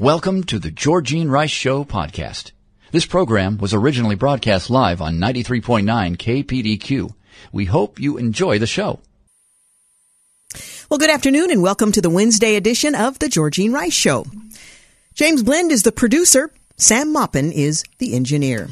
Welcome 0.00 0.44
to 0.44 0.58
the 0.58 0.70
Georgine 0.70 1.28
Rice 1.28 1.50
Show 1.50 1.84
podcast. 1.84 2.52
This 2.90 3.04
program 3.04 3.58
was 3.58 3.74
originally 3.74 4.14
broadcast 4.14 4.70
live 4.70 5.02
on 5.02 5.18
93.9 5.18 6.16
KPDQ. 6.16 7.12
We 7.52 7.66
hope 7.66 8.00
you 8.00 8.16
enjoy 8.16 8.58
the 8.58 8.66
show. 8.66 9.00
Well, 10.88 10.96
good 10.96 11.10
afternoon 11.10 11.50
and 11.50 11.62
welcome 11.62 11.92
to 11.92 12.00
the 12.00 12.08
Wednesday 12.08 12.56
edition 12.56 12.94
of 12.94 13.18
the 13.18 13.28
Georgine 13.28 13.74
Rice 13.74 13.92
Show. 13.92 14.24
James 15.12 15.42
Blend 15.42 15.70
is 15.70 15.82
the 15.82 15.92
producer. 15.92 16.50
Sam 16.78 17.12
Maupin 17.12 17.52
is 17.52 17.84
the 17.98 18.14
engineer. 18.14 18.70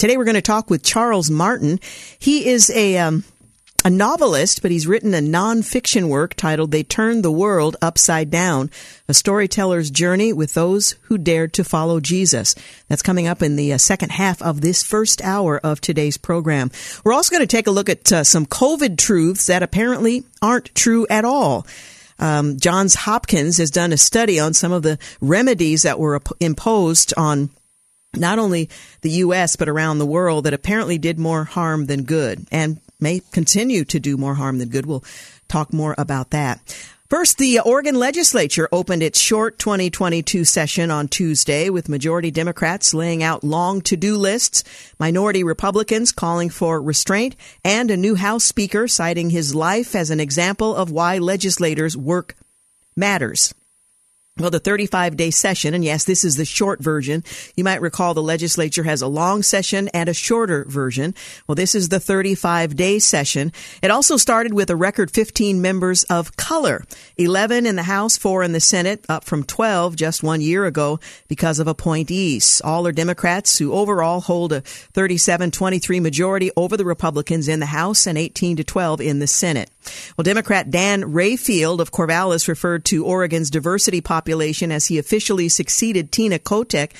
Today 0.00 0.16
we're 0.16 0.24
going 0.24 0.34
to 0.34 0.42
talk 0.42 0.68
with 0.68 0.82
Charles 0.82 1.30
Martin. 1.30 1.78
He 2.18 2.48
is 2.48 2.70
a 2.70 2.98
um, 2.98 3.22
a 3.84 3.90
novelist, 3.90 4.60
but 4.60 4.70
he's 4.70 4.86
written 4.86 5.14
a 5.14 5.18
nonfiction 5.18 6.08
work 6.08 6.34
titled 6.34 6.70
They 6.70 6.82
Turned 6.82 7.24
the 7.24 7.32
World 7.32 7.76
Upside 7.80 8.30
Down, 8.30 8.70
a 9.08 9.14
storyteller's 9.14 9.90
journey 9.90 10.32
with 10.32 10.54
those 10.54 10.96
who 11.02 11.16
dared 11.16 11.54
to 11.54 11.64
follow 11.64 11.98
Jesus. 11.98 12.54
That's 12.88 13.02
coming 13.02 13.26
up 13.26 13.42
in 13.42 13.56
the 13.56 13.72
uh, 13.72 13.78
second 13.78 14.12
half 14.12 14.42
of 14.42 14.60
this 14.60 14.82
first 14.82 15.22
hour 15.22 15.58
of 15.64 15.80
today's 15.80 16.18
program. 16.18 16.70
We're 17.04 17.14
also 17.14 17.34
going 17.34 17.46
to 17.46 17.56
take 17.56 17.66
a 17.66 17.72
look 17.72 17.88
at 17.88 18.12
uh, 18.12 18.24
some 18.24 18.44
COVID 18.44 18.98
truths 18.98 19.46
that 19.46 19.62
apparently 19.62 20.24
aren't 20.42 20.74
true 20.74 21.06
at 21.08 21.24
all. 21.24 21.66
Um, 22.18 22.58
Johns 22.58 22.94
Hopkins 22.94 23.56
has 23.56 23.70
done 23.70 23.92
a 23.92 23.96
study 23.96 24.38
on 24.38 24.52
some 24.52 24.72
of 24.72 24.82
the 24.82 24.98
remedies 25.22 25.82
that 25.82 25.98
were 25.98 26.20
imposed 26.38 27.14
on 27.16 27.48
not 28.14 28.38
only 28.38 28.68
the 29.00 29.10
U.S., 29.10 29.56
but 29.56 29.68
around 29.68 29.98
the 29.98 30.06
world 30.06 30.44
that 30.44 30.52
apparently 30.52 30.98
did 30.98 31.18
more 31.18 31.44
harm 31.44 31.86
than 31.86 32.02
good. 32.02 32.46
And 32.50 32.80
may 33.00 33.20
continue 33.32 33.84
to 33.84 34.00
do 34.00 34.16
more 34.16 34.34
harm 34.34 34.58
than 34.58 34.68
good. 34.68 34.86
We'll 34.86 35.04
talk 35.48 35.72
more 35.72 35.94
about 35.98 36.30
that. 36.30 36.60
First, 37.10 37.38
the 37.38 37.58
Oregon 37.58 37.96
legislature 37.96 38.68
opened 38.70 39.02
its 39.02 39.18
short 39.18 39.58
2022 39.58 40.44
session 40.44 40.92
on 40.92 41.08
Tuesday 41.08 41.68
with 41.68 41.88
majority 41.88 42.30
Democrats 42.30 42.94
laying 42.94 43.20
out 43.20 43.42
long 43.42 43.80
to-do 43.80 44.16
lists, 44.16 44.62
minority 44.96 45.42
Republicans 45.42 46.12
calling 46.12 46.50
for 46.50 46.80
restraint, 46.80 47.34
and 47.64 47.90
a 47.90 47.96
new 47.96 48.14
House 48.14 48.44
Speaker 48.44 48.86
citing 48.86 49.30
his 49.30 49.56
life 49.56 49.96
as 49.96 50.10
an 50.10 50.20
example 50.20 50.72
of 50.72 50.92
why 50.92 51.18
legislators' 51.18 51.96
work 51.96 52.36
matters. 52.94 53.52
Well, 54.40 54.50
the 54.50 54.58
35 54.58 55.18
day 55.18 55.30
session, 55.30 55.74
and 55.74 55.84
yes, 55.84 56.04
this 56.04 56.24
is 56.24 56.36
the 56.36 56.46
short 56.46 56.80
version. 56.80 57.24
You 57.56 57.64
might 57.64 57.82
recall 57.82 58.14
the 58.14 58.22
legislature 58.22 58.84
has 58.84 59.02
a 59.02 59.06
long 59.06 59.42
session 59.42 59.88
and 59.88 60.08
a 60.08 60.14
shorter 60.14 60.64
version. 60.66 61.14
Well, 61.46 61.56
this 61.56 61.74
is 61.74 61.90
the 61.90 62.00
35 62.00 62.74
day 62.74 63.00
session. 63.00 63.52
It 63.82 63.90
also 63.90 64.16
started 64.16 64.54
with 64.54 64.70
a 64.70 64.76
record 64.76 65.10
15 65.10 65.60
members 65.60 66.04
of 66.04 66.38
color, 66.38 66.84
11 67.18 67.66
in 67.66 67.76
the 67.76 67.82
House, 67.82 68.16
4 68.16 68.42
in 68.42 68.52
the 68.52 68.60
Senate, 68.60 69.04
up 69.10 69.24
from 69.24 69.44
12 69.44 69.94
just 69.94 70.22
one 70.22 70.40
year 70.40 70.64
ago 70.64 71.00
because 71.28 71.58
of 71.58 71.68
appointees. 71.68 72.62
All 72.64 72.86
are 72.86 72.92
Democrats 72.92 73.58
who 73.58 73.74
overall 73.74 74.22
hold 74.22 74.54
a 74.54 74.62
37-23 74.62 76.00
majority 76.00 76.50
over 76.56 76.78
the 76.78 76.86
Republicans 76.86 77.46
in 77.46 77.60
the 77.60 77.66
House 77.66 78.06
and 78.06 78.16
18 78.16 78.56
to 78.56 78.64
12 78.64 79.02
in 79.02 79.18
the 79.18 79.26
Senate. 79.26 79.70
Well, 80.16 80.22
Democrat 80.22 80.70
Dan 80.70 81.02
Rayfield 81.02 81.80
of 81.80 81.90
Corvallis 81.90 82.48
referred 82.48 82.86
to 82.86 83.04
Oregon's 83.04 83.50
diversity 83.50 84.00
population 84.00 84.29
as 84.72 84.86
he 84.86 84.98
officially 84.98 85.48
succeeded 85.48 86.12
Tina 86.12 86.38
Kotek 86.38 86.92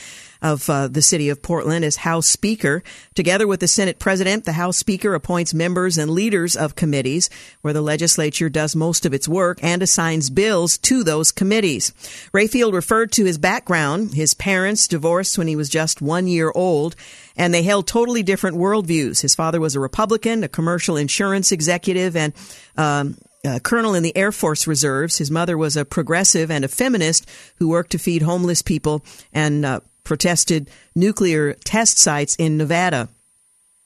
of 0.42 0.70
uh, 0.70 0.88
the 0.88 1.02
city 1.02 1.28
of 1.28 1.42
Portland 1.42 1.84
as 1.84 1.96
House 1.96 2.26
Speaker. 2.26 2.82
Together 3.14 3.46
with 3.46 3.60
the 3.60 3.68
Senate 3.68 3.98
President, 3.98 4.44
the 4.44 4.52
House 4.52 4.78
Speaker 4.78 5.14
appoints 5.14 5.52
members 5.52 5.98
and 5.98 6.10
leaders 6.10 6.56
of 6.56 6.74
committees 6.74 7.28
where 7.60 7.74
the 7.74 7.82
legislature 7.82 8.48
does 8.48 8.74
most 8.74 9.04
of 9.04 9.12
its 9.12 9.28
work 9.28 9.58
and 9.62 9.82
assigns 9.82 10.30
bills 10.30 10.78
to 10.78 11.04
those 11.04 11.32
committees. 11.32 11.90
Rayfield 12.32 12.72
referred 12.72 13.12
to 13.12 13.24
his 13.24 13.38
background. 13.38 14.14
His 14.14 14.34
parents 14.34 14.88
divorced 14.88 15.36
when 15.36 15.46
he 15.46 15.56
was 15.56 15.68
just 15.68 16.00
one 16.00 16.26
year 16.26 16.52
old 16.54 16.96
and 17.36 17.52
they 17.52 17.62
held 17.62 17.86
totally 17.86 18.22
different 18.22 18.56
worldviews. 18.56 19.20
His 19.20 19.34
father 19.34 19.60
was 19.60 19.74
a 19.74 19.80
Republican, 19.80 20.44
a 20.44 20.48
commercial 20.48 20.96
insurance 20.96 21.52
executive, 21.52 22.16
and 22.16 22.32
um, 22.76 23.16
a 23.44 23.60
colonel 23.60 23.94
in 23.94 24.02
the 24.02 24.16
Air 24.16 24.32
Force 24.32 24.66
Reserves. 24.66 25.18
His 25.18 25.30
mother 25.30 25.56
was 25.56 25.76
a 25.76 25.84
progressive 25.84 26.50
and 26.50 26.64
a 26.64 26.68
feminist 26.68 27.28
who 27.56 27.68
worked 27.68 27.92
to 27.92 27.98
feed 27.98 28.22
homeless 28.22 28.62
people 28.62 29.02
and 29.32 29.64
uh, 29.64 29.80
protested 30.04 30.70
nuclear 30.94 31.54
test 31.64 31.98
sites 31.98 32.36
in 32.36 32.56
Nevada. 32.56 33.08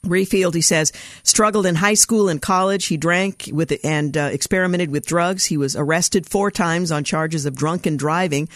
Rayfield, 0.04 0.54
he 0.54 0.60
says, 0.60 0.92
struggled 1.22 1.64
in 1.64 1.76
high 1.76 1.94
school 1.94 2.28
and 2.28 2.42
college. 2.42 2.86
He 2.86 2.96
drank 2.96 3.48
with 3.52 3.72
and 3.82 4.16
uh, 4.16 4.28
experimented 4.32 4.90
with 4.90 5.06
drugs. 5.06 5.46
He 5.46 5.56
was 5.56 5.76
arrested 5.76 6.26
four 6.26 6.50
times 6.50 6.92
on 6.92 7.04
charges 7.04 7.46
of 7.46 7.56
drunken 7.56 7.96
driving 7.96 8.48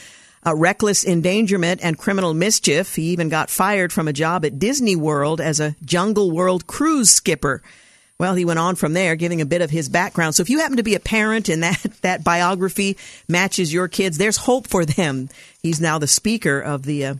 uh, 0.46 0.54
reckless 0.54 1.04
endangerment 1.04 1.80
and 1.82 1.98
criminal 1.98 2.34
mischief. 2.34 2.94
He 2.94 3.10
even 3.10 3.28
got 3.28 3.50
fired 3.50 3.92
from 3.92 4.08
a 4.08 4.12
job 4.12 4.44
at 4.44 4.58
Disney 4.58 4.96
World 4.96 5.40
as 5.40 5.60
a 5.60 5.74
Jungle 5.84 6.30
World 6.30 6.66
cruise 6.66 7.10
skipper. 7.10 7.62
Well, 8.20 8.34
he 8.34 8.44
went 8.44 8.58
on 8.58 8.74
from 8.74 8.94
there, 8.94 9.14
giving 9.14 9.40
a 9.40 9.46
bit 9.46 9.62
of 9.62 9.70
his 9.70 9.88
background. 9.88 10.34
So 10.34 10.40
if 10.40 10.50
you 10.50 10.58
happen 10.58 10.78
to 10.78 10.82
be 10.82 10.96
a 10.96 11.00
parent 11.00 11.48
and 11.48 11.62
that, 11.62 11.80
that 12.02 12.24
biography 12.24 12.96
matches 13.28 13.72
your 13.72 13.86
kids, 13.86 14.18
there's 14.18 14.38
hope 14.38 14.66
for 14.66 14.84
them. 14.84 15.28
He's 15.62 15.80
now 15.80 15.98
the 15.98 16.08
speaker 16.08 16.58
of 16.60 16.82
the 16.82 17.06
uh, 17.06 17.14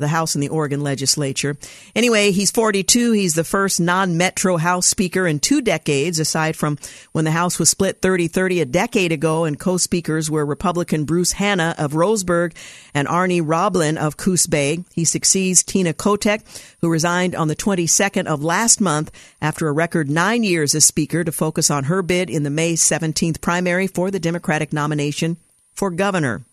the 0.00 0.08
House 0.08 0.34
and 0.34 0.42
the 0.42 0.48
Oregon 0.48 0.80
legislature. 0.80 1.56
Anyway, 1.94 2.30
he's 2.30 2.50
42. 2.50 3.12
He's 3.12 3.34
the 3.34 3.44
first 3.44 3.80
non-metro 3.80 4.56
House 4.56 4.86
Speaker 4.86 5.26
in 5.26 5.40
two 5.40 5.60
decades, 5.60 6.18
aside 6.18 6.56
from 6.56 6.78
when 7.12 7.24
the 7.24 7.30
House 7.30 7.58
was 7.58 7.70
split 7.70 8.00
30-30 8.00 8.62
a 8.62 8.64
decade 8.64 9.12
ago 9.12 9.44
and 9.44 9.58
co-speakers 9.58 10.30
were 10.30 10.44
Republican 10.44 11.04
Bruce 11.04 11.32
Hanna 11.32 11.74
of 11.78 11.92
Roseburg 11.92 12.54
and 12.94 13.08
Arnie 13.08 13.42
Roblan 13.42 13.96
of 13.96 14.16
Coos 14.16 14.46
Bay. 14.46 14.84
He 14.94 15.04
succeeds 15.04 15.62
Tina 15.62 15.92
Kotek, 15.92 16.42
who 16.80 16.88
resigned 16.88 17.34
on 17.34 17.48
the 17.48 17.56
22nd 17.56 18.26
of 18.26 18.42
last 18.42 18.80
month 18.80 19.10
after 19.40 19.68
a 19.68 19.72
record 19.72 20.10
nine 20.10 20.42
years 20.42 20.74
as 20.74 20.84
Speaker 20.84 21.24
to 21.24 21.32
focus 21.32 21.70
on 21.70 21.84
her 21.84 22.02
bid 22.02 22.30
in 22.30 22.42
the 22.42 22.50
May 22.50 22.74
17th 22.74 23.40
primary 23.40 23.86
for 23.86 24.10
the 24.10 24.20
Democratic 24.20 24.72
nomination 24.72 25.36
for 25.72 25.90
governor. 25.90 26.44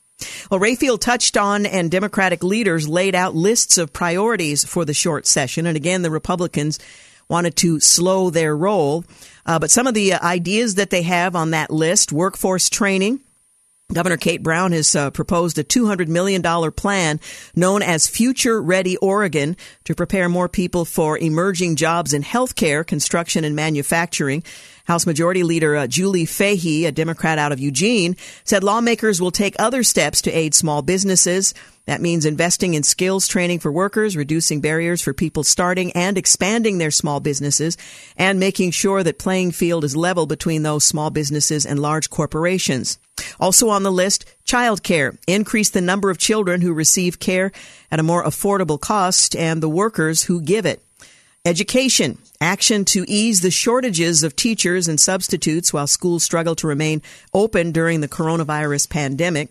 Well, 0.49 0.59
Rayfield 0.59 1.01
touched 1.01 1.37
on 1.37 1.65
and 1.65 1.91
Democratic 1.91 2.43
leaders 2.43 2.87
laid 2.87 3.15
out 3.15 3.35
lists 3.35 3.77
of 3.77 3.93
priorities 3.93 4.63
for 4.63 4.85
the 4.85 4.93
short 4.93 5.27
session. 5.27 5.65
And 5.65 5.75
again, 5.75 6.01
the 6.01 6.11
Republicans 6.11 6.79
wanted 7.27 7.55
to 7.57 7.79
slow 7.79 8.29
their 8.29 8.55
roll. 8.55 9.03
Uh, 9.45 9.59
but 9.59 9.71
some 9.71 9.87
of 9.87 9.93
the 9.93 10.13
uh, 10.13 10.25
ideas 10.25 10.75
that 10.75 10.89
they 10.89 11.01
have 11.01 11.35
on 11.35 11.51
that 11.51 11.71
list 11.71 12.11
workforce 12.11 12.69
training, 12.69 13.19
Governor 13.93 14.17
Kate 14.17 14.41
Brown 14.41 14.71
has 14.71 14.95
uh, 14.95 15.11
proposed 15.11 15.59
a 15.59 15.63
$200 15.63 16.07
million 16.07 16.41
plan 16.71 17.19
known 17.55 17.83
as 17.83 18.07
Future 18.07 18.59
Ready 18.61 18.97
Oregon 18.97 19.55
to 19.83 19.93
prepare 19.93 20.27
more 20.27 20.49
people 20.49 20.85
for 20.85 21.17
emerging 21.17 21.75
jobs 21.75 22.13
in 22.13 22.23
healthcare, 22.23 22.85
construction, 22.85 23.43
and 23.43 23.55
manufacturing. 23.55 24.43
House 24.85 25.05
Majority 25.05 25.43
Leader 25.43 25.75
uh, 25.75 25.87
Julie 25.87 26.25
Fahey, 26.25 26.85
a 26.85 26.91
Democrat 26.91 27.37
out 27.37 27.51
of 27.51 27.59
Eugene, 27.59 28.15
said 28.43 28.63
lawmakers 28.63 29.19
will 29.19 29.31
take 29.31 29.55
other 29.59 29.83
steps 29.83 30.21
to 30.21 30.31
aid 30.31 30.55
small 30.55 30.81
businesses. 30.81 31.53
That 31.85 32.01
means 32.01 32.25
investing 32.25 32.73
in 32.73 32.83
skills 32.83 33.27
training 33.27 33.59
for 33.59 33.71
workers, 33.71 34.17
reducing 34.17 34.61
barriers 34.61 35.01
for 35.01 35.13
people 35.13 35.43
starting 35.43 35.91
and 35.93 36.17
expanding 36.17 36.77
their 36.77 36.91
small 36.91 37.19
businesses, 37.19 37.77
and 38.17 38.39
making 38.39 38.71
sure 38.71 39.03
that 39.03 39.19
playing 39.19 39.51
field 39.51 39.83
is 39.83 39.95
level 39.95 40.25
between 40.25 40.63
those 40.63 40.83
small 40.83 41.09
businesses 41.09 41.65
and 41.65 41.79
large 41.79 42.09
corporations. 42.09 42.97
Also 43.39 43.69
on 43.69 43.83
the 43.83 43.91
list, 43.91 44.25
childcare. 44.45 45.17
Increase 45.27 45.69
the 45.69 45.81
number 45.81 46.09
of 46.09 46.17
children 46.17 46.61
who 46.61 46.73
receive 46.73 47.19
care 47.19 47.51
at 47.91 47.99
a 47.99 48.03
more 48.03 48.23
affordable 48.23 48.79
cost 48.79 49.35
and 49.35 49.61
the 49.61 49.69
workers 49.69 50.23
who 50.23 50.41
give 50.41 50.65
it. 50.65 50.81
Education. 51.45 52.17
Action 52.41 52.85
to 52.85 53.05
ease 53.07 53.41
the 53.41 53.51
shortages 53.51 54.23
of 54.23 54.35
teachers 54.35 54.87
and 54.87 54.99
substitutes 54.99 55.71
while 55.71 55.85
schools 55.85 56.23
struggle 56.23 56.55
to 56.55 56.65
remain 56.65 57.03
open 57.35 57.71
during 57.71 58.01
the 58.01 58.07
coronavirus 58.07 58.89
pandemic. 58.89 59.49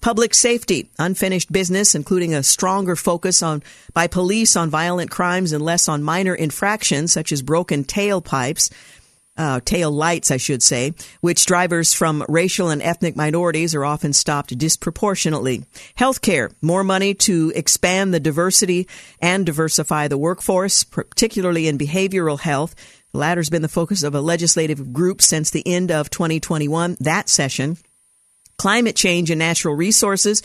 Public 0.00 0.34
safety, 0.34 0.90
unfinished 0.98 1.52
business, 1.52 1.94
including 1.94 2.34
a 2.34 2.42
stronger 2.42 2.96
focus 2.96 3.44
on 3.44 3.62
by 3.94 4.08
police 4.08 4.56
on 4.56 4.70
violent 4.70 5.12
crimes 5.12 5.52
and 5.52 5.64
less 5.64 5.88
on 5.88 6.02
minor 6.02 6.34
infractions 6.34 7.12
such 7.12 7.30
as 7.30 7.42
broken 7.42 7.84
tailpipes. 7.84 8.68
Uh, 9.36 9.60
tail 9.64 9.90
lights, 9.90 10.30
I 10.30 10.36
should 10.36 10.62
say, 10.62 10.94
which 11.20 11.46
drivers 11.46 11.92
from 11.92 12.24
racial 12.28 12.70
and 12.70 12.82
ethnic 12.82 13.16
minorities 13.16 13.74
are 13.74 13.84
often 13.84 14.12
stopped 14.12 14.56
disproportionately. 14.56 15.64
Healthcare, 15.98 16.52
more 16.62 16.84
money 16.84 17.14
to 17.14 17.52
expand 17.54 18.14
the 18.14 18.20
diversity 18.20 18.88
and 19.20 19.44
diversify 19.44 20.08
the 20.08 20.18
workforce, 20.18 20.84
particularly 20.84 21.68
in 21.68 21.78
behavioral 21.78 22.40
health. 22.40 22.74
The 23.12 23.18
latter 23.18 23.40
has 23.40 23.50
been 23.50 23.62
the 23.62 23.68
focus 23.68 24.02
of 24.02 24.14
a 24.14 24.20
legislative 24.20 24.92
group 24.92 25.22
since 25.22 25.50
the 25.50 25.66
end 25.66 25.90
of 25.90 26.10
2021, 26.10 26.96
that 27.00 27.28
session. 27.28 27.76
Climate 28.58 28.96
change 28.96 29.30
and 29.30 29.38
natural 29.38 29.74
resources. 29.74 30.42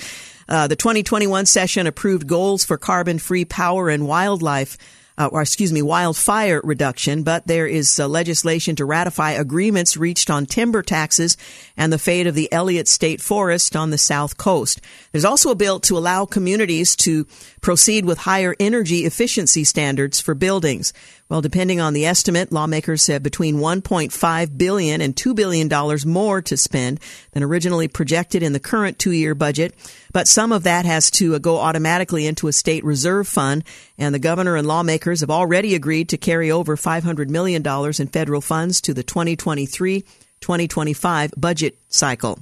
Uh, 0.50 0.68
the 0.68 0.76
2021 0.76 1.46
session 1.46 1.88
approved 1.88 2.28
goals 2.28 2.66
for 2.66 2.78
carbon 2.78 3.20
free 3.20 3.46
power 3.46 3.90
and 3.90 4.06
wildlife 4.06 4.78
uh, 5.22 5.28
or 5.28 5.42
excuse 5.42 5.72
me, 5.72 5.84
wildfire 5.84 6.62
reduction, 6.64 7.22
but 7.22 7.46
there 7.46 7.68
is 7.68 8.00
uh, 8.00 8.08
legislation 8.08 8.76
to 8.76 8.86
ratify 8.86 9.32
agreements 9.32 9.96
reached 9.96 10.32
on 10.32 10.48
timber 10.48 10.82
taxes 10.82 11.38
and 11.78 11.94
the 11.94 12.00
fate 12.00 12.26
of 12.26 12.34
the 12.34 12.52
Elliott 12.52 12.88
State 12.88 13.22
Forest 13.22 13.76
on 13.76 13.92
the 13.92 14.00
south 14.00 14.38
coast. 14.38 14.82
There's 15.12 15.26
also 15.26 15.52
a 15.52 15.56
bill 15.56 15.80
to 15.82 15.98
allow 15.98 16.26
communities 16.26 16.96
to 16.98 17.28
proceed 17.62 18.04
with 18.04 18.18
higher 18.18 18.56
energy 18.60 19.06
efficiency 19.06 19.64
standards 19.64 20.20
for 20.20 20.34
buildings. 20.34 20.92
Well, 21.32 21.40
depending 21.40 21.80
on 21.80 21.94
the 21.94 22.06
estimate, 22.06 22.52
lawmakers 22.52 23.08
have 23.08 23.24
between 23.24 23.56
1.5 23.56 24.58
billion 24.58 25.00
and 25.00 25.16
2 25.16 25.34
billion 25.34 25.70
dollars 25.70 26.06
more 26.06 26.42
to 26.42 26.58
spend 26.58 27.00
than 27.32 27.42
originally 27.42 27.88
projected 27.88 28.44
in 28.44 28.52
the 28.52 28.60
current 28.60 29.00
two-year 29.00 29.34
budget. 29.34 29.74
But 30.12 30.28
some 30.28 30.52
of 30.52 30.64
that 30.64 30.84
has 30.84 31.10
to 31.12 31.40
go 31.40 31.60
automatically 31.60 32.28
into 32.28 32.50
a 32.50 32.52
state 32.52 32.84
reserve 32.84 33.30
fund, 33.30 33.64
and 33.98 34.14
the 34.14 34.20
governor 34.20 34.58
and 34.58 34.68
lawmakers 34.68 35.22
have 35.22 35.30
already 35.30 35.74
agreed 35.74 36.10
to 36.10 36.18
carry 36.18 36.52
over 36.52 36.76
500 36.76 37.30
million 37.30 37.62
dollars 37.62 38.02
in 38.02 38.08
federal 38.08 38.42
funds 38.42 38.82
to 38.82 38.94
the 38.94 39.02
2023-2025 39.02 41.40
budget 41.40 41.78
cycle. 41.88 42.40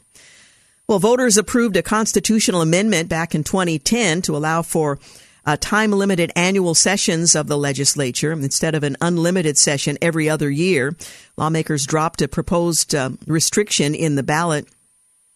Well, 0.87 0.97
voters 0.97 1.37
approved 1.37 1.77
a 1.77 1.83
constitutional 1.83 2.63
amendment 2.63 3.07
back 3.07 3.35
in 3.35 3.43
2010 3.43 4.23
to 4.23 4.35
allow 4.35 4.63
for 4.63 4.97
uh, 5.49 5.57
time 5.59 5.89
limited 5.91 6.31
annual 6.35 6.75
sessions 6.75 7.35
of 7.35 7.47
the 7.47 7.57
legislature 7.57 8.31
instead 8.33 8.75
of 8.75 8.83
an 8.83 8.95
unlimited 9.01 9.57
session 9.57 9.97
every 9.99 10.29
other 10.29 10.47
year. 10.47 10.95
Lawmakers 11.37 11.87
dropped 11.87 12.21
a 12.21 12.27
proposed 12.27 12.93
uh, 12.93 13.09
restriction 13.25 13.95
in 13.95 14.13
the 14.13 14.21
ballot 14.21 14.67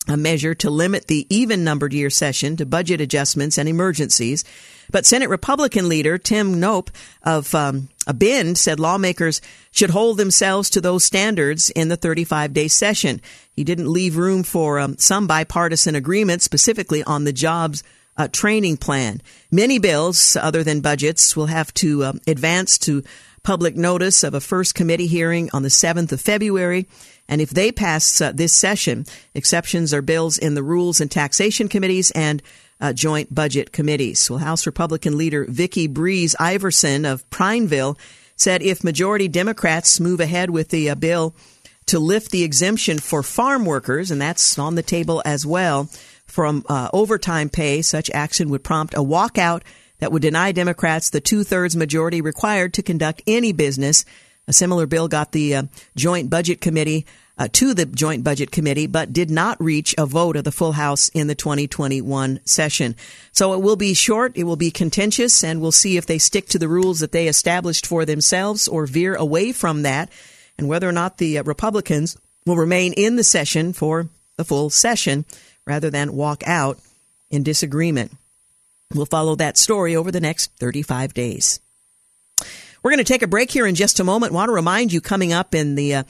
a 0.07 0.15
measure 0.17 0.53
to 0.53 0.69
limit 0.69 1.07
the 1.07 1.25
even 1.35 1.63
numbered 1.63 1.93
year 1.93 2.09
session 2.09 2.57
to 2.57 2.65
budget 2.65 3.01
adjustments 3.01 3.57
and 3.57 3.67
emergencies. 3.67 4.43
But 4.91 5.05
Senate 5.05 5.29
Republican 5.29 5.89
leader 5.89 6.19
Tim 6.19 6.59
Knopp 6.59 6.91
of 7.23 7.55
um, 7.55 7.89
a 8.05 8.13
Bend 8.13 8.57
said 8.57 8.79
lawmakers 8.79 9.41
should 9.71 9.91
hold 9.91 10.17
themselves 10.17 10.69
to 10.71 10.81
those 10.81 11.05
standards 11.05 11.71
in 11.71 11.87
the 11.87 11.97
35 11.97 12.53
day 12.53 12.67
session. 12.67 13.19
He 13.53 13.63
didn't 13.63 13.87
leave 13.87 14.17
room 14.17 14.43
for 14.43 14.77
um, 14.77 14.97
some 14.99 15.25
bipartisan 15.25 15.95
agreement 15.95 16.43
specifically 16.43 17.01
on 17.03 17.23
the 17.23 17.33
jobs 17.33 17.81
uh, 18.17 18.27
training 18.27 18.77
plan. 18.77 19.21
Many 19.51 19.79
bills, 19.79 20.35
other 20.35 20.63
than 20.63 20.81
budgets, 20.81 21.35
will 21.35 21.47
have 21.47 21.73
to 21.75 22.03
uh, 22.03 22.13
advance 22.27 22.77
to 22.79 23.03
public 23.43 23.75
notice 23.75 24.23
of 24.23 24.33
a 24.33 24.39
first 24.39 24.73
committee 24.73 25.07
hearing 25.07 25.49
on 25.53 25.63
the 25.63 25.69
7th 25.69 26.11
of 26.11 26.21
February. 26.21 26.87
And 27.27 27.41
if 27.41 27.49
they 27.49 27.71
pass 27.71 28.21
uh, 28.21 28.31
this 28.31 28.53
session, 28.53 29.05
exceptions 29.33 29.93
are 29.93 30.01
bills 30.01 30.37
in 30.37 30.55
the 30.55 30.63
Rules 30.63 31.01
and 31.01 31.11
Taxation 31.11 31.67
Committees 31.67 32.11
and 32.11 32.41
uh, 32.79 32.93
joint 32.93 33.33
budget 33.33 33.71
committees. 33.71 34.29
Well, 34.29 34.39
House 34.39 34.65
Republican 34.65 35.17
leader 35.17 35.45
Vikki 35.47 35.87
Breese-Iverson 35.87 37.05
of 37.05 37.29
Prineville 37.29 37.97
said 38.35 38.61
if 38.61 38.83
majority 38.83 39.27
Democrats 39.27 39.99
move 39.99 40.19
ahead 40.19 40.49
with 40.49 40.69
the 40.69 40.89
uh, 40.89 40.95
bill 40.95 41.35
to 41.85 41.99
lift 41.99 42.31
the 42.31 42.43
exemption 42.43 42.97
for 42.97 43.23
farm 43.23 43.65
workers, 43.65 44.09
and 44.09 44.21
that's 44.21 44.57
on 44.57 44.75
the 44.75 44.83
table 44.83 45.21
as 45.25 45.45
well, 45.45 45.89
from 46.33 46.65
uh, 46.67 46.89
overtime 46.91 47.49
pay, 47.49 47.83
such 47.83 48.09
action 48.09 48.49
would 48.49 48.63
prompt 48.63 48.95
a 48.95 48.97
walkout 48.97 49.61
that 49.99 50.11
would 50.11 50.23
deny 50.23 50.51
Democrats 50.51 51.11
the 51.11 51.21
two 51.21 51.43
thirds 51.43 51.75
majority 51.75 52.21
required 52.21 52.73
to 52.73 52.81
conduct 52.81 53.21
any 53.27 53.51
business. 53.51 54.03
A 54.47 54.53
similar 54.53 54.87
bill 54.87 55.07
got 55.07 55.31
the 55.31 55.55
uh, 55.55 55.63
Joint 55.95 56.31
Budget 56.31 56.59
Committee 56.59 57.05
uh, 57.37 57.47
to 57.53 57.75
the 57.75 57.85
Joint 57.85 58.23
Budget 58.23 58.51
Committee, 58.51 58.87
but 58.87 59.13
did 59.13 59.29
not 59.29 59.61
reach 59.61 59.93
a 59.97 60.07
vote 60.07 60.35
of 60.35 60.43
the 60.43 60.51
full 60.51 60.71
House 60.71 61.09
in 61.09 61.27
the 61.27 61.35
2021 61.35 62.39
session. 62.45 62.95
So 63.31 63.53
it 63.53 63.61
will 63.61 63.75
be 63.75 63.93
short, 63.93 64.35
it 64.35 64.43
will 64.43 64.55
be 64.55 64.71
contentious, 64.71 65.43
and 65.43 65.61
we'll 65.61 65.71
see 65.71 65.97
if 65.97 66.07
they 66.07 66.17
stick 66.17 66.47
to 66.49 66.59
the 66.59 66.67
rules 66.67 66.99
that 66.99 67.11
they 67.11 67.27
established 67.27 67.85
for 67.85 68.05
themselves 68.05 68.67
or 68.67 68.87
veer 68.87 69.15
away 69.15 69.51
from 69.51 69.83
that, 69.83 70.09
and 70.57 70.67
whether 70.67 70.89
or 70.89 70.93
not 70.93 71.19
the 71.19 71.37
uh, 71.37 71.43
Republicans 71.43 72.17
will 72.45 72.57
remain 72.57 72.93
in 72.93 73.17
the 73.17 73.23
session 73.23 73.71
for 73.71 74.09
the 74.35 74.43
full 74.43 74.69
session 74.69 75.25
rather 75.65 75.89
than 75.89 76.13
walk 76.13 76.43
out 76.45 76.79
in 77.29 77.43
disagreement. 77.43 78.11
We'll 78.93 79.05
follow 79.05 79.35
that 79.35 79.57
story 79.57 79.95
over 79.95 80.11
the 80.11 80.21
next 80.21 80.51
35 80.59 81.13
days. 81.13 81.59
We're 82.83 82.91
going 82.91 82.97
to 82.97 83.05
take 83.05 83.21
a 83.21 83.27
break 83.27 83.49
here 83.49 83.65
in 83.65 83.75
just 83.75 83.99
a 83.99 84.03
moment. 84.03 84.33
Want 84.33 84.49
to 84.49 84.53
remind 84.53 84.91
you 84.91 84.99
coming 84.99 85.31
up 85.31 85.55
in 85.55 85.75
the 85.75 85.95
uh, 85.95 86.03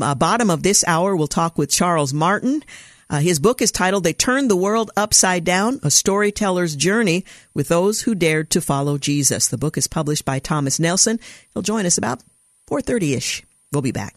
uh, 0.00 0.14
bottom 0.16 0.50
of 0.50 0.64
this 0.64 0.84
hour, 0.86 1.14
we'll 1.14 1.28
talk 1.28 1.56
with 1.56 1.70
Charles 1.70 2.12
Martin. 2.12 2.64
Uh, 3.08 3.20
his 3.20 3.38
book 3.38 3.62
is 3.62 3.72
titled 3.72 4.04
They 4.04 4.12
Turned 4.12 4.50
the 4.50 4.56
World 4.56 4.90
Upside 4.96 5.44
Down, 5.44 5.80
A 5.82 5.90
Storyteller's 5.90 6.76
Journey 6.76 7.24
with 7.54 7.68
Those 7.68 8.02
Who 8.02 8.14
Dared 8.14 8.50
to 8.50 8.60
Follow 8.60 8.98
Jesus. 8.98 9.48
The 9.48 9.56
book 9.56 9.78
is 9.78 9.86
published 9.86 10.24
by 10.24 10.40
Thomas 10.40 10.78
Nelson. 10.78 11.20
He'll 11.54 11.62
join 11.62 11.86
us 11.86 11.96
about 11.96 12.22
4.30ish. 12.68 13.44
We'll 13.72 13.82
be 13.82 13.92
back. 13.92 14.14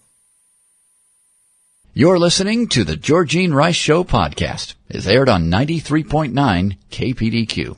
You're 1.93 2.19
listening 2.19 2.69
to 2.69 2.85
the 2.85 2.95
Georgine 2.95 3.53
Rice 3.53 3.75
Show 3.75 4.05
podcast. 4.05 4.75
It's 4.87 5.07
aired 5.07 5.27
on 5.27 5.51
93.9 5.51 6.77
KPDQ. 6.89 7.75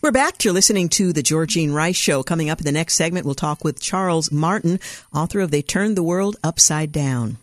We're 0.00 0.10
back. 0.10 0.42
You're 0.42 0.54
listening 0.54 0.88
to 0.90 1.12
the 1.12 1.22
Georgine 1.22 1.72
Rice 1.72 1.96
Show. 1.96 2.22
Coming 2.22 2.48
up 2.48 2.60
in 2.60 2.64
the 2.64 2.72
next 2.72 2.94
segment, 2.94 3.26
we'll 3.26 3.34
talk 3.34 3.62
with 3.62 3.78
Charles 3.78 4.32
Martin, 4.32 4.80
author 5.12 5.40
of 5.40 5.50
They 5.50 5.60
Turned 5.60 5.98
the 5.98 6.02
World 6.02 6.36
Upside 6.42 6.90
Down. 6.90 7.36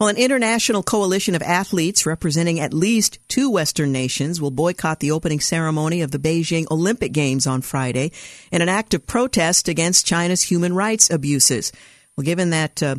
Well, 0.00 0.08
an 0.08 0.16
international 0.16 0.82
coalition 0.82 1.36
of 1.36 1.42
athletes 1.42 2.04
representing 2.04 2.58
at 2.58 2.74
least 2.74 3.20
two 3.28 3.48
Western 3.48 3.92
nations 3.92 4.40
will 4.40 4.50
boycott 4.50 4.98
the 4.98 5.12
opening 5.12 5.38
ceremony 5.38 6.00
of 6.00 6.10
the 6.10 6.18
Beijing 6.18 6.68
Olympic 6.72 7.12
Games 7.12 7.46
on 7.46 7.62
Friday 7.62 8.10
in 8.50 8.62
an 8.62 8.68
act 8.68 8.94
of 8.94 9.06
protest 9.06 9.68
against 9.68 10.06
China's 10.06 10.42
human 10.42 10.74
rights 10.74 11.08
abuses. 11.08 11.70
Well, 12.16 12.24
given 12.24 12.50
that 12.50 12.82
uh, 12.82 12.96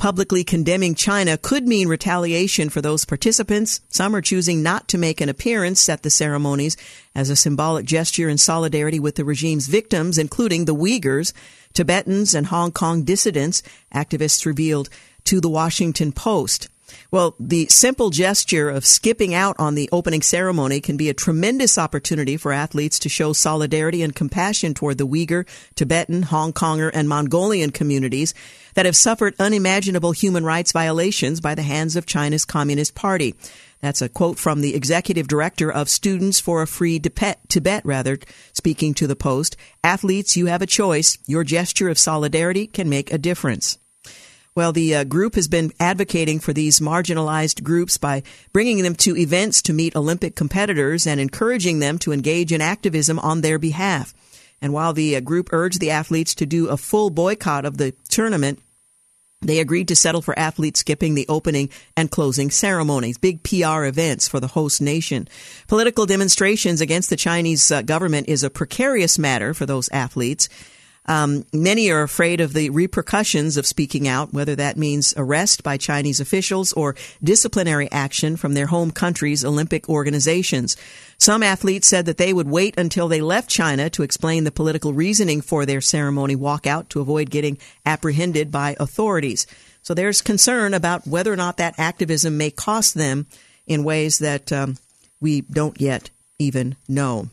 Publicly 0.00 0.44
condemning 0.44 0.94
China 0.94 1.36
could 1.36 1.68
mean 1.68 1.86
retaliation 1.86 2.70
for 2.70 2.80
those 2.80 3.04
participants. 3.04 3.82
Some 3.90 4.16
are 4.16 4.22
choosing 4.22 4.62
not 4.62 4.88
to 4.88 4.96
make 4.96 5.20
an 5.20 5.28
appearance 5.28 5.86
at 5.90 6.02
the 6.02 6.08
ceremonies 6.08 6.78
as 7.14 7.28
a 7.28 7.36
symbolic 7.36 7.84
gesture 7.84 8.26
in 8.26 8.38
solidarity 8.38 8.98
with 8.98 9.16
the 9.16 9.26
regime's 9.26 9.68
victims, 9.68 10.16
including 10.16 10.64
the 10.64 10.74
Uyghurs, 10.74 11.34
Tibetans, 11.74 12.34
and 12.34 12.46
Hong 12.46 12.72
Kong 12.72 13.02
dissidents, 13.02 13.62
activists 13.94 14.46
revealed 14.46 14.88
to 15.24 15.38
the 15.38 15.50
Washington 15.50 16.12
Post. 16.12 16.70
Well, 17.10 17.34
the 17.38 17.66
simple 17.66 18.10
gesture 18.10 18.70
of 18.70 18.86
skipping 18.86 19.34
out 19.34 19.56
on 19.58 19.74
the 19.74 19.88
opening 19.92 20.22
ceremony 20.22 20.80
can 20.80 20.96
be 20.96 21.08
a 21.08 21.14
tremendous 21.14 21.78
opportunity 21.78 22.36
for 22.36 22.52
athletes 22.52 22.98
to 23.00 23.08
show 23.08 23.32
solidarity 23.32 24.02
and 24.02 24.14
compassion 24.14 24.74
toward 24.74 24.98
the 24.98 25.06
Uyghur, 25.06 25.46
Tibetan, 25.74 26.22
Hong 26.22 26.52
Konger, 26.52 26.90
and 26.92 27.08
Mongolian 27.08 27.70
communities 27.70 28.34
that 28.74 28.86
have 28.86 28.96
suffered 28.96 29.34
unimaginable 29.38 30.12
human 30.12 30.44
rights 30.44 30.72
violations 30.72 31.40
by 31.40 31.54
the 31.54 31.62
hands 31.62 31.96
of 31.96 32.06
China's 32.06 32.44
Communist 32.44 32.94
Party. 32.94 33.34
That's 33.80 34.02
a 34.02 34.08
quote 34.08 34.38
from 34.38 34.60
the 34.60 34.74
executive 34.74 35.26
director 35.26 35.72
of 35.72 35.88
Students 35.88 36.38
for 36.38 36.60
a 36.60 36.66
Free 36.66 37.00
Tibet, 37.00 37.82
rather, 37.84 38.18
speaking 38.52 38.94
to 38.94 39.06
the 39.06 39.16
Post. 39.16 39.56
Athletes, 39.82 40.36
you 40.36 40.46
have 40.46 40.62
a 40.62 40.66
choice. 40.66 41.16
Your 41.26 41.44
gesture 41.44 41.88
of 41.88 41.98
solidarity 41.98 42.66
can 42.66 42.90
make 42.90 43.12
a 43.12 43.18
difference. 43.18 43.78
Well, 44.56 44.72
the 44.72 44.96
uh, 44.96 45.04
group 45.04 45.36
has 45.36 45.46
been 45.46 45.72
advocating 45.78 46.40
for 46.40 46.52
these 46.52 46.80
marginalized 46.80 47.62
groups 47.62 47.98
by 47.98 48.24
bringing 48.52 48.82
them 48.82 48.96
to 48.96 49.16
events 49.16 49.62
to 49.62 49.72
meet 49.72 49.94
Olympic 49.94 50.34
competitors 50.34 51.06
and 51.06 51.20
encouraging 51.20 51.78
them 51.78 51.98
to 52.00 52.12
engage 52.12 52.52
in 52.52 52.60
activism 52.60 53.20
on 53.20 53.40
their 53.42 53.60
behalf. 53.60 54.12
And 54.60 54.72
while 54.72 54.92
the 54.92 55.16
uh, 55.16 55.20
group 55.20 55.50
urged 55.52 55.80
the 55.80 55.92
athletes 55.92 56.34
to 56.34 56.46
do 56.46 56.68
a 56.68 56.76
full 56.76 57.10
boycott 57.10 57.64
of 57.64 57.76
the 57.76 57.92
tournament, 58.08 58.58
they 59.42 59.58
agreed 59.58 59.88
to 59.88 59.96
settle 59.96 60.20
for 60.20 60.38
athletes 60.38 60.80
skipping 60.80 61.14
the 61.14 61.26
opening 61.28 61.70
and 61.96 62.10
closing 62.10 62.50
ceremonies, 62.50 63.16
big 63.16 63.42
PR 63.42 63.84
events 63.84 64.28
for 64.28 64.38
the 64.38 64.48
host 64.48 64.82
nation. 64.82 65.28
Political 65.66 66.06
demonstrations 66.06 66.82
against 66.82 67.08
the 67.08 67.16
Chinese 67.16 67.70
uh, 67.70 67.80
government 67.80 68.28
is 68.28 68.42
a 68.42 68.50
precarious 68.50 69.18
matter 69.18 69.54
for 69.54 69.64
those 69.64 69.88
athletes. 69.92 70.50
Um, 71.10 71.44
many 71.52 71.90
are 71.90 72.02
afraid 72.02 72.40
of 72.40 72.52
the 72.52 72.70
repercussions 72.70 73.56
of 73.56 73.66
speaking 73.66 74.06
out, 74.06 74.32
whether 74.32 74.54
that 74.54 74.76
means 74.76 75.12
arrest 75.16 75.64
by 75.64 75.76
Chinese 75.76 76.20
officials 76.20 76.72
or 76.74 76.94
disciplinary 77.20 77.90
action 77.90 78.36
from 78.36 78.54
their 78.54 78.68
home 78.68 78.92
country's 78.92 79.44
Olympic 79.44 79.88
organizations. 79.88 80.76
Some 81.18 81.42
athletes 81.42 81.88
said 81.88 82.06
that 82.06 82.16
they 82.16 82.32
would 82.32 82.48
wait 82.48 82.78
until 82.78 83.08
they 83.08 83.20
left 83.20 83.50
China 83.50 83.90
to 83.90 84.04
explain 84.04 84.44
the 84.44 84.52
political 84.52 84.92
reasoning 84.92 85.40
for 85.40 85.66
their 85.66 85.80
ceremony 85.80 86.36
walkout 86.36 86.88
to 86.90 87.00
avoid 87.00 87.28
getting 87.28 87.58
apprehended 87.84 88.52
by 88.52 88.76
authorities. 88.78 89.48
So 89.82 89.94
there's 89.94 90.22
concern 90.22 90.74
about 90.74 91.08
whether 91.08 91.32
or 91.32 91.36
not 91.36 91.56
that 91.56 91.74
activism 91.76 92.36
may 92.36 92.52
cost 92.52 92.94
them 92.94 93.26
in 93.66 93.82
ways 93.82 94.20
that 94.20 94.52
um, 94.52 94.76
we 95.20 95.40
don't 95.40 95.80
yet 95.80 96.10
even 96.38 96.76
know. 96.88 97.30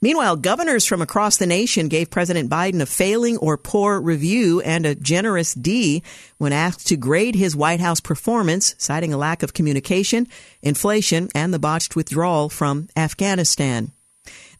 Meanwhile, 0.00 0.36
governors 0.36 0.86
from 0.86 1.02
across 1.02 1.36
the 1.36 1.46
nation 1.46 1.88
gave 1.88 2.10
President 2.10 2.48
Biden 2.48 2.80
a 2.80 2.86
failing 2.86 3.36
or 3.38 3.56
poor 3.56 4.00
review 4.00 4.60
and 4.60 4.86
a 4.86 4.94
generous 4.94 5.54
D 5.54 6.02
when 6.38 6.52
asked 6.52 6.86
to 6.88 6.96
grade 6.96 7.34
his 7.34 7.56
White 7.56 7.80
House 7.80 8.00
performance, 8.00 8.74
citing 8.78 9.12
a 9.12 9.18
lack 9.18 9.42
of 9.42 9.54
communication, 9.54 10.28
inflation, 10.62 11.28
and 11.34 11.52
the 11.52 11.58
botched 11.58 11.96
withdrawal 11.96 12.48
from 12.48 12.88
Afghanistan. 12.96 13.90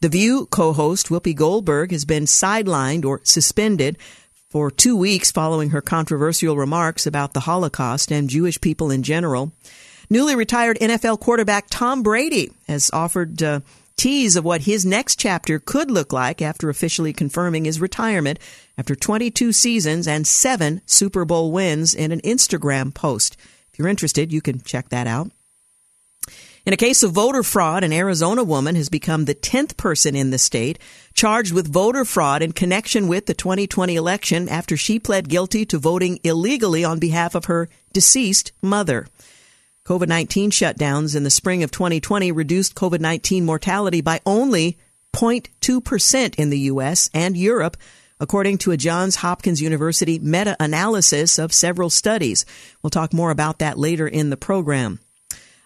The 0.01 0.09
View 0.09 0.45
co-host 0.45 1.07
Whoopi 1.07 1.35
Goldberg 1.35 1.91
has 1.91 2.05
been 2.05 2.23
sidelined 2.23 3.05
or 3.05 3.21
suspended 3.23 3.97
for 4.49 4.71
two 4.71 4.95
weeks 4.95 5.31
following 5.31 5.69
her 5.69 5.81
controversial 5.81 6.57
remarks 6.57 7.05
about 7.05 7.33
the 7.33 7.41
Holocaust 7.41 8.11
and 8.11 8.29
Jewish 8.29 8.59
people 8.59 8.91
in 8.91 9.03
general. 9.03 9.51
Newly 10.09 10.35
retired 10.35 10.79
NFL 10.79 11.19
quarterback 11.19 11.67
Tom 11.69 12.01
Brady 12.01 12.51
has 12.67 12.89
offered 12.91 13.43
uh, 13.43 13.59
tease 13.99 14.37
of 14.37 14.45
what 14.45 14.61
his 14.61 14.85
next 14.85 15.19
chapter 15.19 15.59
could 15.59 15.91
look 15.91 16.13
like 16.13 16.41
after 16.41 16.69
officially 16.69 17.11
confirming 17.11 17.65
his 17.65 17.81
retirement 17.81 18.39
after 18.77 18.95
22 18.95 19.51
seasons 19.51 20.07
and 20.07 20.25
seven 20.25 20.81
Super 20.85 21.25
Bowl 21.25 21.51
wins 21.51 21.93
in 21.93 22.13
an 22.13 22.21
Instagram 22.21 22.93
post. 22.93 23.35
If 23.73 23.77
you're 23.77 23.89
interested, 23.89 24.31
you 24.31 24.41
can 24.41 24.61
check 24.61 24.87
that 24.87 25.05
out. 25.05 25.31
In 26.65 26.71
a 26.71 26.77
case 26.77 27.03
of 27.03 27.11
voter 27.11 27.43
fraud, 27.43 27.83
an 27.83 27.91
Arizona 27.91 28.41
woman 28.41 28.75
has 28.75 28.87
become 28.87 29.25
the 29.25 29.35
10th 29.35 29.75
person 29.75 30.15
in 30.15 30.29
the 30.29 30.37
state 30.37 30.79
charged 31.13 31.51
with 31.51 31.71
voter 31.71 32.05
fraud 32.05 32.41
in 32.41 32.53
connection 32.53 33.09
with 33.09 33.25
the 33.25 33.33
2020 33.33 33.95
election 33.95 34.47
after 34.47 34.77
she 34.77 34.97
pled 34.97 35.27
guilty 35.27 35.65
to 35.65 35.77
voting 35.77 36.19
illegally 36.23 36.85
on 36.85 36.99
behalf 36.99 37.35
of 37.35 37.45
her 37.45 37.67
deceased 37.91 38.53
mother. 38.61 39.07
COVID 39.89 40.07
19 40.07 40.51
shutdowns 40.51 41.15
in 41.15 41.23
the 41.23 41.31
spring 41.31 41.63
of 41.63 41.71
2020 41.71 42.31
reduced 42.31 42.75
COVID 42.75 42.99
19 42.99 43.43
mortality 43.43 44.01
by 44.01 44.21
only 44.23 44.77
0.2% 45.13 46.35
in 46.35 46.51
the 46.51 46.59
U.S. 46.59 47.09
and 47.11 47.35
Europe, 47.35 47.75
according 48.19 48.59
to 48.59 48.71
a 48.71 48.77
Johns 48.77 49.15
Hopkins 49.15 49.63
University 49.63 50.19
meta 50.19 50.55
analysis 50.59 51.39
of 51.39 51.51
several 51.51 51.89
studies. 51.89 52.45
We'll 52.83 52.91
talk 52.91 53.13
more 53.13 53.31
about 53.31 53.57
that 53.59 53.79
later 53.79 54.07
in 54.07 54.29
the 54.29 54.37
program. 54.37 54.99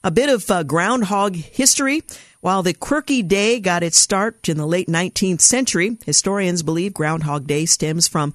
A 0.06 0.12
bit 0.12 0.30
of 0.30 0.50
uh, 0.50 0.64
groundhog 0.64 1.36
history. 1.36 2.04
While 2.40 2.64
the 2.64 2.74
quirky 2.74 3.24
day 3.24 3.60
got 3.60 3.84
its 3.84 3.98
start 3.98 4.48
in 4.48 4.56
the 4.56 4.66
late 4.66 4.88
19th 4.88 5.42
century, 5.42 5.98
historians 6.06 6.64
believe 6.64 6.94
Groundhog 6.94 7.46
Day 7.46 7.66
stems 7.66 8.08
from 8.08 8.34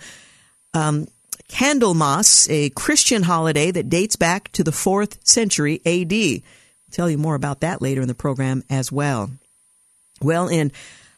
um, 0.74 1.08
Candlemas, 1.48 2.46
a 2.50 2.70
Christian 2.70 3.22
holiday 3.22 3.70
that 3.70 3.88
dates 3.88 4.16
back 4.16 4.52
to 4.52 4.62
the 4.62 4.70
4th 4.70 5.26
century 5.26 5.80
AD. 5.84 6.12
I'll 6.12 6.92
tell 6.92 7.10
you 7.10 7.18
more 7.18 7.34
about 7.34 7.60
that 7.60 7.82
later 7.82 8.00
in 8.00 8.08
the 8.08 8.14
program 8.14 8.62
as 8.70 8.92
well. 8.92 9.30
Well, 10.20 10.48
in 10.48 10.72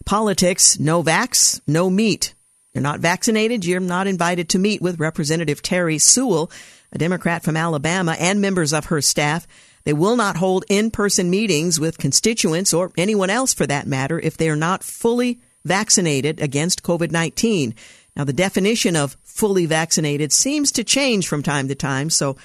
politics, 0.04 0.78
no 0.78 1.02
vax, 1.02 1.60
no 1.66 1.90
meat. 1.90 2.34
You're 2.72 2.82
not 2.82 3.00
vaccinated, 3.00 3.64
you're 3.64 3.80
not 3.80 4.06
invited 4.06 4.48
to 4.50 4.58
meet 4.58 4.80
with 4.80 5.00
Representative 5.00 5.62
Terri 5.62 6.00
Sewell, 6.00 6.50
a 6.92 6.98
Democrat 6.98 7.42
from 7.42 7.56
Alabama, 7.56 8.16
and 8.18 8.40
members 8.40 8.72
of 8.72 8.86
her 8.86 9.00
staff. 9.00 9.46
They 9.84 9.92
will 9.92 10.16
not 10.16 10.36
hold 10.36 10.64
in 10.68 10.90
person 10.90 11.30
meetings 11.30 11.80
with 11.80 11.98
constituents 11.98 12.72
or 12.72 12.92
anyone 12.96 13.30
else 13.30 13.54
for 13.54 13.66
that 13.66 13.86
matter 13.86 14.20
if 14.20 14.36
they 14.36 14.48
are 14.48 14.56
not 14.56 14.84
fully 14.84 15.40
vaccinated 15.64 16.40
against 16.40 16.82
COVID 16.82 17.10
19. 17.10 17.74
Now, 18.16 18.24
the 18.24 18.32
definition 18.32 18.96
of 18.96 19.16
fully 19.40 19.64
vaccinated 19.64 20.34
seems 20.34 20.70
to 20.70 20.84
change 20.84 21.26
from 21.26 21.42
time 21.42 21.66
to 21.66 21.74
time, 21.74 22.10
so 22.10 22.36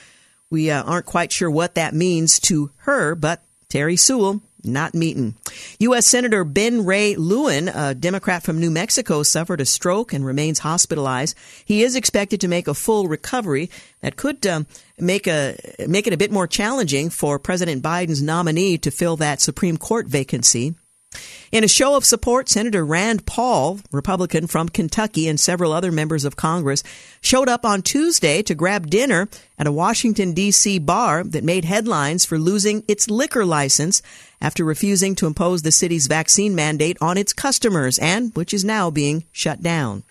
we 0.50 0.72
uh, 0.72 0.82
aren't 0.84 1.06
quite 1.06 1.30
sure 1.30 1.52
what 1.52 1.76
that 1.76 1.94
means 1.94 2.40
to 2.40 2.72
her, 2.78 3.16
but 3.16 3.44
Terri 3.68 4.00
Sewell, 4.00 4.42
not 4.64 4.94
meeting. 4.94 5.36
U.S. 5.80 6.06
Senator 6.06 6.46
Ben 6.46 6.86
Ray 6.86 7.16
Luján, 7.16 7.70
a 7.76 7.94
Democrat 7.94 8.44
from 8.44 8.62
New 8.62 8.72
Mexico, 8.72 9.24
suffered 9.24 9.60
a 9.60 9.66
stroke 9.66 10.14
and 10.14 10.26
remains 10.26 10.60
hospitalized. 10.60 11.36
He 11.66 11.84
is 11.84 11.98
expected 11.98 12.40
to 12.40 12.48
make 12.48 12.70
a 12.70 12.74
full 12.74 13.10
recovery 13.10 13.70
that 14.00 14.16
could 14.16 14.48
um, 14.48 14.66
make 14.98 15.28
a 15.28 15.58
make 15.90 16.08
it 16.08 16.14
a 16.14 16.18
bit 16.18 16.32
more 16.32 16.48
challenging 16.48 17.10
for 17.10 17.38
President 17.40 17.84
Biden's 17.84 18.22
nominee 18.22 18.78
to 18.78 18.90
fill 18.90 19.18
that 19.18 19.42
Supreme 19.42 19.76
Court 19.76 20.08
vacancy. 20.08 20.76
In 21.52 21.64
a 21.64 21.68
show 21.68 21.96
of 21.96 22.04
support, 22.04 22.50
Senator 22.50 22.86
Rand 22.86 23.26
Paul, 23.26 23.80
Republican 23.92 24.48
from 24.48 24.70
Kentucky, 24.70 25.28
and 25.28 25.40
several 25.40 25.72
other 25.72 25.92
members 25.92 26.26
of 26.26 26.36
Congress 26.36 26.84
showed 27.22 27.48
up 27.48 27.66
on 27.66 27.82
Tuesday 27.82 28.42
to 28.44 28.56
grab 28.56 28.90
dinner 28.90 29.30
at 29.58 29.68
a 29.68 29.72
Washington, 29.72 30.34
D.C. 30.34 30.80
bar 30.80 31.24
that 31.24 31.44
made 31.44 31.66
headlines 31.66 32.26
for 32.26 32.38
losing 32.38 32.84
its 32.88 33.10
liquor 33.10 33.46
license 33.46 34.02
after 34.42 34.64
refusing 34.64 35.16
to 35.16 35.28
impose 35.28 35.62
the 35.62 35.72
city's 35.72 36.08
vaccine 36.08 36.56
mandate 36.56 36.98
on 37.00 37.18
its 37.18 37.34
customers 37.34 37.98
and 38.00 38.36
which 38.36 38.54
is 38.54 38.66
now 38.66 38.90
being 38.90 39.24
shut 39.32 39.62
down. 39.62 40.04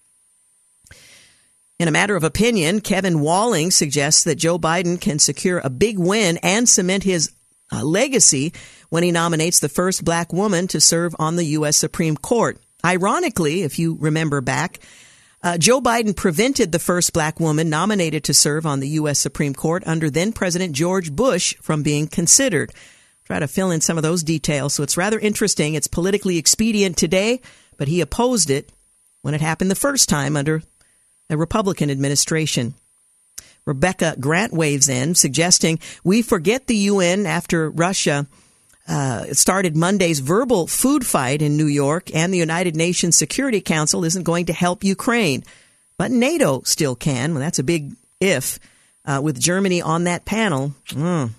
In 1.78 1.88
a 1.88 1.92
matter 1.92 2.14
of 2.14 2.25
opinion, 2.25 2.80
Kevin 2.80 3.20
Walling 3.20 3.70
suggests 3.70 4.23
that 4.25 4.37
Joe 4.37 4.58
Biden 4.58 5.00
can 5.00 5.18
secure 5.18 5.58
a 5.58 5.68
big 5.68 5.99
win 5.99 6.38
and 6.38 6.68
cement 6.68 7.02
his 7.02 7.32
uh, 7.73 7.85
legacy 7.85 8.52
when 8.88 9.02
he 9.02 9.12
nominates 9.12 9.61
the 9.61 9.68
first 9.68 10.04
black 10.04 10.33
woman 10.33 10.68
to 10.68 10.80
serve 10.80 11.14
on 11.18 11.37
the 11.37 11.44
U.S. 11.44 11.76
Supreme 11.76 12.16
Court. 12.16 12.59
Ironically, 12.85 13.62
if 13.62 13.78
you 13.78 13.97
remember 13.99 14.40
back, 14.40 14.80
uh, 15.42 15.59
Joe 15.59 15.80
Biden 15.80 16.16
prevented 16.16 16.73
the 16.73 16.78
first 16.78 17.12
black 17.12 17.38
woman 17.38 17.68
nominated 17.68 18.25
to 18.25 18.35
serve 18.35 18.64
on 18.64 18.80
the 18.80 18.88
U.S. 18.90 19.18
Supreme 19.18 19.54
Court 19.54 19.83
under 19.87 20.09
then 20.11 20.33
President 20.33 20.75
George 20.75 21.12
Bush 21.12 21.54
from 21.61 21.83
being 21.83 22.06
considered. 22.06 22.73
Try 23.25 23.38
to 23.38 23.49
fill 23.49 23.71
in 23.71 23.80
some 23.80 23.97
of 23.97 24.02
those 24.02 24.23
details. 24.23 24.75
So 24.75 24.83
it's 24.83 24.97
rather 24.97 25.18
interesting. 25.18 25.75
It's 25.75 25.87
politically 25.87 26.38
expedient 26.38 26.97
today, 26.97 27.40
but 27.76 27.88
he 27.88 28.00
opposed 28.00 28.50
it 28.50 28.71
when 29.23 29.35
it 29.35 29.40
happened 29.40 29.71
the 29.71 29.75
first 29.75 30.09
time 30.09 30.37
under 30.37 30.62
a 31.30 31.37
Republican 31.37 31.90
administration. 31.90 32.75
Rebecca 33.66 34.16
Grant 34.21 34.52
waves 34.52 34.88
in, 34.88 35.14
suggesting 35.14 35.78
we 36.02 36.23
forget 36.23 36.66
the 36.66 36.76
UN 36.76 37.26
after 37.26 37.71
Russia 37.71 38.26
uh, 38.87 39.33
started 39.33 39.76
Monday's 39.76 40.21
verbal 40.21 40.66
food 40.66 41.06
fight 41.06 41.40
in 41.40 41.56
New 41.56 41.66
York, 41.66 42.14
and 42.14 42.33
the 42.33 42.38
United 42.38 42.76
Nations 42.76 43.16
Security 43.16 43.61
Council 43.61 44.04
isn't 44.04 44.25
going 44.25 44.47
to 44.47 44.52
help 44.52 44.85
Ukraine. 44.85 45.42
But 45.97 46.11
NATO 46.11 46.62
still 46.62 46.94
can. 46.94 47.33
Well, 47.33 47.40
that's 47.40 47.59
a 47.59 47.64
big 47.64 47.92
if. 48.21 48.59
Uh, 49.06 49.21
with 49.23 49.38
Germany 49.38 49.83
on 49.83 50.04
that 50.04 50.25
panel. 50.25 50.73
Mm. 50.88 51.30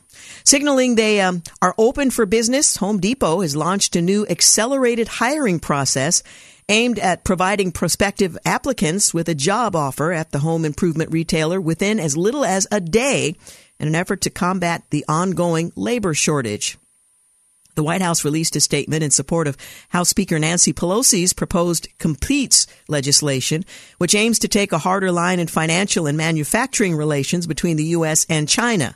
Signaling 0.44 0.94
they 0.94 1.20
um, 1.20 1.42
are 1.64 1.74
open 1.80 2.12
for 2.12 2.28
business, 2.28 2.78
Home 2.78 3.00
Depot 3.00 3.42
has 3.42 3.56
launched 3.56 3.96
a 3.96 4.04
new 4.04 4.24
accelerated 4.28 5.08
hiring 5.08 5.60
process 5.60 6.22
aimed 6.68 7.00
at 7.00 7.24
providing 7.24 7.72
prospective 7.72 8.38
applicants 8.46 9.14
with 9.14 9.30
a 9.30 9.36
job 9.36 9.76
offer 9.76 10.12
at 10.12 10.32
the 10.32 10.40
home 10.40 10.66
improvement 10.66 11.12
retailer 11.12 11.62
within 11.62 12.00
as 12.00 12.18
little 12.18 12.44
as 12.44 12.68
a 12.72 12.80
day 12.80 13.36
in 13.80 13.88
an 13.88 13.96
effort 13.96 14.22
to 14.22 14.30
combat 14.30 14.84
the 14.90 15.06
ongoing 15.08 15.72
labor 15.76 16.14
shortage. 16.14 16.78
The 17.76 17.84
White 17.84 18.02
House 18.02 18.24
released 18.24 18.56
a 18.56 18.62
statement 18.62 19.04
in 19.04 19.12
support 19.12 19.48
of 19.48 19.58
House 19.90 20.10
Speaker 20.10 20.40
Nancy 20.40 20.72
Pelosi's 20.72 21.34
proposed 21.34 21.90
Competes 22.00 22.68
legislation, 22.88 23.66
which 23.98 24.16
aims 24.16 24.40
to 24.40 24.48
take 24.48 24.72
a 24.72 24.78
harder 24.78 25.12
line 25.12 25.40
in 25.40 25.48
financial 25.48 26.08
and 26.08 26.18
manufacturing 26.18 26.96
relations 26.96 27.46
between 27.46 27.76
the 27.76 27.84
U.S. 27.88 28.26
and 28.30 28.48
China. 28.48 28.96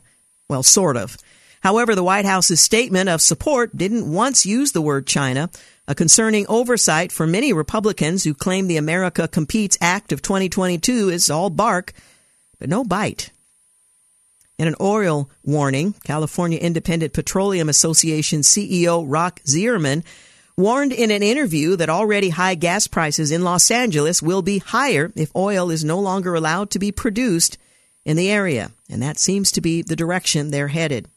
Well, 0.49 0.63
sort 0.63 0.95
of. 0.95 1.17
However, 1.61 1.93
the 1.93 2.03
White 2.03 2.23
House's 2.23 2.61
statement 2.61 3.09
of 3.09 3.21
support 3.21 3.75
didn't 3.75 4.09
once 4.09 4.45
use 4.45 4.71
the 4.71 4.81
word 4.81 5.05
China, 5.05 5.49
a 5.89 5.96
concerning 5.96 6.46
oversight 6.48 7.12
for 7.12 7.25
many 7.25 7.51
Republicans 7.51 8.24
who 8.24 8.36
claim 8.36 8.67
the 8.67 8.77
America 8.77 9.27
Competes 9.27 9.75
Act 9.81 10.12
of 10.12 10.22
2022 10.22 11.10
is 11.10 11.31
all 11.31 11.50
bark, 11.50 11.93
but 12.60 12.69
no 12.69 12.84
bite. 12.84 13.31
In 14.60 14.67
an 14.67 14.75
oil 14.79 15.31
warning, 15.43 15.96
California 16.03 16.60
Independent 16.60 17.12
Petroleum 17.12 17.69
Association 17.69 18.41
CEO 18.41 19.03
Rock 19.08 19.41
Zierman 19.48 20.03
warned 20.55 20.93
in 20.93 21.10
an 21.10 21.24
interview 21.24 21.75
that 21.77 21.89
already 21.89 22.29
high 22.29 22.53
gas 22.53 22.86
prices 22.86 23.31
in 23.31 23.41
Los 23.43 23.72
Angeles 23.72 24.22
will 24.22 24.43
be 24.43 24.60
higher 24.60 25.12
if 25.15 25.36
oil 25.36 25.72
is 25.72 25.84
no 25.84 26.00
longer 26.00 26.36
allowed 26.36 26.69
to 26.69 26.77
be 26.77 26.91
produced 26.91 27.58
in 28.05 28.15
the 28.15 28.29
area. 28.29 28.69
And 28.91 29.01
that 29.01 29.17
seems 29.17 29.51
to 29.53 29.62
be 29.62 29.81
the 29.81 29.96
direction 29.96 30.51
they're 30.51 30.67
headed. 30.67 31.08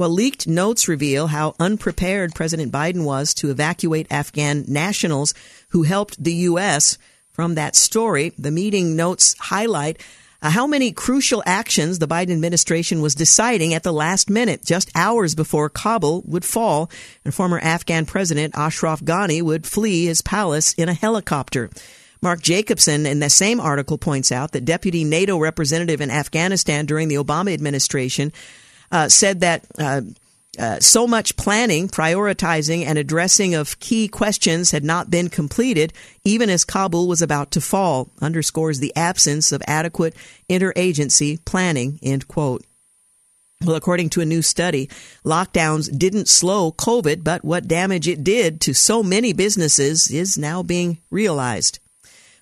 Well, 0.00 0.08
leaked 0.08 0.48
notes 0.48 0.88
reveal 0.88 1.26
how 1.26 1.54
unprepared 1.60 2.34
President 2.34 2.72
Biden 2.72 3.04
was 3.04 3.34
to 3.34 3.50
evacuate 3.50 4.06
Afghan 4.10 4.64
nationals 4.66 5.34
who 5.72 5.82
helped 5.82 6.24
the 6.24 6.32
U.S. 6.48 6.96
from 7.32 7.54
that 7.56 7.76
story. 7.76 8.32
The 8.38 8.50
meeting 8.50 8.96
notes 8.96 9.36
highlight 9.38 10.02
uh, 10.40 10.48
how 10.48 10.66
many 10.66 10.90
crucial 10.92 11.42
actions 11.44 11.98
the 11.98 12.08
Biden 12.08 12.32
administration 12.32 13.02
was 13.02 13.14
deciding 13.14 13.74
at 13.74 13.82
the 13.82 13.92
last 13.92 14.30
minute, 14.30 14.64
just 14.64 14.90
hours 14.94 15.34
before 15.34 15.68
Kabul 15.68 16.22
would 16.22 16.46
fall 16.46 16.90
and 17.22 17.34
former 17.34 17.58
Afghan 17.58 18.06
President 18.06 18.56
Ashraf 18.56 19.02
Ghani 19.02 19.42
would 19.42 19.66
flee 19.66 20.06
his 20.06 20.22
palace 20.22 20.72
in 20.72 20.88
a 20.88 20.94
helicopter. 20.94 21.68
Mark 22.22 22.40
Jacobson 22.40 23.04
in 23.04 23.20
the 23.20 23.28
same 23.28 23.60
article 23.60 23.98
points 23.98 24.32
out 24.32 24.52
that 24.52 24.64
deputy 24.64 25.04
NATO 25.04 25.36
representative 25.36 26.00
in 26.00 26.10
Afghanistan 26.10 26.86
during 26.86 27.08
the 27.08 27.16
Obama 27.16 27.52
administration 27.52 28.32
uh, 28.90 29.08
said 29.08 29.40
that 29.40 29.64
uh, 29.78 30.02
uh, 30.58 30.80
so 30.80 31.06
much 31.06 31.36
planning, 31.36 31.88
prioritizing, 31.88 32.84
and 32.84 32.98
addressing 32.98 33.54
of 33.54 33.78
key 33.78 34.08
questions 34.08 34.72
had 34.72 34.84
not 34.84 35.10
been 35.10 35.28
completed, 35.28 35.92
even 36.24 36.50
as 36.50 36.64
Kabul 36.64 37.08
was 37.08 37.22
about 37.22 37.52
to 37.52 37.60
fall, 37.60 38.10
underscores 38.20 38.80
the 38.80 38.94
absence 38.96 39.52
of 39.52 39.62
adequate 39.66 40.14
interagency 40.48 41.42
planning. 41.44 41.98
End 42.02 42.26
quote. 42.26 42.64
Well, 43.64 43.76
according 43.76 44.08
to 44.10 44.22
a 44.22 44.26
new 44.26 44.42
study, 44.42 44.88
lockdowns 45.24 45.96
didn't 45.96 46.28
slow 46.28 46.72
COVID, 46.72 47.22
but 47.22 47.44
what 47.44 47.68
damage 47.68 48.08
it 48.08 48.24
did 48.24 48.60
to 48.62 48.74
so 48.74 49.02
many 49.02 49.34
businesses 49.34 50.10
is 50.10 50.38
now 50.38 50.62
being 50.62 50.98
realized. 51.10 51.78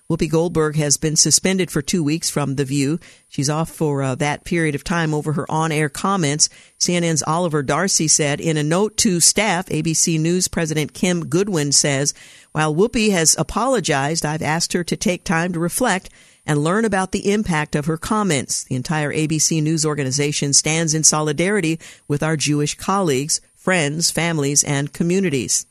Whoopi 0.09 0.27
Goldberg 0.27 0.75
has 0.77 0.97
been 0.97 1.15
suspended 1.15 1.69
for 1.69 1.83
two 1.83 2.03
weeks 2.03 2.31
from 2.31 2.55
The 2.55 2.65
View. 2.65 2.99
She's 3.27 3.47
off 3.47 3.69
for 3.69 4.01
uh, 4.01 4.15
that 4.15 4.43
period 4.43 4.73
of 4.73 4.83
time 4.83 5.13
over 5.13 5.33
her 5.33 5.45
on 5.51 5.71
air 5.71 5.87
comments. 5.87 6.49
CNN's 6.79 7.21
Oliver 7.27 7.61
Darcy 7.61 8.07
said 8.07 8.41
in 8.41 8.57
a 8.57 8.63
note 8.63 8.97
to 8.97 9.19
staff, 9.19 9.67
ABC 9.67 10.19
News 10.19 10.47
President 10.47 10.95
Kim 10.95 11.29
Godwin 11.29 11.71
says, 11.71 12.15
While 12.53 12.73
Whoopi 12.73 13.11
has 13.11 13.35
apologized, 13.37 14.25
I've 14.25 14.41
asked 14.41 14.73
her 14.73 14.83
to 14.83 14.97
take 14.97 15.23
time 15.23 15.53
to 15.53 15.59
reflect 15.59 16.09
and 16.43 16.63
learn 16.63 16.85
about 16.85 17.11
the 17.11 17.31
impact 17.31 17.75
of 17.75 17.85
her 17.85 17.97
comments. 17.97 18.63
The 18.63 18.73
entire 18.73 19.13
ABC 19.13 19.61
News 19.61 19.85
organization 19.85 20.53
stands 20.53 20.95
in 20.95 21.03
solidarity 21.03 21.79
with 22.07 22.23
our 22.23 22.35
Jewish 22.35 22.73
colleagues, 22.73 23.41
friends, 23.55 24.09
families, 24.09 24.63
and 24.63 24.91
communities. 24.91 25.67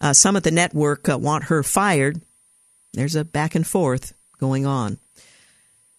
Uh, 0.00 0.12
some 0.12 0.36
at 0.36 0.44
the 0.44 0.52
network 0.52 1.08
uh, 1.08 1.18
want 1.18 1.44
her 1.44 1.64
fired. 1.64 2.20
There's 2.98 3.14
a 3.14 3.24
back 3.24 3.54
and 3.54 3.64
forth 3.64 4.12
going 4.40 4.66
on. 4.66 4.98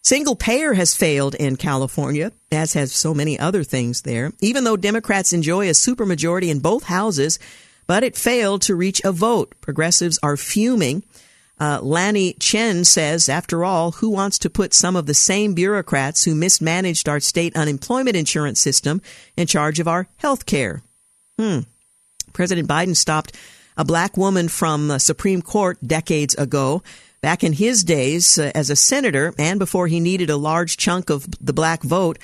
Single 0.03 0.35
payer 0.35 0.73
has 0.73 0.97
failed 0.97 1.33
in 1.33 1.55
California, 1.55 2.33
as 2.51 2.73
has 2.73 2.91
so 2.91 3.13
many 3.13 3.39
other 3.39 3.63
things 3.63 4.01
there, 4.01 4.33
even 4.41 4.65
though 4.65 4.75
Democrats 4.75 5.31
enjoy 5.31 5.69
a 5.69 5.71
supermajority 5.71 6.49
in 6.49 6.59
both 6.59 6.83
houses, 6.83 7.39
but 7.87 8.03
it 8.03 8.17
failed 8.17 8.61
to 8.63 8.75
reach 8.75 9.01
a 9.05 9.13
vote. 9.13 9.55
Progressives 9.61 10.19
are 10.21 10.35
fuming. 10.35 11.05
Uh, 11.57 11.79
Lanhee 11.79 12.37
Chen 12.37 12.83
says, 12.83 13.29
after 13.29 13.63
all, 13.63 13.91
who 13.91 14.09
wants 14.09 14.37
to 14.39 14.49
put 14.49 14.73
some 14.73 14.97
of 14.97 15.05
the 15.05 15.13
same 15.13 15.53
bureaucrats 15.53 16.25
who 16.25 16.35
mismanaged 16.35 17.07
our 17.07 17.21
state 17.21 17.55
unemployment 17.55 18.17
insurance 18.17 18.59
system 18.59 19.01
in 19.37 19.47
charge 19.47 19.79
of 19.79 19.87
our 19.87 20.09
health 20.17 20.45
care? 20.45 20.81
Hmm. 21.37 21.59
President 22.33 22.67
Biden 22.67 22.97
stopped 22.97 23.37
a 23.79 23.85
black 23.85 24.17
woman 24.17 24.49
from 24.49 24.89
the 24.89 24.99
Supreme 24.99 25.41
Court 25.41 25.77
decades 25.81 26.35
ago. 26.35 26.83
Back 27.21 27.45
in 27.45 27.53
his 27.53 27.85
days 27.85 28.37
uh, 28.37 28.51
as 28.53 28.69
a 28.69 28.75
senator 28.75 29.33
and 29.39 29.57
before 29.57 29.87
he 29.87 30.01
needed 30.01 30.29
a 30.29 30.35
large 30.35 30.75
chunk 30.75 31.09
of 31.09 31.25
the 31.43 31.53
black 31.53 31.81
vote, 31.81 32.19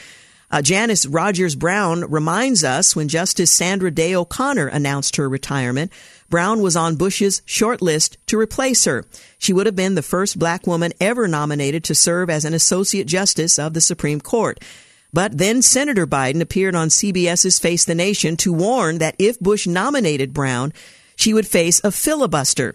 uh, 0.51 0.61
Janice 0.61 1.05
Rogers 1.05 1.55
Brown 1.55 2.01
reminds 2.11 2.65
us 2.65 2.93
when 2.93 3.07
Justice 3.07 3.51
Sandra 3.51 3.89
Day 3.89 4.13
O'Connor 4.13 4.67
announced 4.67 5.15
her 5.15 5.29
retirement, 5.29 5.93
Brown 6.29 6.61
was 6.61 6.75
on 6.75 6.97
Bush's 6.97 7.41
short 7.45 7.81
list 7.81 8.17
to 8.27 8.37
replace 8.37 8.83
her. 8.83 9.05
She 9.37 9.53
would 9.53 9.65
have 9.65 9.77
been 9.77 9.95
the 9.95 10.01
first 10.01 10.37
black 10.37 10.67
woman 10.67 10.91
ever 10.99 11.25
nominated 11.25 11.85
to 11.85 11.95
serve 11.95 12.29
as 12.29 12.43
an 12.43 12.53
Associate 12.53 13.07
Justice 13.07 13.57
of 13.57 13.73
the 13.73 13.81
Supreme 13.81 14.19
Court. 14.19 14.59
But 15.13 15.37
then 15.37 15.61
Senator 15.61 16.05
Biden 16.05 16.41
appeared 16.41 16.75
on 16.75 16.89
CBS's 16.89 17.59
Face 17.59 17.85
the 17.85 17.95
Nation 17.95 18.35
to 18.37 18.51
warn 18.51 18.97
that 18.97 19.15
if 19.17 19.39
Bush 19.39 19.65
nominated 19.65 20.33
Brown, 20.33 20.73
she 21.15 21.33
would 21.33 21.47
face 21.47 21.81
a 21.83 21.91
filibuster. 21.91 22.73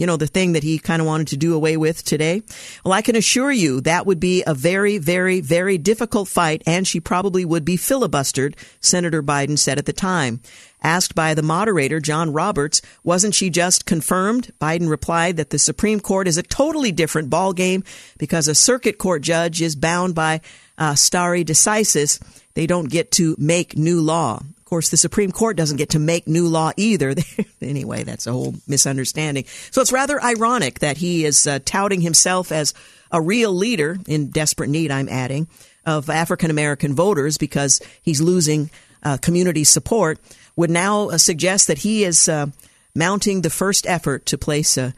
You 0.00 0.06
know, 0.06 0.16
the 0.16 0.26
thing 0.26 0.52
that 0.52 0.62
he 0.62 0.78
kind 0.78 1.02
of 1.02 1.06
wanted 1.06 1.28
to 1.28 1.36
do 1.36 1.54
away 1.54 1.76
with 1.76 2.02
today. 2.02 2.42
Well, 2.82 2.94
I 2.94 3.02
can 3.02 3.16
assure 3.16 3.52
you 3.52 3.82
that 3.82 4.06
would 4.06 4.18
be 4.18 4.42
a 4.46 4.54
very, 4.54 4.96
very, 4.96 5.40
very 5.40 5.76
difficult 5.76 6.26
fight, 6.26 6.62
and 6.64 6.88
she 6.88 7.00
probably 7.00 7.44
would 7.44 7.66
be 7.66 7.76
filibustered, 7.76 8.54
Senator 8.80 9.22
Biden 9.22 9.58
said 9.58 9.76
at 9.76 9.84
the 9.84 9.92
time. 9.92 10.40
Asked 10.82 11.14
by 11.14 11.34
the 11.34 11.42
moderator, 11.42 12.00
John 12.00 12.32
Roberts, 12.32 12.80
wasn't 13.04 13.34
she 13.34 13.50
just 13.50 13.84
confirmed? 13.84 14.54
Biden 14.58 14.88
replied 14.88 15.36
that 15.36 15.50
the 15.50 15.58
Supreme 15.58 16.00
Court 16.00 16.26
is 16.26 16.38
a 16.38 16.42
totally 16.42 16.92
different 16.92 17.28
ballgame 17.28 17.84
because 18.16 18.48
a 18.48 18.54
circuit 18.54 18.96
court 18.96 19.20
judge 19.20 19.60
is 19.60 19.76
bound 19.76 20.14
by 20.14 20.40
uh, 20.78 20.94
stare 20.94 21.44
decisis. 21.44 22.18
They 22.54 22.66
don't 22.66 22.88
get 22.88 23.10
to 23.12 23.36
make 23.38 23.76
new 23.76 24.00
law 24.00 24.40
course, 24.70 24.88
the 24.88 24.96
Supreme 24.96 25.32
Court 25.32 25.56
doesn't 25.56 25.76
get 25.76 25.90
to 25.90 25.98
make 25.98 26.28
new 26.28 26.46
law 26.46 26.70
either. 26.76 27.14
anyway, 27.60 28.04
that's 28.04 28.26
a 28.26 28.32
whole 28.32 28.54
misunderstanding. 28.66 29.44
So 29.70 29.82
it's 29.82 29.92
rather 29.92 30.22
ironic 30.22 30.78
that 30.78 30.96
he 30.96 31.24
is 31.24 31.46
uh, 31.46 31.58
touting 31.64 32.00
himself 32.00 32.52
as 32.52 32.72
a 33.10 33.20
real 33.20 33.52
leader 33.52 33.98
in 34.06 34.30
desperate 34.30 34.70
need, 34.70 34.92
I'm 34.92 35.08
adding, 35.08 35.48
of 35.84 36.08
African 36.08 36.50
American 36.50 36.94
voters 36.94 37.36
because 37.36 37.82
he's 38.00 38.20
losing 38.20 38.70
uh, 39.02 39.16
community 39.16 39.64
support, 39.64 40.20
would 40.54 40.70
now 40.70 41.08
uh, 41.08 41.18
suggest 41.18 41.66
that 41.66 41.78
he 41.78 42.04
is 42.04 42.28
uh, 42.28 42.46
mounting 42.94 43.42
the 43.42 43.50
first 43.50 43.86
effort 43.86 44.26
to 44.26 44.38
place 44.38 44.78
a, 44.78 44.94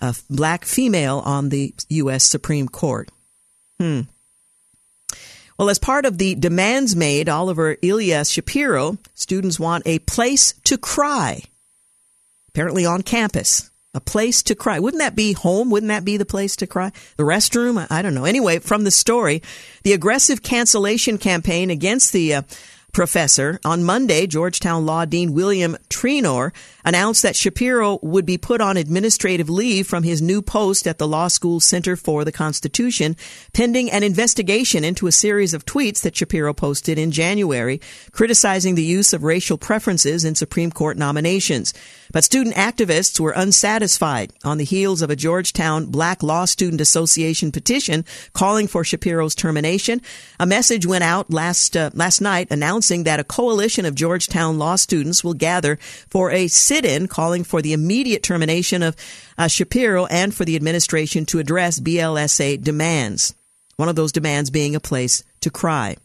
a 0.00 0.14
black 0.28 0.64
female 0.64 1.22
on 1.24 1.50
the 1.50 1.74
U.S. 1.88 2.24
Supreme 2.24 2.68
Court. 2.68 3.08
Hmm. 3.78 4.02
Well, 5.58 5.70
as 5.70 5.78
part 5.78 6.06
of 6.06 6.18
the 6.18 6.34
demands 6.34 6.96
made, 6.96 7.28
Oliver 7.28 7.76
Elias 7.82 8.30
Shapiro, 8.30 8.98
students 9.14 9.60
want 9.60 9.86
a 9.86 9.98
place 10.00 10.54
to 10.64 10.78
cry. 10.78 11.42
Apparently 12.48 12.84
on 12.84 13.02
campus. 13.02 13.70
A 13.94 14.00
place 14.00 14.42
to 14.44 14.54
cry. 14.54 14.78
Wouldn't 14.78 15.02
that 15.02 15.14
be 15.14 15.34
home? 15.34 15.70
Wouldn't 15.70 15.88
that 15.88 16.04
be 16.04 16.16
the 16.16 16.24
place 16.24 16.56
to 16.56 16.66
cry? 16.66 16.92
The 17.18 17.24
restroom? 17.24 17.86
I 17.90 18.00
don't 18.00 18.14
know. 18.14 18.24
Anyway, 18.24 18.58
from 18.58 18.84
the 18.84 18.90
story, 18.90 19.42
the 19.82 19.92
aggressive 19.92 20.42
cancellation 20.42 21.18
campaign 21.18 21.68
against 21.68 22.14
the 22.14 22.34
uh, 22.34 22.42
professor. 22.92 23.60
On 23.66 23.84
Monday, 23.84 24.26
Georgetown 24.26 24.86
Law 24.86 25.04
Dean 25.04 25.34
William 25.34 25.76
Treanor 25.90 26.52
announced 26.84 27.22
that 27.22 27.36
Shapiro 27.36 27.98
would 28.02 28.26
be 28.26 28.38
put 28.38 28.60
on 28.60 28.76
administrative 28.76 29.48
leave 29.48 29.86
from 29.86 30.02
his 30.02 30.22
new 30.22 30.42
post 30.42 30.86
at 30.86 30.98
the 30.98 31.08
Law 31.08 31.28
School 31.28 31.60
Center 31.60 31.96
for 31.96 32.24
the 32.24 32.32
Constitution, 32.32 33.16
pending 33.52 33.90
an 33.90 34.02
investigation 34.02 34.84
into 34.84 35.06
a 35.06 35.12
series 35.12 35.54
of 35.54 35.66
tweets 35.66 36.00
that 36.02 36.16
Shapiro 36.16 36.52
posted 36.52 36.98
in 36.98 37.10
January, 37.10 37.80
criticizing 38.12 38.74
the 38.74 38.82
use 38.82 39.12
of 39.12 39.22
racial 39.22 39.58
preferences 39.58 40.24
in 40.24 40.34
Supreme 40.34 40.70
Court 40.70 40.96
nominations. 40.96 41.74
But 42.12 42.24
student 42.24 42.56
activists 42.56 43.18
were 43.18 43.32
unsatisfied 43.32 44.32
on 44.44 44.58
the 44.58 44.64
heels 44.64 45.00
of 45.00 45.08
a 45.08 45.16
Georgetown 45.16 45.86
Black 45.86 46.22
Law 46.22 46.44
Student 46.44 46.80
Association 46.80 47.50
petition 47.50 48.04
calling 48.34 48.68
for 48.68 48.84
Shapiro's 48.84 49.34
termination. 49.34 50.02
A 50.38 50.44
message 50.44 50.84
went 50.84 51.04
out 51.04 51.32
last 51.32 51.76
uh, 51.76 51.90
last 51.94 52.20
night 52.20 52.48
announcing 52.50 53.04
that 53.04 53.20
a 53.20 53.24
coalition 53.24 53.86
of 53.86 53.94
Georgetown 53.94 54.58
law 54.58 54.76
students 54.76 55.24
will 55.24 55.34
gather 55.34 55.78
for 56.08 56.30
a 56.30 56.48
sit-in 56.72 57.06
calling 57.06 57.44
for 57.44 57.60
the 57.60 57.74
immediate 57.74 58.22
termination 58.22 58.82
of 58.82 58.96
uh, 59.36 59.46
Shapiro 59.46 60.06
and 60.06 60.34
for 60.34 60.46
the 60.46 60.56
administration 60.56 61.26
to 61.26 61.38
address 61.38 61.78
BLSA 61.78 62.62
demands. 62.62 63.34
One 63.76 63.90
of 63.90 63.94
those 63.94 64.10
demands 64.10 64.48
being 64.48 64.74
a 64.74 64.80
place 64.80 65.22
to 65.42 65.50
cry. 65.50 65.96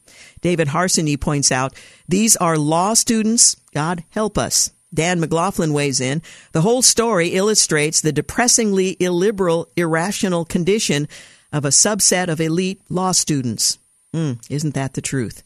David 0.42 0.68
Harsanyi 0.68 1.18
points 1.18 1.54
out 1.54 1.74
these 2.06 2.36
are 2.36 2.58
law 2.58 2.96
students. 2.96 3.56
God 3.74 4.04
help 4.10 4.38
us. 4.38 4.72
Dan 4.94 5.22
McLaughlin 5.22 5.72
weighs 5.72 6.02
in. 6.02 6.22
The 6.52 6.62
whole 6.62 6.82
story 6.82 7.30
illustrates 7.30 8.02
the 8.02 8.12
depressingly 8.12 8.98
illiberal, 9.00 9.70
irrational 9.78 10.44
condition 10.44 11.08
of 11.54 11.64
a 11.64 11.70
subset 11.70 12.28
of 12.28 12.42
elite 12.42 12.82
law 12.90 13.14
students. 13.14 13.78
Mm, 14.14 14.40
isn't 14.50 14.74
that 14.74 14.96
the 14.96 15.02
truth? 15.02 15.44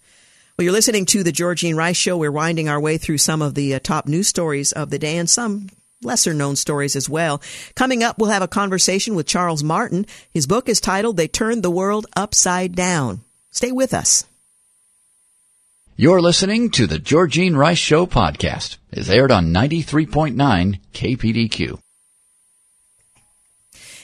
Well, 0.61 0.65
you're 0.65 0.73
listening 0.73 1.07
to 1.07 1.23
the 1.23 1.31
Georgine 1.31 1.75
Rice 1.75 1.97
Show. 1.97 2.17
We're 2.17 2.31
winding 2.31 2.69
our 2.69 2.79
way 2.79 2.99
through 2.99 3.17
some 3.17 3.41
of 3.41 3.55
the 3.55 3.73
uh, 3.73 3.79
top 3.79 4.05
news 4.05 4.27
stories 4.27 4.71
of 4.71 4.91
the 4.91 4.99
day 4.99 5.17
and 5.17 5.27
some 5.27 5.69
lesser 6.03 6.35
known 6.35 6.55
stories 6.55 6.95
as 6.95 7.09
well. 7.09 7.41
Coming 7.73 8.03
up, 8.03 8.19
we'll 8.19 8.29
have 8.29 8.43
a 8.43 8.47
conversation 8.47 9.15
with 9.15 9.25
Charles 9.25 9.63
Martin. 9.63 10.05
His 10.31 10.45
book 10.45 10.69
is 10.69 10.79
titled 10.79 11.17
They 11.17 11.27
Turned 11.27 11.63
the 11.63 11.71
World 11.71 12.05
Upside 12.15 12.75
Down. 12.75 13.21
Stay 13.49 13.71
with 13.71 13.91
us. 13.91 14.25
You're 15.95 16.21
listening 16.21 16.69
to 16.73 16.85
the 16.85 16.99
Georgine 16.99 17.55
Rice 17.55 17.79
Show 17.79 18.05
podcast. 18.05 18.77
It's 18.91 19.09
aired 19.09 19.31
on 19.31 19.51
93.9 19.51 20.79
KPDQ. 20.93 21.79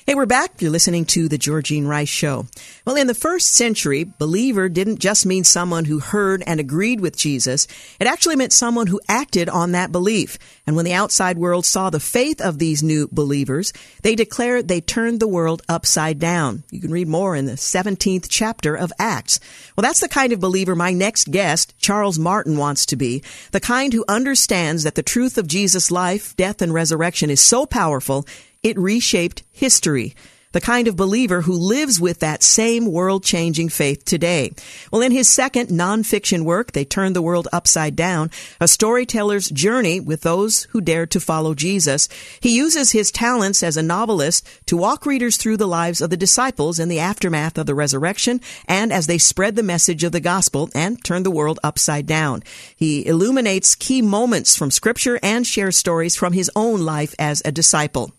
Hey, 0.10 0.16
we're 0.16 0.26
back. 0.26 0.62
You're 0.62 0.72
listening 0.72 1.04
to 1.08 1.28
the 1.28 1.38
Georgine 1.38 1.86
Rice 1.86 2.08
Show. 2.08 2.46
Well, 2.86 2.96
in 2.96 3.08
the 3.08 3.14
first 3.14 3.50
century, 3.50 4.06
believer 4.06 4.70
didn't 4.70 5.00
just 5.00 5.26
mean 5.26 5.44
someone 5.44 5.84
who 5.84 6.00
heard 6.00 6.42
and 6.48 6.62
agreed 6.62 7.02
with 7.02 7.18
Jesus. 7.18 7.68
It 8.00 8.08
actually 8.08 8.38
meant 8.38 8.54
someone 8.54 8.88
who 8.88 9.02
acted 9.10 9.50
on 9.50 9.74
that 9.74 9.92
belief. 9.92 10.40
And 10.66 10.78
when 10.78 10.86
the 10.86 10.94
outside 10.94 11.38
world 11.38 11.66
saw 11.66 11.90
the 11.90 12.00
faith 12.00 12.40
of 12.40 12.58
these 12.58 12.82
new 12.82 13.10
believers, 13.12 13.74
they 14.02 14.16
declared 14.16 14.70
they 14.70 14.80
turned 14.80 15.20
the 15.20 15.28
world 15.28 15.62
upside 15.68 16.20
down. 16.20 16.64
You 16.72 16.80
can 16.80 16.92
read 16.92 17.10
more 17.10 17.36
in 17.36 17.46
the 17.46 17.58
17th 17.58 18.28
chapter 18.30 18.78
of 18.78 18.94
Acts. 18.98 19.42
Well, 19.76 19.82
that's 19.82 20.00
the 20.00 20.08
kind 20.08 20.32
of 20.32 20.40
believer 20.40 20.74
my 20.74 20.94
next 20.94 21.32
guest, 21.32 21.78
Charles 21.80 22.18
Martin, 22.18 22.56
wants 22.56 22.86
to 22.86 22.96
be. 22.96 23.24
The 23.52 23.60
kind 23.60 23.92
who 23.92 24.06
understands 24.08 24.84
that 24.84 24.96
the 24.96 25.04
truth 25.04 25.38
of 25.38 25.48
Jesus' 25.48 25.92
life, 25.92 26.34
death, 26.38 26.62
and 26.62 26.74
resurrection 26.74 27.30
is 27.30 27.42
so 27.42 27.66
powerful 27.66 28.26
it 28.68 28.78
reshaped 28.78 29.44
history 29.52 30.14
the 30.58 30.62
kind 30.62 30.88
of 30.88 30.96
believer 30.96 31.42
who 31.42 31.54
lives 31.54 32.00
with 32.00 32.20
that 32.20 32.42
same 32.42 32.92
world 32.92 33.24
changing 33.24 33.70
faith 33.70 34.04
today. 34.06 34.52
Well, 34.92 35.04
in 35.04 35.12
his 35.12 35.30
second 35.30 35.68
nonfiction 35.68 36.46
work, 36.46 36.72
They 36.72 36.84
Turned 36.84 37.16
the 37.16 37.22
World 37.22 37.48
Upside 37.54 37.96
Down, 37.96 38.32
a 38.60 38.68
storyteller's 38.68 39.50
journey 39.50 40.00
with 40.00 40.22
those 40.22 40.64
who 40.72 40.82
dared 40.82 41.12
to 41.12 41.20
follow 41.20 41.54
Jesus, 41.54 42.10
he 42.40 42.56
uses 42.56 42.92
his 42.92 43.12
talents 43.12 43.62
as 43.62 43.78
a 43.78 43.84
novelist 43.84 44.48
to 44.66 44.78
walk 44.78 45.06
readers 45.06 45.38
through 45.38 45.58
the 45.58 45.68
lives 45.68 46.02
of 46.02 46.10
the 46.10 46.18
disciples 46.18 46.80
in 46.80 46.90
the 46.90 47.00
aftermath 47.00 47.60
of 47.60 47.68
the 47.68 47.76
resurrection 47.76 48.42
and 48.68 48.92
as 48.92 49.06
they 49.06 49.20
spread 49.20 49.56
the 49.56 49.62
message 49.62 50.04
of 50.04 50.12
the 50.12 50.20
gospel 50.20 50.72
and 50.74 51.04
turn 51.04 51.22
the 51.22 51.30
world 51.30 51.60
upside 51.64 52.08
down. 52.08 52.42
He 52.76 53.06
illuminates 53.06 53.76
key 53.76 54.02
moments 54.02 54.56
from 54.56 54.72
scripture 54.72 55.20
and 55.22 55.46
shares 55.46 55.78
stories 55.78 56.16
from 56.16 56.34
his 56.34 56.50
own 56.56 56.82
life 56.82 57.14
as 57.20 57.44
a 57.46 57.52
disciple. 57.52 58.17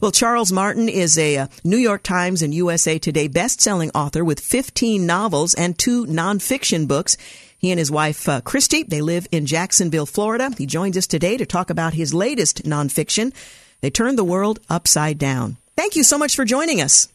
Well, 0.00 0.10
Charles 0.10 0.52
Martin 0.52 0.88
is 0.88 1.18
a 1.18 1.36
uh, 1.36 1.46
New 1.64 1.76
York 1.76 2.02
Times 2.02 2.42
and 2.42 2.54
USA 2.54 2.98
Today 2.98 3.28
best-selling 3.28 3.90
author 3.94 4.24
with 4.24 4.40
15 4.40 5.06
novels 5.06 5.54
and 5.54 5.78
two 5.78 6.06
nonfiction 6.06 6.88
books. 6.88 7.16
He 7.58 7.70
and 7.70 7.78
his 7.78 7.90
wife, 7.90 8.28
uh, 8.28 8.40
Christy, 8.40 8.82
they 8.82 9.02
live 9.02 9.26
in 9.30 9.46
Jacksonville, 9.46 10.06
Florida. 10.06 10.50
He 10.56 10.66
joins 10.66 10.96
us 10.96 11.06
today 11.06 11.36
to 11.36 11.44
talk 11.44 11.68
about 11.68 11.94
his 11.94 12.14
latest 12.14 12.64
nonfiction, 12.64 13.34
They 13.82 13.90
Turned 13.90 14.16
the 14.16 14.24
World 14.24 14.60
Upside 14.70 15.18
Down. 15.18 15.58
Thank 15.76 15.94
you 15.94 16.02
so 16.02 16.16
much 16.16 16.34
for 16.34 16.44
joining 16.44 16.80
us. 16.80 17.08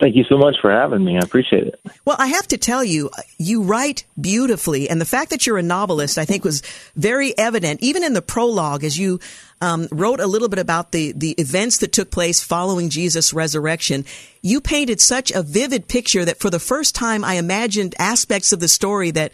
Thank 0.00 0.16
you 0.16 0.24
so 0.24 0.36
much 0.36 0.56
for 0.60 0.70
having 0.70 1.04
me. 1.04 1.16
I 1.16 1.20
appreciate 1.20 1.66
it. 1.66 1.80
Well, 2.04 2.16
I 2.18 2.28
have 2.28 2.48
to 2.48 2.58
tell 2.58 2.82
you, 2.82 3.10
you 3.38 3.62
write 3.62 4.04
beautifully, 4.20 4.88
and 4.88 5.00
the 5.00 5.06
fact 5.06 5.30
that 5.30 5.46
you're 5.46 5.58
a 5.58 5.62
novelist, 5.62 6.18
I 6.18 6.24
think, 6.24 6.44
was 6.44 6.62
very 6.96 7.36
evident, 7.38 7.80
even 7.82 8.02
in 8.02 8.12
the 8.12 8.22
prologue, 8.22 8.84
as 8.84 8.98
you 8.98 9.20
um, 9.60 9.88
wrote 9.92 10.20
a 10.20 10.26
little 10.26 10.48
bit 10.48 10.58
about 10.58 10.92
the 10.92 11.12
the 11.12 11.32
events 11.32 11.78
that 11.78 11.92
took 11.92 12.10
place 12.10 12.42
following 12.42 12.88
Jesus' 12.88 13.32
resurrection. 13.32 14.04
You 14.42 14.60
painted 14.60 15.00
such 15.00 15.30
a 15.30 15.42
vivid 15.42 15.88
picture 15.88 16.24
that, 16.24 16.40
for 16.40 16.50
the 16.50 16.58
first 16.58 16.94
time, 16.94 17.24
I 17.24 17.34
imagined 17.34 17.94
aspects 17.98 18.52
of 18.52 18.60
the 18.60 18.68
story 18.68 19.10
that. 19.12 19.32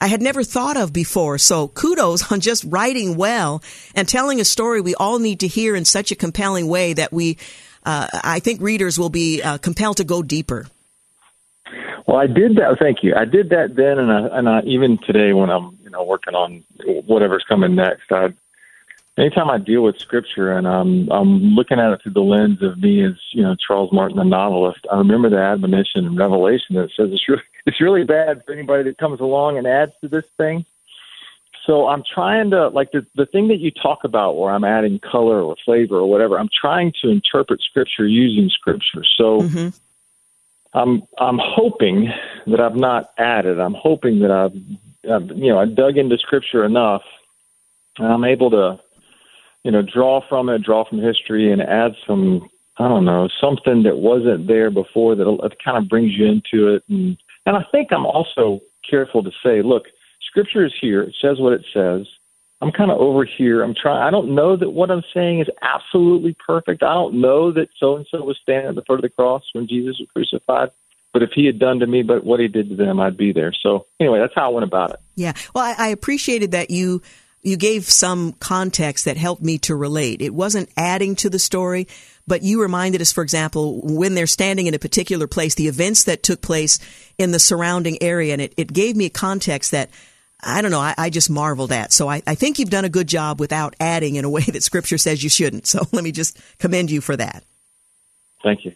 I 0.00 0.08
had 0.08 0.20
never 0.20 0.42
thought 0.42 0.76
of 0.76 0.92
before. 0.92 1.38
So 1.38 1.68
kudos 1.68 2.32
on 2.32 2.40
just 2.40 2.64
writing 2.64 3.16
well 3.16 3.62
and 3.94 4.08
telling 4.08 4.40
a 4.40 4.44
story 4.44 4.80
we 4.80 4.96
all 4.96 5.20
need 5.20 5.38
to 5.40 5.46
hear 5.46 5.76
in 5.76 5.84
such 5.84 6.10
a 6.10 6.16
compelling 6.16 6.66
way 6.66 6.92
that 6.92 7.12
we 7.12 7.38
uh, 7.84 8.06
I 8.12 8.40
think 8.40 8.60
readers 8.60 8.98
will 8.98 9.10
be 9.10 9.42
uh, 9.42 9.58
compelled 9.58 9.98
to 9.98 10.04
go 10.04 10.22
deeper. 10.22 10.66
Well, 12.06 12.16
I 12.16 12.26
did 12.26 12.56
that. 12.56 12.76
Thank 12.80 12.98
you. 13.02 13.14
I 13.14 13.24
did 13.24 13.50
that 13.50 13.76
then, 13.76 13.98
and 13.98 14.12
I, 14.12 14.38
and 14.38 14.48
I, 14.48 14.60
even 14.62 14.98
today 15.06 15.32
when 15.32 15.50
I'm 15.50 15.78
you 15.82 15.90
know 15.90 16.02
working 16.02 16.34
on 16.34 16.64
whatever's 17.06 17.44
coming 17.48 17.74
next, 17.74 18.10
I, 18.10 18.32
anytime 19.16 19.50
I 19.50 19.58
deal 19.58 19.82
with 19.82 19.98
scripture 19.98 20.52
and 20.52 20.66
I'm 20.66 21.10
I'm 21.10 21.54
looking 21.54 21.78
at 21.78 21.92
it 21.92 22.02
through 22.02 22.12
the 22.12 22.20
lens 22.20 22.62
of 22.62 22.78
me 22.78 23.04
as 23.04 23.14
you 23.32 23.42
know 23.42 23.54
Charles 23.54 23.92
Martin, 23.92 24.16
the 24.16 24.24
novelist, 24.24 24.80
I 24.90 24.98
remember 24.98 25.30
the 25.30 25.38
admonition 25.38 26.04
in 26.04 26.16
Revelation 26.16 26.76
that 26.76 26.90
says 26.96 27.10
it's 27.12 27.28
really 27.28 27.42
it's 27.66 27.80
really 27.80 28.04
bad 28.04 28.44
for 28.44 28.52
anybody 28.52 28.84
that 28.84 28.98
comes 28.98 29.20
along 29.20 29.58
and 29.58 29.66
adds 29.66 29.92
to 30.00 30.08
this 30.08 30.26
thing. 30.36 30.64
So 31.66 31.86
I'm 31.86 32.02
trying 32.02 32.50
to 32.50 32.68
like 32.68 32.90
the 32.92 33.06
the 33.14 33.26
thing 33.26 33.48
that 33.48 33.58
you 33.58 33.70
talk 33.70 34.00
about 34.04 34.36
where 34.36 34.52
I'm 34.52 34.64
adding 34.64 34.98
color 34.98 35.42
or 35.42 35.56
flavor 35.64 35.96
or 35.96 36.10
whatever. 36.10 36.38
I'm 36.38 36.48
trying 36.60 36.92
to 37.02 37.08
interpret 37.08 37.60
scripture 37.62 38.06
using 38.06 38.48
scripture. 38.50 39.04
So 39.16 39.42
mm-hmm. 39.42 39.68
I'm 40.74 41.02
I'm 41.18 41.38
hoping 41.40 42.10
that 42.46 42.60
I've 42.60 42.76
not 42.76 43.10
added. 43.16 43.60
I'm 43.60 43.74
hoping 43.74 44.20
that 44.20 44.30
I've, 44.30 45.10
I've 45.10 45.36
you 45.36 45.52
know 45.52 45.58
I 45.58 45.66
dug 45.66 45.98
into 45.98 46.18
scripture 46.18 46.64
enough, 46.64 47.02
and 47.98 48.08
I'm 48.08 48.24
able 48.24 48.50
to 48.50 48.80
you 49.62 49.70
know 49.70 49.82
draw 49.82 50.20
from 50.28 50.48
it, 50.48 50.62
draw 50.62 50.84
from 50.84 51.00
history, 51.00 51.52
and 51.52 51.62
add 51.62 51.94
some 52.06 52.48
I 52.78 52.88
don't 52.88 53.04
know 53.04 53.28
something 53.40 53.84
that 53.84 53.98
wasn't 53.98 54.48
there 54.48 54.70
before 54.70 55.14
that 55.14 55.56
kind 55.64 55.76
of 55.76 55.88
brings 55.88 56.12
you 56.12 56.26
into 56.26 56.74
it. 56.74 56.82
And 56.88 57.16
and 57.46 57.56
I 57.56 57.64
think 57.70 57.92
I'm 57.92 58.06
also 58.06 58.60
careful 58.88 59.22
to 59.22 59.30
say, 59.44 59.62
look 59.62 59.84
Scripture 60.32 60.64
is 60.64 60.72
here. 60.80 61.02
It 61.02 61.14
says 61.20 61.38
what 61.38 61.52
it 61.52 61.64
says. 61.74 62.06
I'm 62.62 62.72
kind 62.72 62.90
of 62.90 62.98
over 62.98 63.26
here. 63.26 63.62
I'm 63.62 63.74
trying. 63.74 64.02
I 64.02 64.10
don't 64.10 64.34
know 64.34 64.56
that 64.56 64.70
what 64.70 64.90
I'm 64.90 65.02
saying 65.12 65.40
is 65.40 65.48
absolutely 65.60 66.34
perfect. 66.46 66.82
I 66.82 66.94
don't 66.94 67.20
know 67.20 67.52
that 67.52 67.68
so 67.78 67.96
and 67.96 68.06
so 68.10 68.22
was 68.24 68.38
standing 68.40 68.70
at 68.70 68.74
the 68.74 68.82
foot 68.82 68.94
of 68.94 69.02
the 69.02 69.10
cross 69.10 69.42
when 69.52 69.68
Jesus 69.68 69.98
was 69.98 70.08
crucified. 70.10 70.70
But 71.12 71.22
if 71.22 71.32
he 71.34 71.44
had 71.44 71.58
done 71.58 71.80
to 71.80 71.86
me, 71.86 72.02
but 72.02 72.24
what 72.24 72.40
he 72.40 72.48
did 72.48 72.70
to 72.70 72.76
them, 72.76 72.98
I'd 72.98 73.18
be 73.18 73.32
there. 73.32 73.52
So 73.52 73.86
anyway, 74.00 74.20
that's 74.20 74.32
how 74.34 74.46
I 74.46 74.54
went 74.54 74.64
about 74.64 74.92
it. 74.92 75.00
Yeah. 75.16 75.34
Well, 75.54 75.64
I, 75.64 75.74
I 75.76 75.88
appreciated 75.88 76.52
that 76.52 76.70
you 76.70 77.02
you 77.42 77.58
gave 77.58 77.84
some 77.84 78.32
context 78.34 79.04
that 79.04 79.18
helped 79.18 79.42
me 79.42 79.58
to 79.58 79.74
relate. 79.74 80.22
It 80.22 80.32
wasn't 80.32 80.70
adding 80.76 81.16
to 81.16 81.28
the 81.28 81.40
story, 81.40 81.88
but 82.26 82.42
you 82.42 82.62
reminded 82.62 83.02
us, 83.02 83.12
for 83.12 83.22
example, 83.22 83.80
when 83.82 84.14
they're 84.14 84.28
standing 84.28 84.66
in 84.66 84.74
a 84.74 84.78
particular 84.78 85.26
place, 85.26 85.56
the 85.56 85.66
events 85.66 86.04
that 86.04 86.22
took 86.22 86.40
place 86.40 86.78
in 87.18 87.32
the 87.32 87.40
surrounding 87.40 88.00
area, 88.00 88.32
and 88.32 88.40
it, 88.40 88.54
it 88.56 88.72
gave 88.72 88.96
me 88.96 89.06
a 89.06 89.10
context 89.10 89.72
that 89.72 89.90
I 90.42 90.60
don't 90.60 90.70
know. 90.70 90.80
I, 90.80 90.94
I 90.98 91.10
just 91.10 91.30
marveled 91.30 91.72
at. 91.72 91.92
So 91.92 92.08
I, 92.08 92.22
I, 92.26 92.34
think 92.34 92.58
you've 92.58 92.70
done 92.70 92.84
a 92.84 92.88
good 92.88 93.06
job 93.06 93.38
without 93.38 93.76
adding 93.78 94.16
in 94.16 94.24
a 94.24 94.30
way 94.30 94.42
that 94.48 94.62
Scripture 94.62 94.98
says 94.98 95.22
you 95.22 95.30
shouldn't. 95.30 95.66
So 95.66 95.86
let 95.92 96.02
me 96.02 96.12
just 96.12 96.38
commend 96.58 96.90
you 96.90 97.00
for 97.00 97.16
that. 97.16 97.44
Thank 98.42 98.64
you. 98.64 98.72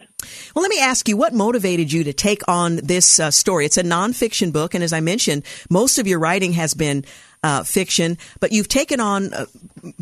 Well, 0.55 0.61
let 0.61 0.69
me 0.69 0.79
ask 0.79 1.09
you, 1.09 1.17
what 1.17 1.33
motivated 1.33 1.91
you 1.91 2.05
to 2.05 2.13
take 2.13 2.41
on 2.47 2.77
this 2.77 3.19
uh, 3.19 3.31
story? 3.31 3.65
It's 3.65 3.77
a 3.77 3.83
nonfiction 3.83 4.53
book, 4.53 4.73
and 4.73 4.83
as 4.83 4.93
I 4.93 5.01
mentioned, 5.01 5.43
most 5.69 5.99
of 5.99 6.07
your 6.07 6.19
writing 6.19 6.53
has 6.53 6.73
been 6.73 7.03
uh, 7.43 7.63
fiction, 7.63 8.17
but 8.39 8.53
you've 8.53 8.69
taken 8.69 9.01
on 9.01 9.33
uh, 9.33 9.45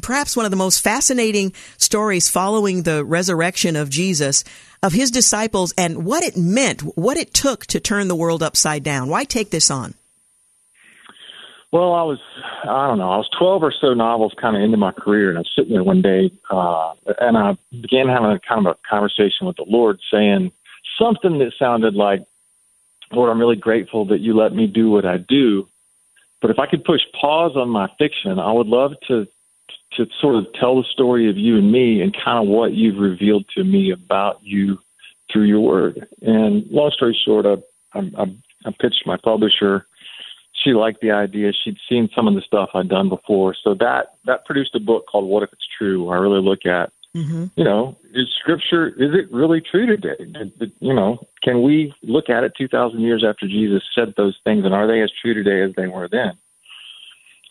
perhaps 0.04 0.38
one 0.38 0.46
of 0.46 0.52
the 0.52 0.58
most 0.58 0.82
fascinating 0.82 1.52
stories 1.78 2.30
following 2.30 2.84
the 2.84 3.04
resurrection 3.04 3.76
of 3.76 3.90
Jesus, 3.90 4.44
of 4.84 4.94
his 4.94 5.10
disciples, 5.10 5.74
and 5.80 6.06
what 6.06 6.24
it 6.24 6.38
meant, 6.38 6.82
what 6.82 7.18
it 7.18 7.34
took 7.34 7.66
to 7.68 7.80
turn 7.80 8.08
the 8.08 8.16
world 8.16 8.44
upside 8.44 8.84
down. 8.84 9.10
Why 9.10 9.24
take 9.24 9.50
this 9.50 9.72
on? 9.72 9.96
Well, 11.76 11.94
I 11.94 12.04
was, 12.04 12.20
I 12.64 12.88
don't 12.88 13.00
know, 13.00 13.12
I 13.12 13.18
was 13.18 13.28
12 13.38 13.62
or 13.62 13.74
so 13.74 13.94
novels 13.94 14.34
kind 14.40 14.56
of 14.56 14.62
into 14.62 14.78
my 14.78 14.94
career, 14.94 15.28
and 15.28 15.38
I 15.38 15.42
was 15.42 15.52
sitting 15.54 15.74
there 15.74 15.84
one 15.84 16.02
day, 16.02 16.32
uh, 16.50 16.94
and 17.20 17.38
I 17.38 17.58
began 17.70 18.08
having 18.08 18.32
a 18.32 18.40
kind 18.40 18.66
of 18.66 18.78
a 18.78 18.90
conversation 18.90 19.46
with 19.46 19.58
the 19.58 19.66
Lord, 19.68 20.00
saying 20.10 20.54
something 20.98 21.38
that 21.40 21.52
sounded 21.60 21.94
like, 21.94 22.24
Lord, 23.12 23.30
I'm 23.30 23.42
really 23.42 23.58
grateful 23.58 24.06
that 24.06 24.22
you 24.22 24.38
let 24.38 24.56
me 24.56 24.68
do 24.68 24.90
what 24.90 25.06
I 25.06 25.18
do, 25.18 25.68
but 26.42 26.50
if 26.50 26.60
I 26.60 26.66
could 26.66 26.86
push 26.86 27.02
pause 27.20 27.58
on 27.58 27.68
my 27.68 27.90
fiction, 28.00 28.40
I 28.40 28.54
would 28.54 28.68
love 28.68 28.94
to 29.10 29.28
to 29.98 30.08
sort 30.22 30.36
of 30.36 30.48
tell 30.54 30.78
the 30.78 30.88
story 30.94 31.30
of 31.30 31.36
you 31.38 31.58
and 31.58 31.74
me 31.74 32.02
and 32.02 32.16
kind 32.16 32.42
of 32.42 32.48
what 32.48 32.72
you've 32.72 33.00
revealed 33.00 33.44
to 33.58 33.66
me 33.66 33.92
about 33.92 34.40
you 34.42 34.80
through 35.30 35.44
your 35.44 35.60
word. 35.60 36.08
And 36.22 36.66
long 36.72 36.92
story 36.92 37.20
short, 37.26 37.46
I, 37.46 38.00
I, 38.00 38.34
I 38.66 38.72
pitched 38.80 39.06
my 39.06 39.18
publisher 39.18 39.86
she 40.66 40.74
liked 40.74 41.02
the 41.02 41.12
idea. 41.12 41.52
She'd 41.54 41.78
seen 41.88 42.10
some 42.16 42.28
of 42.28 42.34
the 42.34 42.42
stuff 42.42 42.70
I'd 42.74 42.90
done 42.90 43.10
before, 43.10 43.56
so 43.64 43.76
that 43.76 44.16
that 44.26 44.46
produced 44.46 44.76
a 44.76 44.80
book 44.80 45.06
called 45.08 45.30
"What 45.30 45.44
If 45.44 45.54
It's 45.54 45.68
True." 45.78 46.10
I 46.10 46.16
really 46.16 46.42
look 46.42 46.66
at, 46.66 46.92
mm-hmm. 47.16 47.46
you 47.56 47.64
know, 47.64 47.96
is 48.14 48.28
Scripture 48.40 48.88
is 48.88 49.14
it 49.14 49.32
really 49.32 49.62
true 49.62 49.86
today? 49.86 50.16
You 50.80 50.94
know, 50.94 51.26
can 51.44 51.62
we 51.62 51.94
look 52.02 52.30
at 52.30 52.44
it 52.44 52.54
two 52.58 52.68
thousand 52.68 53.02
years 53.02 53.24
after 53.28 53.48
Jesus 53.48 53.84
said 53.94 54.16
those 54.18 54.38
things, 54.44 54.66
and 54.66 54.74
are 54.74 54.88
they 54.88 55.02
as 55.02 55.12
true 55.22 55.34
today 55.34 55.62
as 55.62 55.76
they 55.76 55.88
were 55.88 56.08
then? 56.08 56.34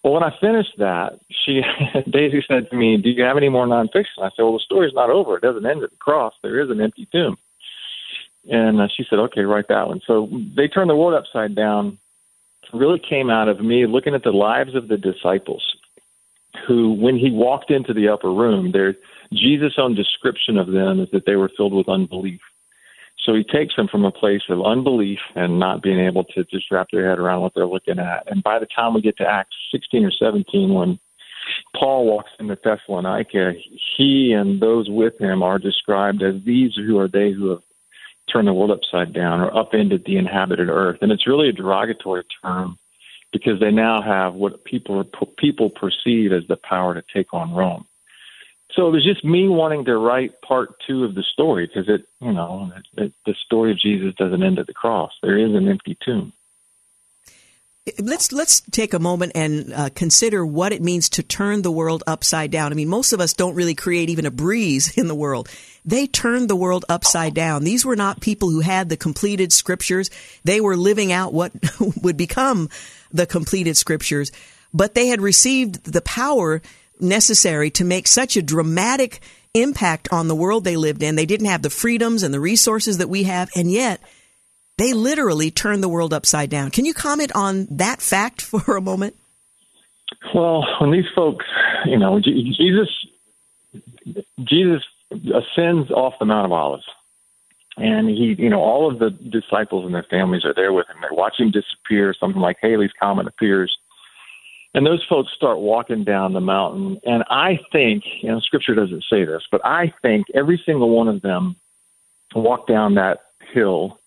Well, 0.02 0.12
when 0.12 0.22
I 0.22 0.36
finished 0.38 0.74
that, 0.78 1.18
she 1.30 1.62
Daisy 2.10 2.44
said 2.46 2.68
to 2.70 2.76
me, 2.76 2.96
"Do 2.96 3.10
you 3.10 3.22
have 3.22 3.36
any 3.36 3.48
more 3.48 3.66
nonfiction?" 3.66 4.18
I 4.18 4.30
said, 4.30 4.42
"Well, 4.42 4.54
the 4.54 4.60
story's 4.60 4.94
not 4.94 5.10
over. 5.10 5.36
It 5.36 5.42
doesn't 5.42 5.64
end 5.64 5.82
at 5.82 5.90
the 5.90 5.96
cross. 5.96 6.34
There 6.42 6.60
is 6.60 6.70
an 6.70 6.80
empty 6.80 7.06
tomb." 7.12 7.38
And 8.50 8.80
uh, 8.80 8.88
she 8.94 9.06
said, 9.08 9.18
"Okay, 9.20 9.42
write 9.42 9.68
that 9.68 9.88
one." 9.88 10.02
So 10.06 10.28
they 10.56 10.68
turned 10.68 10.90
the 10.90 10.96
world 10.96 11.14
upside 11.14 11.54
down 11.54 11.98
really 12.74 12.98
came 12.98 13.30
out 13.30 13.48
of 13.48 13.60
me 13.60 13.86
looking 13.86 14.14
at 14.14 14.22
the 14.22 14.32
lives 14.32 14.74
of 14.74 14.88
the 14.88 14.96
disciples 14.96 15.62
who, 16.66 16.92
when 16.92 17.16
he 17.16 17.30
walked 17.30 17.70
into 17.70 17.92
the 17.92 18.08
upper 18.08 18.32
room, 18.32 18.72
there 18.72 18.94
Jesus' 19.32 19.74
own 19.78 19.94
description 19.94 20.56
of 20.56 20.68
them 20.68 21.00
is 21.00 21.08
that 21.12 21.26
they 21.26 21.36
were 21.36 21.50
filled 21.56 21.74
with 21.74 21.88
unbelief. 21.88 22.40
So 23.24 23.34
he 23.34 23.42
takes 23.42 23.74
them 23.74 23.88
from 23.88 24.04
a 24.04 24.12
place 24.12 24.42
of 24.48 24.64
unbelief 24.64 25.18
and 25.34 25.58
not 25.58 25.82
being 25.82 25.98
able 25.98 26.24
to 26.24 26.44
just 26.44 26.70
wrap 26.70 26.88
their 26.92 27.08
head 27.08 27.18
around 27.18 27.40
what 27.40 27.52
they're 27.54 27.66
looking 27.66 27.98
at. 27.98 28.30
And 28.30 28.42
by 28.42 28.58
the 28.58 28.66
time 28.66 28.94
we 28.94 29.00
get 29.00 29.16
to 29.18 29.26
Acts 29.26 29.56
16 29.72 30.04
or 30.04 30.10
17, 30.10 30.74
when 30.74 30.98
Paul 31.74 32.06
walks 32.06 32.30
into 32.38 32.58
Thessalonica, 32.62 33.54
he 33.96 34.32
and 34.32 34.60
those 34.60 34.90
with 34.90 35.18
him 35.18 35.42
are 35.42 35.58
described 35.58 36.22
as 36.22 36.34
these 36.44 36.72
who 36.74 36.98
are 36.98 37.08
they 37.08 37.32
who 37.32 37.50
have 37.50 37.62
turned 38.34 38.48
the 38.48 38.52
world 38.52 38.70
upside 38.70 39.12
down 39.12 39.40
or 39.40 39.56
upended 39.56 40.04
the 40.04 40.16
inhabited 40.16 40.68
earth. 40.68 40.98
And 41.00 41.12
it's 41.12 41.26
really 41.26 41.48
a 41.48 41.52
derogatory 41.52 42.24
term 42.42 42.78
because 43.32 43.60
they 43.60 43.70
now 43.70 44.02
have 44.02 44.34
what 44.34 44.64
people 44.64 45.04
people 45.38 45.70
perceive 45.70 46.32
as 46.32 46.46
the 46.48 46.56
power 46.56 46.94
to 46.94 47.02
take 47.14 47.32
on 47.32 47.54
Rome. 47.54 47.86
So 48.72 48.88
it 48.88 48.90
was 48.90 49.04
just 49.04 49.24
me 49.24 49.48
wanting 49.48 49.84
to 49.84 49.96
write 49.96 50.40
part 50.42 50.74
two 50.86 51.04
of 51.04 51.14
the 51.14 51.22
story 51.22 51.66
because 51.66 51.88
it, 51.88 52.06
you 52.20 52.32
know, 52.32 52.72
it, 52.76 53.02
it, 53.02 53.12
the 53.24 53.34
story 53.46 53.70
of 53.70 53.78
Jesus 53.78 54.14
doesn't 54.16 54.42
end 54.42 54.58
at 54.58 54.66
the 54.66 54.74
cross. 54.74 55.12
There 55.22 55.38
is 55.38 55.54
an 55.54 55.68
empty 55.68 55.96
tomb. 56.04 56.32
Let's 57.98 58.32
let's 58.32 58.62
take 58.62 58.94
a 58.94 58.98
moment 58.98 59.32
and 59.34 59.70
uh, 59.70 59.90
consider 59.94 60.44
what 60.46 60.72
it 60.72 60.80
means 60.80 61.10
to 61.10 61.22
turn 61.22 61.60
the 61.60 61.70
world 61.70 62.02
upside 62.06 62.50
down. 62.50 62.72
I 62.72 62.74
mean, 62.74 62.88
most 62.88 63.12
of 63.12 63.20
us 63.20 63.34
don't 63.34 63.54
really 63.54 63.74
create 63.74 64.08
even 64.08 64.24
a 64.24 64.30
breeze 64.30 64.96
in 64.96 65.06
the 65.06 65.14
world. 65.14 65.50
They 65.84 66.06
turned 66.06 66.48
the 66.48 66.56
world 66.56 66.86
upside 66.88 67.34
down. 67.34 67.62
These 67.62 67.84
were 67.84 67.94
not 67.94 68.22
people 68.22 68.48
who 68.48 68.60
had 68.60 68.88
the 68.88 68.96
completed 68.96 69.52
scriptures. 69.52 70.10
They 70.44 70.62
were 70.62 70.78
living 70.78 71.12
out 71.12 71.34
what 71.34 71.52
would 72.02 72.16
become 72.16 72.70
the 73.12 73.26
completed 73.26 73.76
scriptures, 73.76 74.32
but 74.72 74.94
they 74.94 75.08
had 75.08 75.20
received 75.20 75.84
the 75.84 76.00
power 76.00 76.62
necessary 77.00 77.70
to 77.72 77.84
make 77.84 78.06
such 78.06 78.38
a 78.38 78.42
dramatic 78.42 79.20
impact 79.52 80.08
on 80.10 80.28
the 80.28 80.34
world 80.34 80.64
they 80.64 80.78
lived 80.78 81.02
in. 81.02 81.16
They 81.16 81.26
didn't 81.26 81.48
have 81.48 81.60
the 81.60 81.68
freedoms 81.68 82.22
and 82.22 82.32
the 82.32 82.40
resources 82.40 82.96
that 82.96 83.10
we 83.10 83.24
have, 83.24 83.50
and 83.54 83.70
yet 83.70 84.00
they 84.76 84.92
literally 84.92 85.50
turned 85.50 85.82
the 85.82 85.88
world 85.88 86.12
upside 86.12 86.50
down. 86.50 86.70
Can 86.70 86.84
you 86.84 86.94
comment 86.94 87.32
on 87.34 87.66
that 87.70 88.00
fact 88.00 88.42
for 88.42 88.76
a 88.76 88.80
moment? 88.80 89.16
Well, 90.34 90.64
when 90.80 90.90
these 90.90 91.08
folks, 91.14 91.44
you 91.86 91.98
know, 91.98 92.20
Jesus, 92.20 92.88
Jesus 94.42 94.82
ascends 95.12 95.90
off 95.90 96.14
the 96.18 96.24
Mount 96.24 96.46
of 96.46 96.52
Olives, 96.52 96.84
and 97.76 98.08
he, 98.08 98.34
you 98.38 98.48
know, 98.48 98.60
all 98.60 98.90
of 98.90 98.98
the 98.98 99.10
disciples 99.10 99.84
and 99.84 99.94
their 99.94 100.04
families 100.04 100.44
are 100.44 100.54
there 100.54 100.72
with 100.72 100.88
him. 100.88 100.96
They 101.00 101.14
watch 101.14 101.38
him 101.38 101.50
disappear. 101.50 102.14
Something 102.18 102.40
like 102.40 102.58
Halley's 102.60 102.92
Comet 102.98 103.26
appears, 103.26 103.76
and 104.74 104.86
those 104.86 105.04
folks 105.08 105.32
start 105.34 105.58
walking 105.58 106.04
down 106.04 106.32
the 106.32 106.40
mountain. 106.40 107.00
And 107.04 107.24
I 107.30 107.60
think, 107.72 108.04
you 108.20 108.28
know, 108.28 108.40
Scripture 108.40 108.74
doesn't 108.74 109.04
say 109.08 109.24
this, 109.24 109.42
but 109.50 109.64
I 109.64 109.92
think 110.02 110.26
every 110.34 110.60
single 110.64 110.90
one 110.90 111.08
of 111.08 111.22
them 111.22 111.56
walk 112.34 112.66
down 112.66 112.94
that 112.94 113.20
hill 113.52 113.98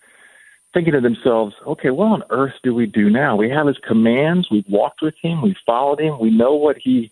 thinking 0.78 0.94
to 0.94 1.02
themselves, 1.02 1.56
okay, 1.66 1.90
what 1.90 2.06
on 2.06 2.24
earth 2.30 2.54
do 2.62 2.72
we 2.72 2.86
do 2.86 3.06
mm-hmm. 3.06 3.16
now? 3.16 3.36
We 3.36 3.50
have 3.50 3.66
his 3.66 3.80
commands. 3.80 4.48
We've 4.52 4.70
walked 4.70 5.02
with 5.02 5.16
him. 5.20 5.42
We've 5.42 5.56
followed 5.66 6.00
him. 6.00 6.20
We 6.20 6.30
know 6.30 6.54
what 6.54 6.78
he 6.78 7.12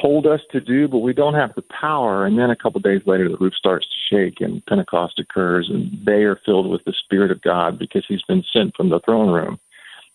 told 0.00 0.26
us 0.26 0.40
to 0.50 0.60
do, 0.60 0.88
but 0.88 0.98
we 0.98 1.12
don't 1.12 1.34
have 1.34 1.54
the 1.54 1.62
power. 1.62 2.26
And 2.26 2.36
then 2.36 2.50
a 2.50 2.56
couple 2.56 2.78
of 2.78 2.82
days 2.82 3.02
later, 3.06 3.28
the 3.28 3.36
roof 3.36 3.54
starts 3.54 3.86
to 3.86 4.16
shake 4.16 4.40
and 4.40 4.66
Pentecost 4.66 5.20
occurs, 5.20 5.70
and 5.72 5.96
they 6.04 6.24
are 6.24 6.40
filled 6.44 6.68
with 6.68 6.82
the 6.84 6.92
Spirit 7.04 7.30
of 7.30 7.40
God 7.42 7.78
because 7.78 8.04
he's 8.08 8.22
been 8.22 8.42
sent 8.52 8.74
from 8.74 8.88
the 8.88 8.98
throne 9.00 9.30
room 9.30 9.60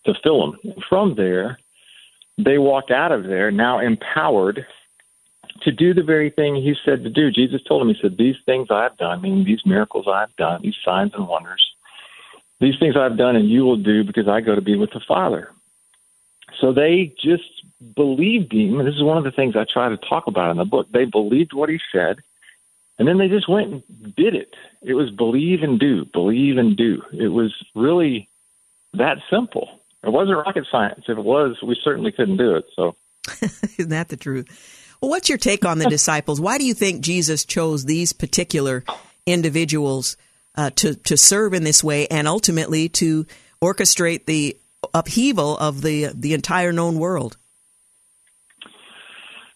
to 0.06 0.14
fill 0.22 0.52
them. 0.52 0.60
And 0.66 0.84
from 0.90 1.16
there, 1.16 1.60
they 2.38 2.58
walked 2.58 2.92
out 2.92 3.14
of 3.14 3.24
there 3.24 3.50
now 3.50 3.80
empowered 3.80 4.66
to 5.62 5.72
do 5.72 5.94
the 5.94 6.04
very 6.04 6.32
thing 6.32 6.56
he 6.56 6.76
said 6.84 7.04
to 7.04 7.10
do. 7.10 7.32
Jesus 7.32 7.62
told 7.64 7.82
him, 7.82 7.96
He 7.96 8.02
said, 8.02 8.18
These 8.18 8.36
things 8.46 8.68
I've 8.70 8.98
done, 8.98 9.22
meaning 9.22 9.46
these 9.46 9.66
miracles 9.66 10.06
I've 10.12 10.36
done, 10.36 10.62
these 10.64 10.76
signs 10.84 11.14
and 11.14 11.30
wonders, 11.30 11.66
these 12.60 12.76
things 12.80 12.96
I've 12.96 13.18
done 13.18 13.36
and 13.36 13.50
you 13.50 13.64
will 13.64 13.78
do 13.78 14.04
because 14.04 14.28
I 14.28 14.42
go 14.42 14.56
to 14.56 14.62
be 14.62 14.76
with 14.76 14.92
the 14.92 15.02
Father. 15.08 15.52
So 16.60 16.74
they 16.74 17.14
just 17.22 17.44
believed 17.96 18.54
him. 18.54 18.80
And 18.80 18.88
this 18.88 18.96
is 18.96 19.04
one 19.04 19.18
of 19.18 19.24
the 19.24 19.32
things 19.32 19.56
I 19.56 19.66
try 19.72 19.90
to 19.90 19.98
talk 19.98 20.28
about 20.28 20.52
in 20.52 20.58
the 20.58 20.66
book. 20.66 20.88
They 20.92 21.06
believed 21.06 21.54
what 21.54 21.70
he 21.70 21.80
said, 21.92 22.18
and 22.98 23.08
then 23.08 23.18
they 23.18 23.28
just 23.28 23.48
went 23.48 23.72
and 23.72 24.16
did 24.16 24.36
it. 24.36 24.56
It 24.82 24.96
was 24.96 25.12
believe 25.12 25.62
and 25.62 25.80
do, 25.80 26.06
believe 26.06 26.58
and 26.58 26.76
do. 26.76 27.04
It 27.14 27.28
was 27.28 27.54
really 27.76 28.28
that 28.94 29.18
simple. 29.30 29.70
It 30.04 30.10
wasn't 30.10 30.38
rocket 30.38 30.66
science. 30.72 31.06
If 31.08 31.18
it 31.18 31.24
was, 31.24 31.62
we 31.62 31.80
certainly 31.84 32.12
couldn't 32.12 32.38
do 32.38 32.56
it. 32.56 32.66
So, 32.76 32.96
isn't 33.42 33.90
that 33.90 34.10
the 34.10 34.18
truth? 34.18 34.96
Well, 35.02 35.12
what's 35.12 35.30
your 35.30 35.38
take 35.38 35.66
on 35.66 35.78
the 35.78 35.86
disciples? 35.90 36.42
Why 36.42 36.58
do 36.58 36.66
you 36.66 36.74
think 36.74 37.02
Jesus 37.02 37.46
chose 37.46 37.86
these 37.86 38.14
particular 38.14 38.84
individuals 39.26 40.18
uh, 40.58 40.72
to 40.72 40.96
to 40.96 41.16
serve 41.16 41.54
in 41.54 41.64
this 41.64 41.84
way, 41.84 42.08
and 42.08 42.28
ultimately 42.28 42.90
to 42.90 43.26
orchestrate 43.62 44.26
the 44.26 44.58
upheaval 44.94 45.58
of 45.58 45.82
the 45.82 46.12
the 46.14 46.34
entire 46.34 46.72
known 46.72 47.00
world? 47.00 47.38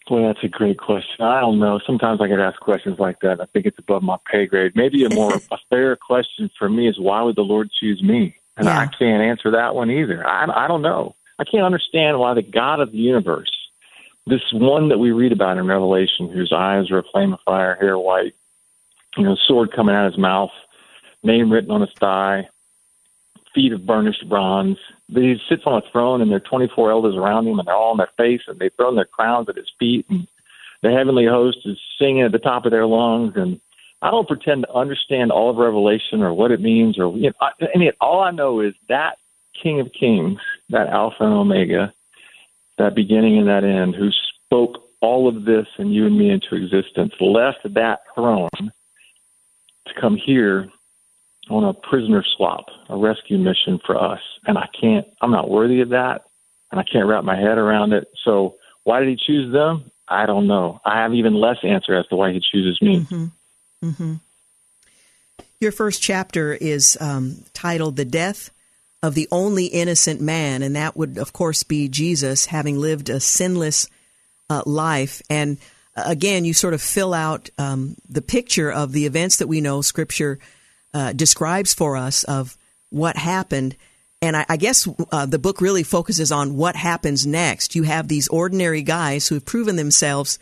Boy, 0.08 0.26
that's 0.26 0.44
a 0.44 0.48
great 0.48 0.78
question. 0.78 1.24
I 1.24 1.40
don't 1.40 1.58
know. 1.58 1.80
Sometimes 1.86 2.20
I 2.20 2.26
get 2.26 2.38
asked 2.38 2.60
questions 2.60 2.98
like 2.98 3.20
that. 3.20 3.40
I 3.40 3.46
think 3.46 3.66
it's 3.66 3.78
above 3.78 4.02
my 4.02 4.18
pay 4.30 4.46
grade. 4.46 4.72
Maybe 4.74 5.04
a 5.04 5.10
more 5.10 5.32
a 5.50 5.58
fair 5.70 5.96
question 5.96 6.50
for 6.58 6.68
me 6.68 6.88
is 6.88 6.98
why 6.98 7.22
would 7.22 7.36
the 7.36 7.42
Lord 7.42 7.70
choose 7.70 8.02
me? 8.02 8.36
And 8.56 8.66
yeah. 8.66 8.78
I 8.78 8.86
can't 8.86 9.22
answer 9.22 9.52
that 9.52 9.74
one 9.74 9.90
either. 9.90 10.26
I, 10.26 10.64
I 10.64 10.68
don't 10.68 10.82
know. 10.82 11.14
I 11.38 11.44
can't 11.44 11.64
understand 11.64 12.18
why 12.18 12.34
the 12.34 12.42
God 12.42 12.80
of 12.80 12.92
the 12.92 12.98
universe, 12.98 13.50
this 14.26 14.42
one 14.52 14.90
that 14.90 14.98
we 14.98 15.12
read 15.12 15.32
about 15.32 15.56
in 15.56 15.66
Revelation, 15.66 16.28
whose 16.28 16.52
eyes 16.54 16.90
are 16.90 16.98
a 16.98 17.04
flame 17.10 17.32
of 17.32 17.40
fire, 17.46 17.76
hair 17.80 17.98
white, 17.98 18.34
you 19.16 19.24
know, 19.24 19.36
sword 19.46 19.72
coming 19.74 19.94
out 19.94 20.06
of 20.06 20.12
his 20.12 20.20
mouth, 20.20 20.50
name 21.22 21.50
written 21.50 21.70
on 21.70 21.80
his 21.80 21.92
thigh, 21.98 22.48
feet 23.54 23.72
of 23.72 23.86
burnished 23.86 24.28
bronze. 24.28 24.78
He 25.08 25.40
sits 25.48 25.62
on 25.66 25.82
a 25.82 25.90
throne, 25.90 26.20
and 26.20 26.30
there 26.30 26.38
are 26.38 26.40
24 26.40 26.90
elders 26.90 27.16
around 27.16 27.46
him, 27.46 27.58
and 27.58 27.66
they're 27.66 27.74
all 27.74 27.92
on 27.92 27.98
their 27.98 28.10
face, 28.16 28.42
and 28.46 28.58
they've 28.58 28.74
thrown 28.74 28.96
their 28.96 29.04
crowns 29.04 29.48
at 29.48 29.56
his 29.56 29.70
feet, 29.78 30.06
and 30.08 30.26
the 30.82 30.90
heavenly 30.90 31.26
host 31.26 31.58
is 31.64 31.78
singing 31.98 32.22
at 32.22 32.32
the 32.32 32.38
top 32.38 32.64
of 32.64 32.72
their 32.72 32.86
lungs, 32.86 33.34
and 33.36 33.60
I 34.00 34.10
don't 34.10 34.26
pretend 34.26 34.64
to 34.64 34.74
understand 34.74 35.30
all 35.30 35.50
of 35.50 35.56
Revelation 35.56 36.22
or 36.22 36.32
what 36.32 36.50
it 36.50 36.60
means, 36.60 36.98
or 36.98 37.16
you 37.16 37.28
know, 37.28 37.32
I, 37.40 37.50
I 37.74 37.78
mean, 37.78 37.92
all 38.00 38.20
I 38.20 38.32
know 38.32 38.60
is 38.60 38.74
that 38.88 39.18
King 39.60 39.80
of 39.80 39.92
Kings, 39.92 40.40
that 40.70 40.88
Alpha 40.88 41.24
and 41.24 41.32
Omega, 41.32 41.92
that 42.78 42.96
beginning 42.96 43.38
and 43.38 43.48
that 43.48 43.64
end, 43.64 43.94
who 43.94 44.10
spoke 44.10 44.82
all 45.00 45.28
of 45.28 45.44
this 45.44 45.66
and 45.78 45.94
you 45.94 46.06
and 46.06 46.18
me 46.18 46.30
into 46.30 46.56
existence, 46.56 47.12
left 47.20 47.60
that 47.74 48.00
throne 48.14 48.72
to 49.86 50.00
come 50.00 50.16
here 50.16 50.68
on 51.50 51.64
a 51.64 51.74
prisoner 51.74 52.24
swap, 52.36 52.66
a 52.88 52.96
rescue 52.96 53.38
mission 53.38 53.80
for 53.84 54.00
us, 54.00 54.20
and 54.46 54.56
I 54.56 54.68
can't. 54.78 55.06
I'm 55.20 55.30
not 55.30 55.50
worthy 55.50 55.80
of 55.80 55.90
that, 55.90 56.24
and 56.70 56.80
I 56.80 56.84
can't 56.84 57.06
wrap 57.06 57.24
my 57.24 57.36
head 57.36 57.58
around 57.58 57.92
it. 57.92 58.08
So 58.24 58.56
why 58.84 59.00
did 59.00 59.08
he 59.08 59.16
choose 59.16 59.52
them? 59.52 59.90
I 60.08 60.26
don't 60.26 60.46
know. 60.46 60.80
I 60.84 61.02
have 61.02 61.14
even 61.14 61.34
less 61.34 61.58
answer 61.62 61.94
as 61.94 62.06
to 62.08 62.16
why 62.16 62.32
he 62.32 62.40
chooses 62.40 62.80
me. 62.82 63.00
Mm-hmm. 63.00 63.88
Mm-hmm. 63.88 64.14
Your 65.60 65.72
first 65.72 66.02
chapter 66.02 66.52
is 66.52 66.96
um, 67.00 67.44
titled 67.54 67.96
"The 67.96 68.04
Death 68.04 68.50
of 69.02 69.14
the 69.14 69.28
Only 69.30 69.66
Innocent 69.66 70.20
Man," 70.20 70.62
and 70.62 70.76
that 70.76 70.96
would, 70.96 71.18
of 71.18 71.32
course, 71.32 71.62
be 71.62 71.88
Jesus, 71.88 72.46
having 72.46 72.78
lived 72.78 73.08
a 73.08 73.20
sinless 73.20 73.88
uh, 74.50 74.62
life. 74.66 75.22
And 75.30 75.58
uh, 75.96 76.04
again, 76.06 76.44
you 76.44 76.52
sort 76.52 76.74
of 76.74 76.82
fill 76.82 77.14
out 77.14 77.50
um, 77.58 77.96
the 78.08 78.22
picture 78.22 78.70
of 78.70 78.92
the 78.92 79.06
events 79.06 79.36
that 79.36 79.48
we 79.48 79.60
know 79.60 79.82
Scripture 79.82 80.38
uh, 80.94 81.12
describes 81.12 81.74
for 81.74 81.96
us 81.96 82.24
of 82.24 82.56
what 82.90 83.16
happened. 83.16 83.76
And 84.20 84.36
I, 84.36 84.46
I 84.48 84.56
guess 84.56 84.88
uh, 85.10 85.26
the 85.26 85.38
book 85.38 85.60
really 85.60 85.82
focuses 85.82 86.30
on 86.30 86.56
what 86.56 86.76
happens 86.76 87.26
next. 87.26 87.74
You 87.74 87.82
have 87.84 88.08
these 88.08 88.28
ordinary 88.28 88.82
guys 88.82 89.28
who 89.28 89.34
have 89.34 89.44
proven 89.44 89.76
themselves 89.76 90.38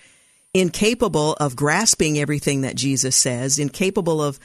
incapable 0.53 1.35
of 1.35 1.57
grasping 1.57 2.19
everything 2.19 2.63
that 2.63 2.75
Jesus 2.75 3.17
says, 3.17 3.59
incapable 3.59 4.23
of 4.23 4.39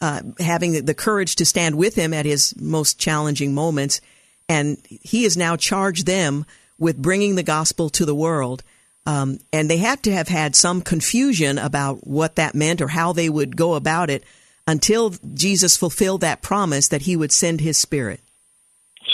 uh, 0.00 0.20
having 0.38 0.84
the 0.84 0.94
courage 0.94 1.36
to 1.36 1.46
stand 1.46 1.76
with 1.76 1.94
him 1.94 2.12
at 2.12 2.26
his 2.26 2.54
most 2.60 2.98
challenging 2.98 3.54
moments. 3.54 4.00
And 4.48 4.78
he 4.88 5.24
has 5.24 5.36
now 5.36 5.56
charged 5.56 6.06
them 6.06 6.44
with 6.78 7.00
bringing 7.00 7.34
the 7.34 7.42
gospel 7.42 7.88
to 7.90 8.04
the 8.04 8.14
world. 8.14 8.62
Um, 9.06 9.38
and 9.52 9.70
they 9.70 9.78
had 9.78 10.02
to 10.02 10.12
have 10.12 10.28
had 10.28 10.54
some 10.54 10.82
confusion 10.82 11.58
about 11.58 12.06
what 12.06 12.36
that 12.36 12.54
meant 12.54 12.82
or 12.82 12.88
how 12.88 13.12
they 13.12 13.30
would 13.30 13.56
go 13.56 13.74
about 13.74 14.10
it 14.10 14.24
until 14.66 15.10
Jesus 15.34 15.76
fulfilled 15.76 16.20
that 16.22 16.42
promise 16.42 16.88
that 16.88 17.02
he 17.02 17.16
would 17.16 17.32
send 17.32 17.60
his 17.60 17.78
spirit? 17.78 18.20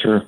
Sure. 0.02 0.22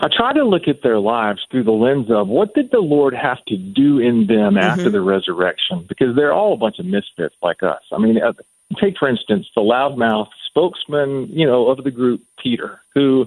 I 0.00 0.08
try 0.08 0.32
to 0.32 0.44
look 0.44 0.66
at 0.66 0.82
their 0.82 0.98
lives 0.98 1.40
through 1.50 1.62
the 1.62 1.70
lens 1.70 2.10
of 2.10 2.26
what 2.26 2.54
did 2.54 2.72
the 2.72 2.80
Lord 2.80 3.14
have 3.14 3.44
to 3.46 3.56
do 3.56 4.00
in 4.00 4.26
them 4.26 4.54
mm-hmm. 4.54 4.58
after 4.58 4.90
the 4.90 5.00
resurrection? 5.00 5.86
Because 5.88 6.16
they're 6.16 6.32
all 6.32 6.54
a 6.54 6.56
bunch 6.56 6.80
of 6.80 6.86
misfits 6.86 7.36
like 7.40 7.62
us. 7.62 7.82
I 7.92 7.98
mean, 7.98 8.20
uh, 8.20 8.32
take 8.80 8.98
for 8.98 9.08
instance 9.08 9.46
the 9.54 9.60
loudmouth 9.60 10.28
spokesman, 10.48 11.28
you 11.28 11.46
know, 11.46 11.68
of 11.68 11.84
the 11.84 11.90
group, 11.90 12.22
Peter, 12.42 12.80
who 12.94 13.26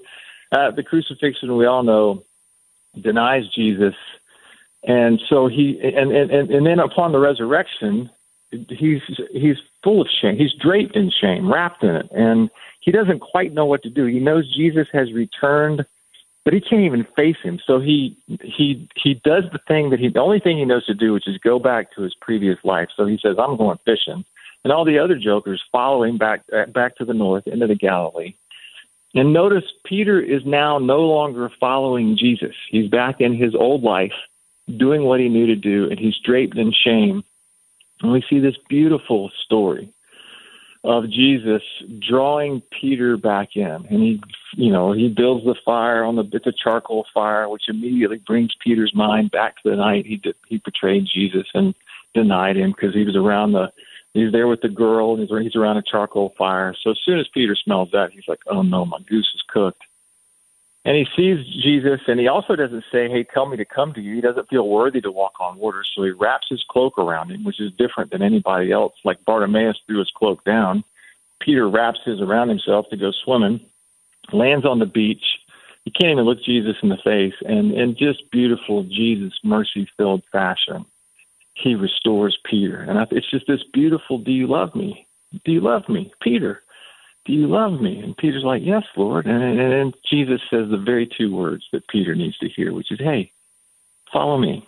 at 0.52 0.76
the 0.76 0.84
crucifixion 0.84 1.56
we 1.56 1.66
all 1.66 1.84
know 1.84 2.24
denies 3.00 3.48
Jesus, 3.54 3.96
and 4.84 5.22
so 5.30 5.48
he 5.48 5.80
and 5.82 6.12
and 6.12 6.52
and 6.52 6.66
then 6.66 6.80
upon 6.80 7.12
the 7.12 7.20
resurrection, 7.20 8.10
he's 8.70 9.02
he's 9.32 9.58
full 9.84 10.02
of 10.02 10.08
shame. 10.10 10.38
He's 10.38 10.54
draped 10.54 10.96
in 10.96 11.12
shame, 11.12 11.52
wrapped 11.52 11.84
in 11.84 11.96
it, 11.96 12.10
and 12.12 12.50
he 12.80 12.91
doesn't 12.91 13.20
quite 13.20 13.54
know 13.54 13.65
what 13.65 13.84
to 13.84 13.89
do. 13.89 14.06
He 14.06 14.20
knows 14.20 14.54
Jesus 14.54 14.88
has 14.94 15.12
returned 15.12 15.86
but 16.46 16.54
he 16.54 16.62
can't 16.62 16.84
even 16.84 17.06
face 17.15 17.38
him. 17.44 17.60
So 17.65 17.80
he 17.80 18.15
he 18.41 18.88
he 18.96 19.15
does 19.15 19.44
the 19.52 19.60
thing 19.68 19.89
that 19.89 20.00
he 20.00 20.10
the 20.10 20.22
only 20.22 20.39
thing 20.39 20.58
he 20.58 20.65
knows 20.65 20.86
to 20.86 20.94
do, 20.94 21.12
which 21.12 21.28
is 21.28 21.38
go 21.39 21.60
back 21.60 21.94
to 21.96 22.04
his 22.04 22.13
previous 22.13 22.63
life. 22.63 22.89
So 22.96 23.06
he 23.06 23.18
says, 23.18 23.36
"I'm 23.39 23.58
going 23.58 23.80
fishing," 23.84 24.24
and 24.63 24.72
all 24.72 24.86
the 24.86 25.00
other 25.00 25.18
jokers 25.18 25.62
follow 25.72 26.04
him 26.04 26.18
back 26.18 26.44
uh, 26.54 26.68
back 26.68 26.96
to 26.98 27.06
the 27.06 27.15
north 27.15 27.48
into 27.48 27.68
the 27.68 27.76
Galilee. 27.76 28.36
And 29.15 29.34
notice 29.34 29.63
Peter 29.86 30.20
is 30.22 30.46
now 30.46 30.78
no 30.78 31.00
longer 31.00 31.50
following 31.60 32.15
Jesus. 32.18 32.56
He's 32.70 32.89
back 32.89 33.22
in 33.22 33.34
his 33.34 33.56
old 33.56 33.82
life, 33.82 34.13
doing 34.78 35.04
what 35.04 35.20
he 35.20 35.30
knew 35.30 35.48
to 35.48 35.56
do, 35.56 35.89
and 35.89 35.98
he's 35.98 36.18
draped 36.18 36.58
in 36.58 36.72
shame. 36.72 37.24
And 38.06 38.13
we 38.13 38.24
see 38.30 38.39
this 38.39 38.54
beautiful 38.70 39.32
story 39.46 39.91
of 40.84 41.10
Jesus 41.10 41.63
drawing 42.08 42.62
Peter 42.80 43.18
back 43.18 43.56
in, 43.56 43.65
and 43.65 44.00
he, 44.00 44.22
you 44.56 44.72
know, 44.72 44.91
he 44.91 45.10
builds 45.10 45.44
the 45.44 45.56
fire 45.65 46.04
on 46.04 46.15
the 46.15 46.24
it's 46.32 46.46
a 46.46 46.52
charcoal 46.52 47.08
fire, 47.12 47.50
which 47.50 47.63
immediately 47.68 48.22
brings 48.28 48.54
Peter's 48.63 48.94
mind 48.94 49.32
back 49.32 49.56
to 49.56 49.72
the 49.72 49.76
night 49.76 50.06
he 50.06 50.22
he 50.48 50.62
betrayed 50.63 51.08
Jesus 51.12 51.48
and 51.56 51.74
denied 52.13 52.58
him 52.58 52.76
because 52.76 52.94
he 52.94 53.04
was 53.04 53.15
around 53.15 53.54
the 53.54 53.72
he's 54.13 54.32
there 54.32 54.48
with 54.48 54.62
the 54.62 54.70
girl 54.70 55.15
and 55.15 55.28
he's, 55.28 55.38
he's 55.41 55.56
around 55.56 55.78
a 55.78 55.82
charcoal 55.82 56.32
fire. 56.38 56.76
So 56.84 56.91
as 56.91 57.00
soon 57.04 57.18
as 57.18 57.26
Peter 57.34 57.56
smells 57.56 57.89
that, 57.91 58.12
he's 58.13 58.28
like, 58.28 58.41
oh 58.46 58.62
no, 58.62 58.86
my 58.86 59.00
goose 59.10 59.32
is 59.34 59.41
cooked. 59.50 59.82
And 60.86 60.95
he 60.95 61.08
sees 61.15 61.43
Jesus, 61.48 62.02
and 62.08 62.19
he 62.19 62.28
also 62.28 62.56
doesn't 62.56 62.84
say, 62.91 63.10
Hey, 63.10 63.24
tell 63.24 63.48
me 63.48 63.58
to 63.58 63.65
come 63.65 63.91
to 63.93 64.02
you. 64.02 64.13
He 64.13 64.21
doesn't 64.21 64.50
feel 64.50 64.69
worthy 64.69 65.02
to 65.02 65.12
walk 65.12 65.34
on 65.39 65.58
water, 65.58 65.84
so 65.84 66.04
he 66.04 66.12
wraps 66.12 66.48
his 66.48 66.63
cloak 66.69 67.00
around 67.00 67.32
him, 67.32 67.43
which 67.43 67.60
is 67.60 67.71
different 67.74 68.12
than 68.12 68.21
anybody 68.21 68.71
else. 68.71 68.93
Like 69.04 69.26
Bartimaeus 69.26 69.80
threw 69.88 69.98
his 69.98 70.12
cloak 70.15 70.43
down. 70.43 70.84
Peter 71.39 71.67
wraps 71.67 72.00
his 72.06 72.21
around 72.21 72.50
himself 72.50 72.88
to 72.89 72.98
go 72.98 73.12
swimming, 73.12 73.60
lands 74.32 74.65
on 74.65 74.78
the 74.78 74.86
beach. 74.86 75.24
He 75.86 75.91
can't 75.91 76.12
even 76.12 76.24
look 76.24 76.43
Jesus 76.43 76.76
in 76.82 76.89
the 76.89 76.98
face, 77.04 77.36
and 77.45 77.71
in 77.71 77.95
just 77.95 78.30
beautiful 78.32 78.84
Jesus 78.84 79.34
mercy 79.43 79.88
filled 79.98 80.24
fashion, 80.32 80.86
he 81.56 81.74
restores 81.76 82.38
Peter. 82.45 82.82
And 82.82 83.00
it's 83.12 83.30
just 83.30 83.48
this 83.48 83.63
beautiful, 83.74 84.19
Do 84.19 84.32
you 84.32 84.48
love 84.48 84.76
me? 84.76 85.08
Do 85.43 85.52
you 85.52 85.62
love 85.62 85.89
me? 85.89 86.12
Peter, 86.21 86.62
do 87.26 87.34
you 87.34 87.48
love 87.48 87.82
me? 87.82 88.00
And 88.00 88.16
Peter's 88.16 88.44
like, 88.44 88.62
Yes, 88.64 88.84
Lord. 88.96 89.26
And, 89.26 89.44
and 89.44 89.72
then 89.72 89.94
Jesus 90.10 90.42
says 90.50 90.70
the 90.70 90.78
very 90.78 91.08
two 91.08 91.36
words 91.36 91.66
that 91.74 91.88
Peter 91.88 92.16
needs 92.16 92.38
to 92.38 92.50
hear, 92.50 92.74
which 92.74 92.92
is, 92.92 93.00
Hey, 93.00 93.32
follow 94.12 94.38
me. 94.38 94.68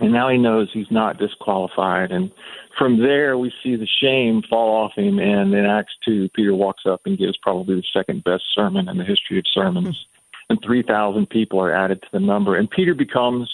And 0.00 0.12
now 0.12 0.28
he 0.28 0.38
knows 0.38 0.70
he's 0.72 0.90
not 0.90 1.18
disqualified. 1.18 2.12
And 2.12 2.30
from 2.76 3.00
there, 3.00 3.36
we 3.36 3.52
see 3.62 3.74
the 3.74 3.86
shame 3.86 4.42
fall 4.48 4.84
off 4.84 4.92
him. 4.94 5.18
And 5.18 5.52
in 5.52 5.64
Acts 5.64 5.94
2, 6.04 6.28
Peter 6.34 6.54
walks 6.54 6.84
up 6.86 7.00
and 7.04 7.18
gives 7.18 7.36
probably 7.38 7.76
the 7.76 7.86
second 7.92 8.22
best 8.22 8.44
sermon 8.54 8.88
in 8.88 8.98
the 8.98 9.04
history 9.04 9.38
of 9.38 9.44
sermons. 9.52 10.06
And 10.50 10.62
3,000 10.62 11.28
people 11.28 11.60
are 11.60 11.72
added 11.72 12.00
to 12.02 12.08
the 12.12 12.20
number. 12.20 12.56
And 12.56 12.70
Peter 12.70 12.94
becomes 12.94 13.52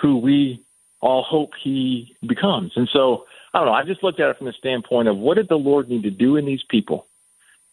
who 0.00 0.18
we 0.18 0.60
all 1.00 1.22
hope 1.22 1.52
he 1.62 2.16
becomes. 2.26 2.72
And 2.74 2.88
so, 2.92 3.26
I 3.52 3.58
don't 3.58 3.66
know, 3.66 3.72
I 3.72 3.84
just 3.84 4.02
looked 4.02 4.20
at 4.20 4.30
it 4.30 4.38
from 4.38 4.46
the 4.46 4.52
standpoint 4.52 5.08
of 5.08 5.16
what 5.16 5.34
did 5.34 5.48
the 5.48 5.56
Lord 5.56 5.88
need 5.88 6.02
to 6.04 6.10
do 6.10 6.36
in 6.36 6.46
these 6.46 6.62
people 6.68 7.06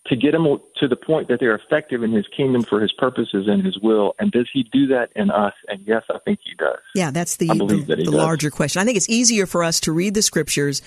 to 0.07 0.15
get 0.15 0.31
them 0.31 0.45
to 0.77 0.87
the 0.87 0.95
point 0.95 1.27
that 1.27 1.39
they're 1.39 1.55
effective 1.55 2.01
in 2.01 2.11
his 2.11 2.25
kingdom 2.35 2.63
for 2.63 2.81
his 2.81 2.91
purposes 2.93 3.47
and 3.47 3.65
his 3.65 3.77
will. 3.79 4.15
And 4.19 4.31
does 4.31 4.49
he 4.51 4.63
do 4.63 4.87
that 4.87 5.09
in 5.15 5.29
us? 5.29 5.53
And 5.67 5.81
yes, 5.85 6.03
I 6.09 6.17
think 6.19 6.39
he 6.43 6.55
does. 6.55 6.79
Yeah, 6.95 7.11
that's 7.11 7.35
the, 7.37 7.47
the, 7.47 7.83
that 7.87 7.97
the 7.97 8.09
larger 8.09 8.49
question. 8.49 8.81
I 8.81 8.85
think 8.85 8.97
it's 8.97 9.09
easier 9.09 9.45
for 9.45 9.63
us 9.63 9.79
to 9.81 9.91
read 9.91 10.13
the 10.13 10.21
scriptures 10.21 10.81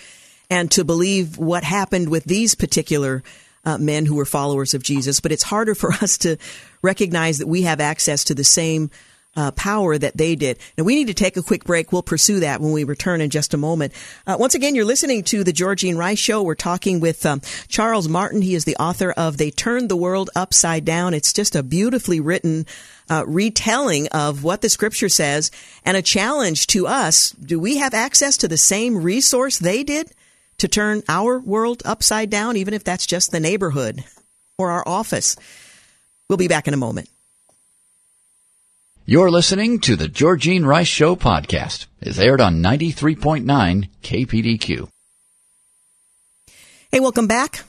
and 0.48 0.70
to 0.72 0.84
believe 0.84 1.38
what 1.38 1.64
happened 1.64 2.08
with 2.08 2.24
these 2.24 2.54
particular 2.54 3.22
uh, 3.64 3.78
men 3.78 4.06
who 4.06 4.14
were 4.14 4.24
followers 4.24 4.74
of 4.74 4.82
Jesus, 4.82 5.20
but 5.20 5.32
it's 5.32 5.42
harder 5.44 5.74
for 5.74 5.92
us 6.02 6.18
to 6.18 6.36
recognize 6.82 7.38
that 7.38 7.46
we 7.46 7.62
have 7.62 7.80
access 7.80 8.24
to 8.24 8.34
the 8.34 8.44
same 8.44 8.90
uh, 9.36 9.52
power 9.52 9.96
that 9.96 10.16
they 10.16 10.34
did. 10.34 10.58
Now, 10.76 10.84
we 10.84 10.96
need 10.96 11.06
to 11.06 11.14
take 11.14 11.36
a 11.36 11.42
quick 11.42 11.64
break. 11.64 11.92
We'll 11.92 12.02
pursue 12.02 12.40
that 12.40 12.60
when 12.60 12.72
we 12.72 12.84
return 12.84 13.20
in 13.20 13.30
just 13.30 13.54
a 13.54 13.56
moment. 13.56 13.92
Uh, 14.26 14.36
once 14.38 14.54
again, 14.54 14.74
you're 14.74 14.84
listening 14.84 15.22
to 15.24 15.44
the 15.44 15.52
Georgene 15.52 15.96
Rice 15.96 16.18
Show. 16.18 16.42
We're 16.42 16.54
talking 16.56 17.00
with 17.00 17.24
um, 17.24 17.40
Charles 17.68 18.08
Martin. 18.08 18.42
He 18.42 18.54
is 18.54 18.64
the 18.64 18.76
author 18.76 19.12
of 19.12 19.36
They 19.36 19.50
Turned 19.50 19.88
the 19.88 19.96
World 19.96 20.30
Upside 20.34 20.84
Down. 20.84 21.14
It's 21.14 21.32
just 21.32 21.54
a 21.54 21.62
beautifully 21.62 22.18
written 22.20 22.66
uh, 23.08 23.24
retelling 23.26 24.08
of 24.08 24.42
what 24.42 24.62
the 24.62 24.68
scripture 24.68 25.08
says 25.08 25.50
and 25.84 25.96
a 25.96 26.02
challenge 26.02 26.66
to 26.68 26.86
us. 26.86 27.30
Do 27.32 27.60
we 27.60 27.76
have 27.76 27.94
access 27.94 28.36
to 28.38 28.48
the 28.48 28.56
same 28.56 29.02
resource 29.02 29.58
they 29.58 29.84
did 29.84 30.10
to 30.58 30.68
turn 30.68 31.02
our 31.08 31.38
world 31.38 31.82
upside 31.84 32.30
down, 32.30 32.56
even 32.56 32.74
if 32.74 32.84
that's 32.84 33.06
just 33.06 33.30
the 33.30 33.40
neighborhood 33.40 34.04
or 34.58 34.70
our 34.70 34.86
office? 34.86 35.36
We'll 36.28 36.36
be 36.36 36.48
back 36.48 36.68
in 36.68 36.74
a 36.74 36.76
moment. 36.76 37.08
You're 39.10 39.32
listening 39.32 39.80
to 39.80 39.96
the 39.96 40.06
Georgene 40.06 40.64
Rice 40.64 40.86
Show 40.86 41.16
podcast. 41.16 41.86
It's 42.00 42.20
aired 42.20 42.40
on 42.40 42.62
93.9 42.62 43.88
KPDQ. 44.04 44.88
Hey, 46.92 47.00
welcome 47.00 47.26
back. 47.26 47.64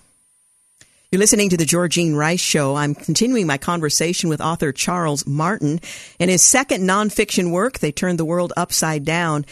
You're 1.11 1.17
listening 1.17 1.49
to 1.49 1.57
the 1.57 1.65
Georgene 1.65 2.15
Rice 2.15 2.39
Show. 2.39 2.75
I'm 2.75 2.93
continuing 2.93 3.47
my 3.47 3.57
conversation 3.57 4.29
with 4.29 4.39
author 4.39 4.71
Charles 4.71 5.25
Martin. 5.25 5.79
In 6.19 6.29
his 6.29 6.43
second 6.43 6.83
nonfiction 6.83 7.49
work, 7.49 7.79
They 7.79 7.91
Turned 7.91 8.19
the 8.19 8.23
World 8.23 8.53
Upside 8.55 9.03
Down, 9.03 9.43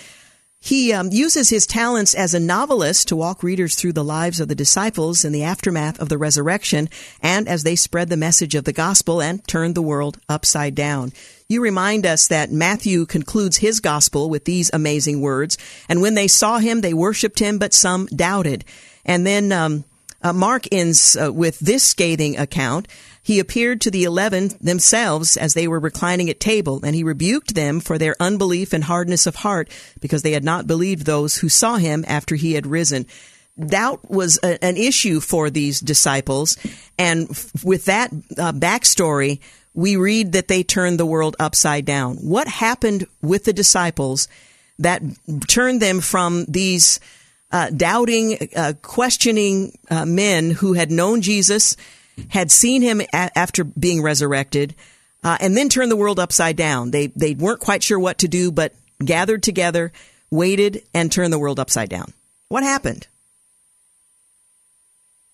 he 0.61 0.91
um, 0.91 1.09
uses 1.11 1.49
his 1.49 1.65
talents 1.65 2.13
as 2.13 2.33
a 2.33 2.39
novelist 2.39 3.07
to 3.07 3.15
walk 3.15 3.43
readers 3.43 3.75
through 3.75 3.93
the 3.93 4.03
lives 4.03 4.41
of 4.41 4.49
the 4.49 4.55
disciples 4.55 5.23
in 5.23 5.31
the 5.31 5.43
aftermath 5.43 5.99
of 5.99 6.09
the 6.09 6.17
resurrection 6.17 6.89
and 7.21 7.47
as 7.47 7.63
they 7.63 7.77
spread 7.77 8.09
the 8.09 8.17
message 8.17 8.55
of 8.55 8.65
the 8.65 8.73
gospel 8.73 9.21
and 9.21 9.47
turned 9.47 9.73
the 9.73 9.81
world 9.81 10.17
upside 10.27 10.75
down. 10.75 11.13
You 11.47 11.61
remind 11.61 12.05
us 12.05 12.27
that 12.27 12.51
Matthew 12.51 13.05
concludes 13.05 13.57
his 13.57 13.79
gospel 13.79 14.29
with 14.29 14.43
these 14.43 14.69
amazing 14.73 15.21
words, 15.21 15.57
and 15.87 16.01
when 16.01 16.15
they 16.15 16.27
saw 16.27 16.59
him, 16.59 16.81
they 16.81 16.93
worshiped 16.93 17.39
him, 17.39 17.57
but 17.57 17.73
some 17.73 18.05
doubted. 18.07 18.65
And 19.05 19.25
then 19.25 19.51
um, 19.53 19.85
uh, 20.21 20.33
Mark 20.33 20.65
ends 20.71 21.15
uh, 21.15 21.31
with 21.31 21.57
this 21.59 21.83
scathing 21.83 22.37
account. 22.37 22.87
He 23.29 23.37
appeared 23.37 23.79
to 23.81 23.91
the 23.91 24.05
eleven 24.05 24.57
themselves 24.59 25.37
as 25.37 25.53
they 25.53 25.67
were 25.67 25.79
reclining 25.79 26.31
at 26.31 26.39
table, 26.39 26.81
and 26.83 26.95
he 26.95 27.03
rebuked 27.03 27.53
them 27.53 27.79
for 27.79 27.99
their 27.99 28.15
unbelief 28.19 28.73
and 28.73 28.83
hardness 28.83 29.27
of 29.27 29.35
heart, 29.35 29.69
because 30.01 30.23
they 30.23 30.31
had 30.31 30.43
not 30.43 30.65
believed 30.65 31.05
those 31.05 31.37
who 31.37 31.47
saw 31.47 31.75
him 31.75 32.03
after 32.07 32.33
he 32.33 32.53
had 32.53 32.65
risen. 32.65 33.05
Doubt 33.63 34.09
was 34.09 34.39
a, 34.41 34.57
an 34.65 34.77
issue 34.77 35.19
for 35.19 35.51
these 35.51 35.79
disciples, 35.79 36.57
and 36.97 37.29
f- 37.29 37.63
with 37.63 37.85
that 37.85 38.11
uh, 38.11 38.51
backstory, 38.51 39.41
we 39.75 39.95
read 39.95 40.31
that 40.31 40.47
they 40.47 40.63
turned 40.63 40.99
the 40.99 41.05
world 41.05 41.35
upside 41.39 41.85
down. 41.85 42.17
What 42.17 42.47
happened 42.47 43.05
with 43.21 43.43
the 43.43 43.53
disciples 43.53 44.27
that 44.79 45.03
turned 45.47 45.83
them 45.83 46.01
from 46.01 46.45
these 46.47 46.99
uh, 47.51 47.69
doubting, 47.69 48.49
uh, 48.55 48.73
questioning 48.81 49.77
uh, 49.91 50.07
men 50.07 50.49
who 50.49 50.73
had 50.73 50.89
known 50.89 51.21
Jesus? 51.21 51.77
Had 52.29 52.51
seen 52.51 52.81
him 52.81 53.01
a- 53.01 53.37
after 53.37 53.63
being 53.63 54.01
resurrected, 54.01 54.75
uh, 55.23 55.37
and 55.39 55.55
then 55.55 55.69
turned 55.69 55.91
the 55.91 55.95
world 55.97 56.19
upside 56.19 56.55
down. 56.55 56.91
They 56.91 57.07
they 57.07 57.33
weren't 57.33 57.59
quite 57.59 57.83
sure 57.83 57.99
what 57.99 58.19
to 58.19 58.27
do, 58.27 58.51
but 58.51 58.73
gathered 59.03 59.43
together, 59.43 59.91
waited, 60.29 60.83
and 60.93 61.11
turned 61.11 61.33
the 61.33 61.39
world 61.39 61.59
upside 61.59 61.89
down. 61.89 62.13
What 62.49 62.63
happened? 62.63 63.07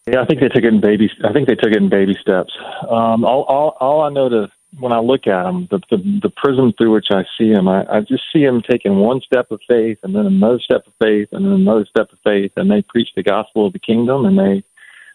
Yeah, 0.08 0.22
I 0.22 0.26
think 0.26 0.40
they 0.40 0.50
took 0.50 0.64
it 0.64 0.74
in 0.74 0.82
baby. 0.82 1.10
I 1.24 1.34
think 1.34 1.48
they 1.48 1.56
took 1.56 1.72
it 1.72 1.78
in 1.78 1.90
baby 1.90 2.14
steps. 2.22 2.54
Um, 2.88 3.26
all, 3.26 3.44
all, 3.44 3.76
all 3.80 4.02
I 4.02 4.10
know 4.10 4.30
to 4.30 4.52
when 4.80 4.92
I 4.92 5.00
look 5.00 5.26
at 5.26 5.44
them, 5.44 5.68
the, 5.72 5.80
the 5.90 6.20
the 6.24 6.30
prism 6.30 6.74
through 6.78 6.94
which 6.94 7.08
I 7.10 7.24
see 7.38 7.52
them, 7.54 7.68
I, 7.68 7.86
I 7.90 8.00
just 8.02 8.24
see 8.32 8.46
them 8.46 8.62
taking 8.70 8.98
one 8.98 9.22
step 9.22 9.50
of 9.50 9.62
faith, 9.68 9.98
and 10.04 10.14
then 10.14 10.26
another 10.26 10.60
step 10.60 10.86
of 10.86 10.94
faith, 11.02 11.30
and 11.32 11.46
then 11.46 11.54
another 11.54 11.86
step 11.90 12.12
of 12.12 12.20
faith, 12.24 12.52
and 12.56 12.70
they 12.70 12.82
preach 12.82 13.10
the 13.16 13.24
gospel 13.24 13.66
of 13.66 13.74
the 13.74 13.80
kingdom, 13.80 14.26
and 14.26 14.38
they 14.38 14.64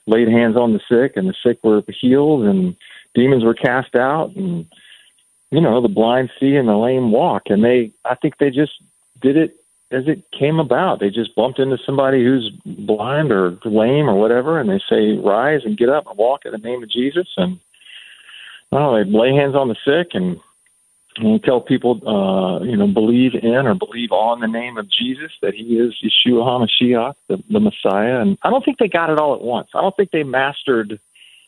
laid 0.06 0.28
hands 0.28 0.56
on 0.56 0.72
the 0.72 0.80
sick, 0.88 1.16
and 1.16 1.28
the 1.28 1.34
sick 1.42 1.62
were 1.62 1.82
healed, 1.88 2.44
and 2.44 2.76
demons 3.14 3.44
were 3.44 3.54
cast 3.54 3.94
out, 3.94 4.34
and 4.36 4.66
you 5.50 5.60
know 5.60 5.80
the 5.80 5.88
blind 5.88 6.30
see 6.38 6.56
and 6.56 6.68
the 6.68 6.76
lame 6.76 7.12
walk. 7.12 7.44
And 7.46 7.64
they, 7.64 7.92
I 8.04 8.14
think 8.14 8.38
they 8.38 8.50
just 8.50 8.72
did 9.20 9.36
it 9.36 9.56
as 9.90 10.06
it 10.06 10.22
came 10.30 10.60
about. 10.60 11.00
They 11.00 11.10
just 11.10 11.34
bumped 11.34 11.58
into 11.58 11.78
somebody 11.84 12.22
who's 12.24 12.50
blind 12.64 13.32
or 13.32 13.58
lame 13.64 14.08
or 14.08 14.14
whatever, 14.14 14.60
and 14.60 14.70
they 14.70 14.80
say, 14.88 15.16
"Rise 15.16 15.62
and 15.64 15.76
get 15.76 15.88
up 15.88 16.06
and 16.06 16.16
walk 16.16 16.44
in 16.44 16.52
the 16.52 16.58
name 16.58 16.82
of 16.82 16.90
Jesus." 16.90 17.28
And 17.36 17.58
oh, 18.72 18.96
they 18.96 19.10
lay 19.10 19.34
hands 19.34 19.54
on 19.54 19.68
the 19.68 19.76
sick 19.84 20.10
and 20.14 20.40
and 21.22 21.42
tell 21.42 21.61
people, 21.61 22.00
uh, 22.06 22.62
you 22.64 22.76
know, 22.76 22.87
believe 22.87 23.35
in 23.35 23.66
or 23.66 23.74
believe 23.74 24.12
on 24.12 24.40
the 24.40 24.46
name 24.46 24.76
of 24.76 24.90
Jesus, 24.90 25.33
that 25.42 25.54
he 25.54 25.76
is 25.76 25.94
Yeshua 26.02 26.44
HaMashiach, 26.44 27.14
the, 27.28 27.42
the 27.50 27.61
Messiah. 27.61 28.20
And 28.20 28.38
I 28.42 28.50
don't 28.50 28.64
think 28.64 28.78
they 28.78 28.88
got 28.88 29.11
it 29.11 29.18
all 29.18 29.35
at 29.35 29.42
once. 29.42 29.68
I 29.74 29.80
don't 29.80 29.96
think 29.96 30.11
they 30.11 30.22
mastered, 30.22 30.98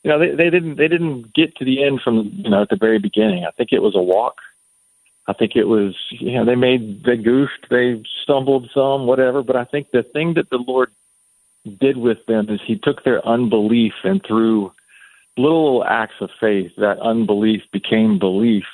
you 0.02 0.10
know, 0.10 0.18
they, 0.18 0.34
they 0.34 0.50
didn't 0.50 0.76
they 0.76 0.88
didn't 0.88 1.32
get 1.34 1.56
to 1.56 1.64
the 1.64 1.84
end 1.84 2.00
from 2.02 2.32
you 2.44 2.50
know 2.50 2.62
at 2.62 2.68
the 2.68 2.76
very 2.76 2.98
beginning. 2.98 3.44
I 3.44 3.50
think 3.50 3.70
it 3.72 3.82
was 3.82 3.94
a 3.94 4.02
walk. 4.02 4.36
I 5.26 5.32
think 5.32 5.54
it 5.54 5.64
was, 5.64 5.94
you 6.10 6.32
know, 6.32 6.44
they 6.44 6.56
made 6.56 7.04
they 7.04 7.16
goofed, 7.16 7.68
they 7.70 8.02
stumbled 8.22 8.70
some, 8.74 9.06
whatever. 9.06 9.42
But 9.42 9.56
I 9.56 9.64
think 9.64 9.90
the 9.90 10.02
thing 10.02 10.34
that 10.34 10.50
the 10.50 10.58
Lord 10.58 10.90
did 11.78 11.96
with 11.96 12.26
them 12.26 12.48
is 12.48 12.60
He 12.66 12.76
took 12.76 13.04
their 13.04 13.26
unbelief 13.26 13.92
and 14.02 14.20
through 14.26 14.72
little 15.36 15.84
acts 15.84 16.20
of 16.20 16.30
faith, 16.40 16.72
that 16.76 17.00
unbelief 17.00 17.62
became 17.72 18.18
belief, 18.18 18.64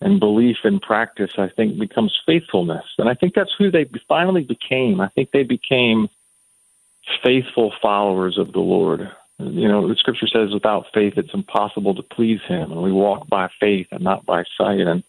and 0.00 0.20
belief 0.20 0.58
in 0.64 0.80
practice, 0.80 1.32
I 1.38 1.48
think, 1.48 1.78
becomes 1.78 2.16
faithfulness. 2.24 2.84
And 2.98 3.08
I 3.08 3.14
think 3.14 3.34
that's 3.34 3.54
who 3.58 3.70
they 3.70 3.86
finally 4.08 4.42
became. 4.42 5.00
I 5.00 5.08
think 5.08 5.30
they 5.32 5.42
became 5.42 6.08
faithful 7.22 7.72
followers 7.82 8.38
of 8.38 8.52
the 8.52 8.60
Lord. 8.60 9.10
You 9.38 9.68
know, 9.68 9.88
the 9.88 9.96
scripture 9.96 10.26
says, 10.26 10.52
without 10.52 10.86
faith, 10.92 11.14
it's 11.16 11.34
impossible 11.34 11.94
to 11.94 12.02
please 12.02 12.40
Him, 12.46 12.72
and 12.72 12.82
we 12.82 12.92
walk 12.92 13.28
by 13.28 13.48
faith 13.60 13.88
and 13.90 14.02
not 14.02 14.26
by 14.26 14.44
sight. 14.56 14.80
And 14.80 15.02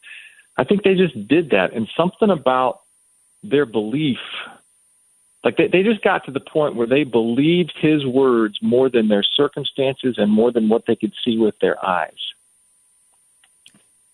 I 0.58 0.64
think 0.64 0.84
they 0.84 0.96
just 0.96 1.28
did 1.28 1.52
that, 1.52 1.74
and 1.74 1.88
something 1.96 2.30
about 2.30 2.82
their 3.44 3.66
belief 3.66 4.20
like 5.44 5.58
they, 5.58 5.68
they 5.68 5.84
just 5.84 6.04
got 6.04 6.26
to 6.26 6.32
the 6.32 6.40
point 6.40 6.76
where 6.76 6.88
they 6.88 7.04
believed 7.04 7.74
his 7.80 8.06
words 8.06 8.60
more 8.62 8.90
than 8.90 9.08
their 9.08 9.24
circumstances 9.24 10.16
and 10.18 10.32
more 10.32 10.52
than 10.52 10.70
what 10.70 10.86
they 10.86 10.96
could 10.96 11.14
see 11.24 11.38
with 11.38 11.58
their 11.60 11.84
eyes. 11.84 12.29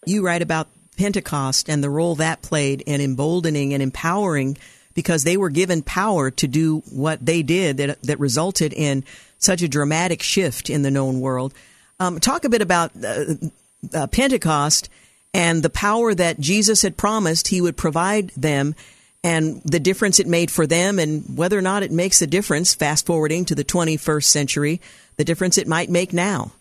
You 0.06 0.26
write 0.26 0.41
about 0.41 0.68
Pentecost 0.97 1.70
and 1.70 1.84
the 1.84 1.89
role 1.89 2.16
that 2.16 2.41
played 2.41 2.82
in 2.82 3.01
emboldening 3.01 3.74
and 3.74 3.84
empowering 3.84 4.58
because 4.93 5.24
they 5.24 5.38
were 5.38 5.49
given 5.49 5.82
power 5.82 6.32
to 6.32 6.47
do 6.47 6.80
what 6.91 7.26
they 7.26 7.43
did 7.43 7.78
that, 7.78 8.01
that 8.03 8.20
resulted 8.20 8.74
in 8.74 9.03
such 9.38 9.62
a 9.62 9.68
dramatic 9.68 10.22
shift 10.22 10.70
in 10.70 10.82
the 10.84 10.91
known 10.91 11.20
world. 11.20 11.53
Um, 11.99 12.20
talk 12.20 12.45
a 12.45 12.49
bit 12.49 12.62
about 12.62 12.91
uh, 13.03 13.36
uh, 13.93 14.08
Pentecost 14.08 14.89
and 15.34 15.62
the 15.62 15.70
power 15.70 16.14
that 16.14 16.39
Jesus 16.39 16.82
had 16.82 16.97
promised 16.97 17.49
he 17.49 17.62
would 17.62 17.76
provide 17.76 18.30
them 18.38 18.76
and 19.24 19.62
the 19.64 19.80
difference 19.80 20.20
it 20.20 20.28
made 20.28 20.51
for 20.51 20.66
them 20.66 20.99
and 20.99 21.38
whether 21.38 21.58
or 21.58 21.62
not 21.62 21.84
it 21.84 21.91
makes 21.91 22.22
a 22.22 22.28
difference, 22.28 22.74
fast 22.74 23.06
forwarding 23.06 23.43
to 23.45 23.56
the 23.56 23.64
21st 23.64 24.24
century, 24.24 24.82
the 25.18 25.26
difference 25.26 25.58
it 25.58 25.68
might 25.68 25.89
make 25.89 26.14
now. 26.14 26.51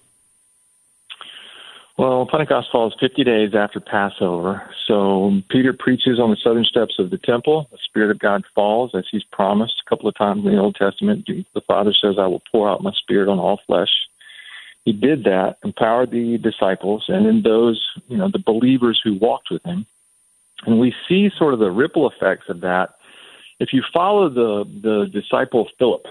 Well, 1.97 2.27
Pentecost 2.29 2.69
falls 2.73 2.95
50 2.99 3.23
days 3.23 3.55
after 3.55 3.79
Passover. 3.79 4.69
So 4.87 5.41
Peter 5.49 5.73
preaches 5.73 6.19
on 6.19 6.31
the 6.31 6.37
southern 6.37 6.65
steps 6.65 6.99
of 6.99 7.11
the 7.11 7.19
temple. 7.19 7.69
The 7.71 7.79
Spirit 7.85 8.11
of 8.11 8.19
God 8.19 8.43
falls 8.53 8.91
as 8.95 9.05
he's 9.11 9.23
promised 9.23 9.75
a 9.85 9.89
couple 9.89 10.09
of 10.09 10.17
times 10.17 10.45
in 10.45 10.53
the 10.53 10.59
Old 10.59 10.75
Testament. 10.75 11.27
The 11.27 11.61
Father 11.61 11.93
says, 11.93 12.17
I 12.19 12.27
will 12.27 12.43
pour 12.51 12.69
out 12.69 12.83
my 12.83 12.93
Spirit 12.93 13.29
on 13.29 13.39
all 13.39 13.61
flesh. 13.67 13.91
He 14.85 14.93
did 14.93 15.25
that, 15.25 15.59
empowered 15.65 16.11
the 16.11 16.37
disciples, 16.37 17.05
and 17.09 17.25
then 17.25 17.43
those, 17.43 17.83
you 18.09 18.19
know, 18.19 18.29
the 18.31 18.43
believers 18.45 19.01
who 19.03 19.15
walked 19.15 19.51
with 19.51 19.63
him. 19.63 19.87
And 20.67 20.81
we 20.81 20.95
see 21.09 21.31
sort 21.39 21.55
of 21.55 21.61
the 21.61 21.71
ripple 21.71 22.11
effects 22.11 22.49
of 22.49 22.61
that. 22.61 22.97
If 23.61 23.73
you 23.73 23.83
follow 23.93 24.29
the, 24.29 24.65
the 24.83 25.07
disciple 25.13 25.69
Philip, 25.79 26.07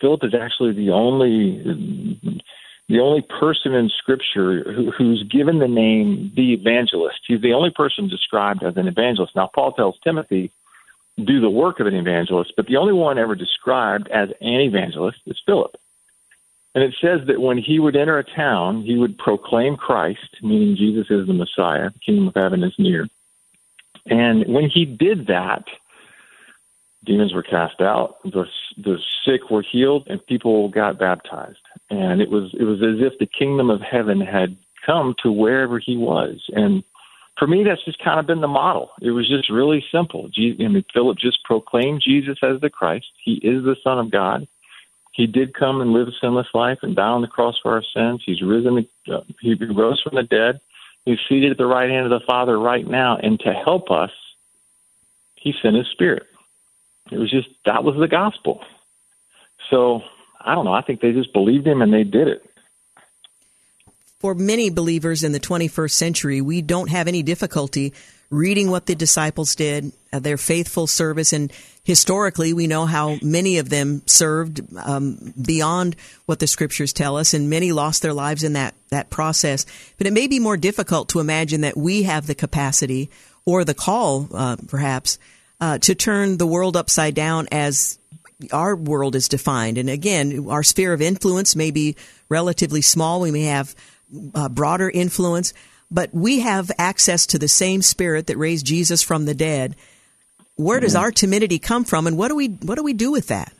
Philip 0.00 0.24
is 0.24 0.34
actually 0.34 0.72
the 0.72 0.90
only 0.90 2.42
the 2.88 3.00
only 3.00 3.22
person 3.22 3.74
in 3.74 3.90
Scripture 3.90 4.72
who, 4.72 4.90
who's 4.90 5.22
given 5.24 5.58
the 5.58 5.68
name 5.68 6.32
the 6.34 6.54
evangelist. 6.54 7.20
He's 7.26 7.42
the 7.42 7.52
only 7.52 7.70
person 7.70 8.08
described 8.08 8.62
as 8.62 8.76
an 8.76 8.88
evangelist. 8.88 9.36
Now, 9.36 9.50
Paul 9.54 9.72
tells 9.72 9.98
Timothy, 10.02 10.50
do 11.22 11.40
the 11.40 11.50
work 11.50 11.80
of 11.80 11.86
an 11.86 11.94
evangelist, 11.94 12.52
but 12.56 12.66
the 12.66 12.76
only 12.76 12.92
one 12.92 13.18
ever 13.18 13.34
described 13.34 14.08
as 14.08 14.30
an 14.40 14.60
evangelist 14.60 15.18
is 15.26 15.40
Philip. 15.44 15.76
And 16.74 16.84
it 16.84 16.94
says 17.00 17.26
that 17.26 17.40
when 17.40 17.58
he 17.58 17.78
would 17.78 17.96
enter 17.96 18.18
a 18.18 18.24
town, 18.24 18.82
he 18.82 18.96
would 18.96 19.18
proclaim 19.18 19.76
Christ, 19.76 20.36
meaning 20.42 20.76
Jesus 20.76 21.06
is 21.10 21.26
the 21.26 21.32
Messiah, 21.32 21.90
the 21.90 21.98
kingdom 21.98 22.28
of 22.28 22.34
heaven 22.34 22.62
is 22.62 22.74
near. 22.78 23.08
And 24.06 24.46
when 24.46 24.70
he 24.70 24.84
did 24.84 25.26
that, 25.26 25.64
demons 27.04 27.34
were 27.34 27.42
cast 27.42 27.80
out, 27.80 28.22
the 28.22 28.46
the 28.76 28.98
sick 29.24 29.50
were 29.50 29.62
healed, 29.62 30.06
and 30.08 30.24
people 30.26 30.68
got 30.68 30.98
baptized. 30.98 31.58
And 31.90 32.20
it 32.20 32.30
was 32.30 32.54
it 32.58 32.64
was 32.64 32.82
as 32.82 33.00
if 33.00 33.18
the 33.18 33.26
kingdom 33.26 33.70
of 33.70 33.80
heaven 33.80 34.20
had 34.20 34.56
come 34.84 35.14
to 35.22 35.32
wherever 35.32 35.78
he 35.78 35.96
was. 35.96 36.44
And 36.48 36.84
for 37.38 37.46
me, 37.46 37.64
that's 37.64 37.84
just 37.84 38.02
kind 38.02 38.18
of 38.18 38.26
been 38.26 38.40
the 38.40 38.48
model. 38.48 38.90
It 39.00 39.12
was 39.12 39.28
just 39.28 39.48
really 39.48 39.84
simple. 39.92 40.28
Jesus, 40.28 40.60
I 40.64 40.68
mean, 40.68 40.84
Philip 40.92 41.18
just 41.18 41.44
proclaimed 41.44 42.02
Jesus 42.04 42.38
as 42.42 42.60
the 42.60 42.70
Christ. 42.70 43.06
He 43.22 43.34
is 43.34 43.64
the 43.64 43.76
Son 43.82 43.98
of 43.98 44.10
God. 44.10 44.46
He 45.12 45.26
did 45.26 45.54
come 45.54 45.80
and 45.80 45.92
live 45.92 46.08
a 46.08 46.12
sinless 46.20 46.46
life 46.54 46.78
and 46.82 46.94
die 46.94 47.02
on 47.02 47.22
the 47.22 47.28
cross 47.28 47.56
for 47.62 47.72
our 47.74 47.82
sins. 47.82 48.22
He's 48.24 48.42
risen. 48.42 48.86
Uh, 49.10 49.20
he 49.40 49.54
rose 49.54 50.00
from 50.02 50.16
the 50.16 50.22
dead. 50.22 50.60
He's 51.04 51.18
seated 51.28 51.50
at 51.50 51.58
the 51.58 51.66
right 51.66 51.88
hand 51.88 52.04
of 52.12 52.20
the 52.20 52.26
Father 52.26 52.58
right 52.58 52.86
now, 52.86 53.16
and 53.16 53.40
to 53.40 53.52
help 53.52 53.90
us, 53.90 54.10
He 55.36 55.54
sent 55.62 55.74
His 55.74 55.86
Spirit. 55.88 56.26
It 57.10 57.18
was 57.18 57.30
just 57.30 57.48
that 57.64 57.82
was 57.82 57.96
the 57.96 58.08
gospel. 58.08 58.62
So 59.70 60.02
I 60.40 60.54
don't 60.54 60.64
know. 60.64 60.72
I 60.72 60.82
think 60.82 61.00
they 61.00 61.12
just 61.12 61.32
believed 61.32 61.66
Him 61.66 61.82
and 61.82 61.92
they 61.92 62.04
did 62.04 62.28
it. 62.28 62.44
For 64.20 64.34
many 64.34 64.70
believers 64.70 65.22
in 65.22 65.32
the 65.32 65.40
21st 65.40 65.92
century, 65.92 66.40
we 66.40 66.60
don't 66.60 66.90
have 66.90 67.06
any 67.06 67.22
difficulty 67.22 67.92
reading 68.30 68.70
what 68.70 68.86
the 68.86 68.94
disciples 68.94 69.54
did, 69.54 69.92
uh, 70.12 70.18
their 70.18 70.36
faithful 70.36 70.86
service. 70.86 71.32
And 71.32 71.52
historically, 71.84 72.52
we 72.52 72.66
know 72.66 72.84
how 72.84 73.16
many 73.22 73.58
of 73.58 73.70
them 73.70 74.02
served 74.06 74.60
um, 74.76 75.32
beyond 75.40 75.96
what 76.26 76.38
the 76.38 76.46
scriptures 76.46 76.92
tell 76.92 77.16
us, 77.16 77.32
and 77.32 77.48
many 77.48 77.72
lost 77.72 78.02
their 78.02 78.12
lives 78.12 78.44
in 78.44 78.52
that, 78.52 78.74
that 78.90 79.08
process. 79.08 79.64
But 79.96 80.06
it 80.06 80.12
may 80.12 80.26
be 80.26 80.40
more 80.40 80.56
difficult 80.56 81.08
to 81.10 81.20
imagine 81.20 81.62
that 81.62 81.76
we 81.76 82.02
have 82.02 82.26
the 82.26 82.34
capacity 82.34 83.10
or 83.44 83.64
the 83.64 83.74
call, 83.74 84.28
uh, 84.34 84.56
perhaps, 84.66 85.18
uh, 85.60 85.78
to 85.78 85.94
turn 85.94 86.36
the 86.36 86.46
world 86.46 86.76
upside 86.76 87.14
down 87.14 87.48
as 87.50 87.98
our 88.52 88.76
world 88.76 89.14
is 89.14 89.28
defined. 89.28 89.78
And 89.78 89.90
again, 89.90 90.46
our 90.48 90.62
sphere 90.62 90.92
of 90.92 91.02
influence 91.02 91.56
may 91.56 91.70
be 91.70 91.96
relatively 92.28 92.82
small. 92.82 93.20
We 93.20 93.30
may 93.30 93.44
have 93.44 93.74
uh, 94.34 94.48
broader 94.48 94.90
influence, 94.90 95.52
but 95.90 96.10
we 96.12 96.40
have 96.40 96.70
access 96.78 97.26
to 97.26 97.38
the 97.38 97.48
same 97.48 97.82
spirit 97.82 98.26
that 98.26 98.36
raised 98.36 98.66
Jesus 98.66 99.02
from 99.02 99.24
the 99.24 99.34
dead. 99.34 99.76
Where 100.56 100.80
does 100.80 100.94
mm-hmm. 100.94 101.04
our 101.04 101.10
timidity 101.12 101.58
come 101.58 101.84
from, 101.84 102.06
and 102.06 102.18
what 102.18 102.28
do 102.28 102.34
we 102.34 102.48
what 102.48 102.76
do 102.76 102.82
we 102.82 102.92
do 102.92 103.12
with 103.12 103.28
that? 103.28 103.52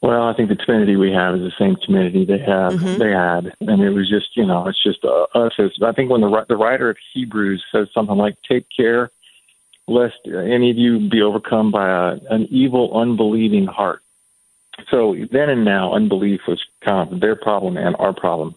Well, 0.00 0.22
I 0.22 0.34
think 0.34 0.48
the 0.48 0.56
timidity 0.56 0.96
we 0.96 1.12
have 1.12 1.34
is 1.34 1.40
the 1.40 1.52
same 1.58 1.76
timidity 1.84 2.24
they 2.24 2.38
have 2.38 2.74
mm-hmm. 2.74 2.98
they 2.98 3.10
had, 3.10 3.52
and 3.60 3.82
it 3.82 3.90
was 3.90 4.08
just 4.08 4.36
you 4.36 4.46
know 4.46 4.68
it's 4.68 4.82
just 4.82 5.04
uh, 5.04 5.26
us. 5.34 5.52
I 5.82 5.92
think 5.92 6.10
when 6.10 6.20
the 6.20 6.44
the 6.48 6.56
writer 6.56 6.90
of 6.90 6.96
Hebrews 7.14 7.64
says 7.72 7.88
something 7.92 8.16
like, 8.16 8.36
"Take 8.48 8.66
care, 8.76 9.10
lest 9.86 10.16
any 10.26 10.70
of 10.70 10.76
you 10.76 11.08
be 11.08 11.22
overcome 11.22 11.70
by 11.70 11.88
a, 11.88 12.18
an 12.30 12.46
evil, 12.50 12.98
unbelieving 12.98 13.66
heart." 13.66 14.02
So 14.90 15.14
then 15.30 15.50
and 15.50 15.64
now, 15.64 15.94
unbelief 15.94 16.40
was 16.48 16.62
kind 16.84 17.12
of 17.12 17.20
their 17.20 17.36
problem 17.36 17.76
and 17.76 17.94
our 17.98 18.12
problem. 18.12 18.54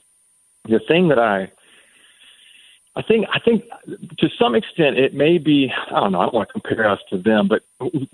The 0.68 0.80
thing 0.80 1.10
that 1.10 1.20
I 1.20 1.52
I 2.96 3.04
think 3.04 3.28
I 3.32 3.40
think 3.40 3.64
to 4.18 4.30
some 4.40 4.56
extent 4.56 4.98
it 4.98 5.14
may 5.14 5.38
be 5.38 5.72
I 5.92 6.00
don't 6.00 6.12
know 6.12 6.20
I 6.20 6.24
don't 6.24 6.34
want 6.34 6.50
to 6.50 6.60
compare 6.60 6.90
us 6.90 7.00
to 7.12 7.18
them, 7.18 7.48
but 7.48 7.62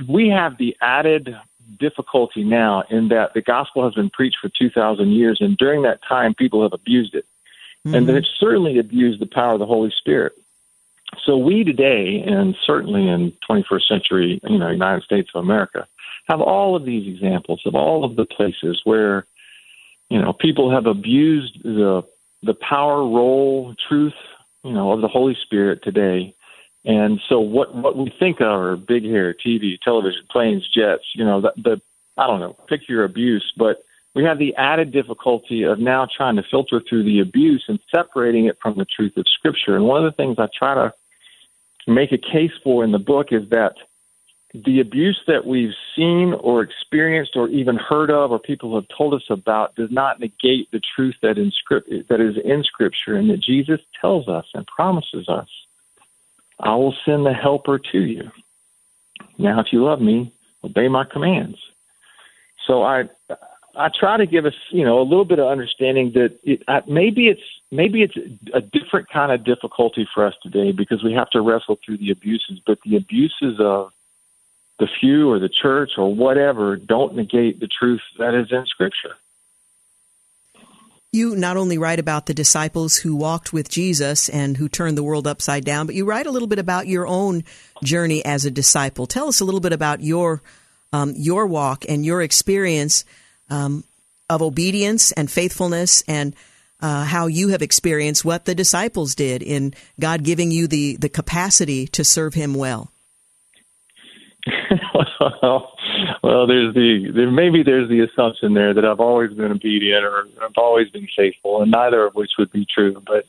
we 0.07 0.27
have 0.27 0.57
the 0.57 0.75
added 0.81 1.35
difficulty 1.79 2.43
now 2.43 2.83
in 2.89 3.07
that 3.07 3.33
the 3.33 3.41
gospel 3.41 3.83
has 3.85 3.93
been 3.93 4.09
preached 4.09 4.37
for 4.41 4.49
two 4.49 4.69
thousand 4.69 5.11
years, 5.11 5.37
and 5.39 5.57
during 5.57 5.83
that 5.83 6.01
time 6.07 6.33
people 6.33 6.61
have 6.61 6.73
abused 6.73 7.15
it, 7.15 7.25
mm-hmm. 7.87 7.95
and 7.95 8.09
they've 8.09 8.23
certainly 8.37 8.77
abused 8.77 9.21
the 9.21 9.25
power 9.25 9.53
of 9.53 9.59
the 9.59 9.65
Holy 9.65 9.91
Spirit. 9.97 10.33
So 11.25 11.37
we 11.37 11.63
today, 11.63 12.23
and 12.25 12.55
certainly 12.65 13.07
in 13.07 13.33
21st 13.49 13.87
century, 13.87 14.41
you 14.43 14.57
know, 14.57 14.69
United 14.69 15.03
States 15.03 15.29
of 15.33 15.43
America, 15.43 15.87
have 16.27 16.41
all 16.41 16.75
of 16.75 16.85
these 16.85 17.07
examples 17.07 17.61
of 17.65 17.75
all 17.75 18.03
of 18.03 18.15
the 18.15 18.25
places 18.25 18.81
where, 18.83 19.25
you 20.09 20.21
know, 20.21 20.33
people 20.33 20.71
have 20.71 20.85
abused 20.85 21.63
the 21.63 22.03
the 22.41 22.53
power, 22.53 22.97
role, 22.97 23.73
truth 23.87 24.13
you 24.63 24.71
know, 24.71 24.91
of 24.91 25.01
the 25.01 25.07
Holy 25.07 25.37
Spirit 25.41 25.83
today. 25.83 26.35
And 26.85 27.19
so 27.29 27.39
what 27.39 27.75
what 27.75 27.97
we 27.97 28.11
think 28.19 28.41
of 28.41 28.59
are 28.59 28.75
big 28.75 29.03
hair, 29.03 29.33
TV, 29.33 29.79
television, 29.81 30.21
planes, 30.29 30.67
jets, 30.67 31.03
you 31.15 31.23
know, 31.23 31.41
the, 31.41 31.53
the 31.57 31.81
I 32.17 32.27
don't 32.27 32.39
know, 32.39 32.55
pick 32.67 32.87
your 32.89 33.03
abuse, 33.03 33.53
but 33.57 33.83
we 34.15 34.23
have 34.25 34.37
the 34.37 34.55
added 34.55 34.91
difficulty 34.91 35.63
of 35.63 35.79
now 35.79 36.07
trying 36.15 36.35
to 36.35 36.43
filter 36.51 36.81
through 36.87 37.03
the 37.03 37.19
abuse 37.19 37.63
and 37.67 37.79
separating 37.93 38.45
it 38.45 38.57
from 38.61 38.77
the 38.77 38.85
truth 38.85 39.17
of 39.17 39.25
Scripture. 39.27 39.75
And 39.75 39.85
one 39.85 40.05
of 40.05 40.11
the 40.11 40.15
things 40.15 40.35
I 40.37 40.47
try 40.57 40.75
to 40.75 40.93
make 41.87 42.11
a 42.11 42.17
case 42.17 42.51
for 42.63 42.83
in 42.83 42.91
the 42.91 42.99
book 42.99 43.27
is 43.31 43.49
that 43.49 43.73
the 44.53 44.79
abuse 44.79 45.19
that 45.25 45.45
we've 45.45 45.73
seen 45.95 46.33
or 46.33 46.61
experienced 46.61 47.35
or 47.35 47.49
even 47.49 47.75
heard 47.75 48.11
of 48.11 48.31
or 48.31 48.37
people 48.37 48.75
have 48.75 48.85
told 48.95 49.13
us 49.15 49.23
about 49.29 49.75
does 49.75 49.89
not 49.91 50.19
negate 50.19 50.69
the 50.71 50.81
truth 50.95 51.15
that 51.23 51.37
in 51.39 51.51
script 51.51 51.89
that 52.09 52.21
is 52.21 52.35
in 52.43 52.63
scripture 52.63 53.15
and 53.15 53.29
that 53.31 53.41
Jesus 53.41 53.79
tells 53.99 54.27
us 54.27 54.45
and 54.53 54.65
promises 54.67 55.27
us 55.27 55.47
I 56.59 56.75
will 56.75 56.95
send 57.03 57.25
the 57.25 57.33
helper 57.33 57.79
to 57.91 57.99
you. 57.99 58.31
Now 59.37 59.59
if 59.59 59.67
you 59.73 59.83
love 59.83 60.01
me, 60.01 60.31
obey 60.63 60.87
my 60.87 61.03
commands. 61.03 61.57
So 62.67 62.83
I 62.83 63.09
I 63.75 63.89
try 63.97 64.17
to 64.17 64.25
give 64.25 64.45
us, 64.45 64.53
you 64.69 64.85
know, 64.85 65.01
a 65.01 65.03
little 65.03 65.25
bit 65.25 65.39
of 65.39 65.47
understanding 65.47 66.11
that 66.13 66.37
it, 66.43 66.63
uh, 66.67 66.81
maybe 66.87 67.27
it's 67.27 67.41
maybe 67.71 68.03
it's 68.03 68.15
a 68.53 68.61
different 68.61 69.09
kind 69.09 69.31
of 69.31 69.43
difficulty 69.43 70.07
for 70.13 70.25
us 70.25 70.35
today 70.43 70.71
because 70.71 71.03
we 71.03 71.13
have 71.13 71.29
to 71.31 71.41
wrestle 71.41 71.79
through 71.83 71.97
the 71.97 72.11
abuses, 72.11 72.59
but 72.65 72.77
the 72.85 72.95
abuses 72.97 73.59
of 73.59 73.91
the 74.79 74.87
few 74.99 75.31
or 75.31 75.39
the 75.39 75.49
church 75.49 75.91
or 75.97 76.13
whatever 76.13 76.75
don't 76.75 77.15
negate 77.15 77.59
the 77.59 77.67
truth 77.67 78.01
that 78.19 78.35
is 78.35 78.51
in 78.51 78.65
Scripture. 78.67 79.15
You 81.11 81.35
not 81.35 81.57
only 81.57 81.77
write 81.77 81.99
about 81.99 82.25
the 82.25 82.33
disciples 82.33 82.97
who 82.97 83.15
walked 83.15 83.53
with 83.53 83.69
Jesus 83.69 84.29
and 84.29 84.57
who 84.57 84.67
turned 84.67 84.97
the 84.97 85.03
world 85.03 85.27
upside 85.27 85.63
down, 85.63 85.85
but 85.85 85.93
you 85.95 86.05
write 86.05 86.25
a 86.25 86.31
little 86.31 86.47
bit 86.47 86.57
about 86.57 86.87
your 86.87 87.05
own 87.05 87.43
journey 87.83 88.25
as 88.25 88.45
a 88.45 88.51
disciple. 88.51 89.05
Tell 89.05 89.27
us 89.27 89.39
a 89.39 89.45
little 89.45 89.59
bit 89.59 89.73
about 89.73 90.01
your 90.01 90.41
um, 90.91 91.13
your 91.15 91.47
walk 91.47 91.85
and 91.89 92.05
your 92.05 92.21
experience 92.21 93.03
um, 93.49 93.83
of 94.29 94.41
obedience 94.41 95.11
and 95.11 95.29
faithfulness, 95.29 96.03
and 96.07 96.35
uh, 96.81 97.05
how 97.05 97.27
you 97.27 97.49
have 97.49 97.61
experienced 97.61 98.25
what 98.25 98.45
the 98.45 98.55
disciples 98.55 99.15
did 99.15 99.41
in 99.41 99.73
God 99.99 100.23
giving 100.23 100.51
you 100.51 100.67
the 100.67 100.97
the 100.97 101.09
capacity 101.09 101.87
to 101.87 102.03
serve 102.03 102.33
Him 102.33 102.53
well. 102.53 102.91
well, 105.41 105.73
well, 106.23 106.47
there's 106.47 106.73
the 106.73 107.11
there 107.13 107.31
maybe 107.31 107.63
there's 107.63 107.89
the 107.89 108.01
assumption 108.01 108.53
there 108.53 108.73
that 108.73 108.85
I've 108.85 108.99
always 108.99 109.31
been 109.31 109.51
obedient 109.51 110.03
or 110.03 110.27
I've 110.41 110.57
always 110.57 110.89
been 110.89 111.07
faithful, 111.15 111.61
and 111.61 111.71
neither 111.71 112.05
of 112.05 112.15
which 112.15 112.31
would 112.37 112.51
be 112.51 112.65
true. 112.65 113.01
But 113.05 113.25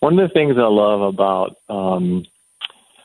one 0.00 0.18
of 0.18 0.28
the 0.28 0.32
things 0.32 0.56
I 0.58 0.66
love 0.66 1.00
about 1.00 1.56
um, 1.68 2.24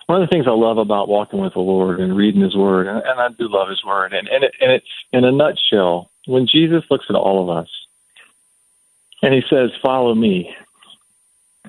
one 0.10 0.24
of 0.24 0.28
the 0.28 0.34
things 0.34 0.48
I 0.48 0.52
love 0.52 0.80
about 0.80 1.08
walking 1.08 1.40
with 1.40 1.54
the 1.54 1.60
Lord 1.60 2.00
and 2.00 2.18
reading 2.18 2.42
His 2.42 2.56
Word, 2.56 2.88
and, 2.88 2.98
and 2.98 3.20
I 3.20 3.28
do 3.30 3.48
love 3.48 3.70
His 3.70 3.84
Word, 3.84 4.12
and 4.12 4.28
and, 4.28 4.44
it, 4.44 4.54
and 4.60 4.72
it's 4.72 4.88
in 5.14 5.24
a 5.24 5.32
nutshell 5.32 6.10
when 6.26 6.48
Jesus 6.48 6.84
looks 6.90 7.06
at 7.10 7.16
all 7.16 7.44
of 7.44 7.56
us 7.56 7.70
and 9.22 9.36
He 9.36 9.42
says, 9.48 9.70
"Follow 9.84 10.16
me." 10.16 10.56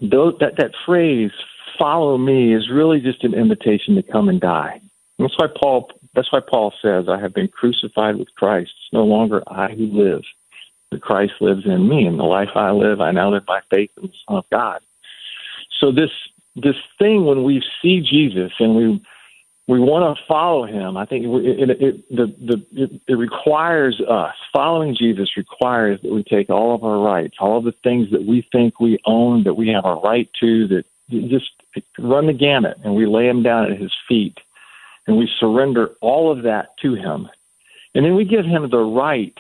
That 0.01 0.55
that 0.57 0.73
phrase 0.87 1.33
"follow 1.79 2.17
me" 2.17 2.55
is 2.55 2.71
really 2.71 3.01
just 3.01 3.25
an 3.25 3.35
invitation 3.35 3.95
to 3.97 4.03
come 4.03 4.31
and 4.31 4.41
die. 4.41 4.81
That's 5.19 5.39
why 5.39 5.49
Paul 5.55 5.91
that's 6.15 6.33
why 6.33 6.41
Paul 6.41 6.73
says, 6.81 7.11
I 7.11 7.21
have 7.21 7.35
been 7.35 7.49
crucified 7.49 8.17
with 8.17 8.35
Christ. 8.37 8.71
It's 8.71 8.93
no 8.95 9.05
longer 9.05 9.43
I 9.49 9.69
who 9.69 9.85
live, 9.87 10.23
but 10.91 11.03
Christ 11.03 11.35
lives 11.43 11.67
in 11.67 11.87
me. 11.87 12.07
And 12.07 12.19
the 12.19 12.25
life 12.25 12.57
I 12.57 12.71
live, 12.71 13.03
I 13.03 13.11
now 13.11 13.31
live 13.31 13.45
by 13.45 13.61
faith 13.71 13.91
in 13.99 14.05
the 14.05 14.13
Son 14.27 14.39
of 14.39 14.45
God. 14.51 14.81
So 15.79 15.93
this 15.93 16.11
this 16.57 16.77
thing 16.99 17.25
when 17.25 17.45
we 17.45 17.63
see 17.81 18.01
Jesus 18.01 18.53
and 18.59 18.77
we 18.77 19.07
we 19.69 19.79
want 19.79 20.17
to 20.17 20.25
follow 20.27 20.67
him. 20.67 20.97
I 20.97 21.07
think 21.07 21.27
it, 21.27 21.71
it, 21.71 21.71
it, 21.81 22.09
the, 22.11 22.27
the, 22.27 22.67
it, 22.73 23.01
it 23.07 23.15
requires 23.15 24.01
us. 24.01 24.35
Following 24.53 24.97
Jesus 24.97 25.37
requires 25.37 26.01
that 26.03 26.11
we 26.11 26.25
take 26.25 26.51
all 26.51 26.75
of 26.75 26.83
our 26.83 26.99
rights, 26.99 27.37
all 27.39 27.59
of 27.59 27.65
the 27.65 27.75
things 27.85 28.11
that 28.11 28.25
we 28.25 28.45
think 28.51 28.81
we 28.81 28.99
own, 29.05 29.45
that 29.45 29.55
we 29.55 29.69
have 29.69 29.85
a 29.85 29.95
right 29.95 30.29
to, 30.41 30.67
that 30.67 30.85
just 31.09 31.53
run 32.01 32.27
the 32.27 32.33
gamut, 32.33 32.79
and 32.83 32.97
we 32.97 33.07
lay 33.07 33.29
them 33.29 33.45
down 33.45 33.71
at 33.71 33.79
his 33.79 33.93
feet 34.09 34.41
and 35.11 35.19
we 35.19 35.29
surrender 35.39 35.91
all 36.01 36.31
of 36.31 36.45
that 36.45 36.77
to 36.79 36.95
Him. 36.95 37.29
And 37.95 38.05
then 38.05 38.15
we 38.15 38.25
give 38.25 38.45
Him 38.45 38.71
the 38.71 38.79
right 38.79 39.37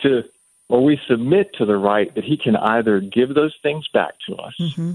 to, 0.00 0.24
or 0.68 0.84
we 0.84 1.00
submit 1.08 1.54
to 1.54 1.64
the 1.64 1.76
right 1.76 2.14
that 2.14 2.24
He 2.24 2.36
can 2.36 2.54
either 2.54 3.00
give 3.00 3.34
those 3.34 3.56
things 3.62 3.88
back 3.88 4.14
to 4.28 4.36
us 4.36 4.54
mm-hmm. 4.60 4.92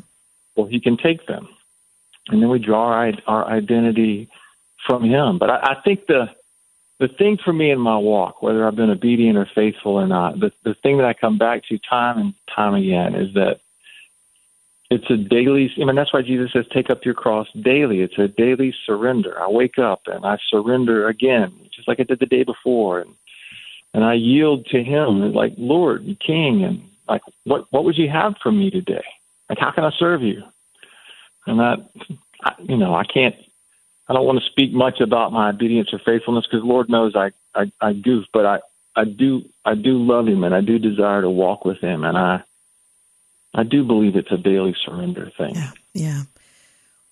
Or 0.55 0.67
He 0.69 0.79
can 0.79 0.97
take 0.97 1.27
them. 1.27 1.47
And 2.27 2.41
then 2.41 2.49
we 2.49 2.59
draw 2.59 2.87
our, 2.87 3.11
our 3.27 3.45
identity 3.45 4.29
from 4.87 5.03
Him. 5.03 5.37
But 5.37 5.49
I, 5.49 5.73
I 5.73 5.81
think 5.83 6.07
the, 6.07 6.25
the 6.99 7.07
thing 7.07 7.37
for 7.43 7.53
me 7.53 7.71
in 7.71 7.79
my 7.79 7.97
walk, 7.97 8.41
whether 8.41 8.65
I've 8.65 8.75
been 8.75 8.89
obedient 8.89 9.37
or 9.37 9.47
faithful 9.53 9.93
or 9.93 10.07
not, 10.07 10.39
the, 10.39 10.51
the 10.63 10.75
thing 10.75 10.97
that 10.97 11.05
I 11.05 11.13
come 11.13 11.37
back 11.37 11.63
to 11.69 11.77
time 11.89 12.17
and 12.17 12.33
time 12.55 12.73
again 12.73 13.15
is 13.15 13.33
that 13.33 13.59
it's 14.91 15.09
a 15.09 15.17
daily, 15.17 15.71
I 15.81 15.85
mean, 15.85 15.95
that's 15.95 16.13
why 16.13 16.21
Jesus 16.21 16.51
says, 16.53 16.65
take 16.71 16.89
up 16.89 17.05
your 17.05 17.15
cross 17.15 17.47
daily. 17.63 18.01
It's 18.01 18.17
a 18.19 18.27
daily 18.27 18.73
surrender. 18.85 19.41
I 19.41 19.49
wake 19.49 19.79
up 19.79 20.01
and 20.05 20.25
I 20.25 20.37
surrender 20.49 21.07
again, 21.07 21.51
just 21.75 21.87
like 21.87 21.99
I 21.99 22.03
did 22.03 22.19
the 22.19 22.27
day 22.27 22.43
before. 22.43 22.99
And, 22.99 23.15
and 23.93 24.03
I 24.03 24.13
yield 24.13 24.67
to 24.67 24.83
Him, 24.83 25.33
like, 25.33 25.53
Lord, 25.57 26.03
and 26.03 26.19
King, 26.19 26.63
and 26.63 26.81
like, 27.09 27.21
what, 27.45 27.65
what 27.71 27.83
would 27.83 27.97
you 27.97 28.09
have 28.09 28.35
from 28.41 28.59
me 28.59 28.69
today? 28.69 29.03
Like, 29.49 29.59
how 29.59 29.71
can 29.71 29.83
I 29.83 29.91
serve 29.97 30.21
you? 30.21 30.41
And 31.45 31.61
I, 31.61 31.75
you 32.59 32.77
know, 32.77 32.95
I 32.95 33.03
can't, 33.03 33.35
I 34.07 34.13
don't 34.13 34.25
want 34.25 34.39
to 34.39 34.45
speak 34.49 34.73
much 34.73 34.99
about 35.01 35.31
my 35.31 35.49
obedience 35.49 35.89
or 35.93 35.99
faithfulness 35.99 36.45
because 36.49 36.65
Lord 36.65 36.89
knows 36.89 37.15
I, 37.15 37.31
I, 37.53 37.71
I 37.81 37.93
goof, 37.93 38.25
but 38.33 38.45
I, 38.45 38.59
I 38.95 39.05
do, 39.05 39.43
I 39.63 39.75
do 39.75 40.03
love 40.03 40.27
Him 40.27 40.43
and 40.43 40.55
I 40.55 40.61
do 40.61 40.79
desire 40.79 41.21
to 41.21 41.29
walk 41.29 41.65
with 41.65 41.79
Him. 41.79 42.03
And 42.03 42.17
I, 42.17 42.43
I 43.53 43.63
do 43.63 43.83
believe 43.83 44.15
it's 44.15 44.31
a 44.31 44.37
daily 44.37 44.75
surrender 44.85 45.31
thing. 45.37 45.55
Yeah, 45.55 45.71
yeah. 45.93 46.23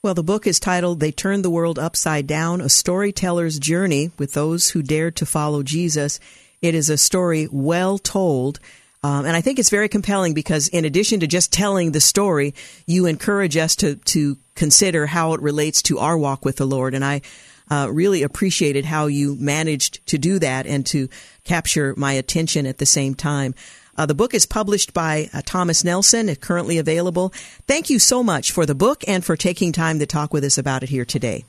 Well, 0.04 0.14
the 0.14 0.24
book 0.24 0.46
is 0.46 0.60
titled 0.60 1.00
They 1.00 1.14
Turned 1.14 1.46
the 1.46 1.50
World 1.50 1.80
Upside 1.80 2.28
Down 2.28 2.60
A 2.60 2.68
Storyteller's 2.68 3.58
Journey 3.58 4.12
with 4.18 4.34
Those 4.34 4.72
Who 4.72 4.82
Dared 4.82 5.16
to 5.16 5.26
Follow 5.26 5.64
Jesus. 5.64 6.20
It 6.62 6.76
is 6.76 6.90
a 6.90 6.98
story 6.98 7.48
well 7.50 7.98
told. 7.98 8.60
Um, 9.04 9.26
and 9.26 9.36
I 9.36 9.42
think 9.42 9.60
it's 9.60 9.70
very 9.70 9.90
compelling 9.90 10.34
because, 10.34 10.70
in 10.70 10.86
addition 10.86 11.20
to 11.20 11.28
just 11.28 11.52
telling 11.52 11.92
the 11.92 12.00
story, 12.00 12.54
you 12.88 13.06
encourage 13.06 13.58
us 13.58 13.76
to, 13.78 13.96
to 13.96 14.38
consider 14.56 15.06
how 15.06 15.34
it 15.34 15.42
relates 15.42 15.82
to 15.84 16.00
our 16.00 16.18
walk 16.18 16.46
with 16.46 16.56
the 16.56 16.66
Lord. 16.66 16.94
And 16.94 17.04
I 17.04 17.22
uh, 17.70 17.90
really 17.92 18.24
appreciated 18.24 18.86
how 18.86 19.08
you 19.08 19.36
managed 19.36 20.06
to 20.08 20.18
do 20.18 20.40
that 20.40 20.66
and 20.66 20.86
to 20.88 21.10
capture 21.44 21.94
my 21.98 22.14
attention 22.14 22.66
at 22.66 22.78
the 22.78 22.86
same 22.86 23.14
time. 23.14 23.56
Uh, 23.96 24.06
the 24.06 24.16
book 24.16 24.34
is 24.34 24.46
published 24.46 24.94
by 24.94 25.30
uh, 25.34 25.42
Thomas 25.46 25.84
Nelson, 25.84 26.30
it's 26.30 26.46
currently 26.46 26.78
available. 26.78 27.30
Thank 27.68 27.90
you 27.90 28.00
so 28.00 28.24
much 28.24 28.52
for 28.52 28.66
the 28.66 28.74
book 28.74 29.04
and 29.08 29.24
for 29.24 29.36
taking 29.36 29.72
time 29.72 30.00
to 30.00 30.06
talk 30.06 30.34
with 30.34 30.44
us 30.44 30.58
about 30.58 30.82
it 30.82 30.90
here 30.90 31.06
today. 31.06 31.46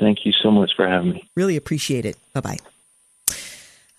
Thank 0.00 0.24
you 0.24 0.32
so 0.42 0.50
much 0.50 0.70
for 0.74 0.88
having 0.88 1.12
me. 1.12 1.28
Really 1.36 1.56
appreciate 1.56 2.06
it. 2.06 2.16
Bye 2.32 2.40
bye. 2.40 2.71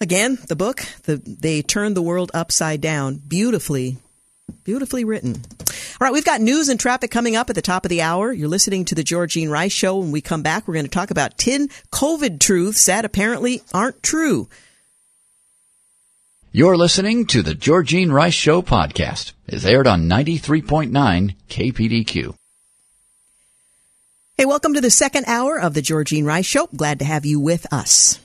Again, 0.02 0.38
the 0.48 0.56
book, 0.56 0.82
the, 1.04 1.18
They 1.18 1.62
Turned 1.62 1.96
the 1.96 2.02
World 2.02 2.32
Upside 2.34 2.82
Down, 2.82 3.22
beautifully, 3.26 3.98
beautifully 4.64 5.06
written. 5.06 5.36
All 5.36 6.06
right, 6.08 6.14
we've 6.14 6.26
got 6.26 6.42
news 6.42 6.68
and 6.68 6.80
traffic 6.80 7.10
coming 7.12 7.36
up 7.36 7.50
at 7.50 7.56
the 7.56 7.62
top 7.62 7.86
of 7.86 7.90
the 7.90 8.02
hour. 8.02 8.32
You're 8.34 8.50
listening 8.50 8.84
to 8.86 8.96
the 8.96 9.04
Georgene 9.04 9.50
Rice 9.50 9.72
Show. 9.72 9.98
When 10.00 10.12
we 10.12 10.20
come 10.22 10.42
back, 10.42 10.68
we're 10.68 10.74
going 10.74 10.86
to 10.86 10.92
talk 10.92 11.12
about 11.12 11.38
10 11.38 11.70
COVID 11.92 12.40
truths 12.40 12.86
that 12.88 13.06
apparently 13.06 13.62
aren't 13.74 14.04
true. 14.04 14.50
You're 16.52 16.78
listening 16.78 17.26
to 17.28 17.42
the 17.42 17.56
Georgene 17.56 18.12
Rice 18.12 18.34
Show 18.34 18.62
podcast. 18.62 19.32
It's 19.48 19.66
aired 19.66 19.88
on 19.88 20.10
93.9 20.10 21.36
KPDQ. 21.50 22.36
Hey, 24.36 24.46
welcome 24.46 24.74
to 24.74 24.82
the 24.82 24.92
second 24.92 25.26
hour 25.28 25.60
of 25.60 25.74
the 25.74 25.82
Georgene 25.82 26.26
Rice 26.26 26.46
Show. 26.46 26.68
Glad 26.76 27.00
to 27.00 27.06
have 27.06 27.26
you 27.26 27.40
with 27.40 27.72
us. 27.72 28.20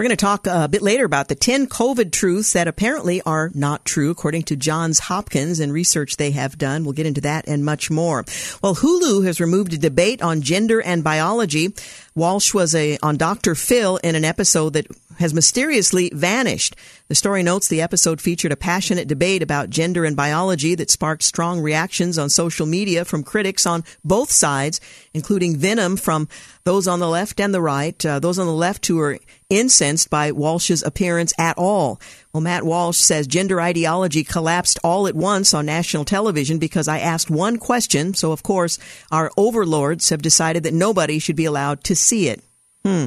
We're 0.00 0.04
going 0.04 0.16
to 0.16 0.24
talk 0.24 0.46
a 0.46 0.66
bit 0.66 0.80
later 0.80 1.04
about 1.04 1.28
the 1.28 1.34
10 1.34 1.66
COVID 1.66 2.10
truths 2.10 2.54
that 2.54 2.66
apparently 2.66 3.20
are 3.20 3.50
not 3.52 3.84
true, 3.84 4.08
according 4.08 4.44
to 4.44 4.56
Johns 4.56 4.98
Hopkins 4.98 5.60
and 5.60 5.74
research 5.74 6.16
they 6.16 6.30
have 6.30 6.56
done. 6.56 6.84
We'll 6.84 6.94
get 6.94 7.04
into 7.04 7.20
that 7.20 7.46
and 7.46 7.66
much 7.66 7.90
more. 7.90 8.24
Well, 8.62 8.76
Hulu 8.76 9.26
has 9.26 9.42
removed 9.42 9.74
a 9.74 9.76
debate 9.76 10.22
on 10.22 10.40
gender 10.40 10.80
and 10.80 11.04
biology. 11.04 11.74
Walsh 12.14 12.52
was 12.52 12.74
a, 12.74 12.98
on 13.02 13.16
Dr. 13.16 13.54
Phil 13.54 13.98
in 13.98 14.14
an 14.14 14.24
episode 14.24 14.74
that 14.74 14.86
has 15.20 15.34
mysteriously 15.34 16.10
vanished. 16.14 16.74
The 17.08 17.14
story 17.14 17.42
notes 17.42 17.68
the 17.68 17.82
episode 17.82 18.20
featured 18.20 18.52
a 18.52 18.56
passionate 18.56 19.06
debate 19.06 19.42
about 19.42 19.68
gender 19.68 20.04
and 20.04 20.16
biology 20.16 20.74
that 20.76 20.90
sparked 20.90 21.22
strong 21.22 21.60
reactions 21.60 22.18
on 22.18 22.30
social 22.30 22.66
media 22.66 23.04
from 23.04 23.22
critics 23.22 23.66
on 23.66 23.84
both 24.02 24.30
sides, 24.30 24.80
including 25.12 25.56
venom 25.56 25.96
from 25.96 26.28
those 26.64 26.88
on 26.88 27.00
the 27.00 27.08
left 27.08 27.40
and 27.40 27.52
the 27.52 27.60
right, 27.60 28.04
uh, 28.06 28.18
those 28.18 28.38
on 28.38 28.46
the 28.46 28.52
left 28.52 28.86
who 28.86 28.98
are 29.00 29.18
incensed 29.50 30.08
by 30.08 30.30
Walsh's 30.30 30.82
appearance 30.82 31.32
at 31.36 31.58
all. 31.58 32.00
Well, 32.32 32.40
Matt 32.40 32.64
Walsh 32.64 32.98
says 32.98 33.26
gender 33.26 33.60
ideology 33.60 34.22
collapsed 34.22 34.78
all 34.84 35.08
at 35.08 35.16
once 35.16 35.52
on 35.52 35.66
national 35.66 36.04
television 36.04 36.58
because 36.58 36.86
I 36.86 37.00
asked 37.00 37.28
one 37.28 37.58
question. 37.58 38.14
So, 38.14 38.30
of 38.30 38.44
course, 38.44 38.78
our 39.10 39.32
overlords 39.36 40.10
have 40.10 40.22
decided 40.22 40.62
that 40.62 40.74
nobody 40.74 41.18
should 41.18 41.34
be 41.34 41.44
allowed 41.44 41.82
to 41.84 41.96
see 42.10 42.28
it. 42.28 42.42
Hmm. 42.84 43.06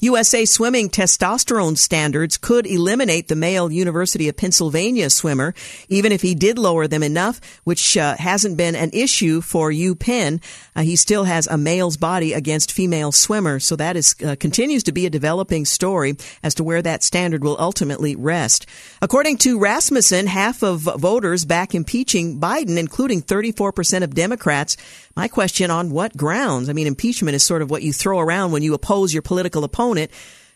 USA 0.00 0.44
swimming 0.44 0.88
testosterone 0.88 1.76
standards 1.76 2.36
could 2.36 2.66
eliminate 2.66 3.28
the 3.28 3.36
male 3.36 3.70
University 3.70 4.28
of 4.28 4.36
Pennsylvania 4.36 5.10
swimmer, 5.10 5.54
even 5.88 6.12
if 6.12 6.22
he 6.22 6.34
did 6.34 6.58
lower 6.58 6.86
them 6.86 7.02
enough, 7.02 7.40
which 7.64 7.96
uh, 7.96 8.16
hasn't 8.16 8.56
been 8.56 8.74
an 8.74 8.90
issue 8.92 9.40
for 9.40 9.70
UPenn. 9.70 10.42
Uh, 10.74 10.82
he 10.82 10.96
still 10.96 11.24
has 11.24 11.46
a 11.46 11.58
male's 11.58 11.96
body 11.96 12.32
against 12.32 12.72
female 12.72 13.12
swimmers, 13.12 13.64
so 13.64 13.76
that 13.76 13.96
is 13.96 14.14
uh, 14.24 14.36
continues 14.38 14.82
to 14.84 14.92
be 14.92 15.06
a 15.06 15.10
developing 15.10 15.64
story 15.64 16.16
as 16.42 16.54
to 16.54 16.64
where 16.64 16.82
that 16.82 17.02
standard 17.02 17.44
will 17.44 17.56
ultimately 17.58 18.16
rest. 18.16 18.66
According 19.02 19.38
to 19.38 19.58
Rasmussen, 19.58 20.26
half 20.26 20.62
of 20.62 20.80
voters 20.80 21.44
back 21.44 21.74
impeaching 21.74 22.40
Biden, 22.40 22.78
including 22.78 23.22
34% 23.22 24.02
of 24.02 24.14
Democrats. 24.14 24.76
My 25.16 25.28
question 25.28 25.70
on 25.70 25.90
what 25.90 26.16
grounds? 26.16 26.68
I 26.68 26.72
mean, 26.72 26.86
impeachment 26.86 27.34
is 27.34 27.42
sort 27.42 27.62
of 27.62 27.70
what 27.70 27.82
you 27.82 27.92
throw 27.92 28.20
around 28.20 28.52
when 28.52 28.62
you 28.62 28.74
oppose 28.74 29.12
your 29.12 29.22
political 29.22 29.59
opponent. 29.64 30.10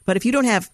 But 0.04 0.16
if 0.16 0.24
you 0.24 0.32
don't 0.32 0.44
have 0.44 0.70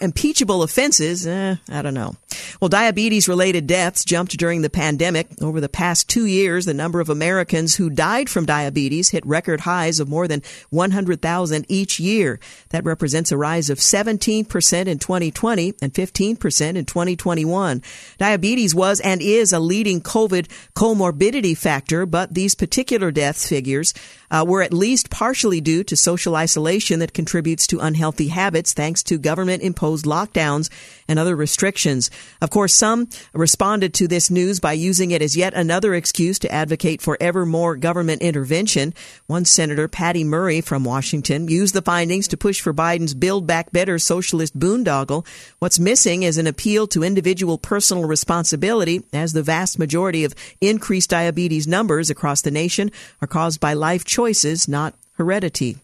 impeachable 0.00 0.62
offenses, 0.62 1.26
eh, 1.26 1.56
I 1.68 1.82
don't 1.82 1.94
know. 1.94 2.16
Well, 2.60 2.68
diabetes 2.68 3.28
related 3.28 3.66
deaths 3.66 4.04
jumped 4.04 4.36
during 4.36 4.62
the 4.62 4.70
pandemic. 4.70 5.28
Over 5.40 5.60
the 5.60 5.68
past 5.68 6.08
two 6.08 6.26
years, 6.26 6.64
the 6.64 6.74
number 6.74 7.00
of 7.00 7.08
Americans 7.08 7.76
who 7.76 7.90
died 7.90 8.28
from 8.28 8.46
diabetes 8.46 9.10
hit 9.10 9.24
record 9.26 9.60
highs 9.60 10.00
of 10.00 10.08
more 10.08 10.28
than 10.28 10.42
100,000 10.70 11.66
each 11.68 12.00
year. 12.00 12.40
That 12.70 12.84
represents 12.84 13.32
a 13.32 13.36
rise 13.36 13.70
of 13.70 13.78
17% 13.78 14.86
in 14.86 14.98
2020 14.98 15.74
and 15.80 15.92
15% 15.92 16.76
in 16.76 16.84
2021. 16.84 17.82
Diabetes 18.18 18.74
was 18.74 19.00
and 19.00 19.20
is 19.20 19.52
a 19.52 19.58
leading 19.58 20.00
COVID 20.00 20.48
comorbidity 20.74 21.56
factor, 21.56 22.06
but 22.06 22.34
these 22.34 22.54
particular 22.54 23.10
death 23.10 23.46
figures 23.46 23.94
uh, 24.30 24.44
were 24.46 24.62
at 24.62 24.72
least 24.72 25.10
partially 25.10 25.60
due 25.60 25.84
to 25.84 25.96
social 25.96 26.34
isolation 26.34 26.98
that 26.98 27.14
contributes 27.14 27.66
to 27.68 27.78
unhealthy 27.80 28.28
habits 28.28 28.72
thanks 28.72 29.02
to 29.02 29.18
government 29.18 29.62
imposed 29.62 30.04
lockdowns 30.04 30.70
and 31.06 31.18
other 31.18 31.36
restrictions. 31.36 32.10
Of 32.40 32.50
course, 32.50 32.74
some 32.74 33.08
responded 33.32 33.94
to 33.94 34.08
this 34.08 34.30
news 34.30 34.60
by 34.60 34.72
using 34.72 35.10
it 35.10 35.22
as 35.22 35.36
yet 35.36 35.54
another 35.54 35.94
excuse 35.94 36.38
to 36.40 36.52
advocate 36.52 37.00
for 37.00 37.16
ever 37.20 37.46
more 37.46 37.76
government 37.76 38.22
intervention. 38.22 38.94
One 39.26 39.44
Senator, 39.44 39.88
Patty 39.88 40.24
Murray 40.24 40.60
from 40.60 40.84
Washington, 40.84 41.48
used 41.48 41.74
the 41.74 41.82
findings 41.82 42.28
to 42.28 42.36
push 42.36 42.60
for 42.60 42.74
Biden's 42.74 43.14
Build 43.14 43.46
Back 43.46 43.72
Better 43.72 43.98
socialist 43.98 44.58
boondoggle. 44.58 45.26
What's 45.58 45.78
missing 45.78 46.22
is 46.22 46.38
an 46.38 46.46
appeal 46.46 46.86
to 46.88 47.04
individual 47.04 47.58
personal 47.58 48.04
responsibility, 48.04 49.02
as 49.12 49.32
the 49.32 49.42
vast 49.42 49.78
majority 49.78 50.24
of 50.24 50.34
increased 50.60 51.10
diabetes 51.10 51.66
numbers 51.66 52.10
across 52.10 52.42
the 52.42 52.50
nation 52.50 52.90
are 53.20 53.28
caused 53.28 53.60
by 53.60 53.74
life 53.74 54.04
choices 54.04 54.68
not 54.68 54.94
heredity. 55.16 55.78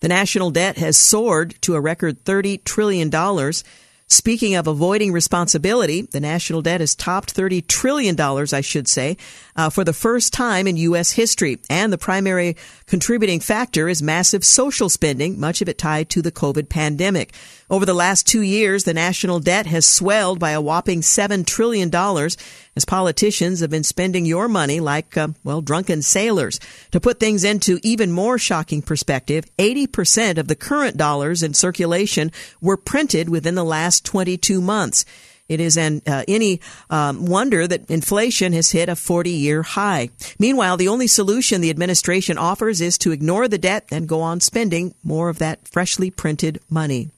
The 0.00 0.08
national 0.08 0.50
debt 0.50 0.78
has 0.78 0.96
soared 0.96 1.56
to 1.62 1.74
a 1.74 1.80
record 1.80 2.24
$30 2.24 2.62
trillion. 2.64 3.10
Speaking 4.10 4.54
of 4.54 4.66
avoiding 4.66 5.12
responsibility, 5.12 6.02
the 6.02 6.20
national 6.20 6.62
debt 6.62 6.80
has 6.80 6.94
topped 6.94 7.34
$30 7.34 7.66
trillion, 7.66 8.18
I 8.18 8.62
should 8.62 8.88
say, 8.88 9.18
uh, 9.54 9.68
for 9.68 9.84
the 9.84 9.92
first 9.92 10.32
time 10.32 10.66
in 10.66 10.78
U.S. 10.78 11.12
history. 11.12 11.58
And 11.68 11.92
the 11.92 11.98
primary 11.98 12.56
contributing 12.88 13.38
factor 13.38 13.88
is 13.88 14.02
massive 14.02 14.44
social 14.44 14.88
spending, 14.88 15.38
much 15.38 15.62
of 15.62 15.68
it 15.68 15.78
tied 15.78 16.08
to 16.10 16.22
the 16.22 16.32
COVID 16.32 16.68
pandemic. 16.68 17.32
Over 17.70 17.84
the 17.84 17.94
last 17.94 18.26
two 18.26 18.40
years, 18.40 18.84
the 18.84 18.94
national 18.94 19.40
debt 19.40 19.66
has 19.66 19.86
swelled 19.86 20.40
by 20.40 20.50
a 20.50 20.60
whopping 20.60 21.02
$7 21.02 21.46
trillion 21.46 21.94
as 21.94 22.84
politicians 22.86 23.60
have 23.60 23.70
been 23.70 23.84
spending 23.84 24.24
your 24.24 24.48
money 24.48 24.80
like, 24.80 25.16
uh, 25.16 25.28
well, 25.44 25.60
drunken 25.60 26.00
sailors. 26.02 26.58
To 26.92 27.00
put 27.00 27.20
things 27.20 27.44
into 27.44 27.78
even 27.82 28.10
more 28.10 28.38
shocking 28.38 28.82
perspective, 28.82 29.44
80% 29.58 30.38
of 30.38 30.48
the 30.48 30.56
current 30.56 30.96
dollars 30.96 31.42
in 31.42 31.54
circulation 31.54 32.32
were 32.60 32.76
printed 32.76 33.28
within 33.28 33.54
the 33.54 33.64
last 33.64 34.04
22 34.04 34.60
months. 34.60 35.04
It 35.48 35.60
is 35.60 35.78
an, 35.78 36.02
uh, 36.06 36.24
any 36.28 36.60
um, 36.90 37.26
wonder 37.26 37.66
that 37.66 37.90
inflation 37.90 38.52
has 38.52 38.70
hit 38.70 38.88
a 38.88 38.96
40 38.96 39.30
year 39.30 39.62
high. 39.62 40.10
Meanwhile, 40.38 40.76
the 40.76 40.88
only 40.88 41.06
solution 41.06 41.60
the 41.60 41.70
administration 41.70 42.36
offers 42.36 42.80
is 42.80 42.98
to 42.98 43.12
ignore 43.12 43.48
the 43.48 43.58
debt 43.58 43.86
and 43.90 44.08
go 44.08 44.20
on 44.20 44.40
spending 44.40 44.94
more 45.02 45.28
of 45.28 45.38
that 45.38 45.66
freshly 45.66 46.10
printed 46.10 46.60
money. 46.68 47.10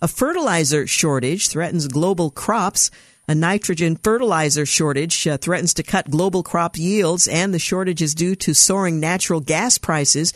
A 0.00 0.08
fertilizer 0.08 0.86
shortage 0.86 1.48
threatens 1.48 1.86
global 1.88 2.30
crops. 2.30 2.90
A 3.28 3.34
nitrogen 3.36 3.96
fertilizer 3.96 4.66
shortage 4.66 5.28
uh, 5.28 5.36
threatens 5.36 5.72
to 5.74 5.84
cut 5.84 6.10
global 6.10 6.42
crop 6.42 6.76
yields, 6.76 7.28
and 7.28 7.54
the 7.54 7.58
shortage 7.60 8.02
is 8.02 8.14
due 8.14 8.34
to 8.34 8.52
soaring 8.52 8.98
natural 8.98 9.40
gas 9.40 9.78
prices. 9.78 10.32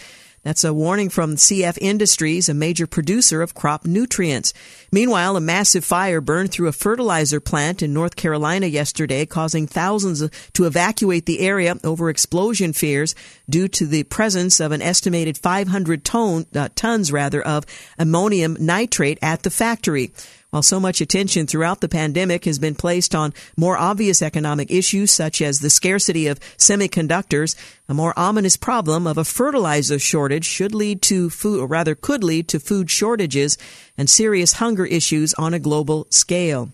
That's 0.46 0.62
a 0.62 0.72
warning 0.72 1.08
from 1.08 1.34
CF 1.34 1.76
Industries, 1.80 2.48
a 2.48 2.54
major 2.54 2.86
producer 2.86 3.42
of 3.42 3.52
crop 3.52 3.84
nutrients. 3.84 4.54
Meanwhile, 4.92 5.36
a 5.36 5.40
massive 5.40 5.84
fire 5.84 6.20
burned 6.20 6.52
through 6.52 6.68
a 6.68 6.72
fertilizer 6.72 7.40
plant 7.40 7.82
in 7.82 7.92
North 7.92 8.14
Carolina 8.14 8.66
yesterday, 8.66 9.26
causing 9.26 9.66
thousands 9.66 10.22
to 10.52 10.64
evacuate 10.64 11.26
the 11.26 11.40
area 11.40 11.74
over 11.82 12.08
explosion 12.08 12.72
fears 12.72 13.16
due 13.50 13.66
to 13.66 13.86
the 13.86 14.04
presence 14.04 14.60
of 14.60 14.70
an 14.70 14.82
estimated 14.82 15.36
500 15.36 16.04
ton, 16.04 16.46
uh, 16.54 16.68
tons 16.76 17.10
rather 17.10 17.42
of 17.42 17.66
ammonium 17.98 18.56
nitrate 18.60 19.18
at 19.20 19.42
the 19.42 19.50
factory. 19.50 20.12
While 20.56 20.62
so 20.62 20.80
much 20.80 21.02
attention 21.02 21.46
throughout 21.46 21.82
the 21.82 21.88
pandemic 21.88 22.46
has 22.46 22.58
been 22.58 22.74
placed 22.74 23.14
on 23.14 23.34
more 23.58 23.76
obvious 23.76 24.22
economic 24.22 24.70
issues 24.70 25.10
such 25.10 25.42
as 25.42 25.60
the 25.60 25.68
scarcity 25.68 26.28
of 26.28 26.40
semiconductors, 26.56 27.56
a 27.90 27.92
more 27.92 28.18
ominous 28.18 28.56
problem 28.56 29.06
of 29.06 29.18
a 29.18 29.24
fertilizer 29.26 29.98
shortage 29.98 30.46
should 30.46 30.74
lead 30.74 31.02
to 31.02 31.28
food, 31.28 31.60
or 31.60 31.66
rather 31.66 31.94
could 31.94 32.24
lead 32.24 32.48
to 32.48 32.58
food 32.58 32.90
shortages 32.90 33.58
and 33.98 34.08
serious 34.08 34.54
hunger 34.54 34.86
issues 34.86 35.34
on 35.34 35.52
a 35.52 35.58
global 35.58 36.06
scale. 36.08 36.70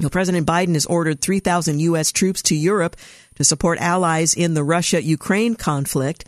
Now, 0.00 0.08
President 0.08 0.44
Biden 0.44 0.74
has 0.74 0.86
ordered 0.86 1.20
3,000 1.20 1.78
U.S. 1.78 2.10
troops 2.10 2.42
to 2.42 2.56
Europe 2.56 2.96
to 3.36 3.44
support 3.44 3.78
allies 3.78 4.34
in 4.34 4.54
the 4.54 4.64
Russia-Ukraine 4.64 5.54
conflict. 5.54 6.24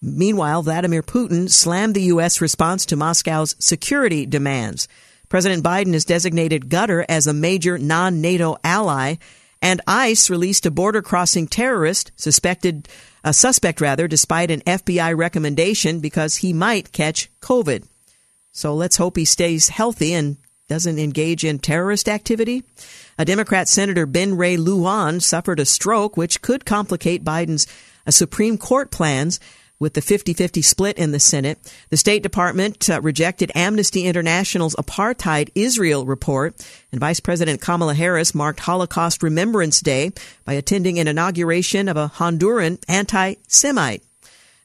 Meanwhile, 0.00 0.62
Vladimir 0.62 1.02
Putin 1.02 1.50
slammed 1.50 1.94
the 1.94 2.08
U.S. 2.14 2.40
response 2.40 2.86
to 2.86 2.96
Moscow's 2.96 3.56
security 3.58 4.24
demands. 4.24 4.88
President 5.28 5.62
Biden 5.62 5.92
has 5.92 6.04
designated 6.04 6.68
Qatar 6.68 7.04
as 7.08 7.26
a 7.26 7.32
major 7.32 7.78
non 7.78 8.20
NATO 8.20 8.56
ally, 8.64 9.16
and 9.60 9.80
ICE 9.86 10.30
released 10.30 10.66
a 10.66 10.70
border 10.70 11.02
crossing 11.02 11.46
terrorist 11.46 12.12
suspected 12.16 12.88
a 13.24 13.32
suspect 13.32 13.80
rather 13.80 14.08
despite 14.08 14.50
an 14.50 14.60
FBI 14.60 15.16
recommendation 15.16 16.00
because 16.00 16.36
he 16.36 16.52
might 16.52 16.92
catch 16.92 17.30
COVID. 17.40 17.86
So 18.52 18.74
let's 18.74 18.96
hope 18.96 19.16
he 19.16 19.24
stays 19.24 19.68
healthy 19.68 20.14
and 20.14 20.36
doesn't 20.68 20.98
engage 20.98 21.44
in 21.44 21.58
terrorist 21.58 22.08
activity. 22.08 22.62
A 23.18 23.24
Democrat 23.24 23.68
Senator 23.68 24.06
Ben 24.06 24.36
Ray 24.36 24.56
Lujan 24.56 25.20
suffered 25.20 25.60
a 25.60 25.64
stroke 25.64 26.16
which 26.16 26.42
could 26.42 26.64
complicate 26.64 27.24
Biden's 27.24 27.66
uh, 28.06 28.10
Supreme 28.10 28.58
Court 28.58 28.90
plans 28.90 29.40
with 29.78 29.94
the 29.94 30.00
50-50 30.00 30.64
split 30.64 30.98
in 30.98 31.12
the 31.12 31.20
Senate. 31.20 31.58
The 31.90 31.96
State 31.96 32.22
Department 32.22 32.90
uh, 32.90 33.00
rejected 33.00 33.52
Amnesty 33.54 34.04
International's 34.04 34.74
apartheid 34.76 35.50
Israel 35.54 36.04
report, 36.06 36.54
and 36.90 37.00
Vice 37.00 37.20
President 37.20 37.60
Kamala 37.60 37.94
Harris 37.94 38.34
marked 38.34 38.60
Holocaust 38.60 39.22
Remembrance 39.22 39.80
Day 39.80 40.12
by 40.44 40.54
attending 40.54 40.98
an 40.98 41.08
inauguration 41.08 41.88
of 41.88 41.96
a 41.96 42.08
Honduran 42.08 42.82
anti-Semite. 42.88 44.02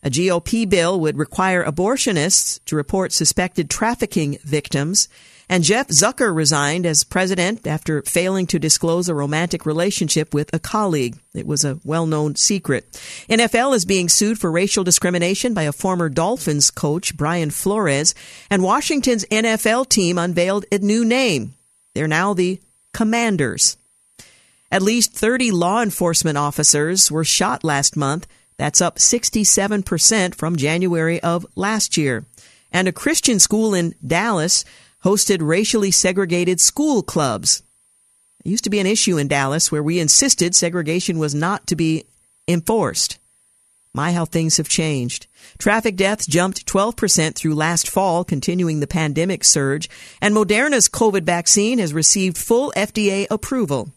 A 0.06 0.10
GOP 0.10 0.68
bill 0.68 1.00
would 1.00 1.18
require 1.18 1.64
abortionists 1.64 2.60
to 2.66 2.76
report 2.76 3.14
suspected 3.14 3.70
trafficking 3.70 4.38
victims 4.44 5.08
and 5.50 5.64
Jeff 5.64 5.88
Zucker 5.90 6.36
resigned 6.36 6.86
as 6.86 7.04
president 7.04 7.68
after 7.68 8.02
failing 8.04 8.48
to 8.48 8.60
disclose 8.60 9.10
a 9.10 9.16
romantic 9.16 9.66
relationship 9.66 10.34
with 10.34 10.54
a 10.54 10.60
colleague. 10.60 11.18
It 11.34 11.46
was 11.46 11.66
a 11.66 11.80
well-known 11.84 12.36
secret. 12.36 12.92
NFL 13.30 13.76
is 13.76 13.86
being 13.86 14.10
sued 14.10 14.40
for 14.40 14.52
racial 14.52 14.84
discrimination 14.84 15.54
by 15.54 15.64
a 15.64 15.74
former 15.74 16.10
Dolphins 16.10 16.72
coach, 16.72 17.16
Brian 17.18 17.52
Flores, 17.52 18.16
and 18.50 18.64
Washington's 18.64 19.26
NFL 19.26 19.90
team 19.90 20.18
unveiled 20.18 20.66
a 20.72 20.78
new 20.80 21.04
name. 21.04 21.56
They're 21.94 22.08
now 22.08 22.34
the 22.34 22.60
Commanders. 22.94 23.78
At 24.72 24.82
least 24.82 25.14
30 25.14 25.52
law 25.52 25.82
enforcement 25.84 26.38
officers 26.38 27.12
were 27.12 27.24
shot 27.24 27.64
last 27.64 27.96
month. 27.96 28.28
That's 28.58 28.82
up 28.82 28.98
67% 28.98 30.36
from 30.36 30.56
January 30.56 31.22
of 31.22 31.46
last 31.56 31.98
year. 31.98 32.26
And 32.72 32.88
a 32.88 32.92
Christian 32.92 33.40
school 33.40 33.76
in 33.76 33.94
Dallas 34.06 34.66
hosted 35.04 35.40
racially 35.42 35.92
segregated 35.92 36.60
school 36.60 37.04
clubs. 37.04 37.64
It 38.44 38.50
used 38.50 38.64
to 38.64 38.70
be 38.70 38.80
an 38.80 38.88
issue 38.88 39.18
in 39.18 39.28
Dallas 39.28 39.72
where 39.72 39.84
we 39.84 40.00
insisted 40.00 40.56
segregation 40.56 41.18
was 41.18 41.36
not 41.36 41.68
to 41.68 41.76
be 41.76 42.06
enforced. 42.48 43.20
My, 43.94 44.12
how 44.12 44.26
things 44.26 44.58
have 44.58 44.68
changed. 44.68 45.28
Traffic 45.60 45.96
deaths 45.96 46.26
jumped 46.26 46.66
12% 46.66 47.36
through 47.36 47.54
last 47.54 47.88
fall, 47.88 48.24
continuing 48.24 48.80
the 48.80 48.88
pandemic 48.88 49.44
surge, 49.44 49.88
and 50.20 50.34
Moderna's 50.34 50.90
COVID 50.90 51.24
vaccine 51.24 51.78
has 51.78 51.94
received 51.94 52.38
full 52.38 52.74
FDA 52.76 53.28
approval. 53.30 53.92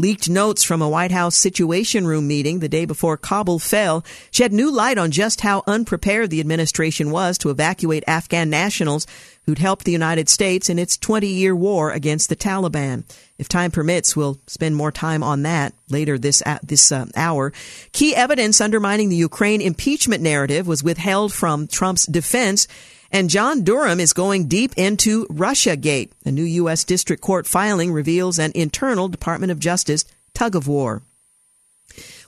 Leaked 0.00 0.28
notes 0.28 0.62
from 0.62 0.80
a 0.80 0.88
White 0.88 1.10
House 1.10 1.36
Situation 1.36 2.06
Room 2.06 2.28
meeting 2.28 2.60
the 2.60 2.68
day 2.68 2.84
before 2.84 3.16
Kabul 3.16 3.58
fell 3.58 4.04
shed 4.30 4.52
new 4.52 4.70
light 4.70 4.96
on 4.96 5.10
just 5.10 5.40
how 5.40 5.64
unprepared 5.66 6.30
the 6.30 6.38
administration 6.38 7.10
was 7.10 7.36
to 7.38 7.50
evacuate 7.50 8.04
Afghan 8.06 8.48
nationals 8.48 9.08
who'd 9.48 9.58
helped 9.58 9.86
the 9.86 9.92
United 9.92 10.28
States 10.28 10.68
in 10.68 10.78
its 10.78 10.98
20 10.98 11.26
year 11.26 11.56
war 11.56 11.90
against 11.90 12.28
the 12.28 12.36
Taliban. 12.36 13.04
If 13.38 13.48
time 13.48 13.70
permits, 13.70 14.14
we'll 14.14 14.38
spend 14.46 14.76
more 14.76 14.92
time 14.92 15.22
on 15.22 15.40
that 15.44 15.72
later 15.88 16.18
this, 16.18 16.42
uh, 16.44 16.58
this 16.62 16.92
uh, 16.92 17.06
hour. 17.16 17.54
Key 17.92 18.14
evidence 18.14 18.60
undermining 18.60 19.08
the 19.08 19.16
Ukraine 19.16 19.62
impeachment 19.62 20.22
narrative 20.22 20.66
was 20.66 20.84
withheld 20.84 21.32
from 21.32 21.66
Trump's 21.66 22.04
defense 22.04 22.68
and 23.10 23.30
John 23.30 23.62
Durham 23.62 24.00
is 24.00 24.12
going 24.12 24.48
deep 24.48 24.74
into 24.76 25.26
Russia 25.30 25.76
Gate. 25.76 26.12
A 26.26 26.30
new 26.30 26.42
U.S. 26.42 26.84
District 26.84 27.22
Court 27.22 27.46
filing 27.46 27.90
reveals 27.90 28.38
an 28.38 28.52
internal 28.54 29.08
Department 29.08 29.50
of 29.50 29.58
Justice 29.58 30.04
tug 30.34 30.56
of 30.56 30.68
war. 30.68 31.00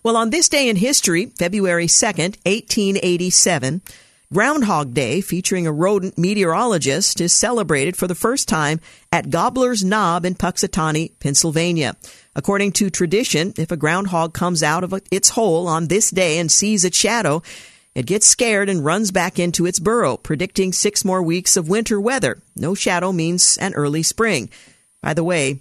Well, 0.03 0.17
on 0.17 0.31
this 0.31 0.49
day 0.49 0.71
in 0.71 0.77
history, 0.77 1.27
February 1.27 1.87
2nd, 1.87 2.39
1887, 2.47 3.83
Groundhog 4.33 4.95
Day, 4.95 5.21
featuring 5.21 5.67
a 5.67 5.73
rodent 5.73 6.17
meteorologist, 6.17 7.21
is 7.21 7.33
celebrated 7.33 7.97
for 7.97 8.07
the 8.07 8.15
first 8.15 8.47
time 8.47 8.79
at 9.11 9.29
Gobbler's 9.29 9.83
Knob 9.83 10.25
in 10.25 10.37
Punxsutawney, 10.37 11.11
Pennsylvania. 11.19 11.97
According 12.37 12.71
to 12.75 12.91
tradition, 12.91 13.53
if 13.57 13.73
a 13.73 13.77
groundhog 13.77 14.33
comes 14.33 14.63
out 14.63 14.85
of 14.85 14.95
its 15.11 15.31
hole 15.31 15.67
on 15.67 15.89
this 15.89 16.11
day 16.11 16.39
and 16.39 16.49
sees 16.49 16.85
its 16.85 16.97
shadow, 16.97 17.43
it 17.97 18.07
gets 18.07 18.25
scared 18.25 18.69
and 18.69 18.85
runs 18.85 19.11
back 19.11 19.41
into 19.41 19.67
its 19.67 19.81
burrow, 19.81 20.17
predicting 20.17 20.73
six 20.73 21.05
more 21.05 21.25
weeks 21.25 21.57
of 21.57 21.69
winter 21.69 22.01
weather. 22.01 22.41
No 22.55 22.77
shadow 22.77 23.11
means 23.11 23.57
an 23.57 23.75
early 23.75 24.05
spring. 24.05 24.49
By 25.03 25.13
the 25.13 25.25
way, 25.25 25.59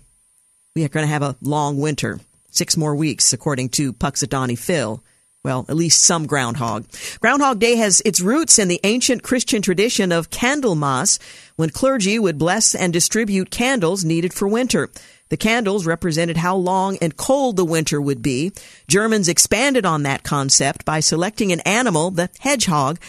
we 0.76 0.86
are 0.86 0.90
going 0.90 1.08
to 1.08 1.12
have 1.12 1.24
a 1.24 1.36
long 1.42 1.80
winter. 1.80 2.20
Six 2.52 2.78
more 2.78 2.96
weeks, 2.96 3.34
according 3.34 3.70
to 3.70 3.94
Punxsutawney 3.94 4.60
Phil. 4.60 5.04
Well, 5.42 5.66
at 5.70 5.78
least 5.78 6.02
some 6.02 6.28
groundhog. 6.28 6.86
Groundhog 7.22 7.60
Day 7.60 7.78
has 7.78 8.02
its 8.04 8.20
roots 8.20 8.60
in 8.60 8.68
the 8.68 8.82
ancient 8.84 9.24
Christian 9.24 9.62
tradition 9.62 10.12
of 10.12 10.30
Candlemas, 10.30 11.18
when 11.56 11.70
clergy 11.70 12.20
would 12.20 12.38
bless 12.38 12.76
and 12.76 12.92
distribute 12.92 13.50
candles 13.50 14.04
needed 14.04 14.34
for 14.34 14.50
winter. 14.50 14.90
The 15.30 15.38
candles 15.38 15.86
represented 15.86 16.36
how 16.36 16.58
long 16.58 16.98
and 17.02 17.16
cold 17.16 17.56
the 17.56 17.64
winter 17.64 18.02
would 18.02 18.22
be. 18.22 18.52
Germans 18.90 19.30
expanded 19.30 19.86
on 19.86 20.04
that 20.04 20.24
concept 20.24 20.84
by 20.84 21.00
selecting 21.00 21.54
an 21.54 21.62
animal, 21.62 22.12
the 22.12 22.30
hedgehog, 22.40 23.00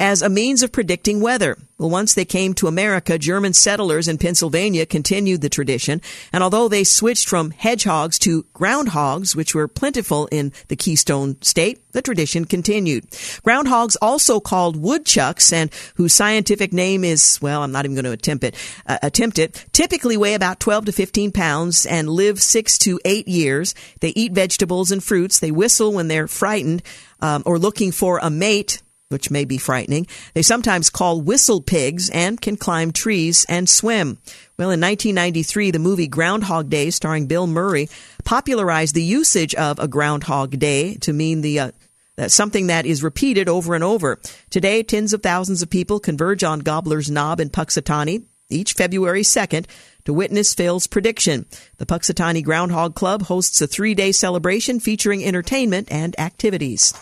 as 0.00 0.22
a 0.22 0.30
means 0.30 0.62
of 0.62 0.72
predicting 0.72 1.20
weather. 1.20 1.58
Well, 1.76 1.90
once 1.90 2.14
they 2.14 2.24
came 2.24 2.54
to 2.54 2.66
America, 2.66 3.18
German 3.18 3.52
settlers 3.52 4.08
in 4.08 4.16
Pennsylvania 4.16 4.86
continued 4.86 5.42
the 5.42 5.50
tradition, 5.50 6.00
and 6.32 6.42
although 6.42 6.68
they 6.68 6.84
switched 6.84 7.28
from 7.28 7.50
hedgehogs 7.50 8.18
to 8.20 8.44
groundhogs, 8.54 9.36
which 9.36 9.54
were 9.54 9.68
plentiful 9.68 10.26
in 10.32 10.52
the 10.68 10.76
Keystone 10.76 11.40
State, 11.42 11.80
the 11.92 12.00
tradition 12.00 12.46
continued. 12.46 13.10
Groundhogs, 13.10 13.96
also 14.00 14.40
called 14.40 14.76
woodchucks, 14.76 15.52
and 15.52 15.70
whose 15.96 16.14
scientific 16.14 16.72
name 16.72 17.04
is, 17.04 17.38
well, 17.42 17.62
I'm 17.62 17.72
not 17.72 17.84
even 17.84 17.94
going 17.94 18.04
to 18.04 18.12
attempt 18.12 18.44
it, 18.44 18.54
uh, 18.86 18.98
attempt 19.02 19.38
it, 19.38 19.66
typically 19.72 20.16
weigh 20.16 20.34
about 20.34 20.60
12 20.60 20.86
to 20.86 20.92
15 20.92 21.32
pounds 21.32 21.84
and 21.84 22.08
live 22.08 22.40
six 22.42 22.78
to 22.78 22.98
eight 23.04 23.28
years. 23.28 23.74
They 24.00 24.10
eat 24.10 24.32
vegetables 24.32 24.90
and 24.90 25.04
fruits. 25.04 25.38
They 25.38 25.50
whistle 25.50 25.92
when 25.92 26.08
they're 26.08 26.28
frightened 26.28 26.82
um, 27.20 27.42
or 27.44 27.58
looking 27.58 27.92
for 27.92 28.18
a 28.22 28.30
mate 28.30 28.80
which 29.10 29.30
may 29.30 29.44
be 29.44 29.58
frightening. 29.58 30.06
They 30.34 30.42
sometimes 30.42 30.88
call 30.88 31.20
whistle 31.20 31.60
pigs 31.60 32.08
and 32.10 32.40
can 32.40 32.56
climb 32.56 32.92
trees 32.92 33.44
and 33.48 33.68
swim. 33.68 34.18
Well, 34.56 34.70
in 34.70 34.80
1993, 34.80 35.72
the 35.72 35.78
movie 35.78 36.06
Groundhog 36.06 36.70
Day, 36.70 36.90
starring 36.90 37.26
Bill 37.26 37.46
Murray, 37.46 37.88
popularized 38.24 38.94
the 38.94 39.02
usage 39.02 39.54
of 39.56 39.78
a 39.78 39.88
Groundhog 39.88 40.58
Day 40.58 40.94
to 40.96 41.12
mean 41.12 41.40
the 41.40 41.58
uh, 41.58 41.70
that's 42.16 42.34
something 42.34 42.66
that 42.66 42.86
is 42.86 43.02
repeated 43.02 43.48
over 43.48 43.74
and 43.74 43.82
over. 43.82 44.20
Today, 44.50 44.82
tens 44.82 45.12
of 45.12 45.22
thousands 45.22 45.62
of 45.62 45.70
people 45.70 46.00
converge 46.00 46.44
on 46.44 46.60
Gobbler's 46.60 47.10
Knob 47.10 47.40
in 47.40 47.48
Punxsutawney 47.50 48.24
each 48.50 48.74
February 48.74 49.22
2nd 49.22 49.66
to 50.04 50.12
witness 50.12 50.54
Phil's 50.54 50.86
prediction. 50.86 51.46
The 51.78 51.86
Punxsutawney 51.86 52.44
Groundhog 52.44 52.94
Club 52.94 53.22
hosts 53.22 53.60
a 53.60 53.66
three 53.66 53.94
day 53.94 54.12
celebration 54.12 54.80
featuring 54.80 55.24
entertainment 55.24 55.88
and 55.90 56.18
activities. 56.18 56.92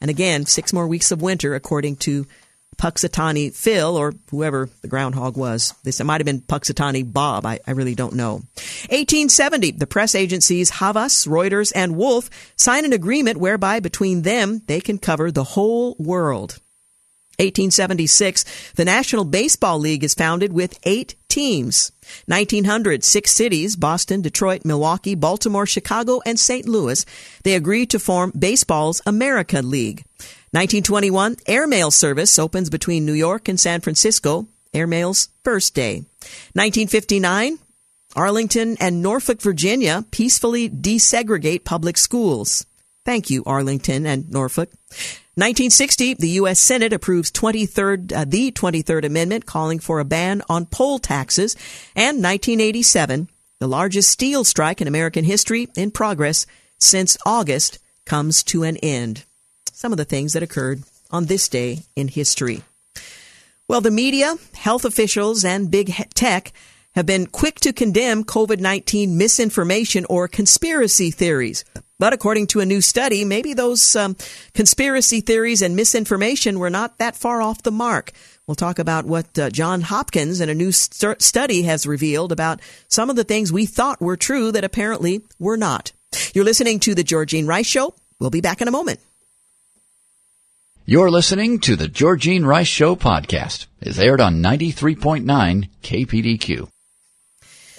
And 0.00 0.10
again, 0.10 0.46
six 0.46 0.72
more 0.72 0.86
weeks 0.86 1.10
of 1.10 1.22
winter, 1.22 1.54
according 1.54 1.96
to 1.96 2.26
Punxsutawney 2.78 3.52
Phil 3.54 3.96
or 3.96 4.14
whoever 4.30 4.70
the 4.82 4.88
groundhog 4.88 5.36
was. 5.36 5.74
This 5.82 6.00
it 6.00 6.04
might 6.04 6.20
have 6.20 6.26
been 6.26 6.40
Punxsutawney 6.40 7.12
Bob. 7.12 7.44
I, 7.44 7.58
I, 7.66 7.72
really 7.72 7.96
don't 7.96 8.14
know. 8.14 8.34
1870, 8.90 9.72
the 9.72 9.86
press 9.86 10.14
agencies 10.14 10.70
Havas, 10.70 11.26
Reuters, 11.26 11.72
and 11.74 11.96
Wolff 11.96 12.30
sign 12.56 12.84
an 12.84 12.92
agreement 12.92 13.38
whereby 13.38 13.80
between 13.80 14.22
them 14.22 14.62
they 14.66 14.80
can 14.80 14.98
cover 14.98 15.30
the 15.30 15.44
whole 15.44 15.96
world. 15.98 16.60
1876, 17.40 18.72
the 18.72 18.84
National 18.84 19.24
Baseball 19.24 19.78
League 19.78 20.02
is 20.02 20.14
founded 20.14 20.52
with 20.52 20.78
eight 20.84 21.14
teams. 21.28 21.92
1900, 22.26 23.04
six 23.04 23.30
cities, 23.30 23.76
Boston, 23.76 24.20
Detroit, 24.22 24.64
Milwaukee, 24.64 25.14
Baltimore, 25.14 25.66
Chicago, 25.66 26.20
and 26.26 26.38
St. 26.38 26.66
Louis, 26.66 27.04
they 27.44 27.54
agreed 27.54 27.90
to 27.90 27.98
form 27.98 28.32
baseball's 28.38 29.00
America 29.06 29.62
League. 29.62 30.04
1921, 30.52 31.36
airmail 31.46 31.90
service 31.90 32.38
opens 32.38 32.70
between 32.70 33.04
New 33.04 33.12
York 33.12 33.48
and 33.48 33.60
San 33.60 33.80
Francisco, 33.80 34.46
airmail's 34.72 35.28
first 35.44 35.74
day. 35.74 36.04
1959, 36.54 37.58
Arlington 38.16 38.76
and 38.80 39.02
Norfolk, 39.02 39.40
Virginia 39.42 40.04
peacefully 40.10 40.68
desegregate 40.68 41.64
public 41.64 41.96
schools. 41.96 42.66
Thank 43.08 43.30
you, 43.30 43.42
Arlington 43.46 44.04
and 44.04 44.30
Norfolk. 44.30 44.68
1960, 45.36 46.12
the 46.12 46.28
U.S. 46.40 46.60
Senate 46.60 46.92
approves 46.92 47.32
23rd, 47.32 48.12
uh, 48.12 48.26
the 48.28 48.52
23rd 48.52 49.06
Amendment 49.06 49.46
calling 49.46 49.78
for 49.78 49.98
a 49.98 50.04
ban 50.04 50.42
on 50.50 50.66
poll 50.66 50.98
taxes. 50.98 51.54
And 51.96 52.22
1987, 52.22 53.30
the 53.60 53.66
largest 53.66 54.10
steel 54.10 54.44
strike 54.44 54.82
in 54.82 54.86
American 54.86 55.24
history 55.24 55.68
in 55.74 55.90
progress 55.90 56.44
since 56.76 57.16
August 57.24 57.78
comes 58.04 58.42
to 58.42 58.62
an 58.64 58.76
end. 58.82 59.24
Some 59.72 59.90
of 59.90 59.96
the 59.96 60.04
things 60.04 60.34
that 60.34 60.42
occurred 60.42 60.82
on 61.10 61.24
this 61.24 61.48
day 61.48 61.84
in 61.96 62.08
history. 62.08 62.60
Well, 63.66 63.80
the 63.80 63.90
media, 63.90 64.34
health 64.52 64.84
officials, 64.84 65.46
and 65.46 65.70
big 65.70 65.94
tech 66.12 66.52
have 66.94 67.06
been 67.06 67.26
quick 67.26 67.54
to 67.60 67.72
condemn 67.72 68.24
COVID 68.24 68.60
19 68.60 69.16
misinformation 69.16 70.04
or 70.10 70.28
conspiracy 70.28 71.10
theories. 71.10 71.64
But 71.98 72.12
according 72.12 72.46
to 72.48 72.60
a 72.60 72.66
new 72.66 72.80
study, 72.80 73.24
maybe 73.24 73.54
those 73.54 73.96
um, 73.96 74.16
conspiracy 74.54 75.20
theories 75.20 75.62
and 75.62 75.74
misinformation 75.74 76.60
were 76.60 76.70
not 76.70 76.98
that 76.98 77.16
far 77.16 77.42
off 77.42 77.62
the 77.62 77.72
mark. 77.72 78.12
We'll 78.46 78.54
talk 78.54 78.78
about 78.78 79.04
what 79.04 79.36
uh, 79.38 79.50
John 79.50 79.80
Hopkins 79.80 80.40
and 80.40 80.50
a 80.50 80.54
new 80.54 80.70
st- 80.70 81.20
study 81.20 81.62
has 81.62 81.86
revealed 81.86 82.30
about 82.30 82.60
some 82.86 83.10
of 83.10 83.16
the 83.16 83.24
things 83.24 83.52
we 83.52 83.66
thought 83.66 84.00
were 84.00 84.16
true 84.16 84.52
that 84.52 84.64
apparently 84.64 85.22
were 85.40 85.56
not. 85.56 85.92
You're 86.34 86.44
listening 86.44 86.78
to 86.80 86.94
The 86.94 87.04
Georgene 87.04 87.48
Rice 87.48 87.66
Show. 87.66 87.94
We'll 88.20 88.30
be 88.30 88.40
back 88.40 88.62
in 88.62 88.68
a 88.68 88.72
moment. 88.72 89.00
You're 90.86 91.10
listening 91.10 91.58
to 91.60 91.76
The 91.76 91.88
Georgene 91.88 92.46
Rice 92.46 92.68
Show 92.68 92.96
podcast. 92.96 93.66
It's 93.80 93.98
aired 93.98 94.20
on 94.20 94.42
93.9 94.42 95.68
KPDQ. 95.82 96.68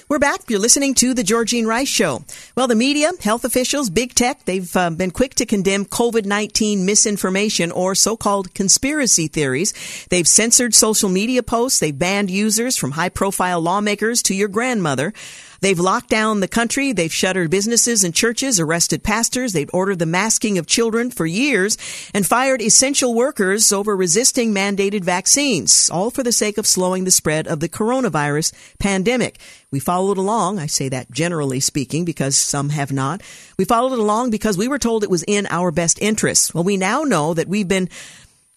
We're 0.09 0.17
back. 0.17 0.49
You're 0.49 0.57
listening 0.57 0.95
to 0.95 1.13
the 1.13 1.21
Georgene 1.21 1.67
Rice 1.67 1.87
Show. 1.87 2.23
Well, 2.57 2.65
the 2.65 2.73
media, 2.73 3.11
health 3.21 3.45
officials, 3.45 3.91
big 3.91 4.15
tech, 4.15 4.43
they've 4.45 4.75
uh, 4.75 4.89
been 4.89 5.11
quick 5.11 5.35
to 5.35 5.45
condemn 5.45 5.85
COVID-19 5.85 6.83
misinformation 6.83 7.71
or 7.71 7.93
so-called 7.93 8.55
conspiracy 8.55 9.27
theories. 9.27 9.71
They've 10.09 10.27
censored 10.27 10.73
social 10.73 11.09
media 11.09 11.43
posts. 11.43 11.77
They've 11.77 11.95
banned 11.95 12.31
users 12.31 12.75
from 12.75 12.89
high-profile 12.89 13.61
lawmakers 13.61 14.23
to 14.23 14.33
your 14.33 14.47
grandmother. 14.47 15.13
They've 15.61 15.79
locked 15.79 16.09
down 16.09 16.39
the 16.39 16.47
country. 16.47 16.91
They've 16.91 17.13
shuttered 17.13 17.49
businesses 17.49 18.03
and 18.03 18.13
churches, 18.13 18.59
arrested 18.59 19.03
pastors. 19.03 19.53
They've 19.53 19.69
ordered 19.73 19.99
the 19.99 20.05
masking 20.05 20.57
of 20.57 20.67
children 20.67 21.11
for 21.11 21.25
years 21.25 21.77
and 22.13 22.25
fired 22.25 22.61
essential 22.61 23.13
workers 23.13 23.71
over 23.71 23.95
resisting 23.95 24.53
mandated 24.53 25.03
vaccines, 25.03 25.89
all 25.89 26.11
for 26.11 26.23
the 26.23 26.31
sake 26.31 26.57
of 26.57 26.67
slowing 26.67 27.03
the 27.03 27.11
spread 27.11 27.47
of 27.47 27.59
the 27.59 27.69
coronavirus 27.69 28.53
pandemic. 28.79 29.39
We 29.71 29.79
followed 29.79 30.17
along. 30.17 30.59
I 30.59 30.65
say 30.65 30.89
that 30.89 31.11
generally 31.11 31.59
speaking 31.59 32.05
because 32.05 32.35
some 32.35 32.69
have 32.69 32.91
not. 32.91 33.21
We 33.57 33.65
followed 33.65 33.99
along 33.99 34.31
because 34.31 34.57
we 34.57 34.67
were 34.67 34.79
told 34.79 35.03
it 35.03 35.09
was 35.09 35.23
in 35.27 35.47
our 35.49 35.71
best 35.71 36.01
interests. 36.01 36.53
Well, 36.53 36.63
we 36.63 36.77
now 36.77 37.03
know 37.03 37.33
that 37.33 37.47
we've 37.47 37.67
been 37.67 37.89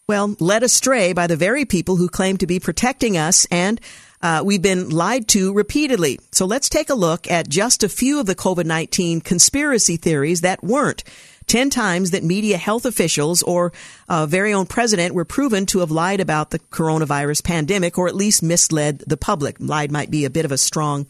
well, 0.08 0.34
led 0.40 0.62
astray 0.62 1.12
by 1.12 1.26
the 1.26 1.36
very 1.36 1.64
people 1.64 1.96
who 1.96 2.08
claim 2.08 2.36
to 2.38 2.46
be 2.46 2.58
protecting 2.58 3.16
us 3.16 3.46
and 3.50 3.80
uh, 4.22 4.42
we've 4.44 4.62
been 4.62 4.90
lied 4.90 5.26
to 5.28 5.52
repeatedly. 5.52 6.18
So 6.30 6.46
let's 6.46 6.68
take 6.68 6.90
a 6.90 6.94
look 6.94 7.30
at 7.30 7.48
just 7.48 7.82
a 7.82 7.88
few 7.88 8.20
of 8.20 8.26
the 8.26 8.34
COVID-19 8.34 9.24
conspiracy 9.24 9.96
theories 9.96 10.42
that 10.42 10.62
weren't. 10.62 11.02
10 11.46 11.70
times 11.70 12.12
that 12.12 12.22
media 12.22 12.56
health 12.56 12.86
officials 12.86 13.42
or 13.42 13.72
uh, 14.08 14.26
very 14.26 14.52
own 14.52 14.64
president 14.64 15.14
were 15.14 15.24
proven 15.24 15.66
to 15.66 15.80
have 15.80 15.90
lied 15.90 16.20
about 16.20 16.50
the 16.50 16.60
coronavirus 16.60 17.42
pandemic 17.42 17.98
or 17.98 18.06
at 18.06 18.14
least 18.14 18.42
misled 18.42 19.00
the 19.00 19.16
public. 19.16 19.56
Lied 19.58 19.90
might 19.90 20.10
be 20.10 20.24
a 20.24 20.30
bit 20.30 20.44
of 20.44 20.52
a 20.52 20.58
strong 20.58 21.06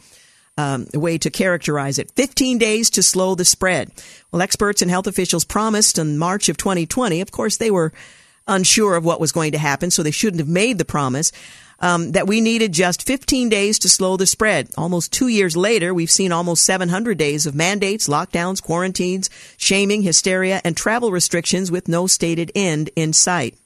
um, 0.57 0.87
way 0.95 1.19
to 1.19 1.31
characterize 1.31 1.99
it. 1.99 2.11
15 2.13 2.59
days 2.59 2.91
to 2.91 3.03
slow 3.03 3.35
the 3.35 3.45
spread. 3.45 3.91
Well, 4.31 4.43
experts 4.43 4.83
and 4.83 4.91
health 4.91 5.07
officials 5.07 5.45
promised 5.45 5.99
in 5.99 6.19
March 6.19 6.49
of 6.49 6.57
2020. 6.57 7.21
Of 7.21 7.31
course, 7.31 7.59
they 7.59 7.71
were 7.71 7.93
unsure 8.49 8.97
of 8.97 9.05
what 9.05 9.21
was 9.21 9.33
going 9.33 9.53
to 9.53 9.59
happen, 9.59 9.91
so 9.91 10.03
they 10.03 10.11
shouldn't 10.11 10.41
have 10.41 10.49
made 10.49 10.79
the 10.79 10.85
promise 10.85 11.31
um, 11.83 12.13
that 12.13 12.27
we 12.27 12.41
needed 12.41 12.73
just 12.73 13.07
15 13.07 13.49
days 13.49 13.79
to 13.81 13.89
slow 13.89 14.17
the 14.17 14.25
spread. 14.25 14.71
Almost 14.79 15.13
two 15.13 15.29
years 15.29 15.57
later, 15.57 15.93
we've 15.93 16.11
seen 16.11 16.33
almost 16.33 16.65
700 16.65 17.19
days 17.19 17.45
of 17.45 17.55
mandates, 17.55 18.09
lockdowns, 18.09 18.63
quarantines, 18.63 19.29
shaming, 19.59 20.03
hysteria, 20.03 20.63
and 20.65 20.77
travel 20.77 21.11
restrictions 21.11 21.71
with 21.71 21.89
no 21.89 22.07
stated 22.07 22.51
end 22.55 22.89
in 22.97 23.13
sight. 23.13 23.59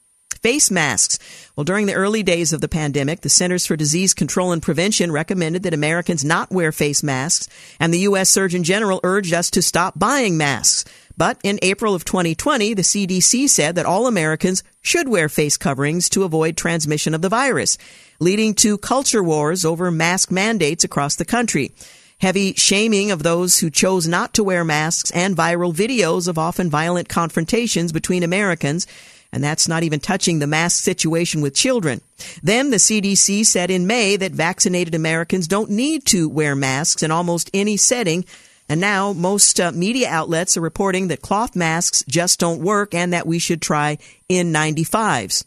Face 0.42 0.70
masks. 0.70 1.18
Well, 1.56 1.64
during 1.64 1.86
the 1.86 1.94
early 1.94 2.22
days 2.22 2.52
of 2.52 2.60
the 2.60 2.68
pandemic, 2.68 3.22
the 3.22 3.28
Centers 3.28 3.66
for 3.66 3.74
Disease 3.74 4.14
Control 4.14 4.52
and 4.52 4.62
Prevention 4.62 5.10
recommended 5.10 5.62
that 5.64 5.74
Americans 5.74 6.24
not 6.24 6.52
wear 6.52 6.72
face 6.72 7.02
masks, 7.02 7.48
and 7.80 7.92
the 7.92 8.00
U.S. 8.00 8.30
Surgeon 8.30 8.62
General 8.62 9.00
urged 9.02 9.34
us 9.34 9.50
to 9.50 9.62
stop 9.62 9.98
buying 9.98 10.36
masks. 10.36 10.84
But 11.16 11.38
in 11.42 11.58
April 11.62 11.94
of 11.94 12.04
2020, 12.04 12.74
the 12.74 12.82
CDC 12.82 13.48
said 13.48 13.74
that 13.74 13.86
all 13.86 14.06
Americans 14.06 14.62
should 14.82 15.08
wear 15.08 15.28
face 15.28 15.56
coverings 15.56 16.08
to 16.10 16.24
avoid 16.24 16.56
transmission 16.56 17.14
of 17.14 17.22
the 17.22 17.28
virus, 17.28 17.78
leading 18.20 18.54
to 18.54 18.78
culture 18.78 19.22
wars 19.22 19.64
over 19.64 19.90
mask 19.90 20.30
mandates 20.30 20.84
across 20.84 21.16
the 21.16 21.24
country. 21.24 21.72
Heavy 22.20 22.54
shaming 22.54 23.10
of 23.10 23.22
those 23.22 23.58
who 23.58 23.70
chose 23.70 24.06
not 24.06 24.32
to 24.34 24.44
wear 24.44 24.64
masks 24.64 25.10
and 25.10 25.36
viral 25.36 25.74
videos 25.74 26.28
of 26.28 26.38
often 26.38 26.70
violent 26.70 27.08
confrontations 27.08 27.92
between 27.92 28.22
Americans 28.22 28.86
and 29.32 29.42
that's 29.44 29.68
not 29.68 29.82
even 29.82 30.00
touching 30.00 30.38
the 30.38 30.46
mask 30.46 30.82
situation 30.82 31.40
with 31.40 31.54
children. 31.54 32.00
Then 32.42 32.70
the 32.70 32.78
CDC 32.78 33.44
said 33.44 33.70
in 33.70 33.86
May 33.86 34.16
that 34.16 34.32
vaccinated 34.32 34.94
Americans 34.94 35.48
don't 35.48 35.70
need 35.70 36.06
to 36.06 36.28
wear 36.28 36.56
masks 36.56 37.02
in 37.02 37.10
almost 37.10 37.50
any 37.52 37.76
setting. 37.76 38.24
And 38.68 38.80
now 38.80 39.12
most 39.12 39.60
uh, 39.60 39.72
media 39.72 40.08
outlets 40.08 40.56
are 40.56 40.60
reporting 40.60 41.08
that 41.08 41.22
cloth 41.22 41.54
masks 41.54 42.04
just 42.08 42.40
don't 42.40 42.62
work 42.62 42.94
and 42.94 43.12
that 43.12 43.26
we 43.26 43.38
should 43.38 43.62
try 43.62 43.98
N95s. 44.28 45.44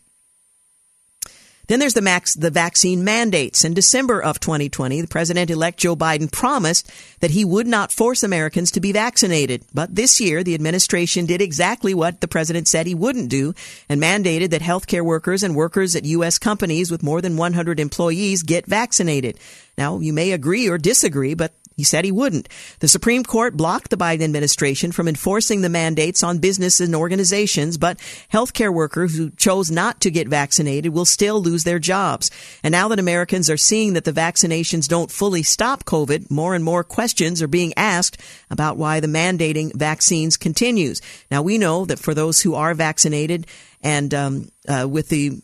Then 1.70 1.78
there's 1.80 1.94
the 1.94 2.02
max, 2.02 2.34
the 2.34 2.50
vaccine 2.50 3.04
mandates. 3.04 3.64
In 3.64 3.76
December 3.76 4.20
of 4.20 4.40
2020, 4.40 5.02
the 5.02 5.08
president-elect 5.08 5.78
Joe 5.78 5.96
Biden 5.96 6.32
promised 6.32 6.92
that 7.20 7.30
he 7.30 7.46
would 7.46 7.68
not 7.68 7.92
force 7.92 8.24
Americans 8.24 8.72
to 8.72 8.80
be 8.80 8.92
vaccinated. 8.92 9.64
But 9.72 9.94
this 9.94 10.20
year, 10.20 10.44
the 10.44 10.56
administration 10.56 11.28
did 11.28 11.44
exactly 11.44 11.94
what 11.94 12.22
the 12.22 12.28
president 12.28 12.68
said 12.68 12.88
he 12.88 12.96
wouldn't 12.96 13.30
do 13.30 13.54
and 13.88 14.02
mandated 14.02 14.50
that 14.50 14.64
healthcare 14.64 15.04
workers 15.06 15.44
and 15.44 15.56
workers 15.56 15.96
at 15.96 16.06
U.S. 16.06 16.40
companies 16.40 16.90
with 16.90 17.04
more 17.04 17.22
than 17.22 17.38
100 17.38 17.80
employees 17.80 18.42
get 18.42 18.66
vaccinated. 18.66 19.38
Now, 19.78 20.00
you 20.00 20.12
may 20.12 20.32
agree 20.32 20.68
or 20.68 20.80
disagree, 20.80 21.36
but 21.36 21.54
he 21.80 21.86
said 21.86 22.04
he 22.04 22.12
wouldn't. 22.12 22.50
The 22.80 22.90
Supreme 22.90 23.24
Court 23.24 23.56
blocked 23.56 23.90
the 23.90 23.96
Biden 23.96 24.22
administration 24.22 24.92
from 24.92 25.08
enforcing 25.08 25.62
the 25.62 25.70
mandates 25.70 26.24
on 26.24 26.40
businesses 26.40 26.90
and 26.90 26.94
organizations, 26.94 27.78
but 27.78 27.98
healthcare 28.34 28.74
workers 28.74 29.16
who 29.16 29.30
chose 29.30 29.72
not 29.72 30.02
to 30.02 30.12
get 30.12 30.28
vaccinated 30.28 30.92
will 30.92 31.06
still 31.06 31.42
lose 31.42 31.64
their 31.64 31.80
jobs. 31.80 32.32
And 32.64 32.74
now 32.74 32.90
that 32.90 33.00
Americans 33.00 33.50
are 33.50 33.56
seeing 33.56 33.94
that 33.94 34.04
the 34.04 34.12
vaccinations 34.12 34.90
don't 34.90 35.10
fully 35.10 35.42
stop 35.42 35.86
COVID, 35.86 36.30
more 36.30 36.54
and 36.54 36.66
more 36.66 36.84
questions 36.84 37.42
are 37.42 37.48
being 37.48 37.74
asked 37.78 38.20
about 38.50 38.76
why 38.76 39.00
the 39.00 39.08
mandating 39.08 39.74
vaccines 39.74 40.36
continues. 40.36 41.02
Now 41.32 41.42
we 41.42 41.58
know 41.58 41.86
that 41.86 42.00
for 42.00 42.14
those 42.14 42.42
who 42.42 42.56
are 42.56 42.74
vaccinated 42.74 43.48
and 43.82 44.14
um, 44.14 44.50
uh, 44.68 44.86
with 44.92 45.08
the 45.08 45.42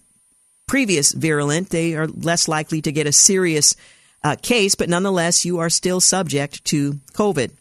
previous 0.67 1.13
virulent, 1.13 1.69
they 1.69 1.93
are 1.93 2.07
less 2.07 2.49
likely 2.49 2.81
to 2.81 2.91
get 2.91 3.07
a 3.07 3.13
serious 3.13 3.77
uh, 4.25 4.35
case, 4.41 4.73
but 4.73 4.89
nonetheless, 4.89 5.45
you 5.45 5.59
are 5.59 5.69
still 5.69 6.01
subject 6.01 6.65
to 6.65 6.93
COVID. 7.13 7.51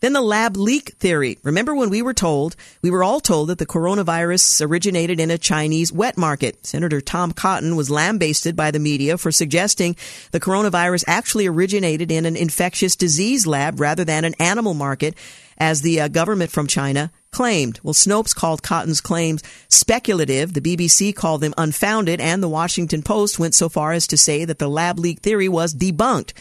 Then 0.00 0.12
the 0.12 0.20
lab 0.20 0.56
leak 0.56 0.94
theory. 0.94 1.38
Remember 1.44 1.74
when 1.74 1.90
we 1.90 2.02
were 2.02 2.14
told, 2.14 2.56
we 2.82 2.90
were 2.90 3.04
all 3.04 3.20
told 3.20 3.48
that 3.48 3.58
the 3.58 3.66
coronavirus 3.66 4.66
originated 4.66 5.20
in 5.20 5.30
a 5.30 5.38
Chinese 5.38 5.92
wet 5.92 6.18
market. 6.18 6.66
Senator 6.66 7.00
Tom 7.00 7.30
Cotton 7.32 7.76
was 7.76 7.90
lambasted 7.90 8.56
by 8.56 8.72
the 8.72 8.78
media 8.80 9.18
for 9.18 9.30
suggesting 9.30 9.94
the 10.32 10.40
coronavirus 10.40 11.04
actually 11.06 11.46
originated 11.46 12.10
in 12.10 12.26
an 12.26 12.34
infectious 12.34 12.96
disease 12.96 13.46
lab 13.46 13.78
rather 13.78 14.04
than 14.04 14.24
an 14.24 14.34
animal 14.40 14.74
market, 14.74 15.14
as 15.58 15.82
the 15.82 16.00
uh, 16.00 16.08
government 16.08 16.50
from 16.50 16.66
China 16.66 17.12
claimed. 17.32 17.80
Well, 17.82 17.94
Snopes 17.94 18.34
called 18.34 18.62
Cotton's 18.62 19.00
claims 19.00 19.42
speculative. 19.68 20.52
The 20.52 20.60
BBC 20.60 21.14
called 21.14 21.40
them 21.40 21.54
unfounded, 21.56 22.20
and 22.20 22.42
the 22.42 22.48
Washington 22.48 23.02
Post 23.02 23.38
went 23.38 23.54
so 23.54 23.68
far 23.68 23.92
as 23.92 24.06
to 24.08 24.16
say 24.16 24.44
that 24.44 24.58
the 24.58 24.68
lab 24.68 24.98
leak 24.98 25.20
theory 25.20 25.48
was 25.48 25.74
debunked. 25.74 26.32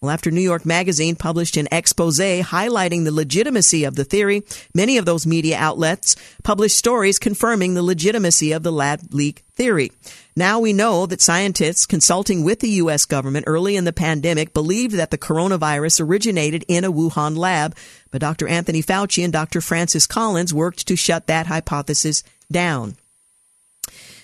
Well, 0.00 0.12
after 0.12 0.30
New 0.30 0.40
York 0.40 0.64
Magazine 0.64 1.16
published 1.16 1.56
an 1.56 1.66
expose 1.72 2.20
highlighting 2.20 3.04
the 3.04 3.10
legitimacy 3.10 3.82
of 3.82 3.96
the 3.96 4.04
theory, 4.04 4.44
many 4.72 4.96
of 4.96 5.06
those 5.06 5.26
media 5.26 5.56
outlets 5.58 6.14
published 6.44 6.76
stories 6.76 7.18
confirming 7.18 7.74
the 7.74 7.82
legitimacy 7.82 8.52
of 8.52 8.62
the 8.62 8.70
lab 8.70 9.12
leak 9.12 9.42
theory. 9.54 9.90
Now 10.36 10.60
we 10.60 10.72
know 10.72 11.06
that 11.06 11.20
scientists 11.20 11.84
consulting 11.84 12.44
with 12.44 12.60
the 12.60 12.70
U.S. 12.82 13.06
government 13.06 13.46
early 13.48 13.74
in 13.74 13.86
the 13.86 13.92
pandemic 13.92 14.54
believed 14.54 14.94
that 14.94 15.10
the 15.10 15.18
coronavirus 15.18 16.00
originated 16.06 16.64
in 16.68 16.84
a 16.84 16.92
Wuhan 16.92 17.36
lab, 17.36 17.74
but 18.12 18.20
Dr. 18.20 18.46
Anthony 18.46 18.84
Fauci 18.84 19.24
and 19.24 19.32
Dr. 19.32 19.60
Francis 19.60 20.06
Collins 20.06 20.54
worked 20.54 20.86
to 20.86 20.94
shut 20.94 21.26
that 21.26 21.48
hypothesis 21.48 22.22
down. 22.52 22.94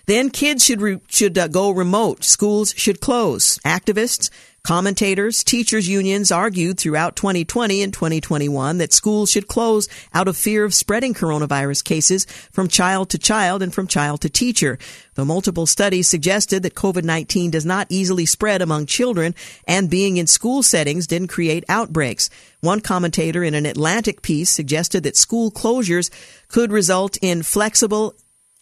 Then 0.06 0.30
kids 0.30 0.64
should 0.64 0.80
re- 0.80 1.00
should 1.08 1.36
uh, 1.36 1.48
go 1.48 1.70
remote. 1.70 2.24
Schools 2.24 2.74
should 2.76 3.00
close. 3.00 3.58
Activists 3.64 4.30
Commentators, 4.64 5.44
teachers 5.44 5.86
unions 5.88 6.32
argued 6.32 6.80
throughout 6.80 7.16
2020 7.16 7.82
and 7.82 7.92
2021 7.92 8.78
that 8.78 8.94
schools 8.94 9.30
should 9.30 9.46
close 9.46 9.90
out 10.14 10.26
of 10.26 10.38
fear 10.38 10.64
of 10.64 10.72
spreading 10.72 11.12
coronavirus 11.12 11.84
cases 11.84 12.24
from 12.50 12.66
child 12.66 13.10
to 13.10 13.18
child 13.18 13.62
and 13.62 13.74
from 13.74 13.86
child 13.86 14.22
to 14.22 14.30
teacher. 14.30 14.78
Though 15.16 15.26
multiple 15.26 15.66
studies 15.66 16.08
suggested 16.08 16.62
that 16.62 16.74
COVID-19 16.74 17.50
does 17.50 17.66
not 17.66 17.88
easily 17.90 18.24
spread 18.24 18.62
among 18.62 18.86
children 18.86 19.34
and 19.68 19.90
being 19.90 20.16
in 20.16 20.26
school 20.26 20.62
settings 20.62 21.06
didn't 21.06 21.28
create 21.28 21.64
outbreaks. 21.68 22.30
One 22.62 22.80
commentator 22.80 23.44
in 23.44 23.52
an 23.52 23.66
Atlantic 23.66 24.22
piece 24.22 24.48
suggested 24.48 25.02
that 25.02 25.18
school 25.18 25.50
closures 25.50 26.08
could 26.48 26.72
result 26.72 27.18
in 27.20 27.42
flexible 27.42 28.14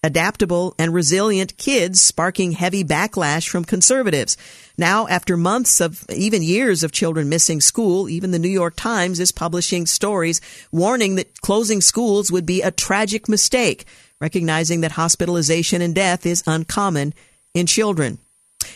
adaptable, 0.03 0.75
and 0.79 0.93
resilient 0.93 1.57
kids 1.57 2.01
sparking 2.01 2.53
heavy 2.53 2.83
backlash 2.83 3.49
from 3.49 3.65
conservatives. 3.65 4.37
Now, 4.77 5.07
after 5.07 5.37
months 5.37 5.81
of 5.81 6.05
even 6.11 6.43
years 6.43 6.83
of 6.83 6.91
children 6.91 7.29
missing 7.29 7.61
school, 7.61 8.09
even 8.09 8.33
the 8.33 8.39
New 8.39 8.49
York 8.49 8.75
Times 8.77 9.21
is 9.21 9.31
publishing 9.31 9.87
stories 9.87 10.41
warning 10.73 11.15
that 11.17 11.41
closing 11.41 11.81
schools 11.81 12.33
would 12.33 12.47
be 12.47 12.63
a 12.63 12.71
tragic 12.71 13.29
mistake, 13.29 13.87
recognizing 14.21 14.81
that 14.81 14.93
hospitalization 14.93 15.81
and 15.81 15.95
death 15.95 16.27
is 16.27 16.43
uncommon 16.47 17.15
in 17.55 17.67
children. 17.67 18.19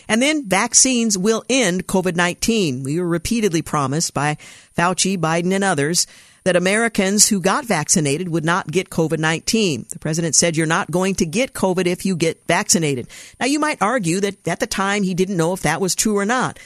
And 0.07 0.21
then 0.21 0.47
vaccines 0.47 1.17
will 1.17 1.43
end 1.49 1.87
COVID-19. 1.87 2.83
We 2.83 2.99
were 2.99 3.07
repeatedly 3.07 3.61
promised 3.61 4.13
by 4.13 4.37
Fauci, 4.77 5.17
Biden, 5.17 5.53
and 5.53 5.63
others 5.63 6.07
that 6.47 6.55
Americans 6.55 7.27
who 7.27 7.41
got 7.41 7.65
vaccinated 7.65 8.29
would 8.29 8.45
not 8.45 8.71
get 8.71 8.89
COVID-19. 8.89 9.89
The 9.89 9.99
president 9.99 10.33
said 10.33 10.55
you're 10.55 10.65
not 10.65 10.89
going 10.89 11.15
to 11.15 11.25
get 11.25 11.51
COVID 11.51 11.85
if 11.87 12.05
you 12.05 12.15
get 12.15 12.41
vaccinated. 12.47 13.09
Now 13.37 13.47
you 13.47 13.59
might 13.59 13.81
argue 13.81 14.21
that 14.21 14.47
at 14.47 14.61
the 14.61 14.65
time 14.65 15.03
he 15.03 15.13
didn't 15.13 15.35
know 15.35 15.51
if 15.51 15.63
that 15.63 15.81
was 15.81 15.93
true 15.93 16.17
or 16.17 16.23
not. 16.23 16.57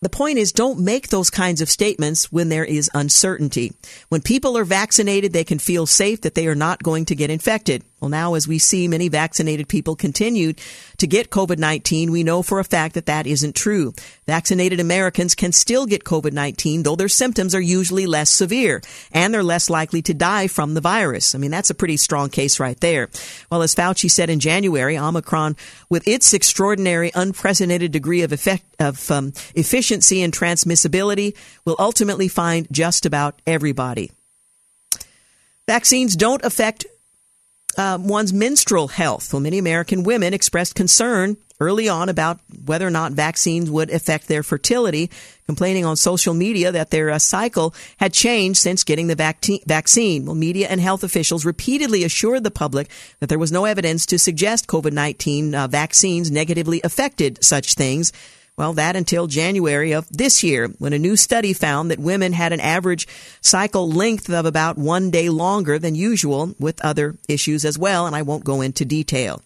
The 0.00 0.08
point 0.08 0.38
is 0.38 0.50
don't 0.50 0.78
make 0.78 1.08
those 1.08 1.28
kinds 1.28 1.60
of 1.60 1.68
statements 1.68 2.32
when 2.32 2.48
there 2.48 2.64
is 2.64 2.90
uncertainty. 2.94 3.74
When 4.08 4.22
people 4.22 4.56
are 4.56 4.64
vaccinated, 4.64 5.34
they 5.34 5.44
can 5.44 5.58
feel 5.58 5.84
safe 5.84 6.22
that 6.22 6.34
they 6.34 6.46
are 6.46 6.54
not 6.54 6.82
going 6.82 7.04
to 7.06 7.14
get 7.14 7.28
infected. 7.28 7.84
Well, 8.00 8.08
now 8.08 8.34
as 8.34 8.46
we 8.46 8.58
see 8.58 8.86
many 8.86 9.08
vaccinated 9.08 9.68
people 9.68 9.96
continue 9.96 10.52
to 10.98 11.06
get 11.06 11.30
COVID-19, 11.30 12.10
we 12.10 12.22
know 12.22 12.42
for 12.42 12.60
a 12.60 12.64
fact 12.64 12.94
that 12.94 13.06
that 13.06 13.26
isn't 13.26 13.56
true. 13.56 13.92
Vaccinated 14.26 14.78
Americans 14.78 15.34
can 15.34 15.50
still 15.50 15.84
get 15.84 16.04
COVID-19, 16.04 16.84
though 16.84 16.94
their 16.94 17.08
symptoms 17.08 17.54
are 17.54 17.60
usually 17.60 18.06
less 18.06 18.30
severe 18.30 18.80
and 19.12 19.34
they're 19.34 19.42
less 19.42 19.68
likely 19.68 20.00
to 20.02 20.14
die 20.14 20.46
from 20.46 20.74
the 20.74 20.80
virus. 20.80 21.34
I 21.34 21.38
mean, 21.38 21.50
that's 21.50 21.70
a 21.70 21.74
pretty 21.74 21.96
strong 21.96 22.30
case 22.30 22.60
right 22.60 22.78
there. 22.78 23.10
Well, 23.50 23.62
as 23.62 23.74
Fauci 23.74 24.10
said 24.10 24.30
in 24.30 24.38
January, 24.38 24.96
Omicron, 24.96 25.56
with 25.88 26.06
its 26.06 26.32
extraordinary, 26.32 27.10
unprecedented 27.14 27.90
degree 27.90 28.22
of 28.22 28.32
effect, 28.32 28.64
of 28.78 29.10
um, 29.10 29.32
efficiency 29.56 30.22
and 30.22 30.32
transmissibility, 30.32 31.36
will 31.64 31.76
ultimately 31.80 32.28
find 32.28 32.68
just 32.70 33.04
about 33.04 33.40
everybody. 33.44 34.12
Vaccines 35.66 36.16
don't 36.16 36.44
affect 36.44 36.86
uh, 37.78 37.96
one's 38.00 38.32
menstrual 38.32 38.88
health. 38.88 39.32
Well, 39.32 39.40
many 39.40 39.56
American 39.56 40.02
women 40.02 40.34
expressed 40.34 40.74
concern 40.74 41.36
early 41.60 41.88
on 41.88 42.08
about 42.08 42.40
whether 42.66 42.86
or 42.86 42.90
not 42.90 43.12
vaccines 43.12 43.70
would 43.70 43.90
affect 43.90 44.28
their 44.28 44.42
fertility, 44.42 45.10
complaining 45.46 45.84
on 45.84 45.96
social 45.96 46.34
media 46.34 46.70
that 46.70 46.90
their 46.90 47.10
uh, 47.10 47.18
cycle 47.18 47.74
had 47.98 48.12
changed 48.12 48.60
since 48.60 48.84
getting 48.84 49.06
the 49.06 49.14
vac- 49.14 49.44
vaccine. 49.66 50.26
Well, 50.26 50.34
media 50.34 50.68
and 50.68 50.80
health 50.80 51.02
officials 51.02 51.44
repeatedly 51.44 52.04
assured 52.04 52.44
the 52.44 52.50
public 52.50 52.88
that 53.20 53.28
there 53.28 53.38
was 53.38 53.52
no 53.52 53.64
evidence 53.64 54.06
to 54.06 54.18
suggest 54.18 54.66
COVID-19 54.68 55.54
uh, 55.54 55.66
vaccines 55.68 56.30
negatively 56.30 56.80
affected 56.84 57.42
such 57.44 57.74
things. 57.74 58.12
Well, 58.58 58.72
that 58.72 58.96
until 58.96 59.28
January 59.28 59.92
of 59.92 60.08
this 60.08 60.42
year, 60.42 60.66
when 60.80 60.92
a 60.92 60.98
new 60.98 61.16
study 61.16 61.52
found 61.52 61.92
that 61.92 62.00
women 62.00 62.32
had 62.32 62.52
an 62.52 62.58
average 62.58 63.06
cycle 63.40 63.88
length 63.88 64.28
of 64.28 64.46
about 64.46 64.76
one 64.76 65.12
day 65.12 65.28
longer 65.28 65.78
than 65.78 65.94
usual 65.94 66.56
with 66.58 66.84
other 66.84 67.14
issues 67.28 67.64
as 67.64 67.78
well, 67.78 68.04
and 68.04 68.16
I 68.16 68.22
won't 68.22 68.42
go 68.42 68.60
into 68.60 68.84
detail. 68.84 69.42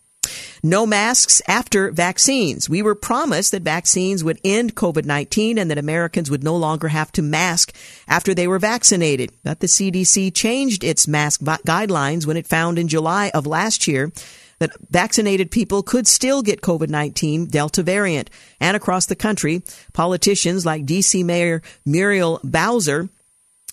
No 0.63 0.87
masks 0.87 1.43
after 1.47 1.91
vaccines. 1.91 2.71
We 2.71 2.81
were 2.81 2.95
promised 2.95 3.51
that 3.51 3.61
vaccines 3.61 4.25
would 4.25 4.41
end 4.45 4.77
COVID-19 4.77 5.59
and 5.59 5.71
that 5.71 5.77
Americans 5.77 6.31
would 6.31 6.43
no 6.43 6.57
longer 6.57 6.89
have 6.89 7.13
to 7.13 7.21
mask 7.21 7.75
after 8.09 8.33
they 8.33 8.49
were 8.49 8.59
vaccinated. 8.59 9.31
But 9.45 9.61
the 9.61 9.67
CDC 9.67 10.35
changed 10.35 10.85
its 10.85 11.07
mask 11.07 11.43
guidelines 11.43 12.25
when 12.25 12.39
it 12.39 12.47
found 12.47 12.79
in 12.79 12.89
July 12.89 13.31
of 13.35 13.47
last 13.47 13.87
year 13.87 14.11
that 14.63 14.71
vaccinated 14.91 15.51
people 15.51 15.83
could 15.83 16.07
still 16.07 16.41
get 16.41 16.61
COVID-19 16.61 17.51
Delta 17.51 17.83
variant. 17.83 18.31
And 18.61 18.77
across 18.77 19.07
the 19.07 19.17
country, 19.17 19.65
politicians 19.93 20.65
like 20.65 20.87
DC 20.87 21.25
Mayor 21.25 21.63
Muriel 21.85 22.39
Bowser 22.45 23.09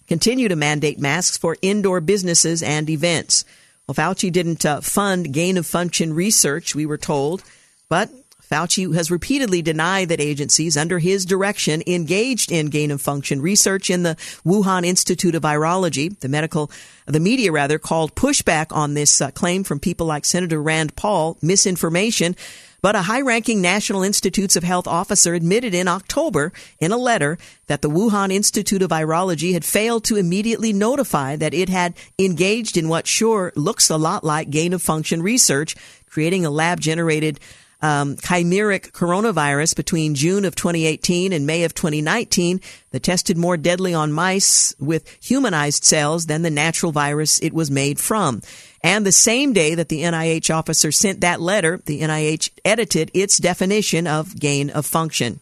continue 0.08 0.48
to 0.48 0.56
mandate 0.56 0.98
masks 0.98 1.38
for 1.38 1.58
indoor 1.62 2.02
businesses 2.02 2.64
and 2.64 2.90
events. 2.90 3.46
Well, 3.88 3.94
Fauci 3.94 4.32
didn't 4.32 4.66
uh, 4.66 4.82
fund 4.82 5.32
gain 5.32 5.58
of 5.58 5.68
function 5.68 6.14
research, 6.14 6.74
we 6.74 6.88
were 6.88 6.98
told, 6.98 7.44
but 7.88 8.10
Fauci 8.50 8.94
has 8.96 9.12
repeatedly 9.12 9.62
denied 9.62 10.10
that 10.10 10.20
agencies 10.20 10.76
under 10.76 11.00
his 11.00 11.26
direction 11.26 11.84
engaged 11.86 12.52
in 12.52 12.68
gain 12.68 12.90
of 12.90 13.02
function 13.02 13.42
research 13.42 13.90
in 13.90 14.04
the 14.04 14.16
Wuhan 14.46 14.86
Institute 14.86 15.36
of 15.36 15.44
Virology. 15.44 16.18
The 16.20 16.30
medical, 16.30 16.72
the 17.06 17.20
media 17.20 17.52
rather 17.52 17.78
called 17.78 18.16
pushback 18.16 18.76
on 18.76 18.96
this 18.96 19.22
uh, 19.22 19.30
claim 19.32 19.64
from 19.64 19.80
people 19.80 20.08
like 20.08 20.26
Senator 20.26 20.62
Rand 20.62 20.96
Paul 20.96 21.38
misinformation. 21.42 22.36
But 22.82 22.96
a 22.96 23.04
high 23.04 23.22
ranking 23.22 23.62
National 23.62 24.04
Institutes 24.04 24.56
of 24.56 24.64
Health 24.64 24.88
officer 24.88 25.34
admitted 25.34 25.74
in 25.74 25.90
October 25.90 26.54
in 26.80 26.94
a 26.94 26.98
letter 26.98 27.38
that 27.68 27.82
the 27.82 27.90
Wuhan 27.90 28.32
Institute 28.32 28.82
of 28.82 28.92
Virology 28.92 29.52
had 29.52 29.66
failed 29.66 30.06
to 30.06 30.16
immediately 30.16 30.72
notify 30.72 31.36
that 31.36 31.54
it 31.54 31.68
had 31.68 31.94
engaged 32.18 32.78
in 32.78 32.88
what 32.88 33.06
sure 33.06 33.52
looks 33.56 33.90
a 33.90 33.98
lot 33.98 34.24
like 34.24 34.50
gain 34.50 34.72
of 34.72 34.82
function 34.82 35.22
research, 35.22 35.76
creating 36.10 36.46
a 36.46 36.50
lab 36.50 36.80
generated 36.80 37.40
um, 37.82 38.16
chimeric 38.18 38.92
coronavirus 38.92 39.76
between 39.76 40.16
June 40.16 40.46
of 40.46 40.56
2018 40.56 41.34
and 41.34 41.46
May 41.46 41.64
of 41.64 41.74
2019 41.74 42.62
that 42.92 43.04
tested 43.04 43.38
more 43.38 43.58
deadly 43.58 43.94
on 43.94 44.12
mice 44.12 44.76
with 44.80 45.08
humanized 45.22 45.84
cells 45.84 46.26
than 46.26 46.42
the 46.42 46.50
natural 46.50 46.92
virus 46.92 47.40
it 47.40 47.54
was 47.54 47.72
made 47.72 48.00
from. 48.00 48.42
And 48.84 49.06
the 49.06 49.12
same 49.12 49.54
day 49.54 49.76
that 49.76 49.90
the 49.90 50.04
NIH 50.04 50.54
officer 50.54 50.92
sent 50.92 51.22
that 51.22 51.42
letter, 51.42 51.82
the 51.86 52.02
NIH 52.02 52.52
edited 52.64 53.12
its 53.14 53.38
definition 53.38 54.08
of 54.08 54.40
gain 54.40 54.70
of 54.70 54.86
function. 54.86 55.40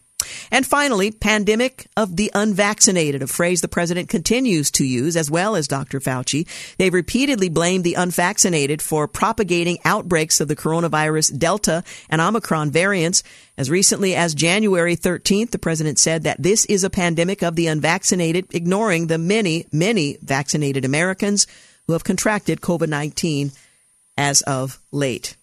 And 0.52 0.66
finally, 0.66 1.12
pandemic 1.12 1.88
of 1.96 2.16
the 2.16 2.32
unvaccinated, 2.34 3.22
a 3.22 3.28
phrase 3.28 3.62
the 3.62 3.68
president 3.68 4.10
continues 4.10 4.72
to 4.72 4.86
use 4.86 5.16
as 5.16 5.32
well 5.32 5.56
as 5.56 5.68
Dr. 5.68 6.00
Fauci. 6.00 6.48
They've 6.78 6.94
repeatedly 6.94 7.50
blamed 7.50 7.84
the 7.84 7.96
unvaccinated 7.96 8.82
for 8.82 9.08
propagating 9.08 9.80
outbreaks 9.86 10.40
of 10.40 10.48
the 10.48 10.56
coronavirus 10.56 11.38
Delta 11.38 11.84
and 12.10 12.22
Omicron 12.22 12.72
variants. 12.72 13.24
As 13.58 13.70
recently 13.70 14.16
as 14.16 14.36
January 14.36 14.96
13th, 14.96 15.52
the 15.52 15.60
president 15.60 16.00
said 16.00 16.24
that 16.24 16.42
this 16.42 16.66
is 16.66 16.84
a 16.84 16.90
pandemic 16.90 17.42
of 17.42 17.56
the 17.56 17.68
unvaccinated, 17.68 18.48
ignoring 18.54 19.08
the 19.08 19.18
many, 19.18 19.66
many 19.72 20.18
vaccinated 20.22 20.86
Americans 20.86 21.48
who 21.88 21.94
have 21.94 22.04
contracted 22.04 22.62
COVID-19 22.62 23.58
as 24.18 24.42
of 24.42 24.80
late. 24.92 25.36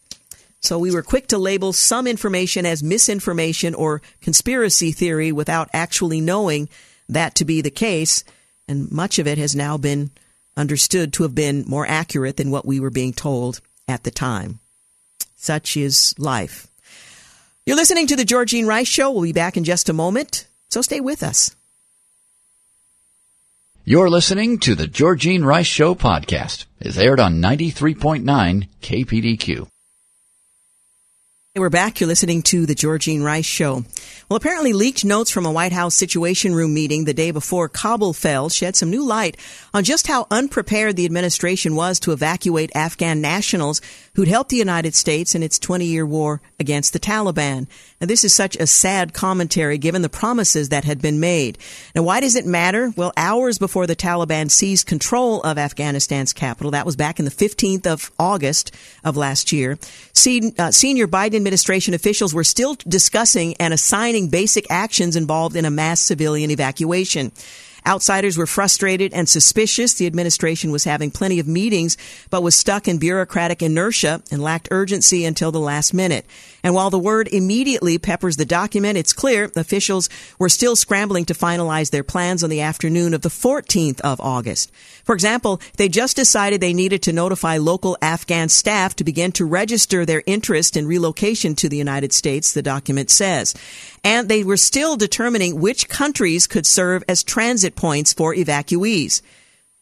So 0.64 0.78
we 0.78 0.90
were 0.90 1.02
quick 1.02 1.26
to 1.26 1.36
label 1.36 1.74
some 1.74 2.06
information 2.06 2.64
as 2.64 2.82
misinformation 2.82 3.74
or 3.74 4.00
conspiracy 4.22 4.92
theory 4.92 5.30
without 5.30 5.68
actually 5.74 6.22
knowing 6.22 6.70
that 7.06 7.34
to 7.34 7.44
be 7.44 7.60
the 7.60 7.70
case. 7.70 8.24
And 8.66 8.90
much 8.90 9.18
of 9.18 9.26
it 9.26 9.36
has 9.36 9.54
now 9.54 9.76
been 9.76 10.10
understood 10.56 11.12
to 11.12 11.22
have 11.24 11.34
been 11.34 11.64
more 11.66 11.86
accurate 11.86 12.38
than 12.38 12.50
what 12.50 12.64
we 12.64 12.80
were 12.80 12.88
being 12.88 13.12
told 13.12 13.60
at 13.86 14.04
the 14.04 14.10
time. 14.10 14.58
Such 15.36 15.76
is 15.76 16.14
life. 16.18 16.66
You're 17.66 17.76
listening 17.76 18.06
to 18.06 18.16
the 18.16 18.24
Georgene 18.24 18.66
Rice 18.66 18.88
Show. 18.88 19.10
We'll 19.10 19.24
be 19.24 19.32
back 19.32 19.58
in 19.58 19.64
just 19.64 19.90
a 19.90 19.92
moment, 19.92 20.46
so 20.70 20.80
stay 20.80 21.00
with 21.00 21.22
us. 21.22 21.54
You're 23.84 24.08
listening 24.08 24.60
to 24.60 24.74
the 24.74 24.86
Georgene 24.86 25.44
Rice 25.44 25.66
Show 25.66 25.94
podcast. 25.94 26.64
It's 26.80 26.96
aired 26.96 27.20
on 27.20 27.42
93.9 27.42 28.68
KPDQ. 28.80 29.68
We're 31.56 31.70
back. 31.70 32.00
You're 32.00 32.08
listening 32.08 32.42
to 32.44 32.66
the 32.66 32.74
Georgene 32.74 33.22
Rice 33.22 33.46
Show. 33.46 33.84
Well, 34.28 34.36
apparently 34.36 34.72
leaked 34.72 35.04
notes 35.04 35.30
from 35.30 35.46
a 35.46 35.52
White 35.52 35.70
House 35.70 35.94
Situation 35.94 36.52
Room 36.52 36.74
meeting 36.74 37.04
the 37.04 37.14
day 37.14 37.30
before 37.30 37.68
Kabul 37.68 38.12
fell 38.12 38.48
shed 38.48 38.74
some 38.74 38.90
new 38.90 39.06
light 39.06 39.36
on 39.72 39.84
just 39.84 40.08
how 40.08 40.26
unprepared 40.32 40.96
the 40.96 41.04
administration 41.04 41.76
was 41.76 42.00
to 42.00 42.10
evacuate 42.10 42.74
Afghan 42.74 43.20
nationals 43.20 43.80
who'd 44.16 44.26
helped 44.26 44.50
the 44.50 44.56
United 44.56 44.96
States 44.96 45.36
in 45.36 45.44
its 45.44 45.60
20 45.60 45.84
year 45.84 46.04
war 46.04 46.42
against 46.58 46.92
the 46.92 46.98
Taliban. 46.98 47.68
Now, 48.00 48.08
this 48.08 48.24
is 48.24 48.34
such 48.34 48.56
a 48.56 48.66
sad 48.66 49.14
commentary 49.14 49.78
given 49.78 50.02
the 50.02 50.08
promises 50.08 50.70
that 50.70 50.82
had 50.82 51.00
been 51.00 51.20
made. 51.20 51.56
Now, 51.94 52.02
why 52.02 52.18
does 52.18 52.34
it 52.34 52.46
matter? 52.46 52.92
Well, 52.96 53.12
hours 53.16 53.58
before 53.58 53.86
the 53.86 53.94
Taliban 53.94 54.50
seized 54.50 54.88
control 54.88 55.40
of 55.42 55.56
Afghanistan's 55.56 56.32
capital, 56.32 56.72
that 56.72 56.86
was 56.86 56.96
back 56.96 57.20
in 57.20 57.24
the 57.24 57.30
15th 57.30 57.86
of 57.86 58.10
August 58.18 58.74
of 59.04 59.16
last 59.16 59.52
year, 59.52 59.78
uh, 60.26 60.70
senior 60.72 61.06
Biden 61.06 61.43
administration 61.44 61.92
officials 61.92 62.32
were 62.32 62.42
still 62.42 62.74
discussing 62.88 63.54
and 63.60 63.74
assigning 63.74 64.30
basic 64.30 64.64
actions 64.70 65.14
involved 65.14 65.56
in 65.56 65.66
a 65.66 65.70
mass 65.70 66.00
civilian 66.00 66.50
evacuation. 66.50 67.32
Outsiders 67.86 68.38
were 68.38 68.46
frustrated 68.46 69.12
and 69.12 69.28
suspicious. 69.28 69.92
The 69.92 70.06
administration 70.06 70.72
was 70.72 70.84
having 70.84 71.10
plenty 71.10 71.38
of 71.38 71.46
meetings, 71.46 71.98
but 72.30 72.42
was 72.42 72.54
stuck 72.54 72.88
in 72.88 72.96
bureaucratic 72.96 73.60
inertia 73.60 74.22
and 74.30 74.42
lacked 74.42 74.68
urgency 74.70 75.26
until 75.26 75.52
the 75.52 75.60
last 75.60 75.92
minute. 75.92 76.24
And 76.64 76.74
while 76.74 76.88
the 76.88 76.98
word 76.98 77.28
immediately 77.28 77.98
peppers 77.98 78.36
the 78.36 78.46
document, 78.46 78.96
it's 78.96 79.12
clear 79.12 79.52
officials 79.54 80.08
were 80.38 80.48
still 80.48 80.74
scrambling 80.74 81.26
to 81.26 81.34
finalize 81.34 81.90
their 81.90 82.02
plans 82.02 82.42
on 82.42 82.48
the 82.48 82.62
afternoon 82.62 83.12
of 83.12 83.20
the 83.20 83.28
14th 83.28 84.00
of 84.00 84.18
August. 84.18 84.72
For 85.04 85.14
example, 85.14 85.60
they 85.76 85.90
just 85.90 86.16
decided 86.16 86.62
they 86.62 86.72
needed 86.72 87.02
to 87.02 87.12
notify 87.12 87.58
local 87.58 87.98
Afghan 88.00 88.48
staff 88.48 88.96
to 88.96 89.04
begin 89.04 89.30
to 89.32 89.44
register 89.44 90.06
their 90.06 90.22
interest 90.26 90.74
in 90.74 90.86
relocation 90.86 91.54
to 91.56 91.68
the 91.68 91.76
United 91.76 92.14
States, 92.14 92.52
the 92.52 92.62
document 92.62 93.10
says. 93.10 93.54
And 94.02 94.30
they 94.30 94.42
were 94.42 94.56
still 94.56 94.96
determining 94.96 95.60
which 95.60 95.90
countries 95.90 96.46
could 96.46 96.64
serve 96.64 97.04
as 97.06 97.22
transit 97.22 97.76
points 97.76 98.14
for 98.14 98.34
evacuees. 98.34 99.20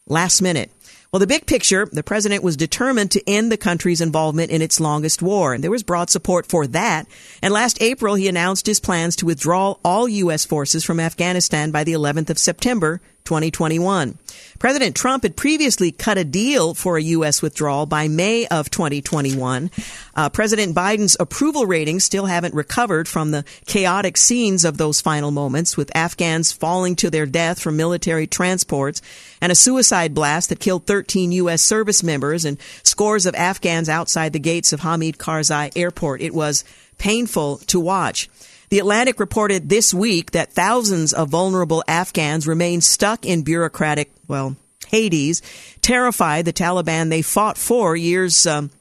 Last 0.05 0.41
minute. 0.41 0.69
Well, 1.13 1.19
the 1.19 1.27
big 1.27 1.45
picture, 1.45 1.87
the 1.91 2.01
president 2.01 2.43
was 2.43 2.57
determined 2.57 3.11
to 3.11 3.21
end 3.29 3.51
the 3.51 3.55
country's 3.55 4.01
involvement 4.01 4.49
in 4.49 4.63
its 4.63 4.79
longest 4.79 5.21
war, 5.21 5.53
and 5.53 5.63
there 5.63 5.69
was 5.69 5.83
broad 5.83 6.09
support 6.09 6.47
for 6.47 6.65
that. 6.65 7.05
And 7.39 7.53
last 7.53 7.79
April, 7.83 8.15
he 8.15 8.27
announced 8.27 8.65
his 8.65 8.79
plans 8.79 9.15
to 9.17 9.27
withdraw 9.27 9.75
all 9.85 10.07
U.S. 10.07 10.43
forces 10.43 10.83
from 10.83 10.99
Afghanistan 10.99 11.69
by 11.69 11.83
the 11.83 11.93
11th 11.93 12.31
of 12.31 12.39
September, 12.39 12.99
2021. 13.25 14.17
President 14.59 14.95
Trump 14.95 15.23
had 15.23 15.35
previously 15.35 15.91
cut 15.91 16.17
a 16.17 16.23
deal 16.23 16.73
for 16.73 16.97
a 16.97 17.03
U.S. 17.03 17.41
withdrawal 17.41 17.85
by 17.85 18.07
May 18.07 18.47
of 18.47 18.69
2021. 18.69 19.71
Uh, 20.15 20.29
President 20.29 20.75
Biden's 20.75 21.17
approval 21.19 21.65
ratings 21.65 22.03
still 22.03 22.25
haven't 22.25 22.53
recovered 22.53 23.07
from 23.07 23.31
the 23.31 23.43
chaotic 23.65 24.15
scenes 24.17 24.63
of 24.63 24.77
those 24.77 25.01
final 25.01 25.31
moments, 25.31 25.75
with 25.75 25.95
Afghans 25.95 26.51
falling 26.51 26.95
to 26.97 27.09
their 27.09 27.25
death 27.25 27.59
from 27.59 27.77
military 27.77 28.27
transports 28.27 29.01
and 29.41 29.51
a 29.51 29.55
suicide 29.55 30.13
blast 30.13 30.49
that 30.49 30.59
killed 30.59 30.85
13 30.87 31.31
U.S. 31.33 31.61
service 31.61 32.03
members 32.03 32.45
and 32.45 32.57
scores 32.83 33.25
of 33.25 33.35
Afghans 33.35 33.89
outside 33.89 34.33
the 34.33 34.39
gates 34.39 34.71
of 34.71 34.81
Hamid 34.81 35.17
Karzai 35.17 35.71
Airport. 35.75 36.21
It 36.21 36.33
was 36.33 36.63
painful 36.97 37.57
to 37.67 37.79
watch. 37.79 38.29
The 38.73 38.79
Atlantic 38.79 39.19
reported 39.19 39.69
this 39.69 39.93
week 39.93 40.31
that 40.31 40.51
thousands 40.51 41.13
of 41.13 41.29
vulnerable 41.29 41.83
Afghans 41.87 42.47
remain 42.47 42.81
stuck 42.81 43.23
in 43.23 43.43
bureaucratic, 43.43 44.09
well, 44.27 44.55
Hades, 44.87 45.43
terrified 45.83 46.45
the 46.45 46.53
Taliban 46.53 47.11
they 47.11 47.21
fought 47.21 47.59
for 47.59 47.95
years 47.95 48.47
um, 48.47 48.71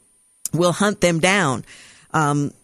will 0.55 0.72
hunt 0.72 1.03
them 1.03 1.20
down. 1.20 1.66
Um, 2.14 2.55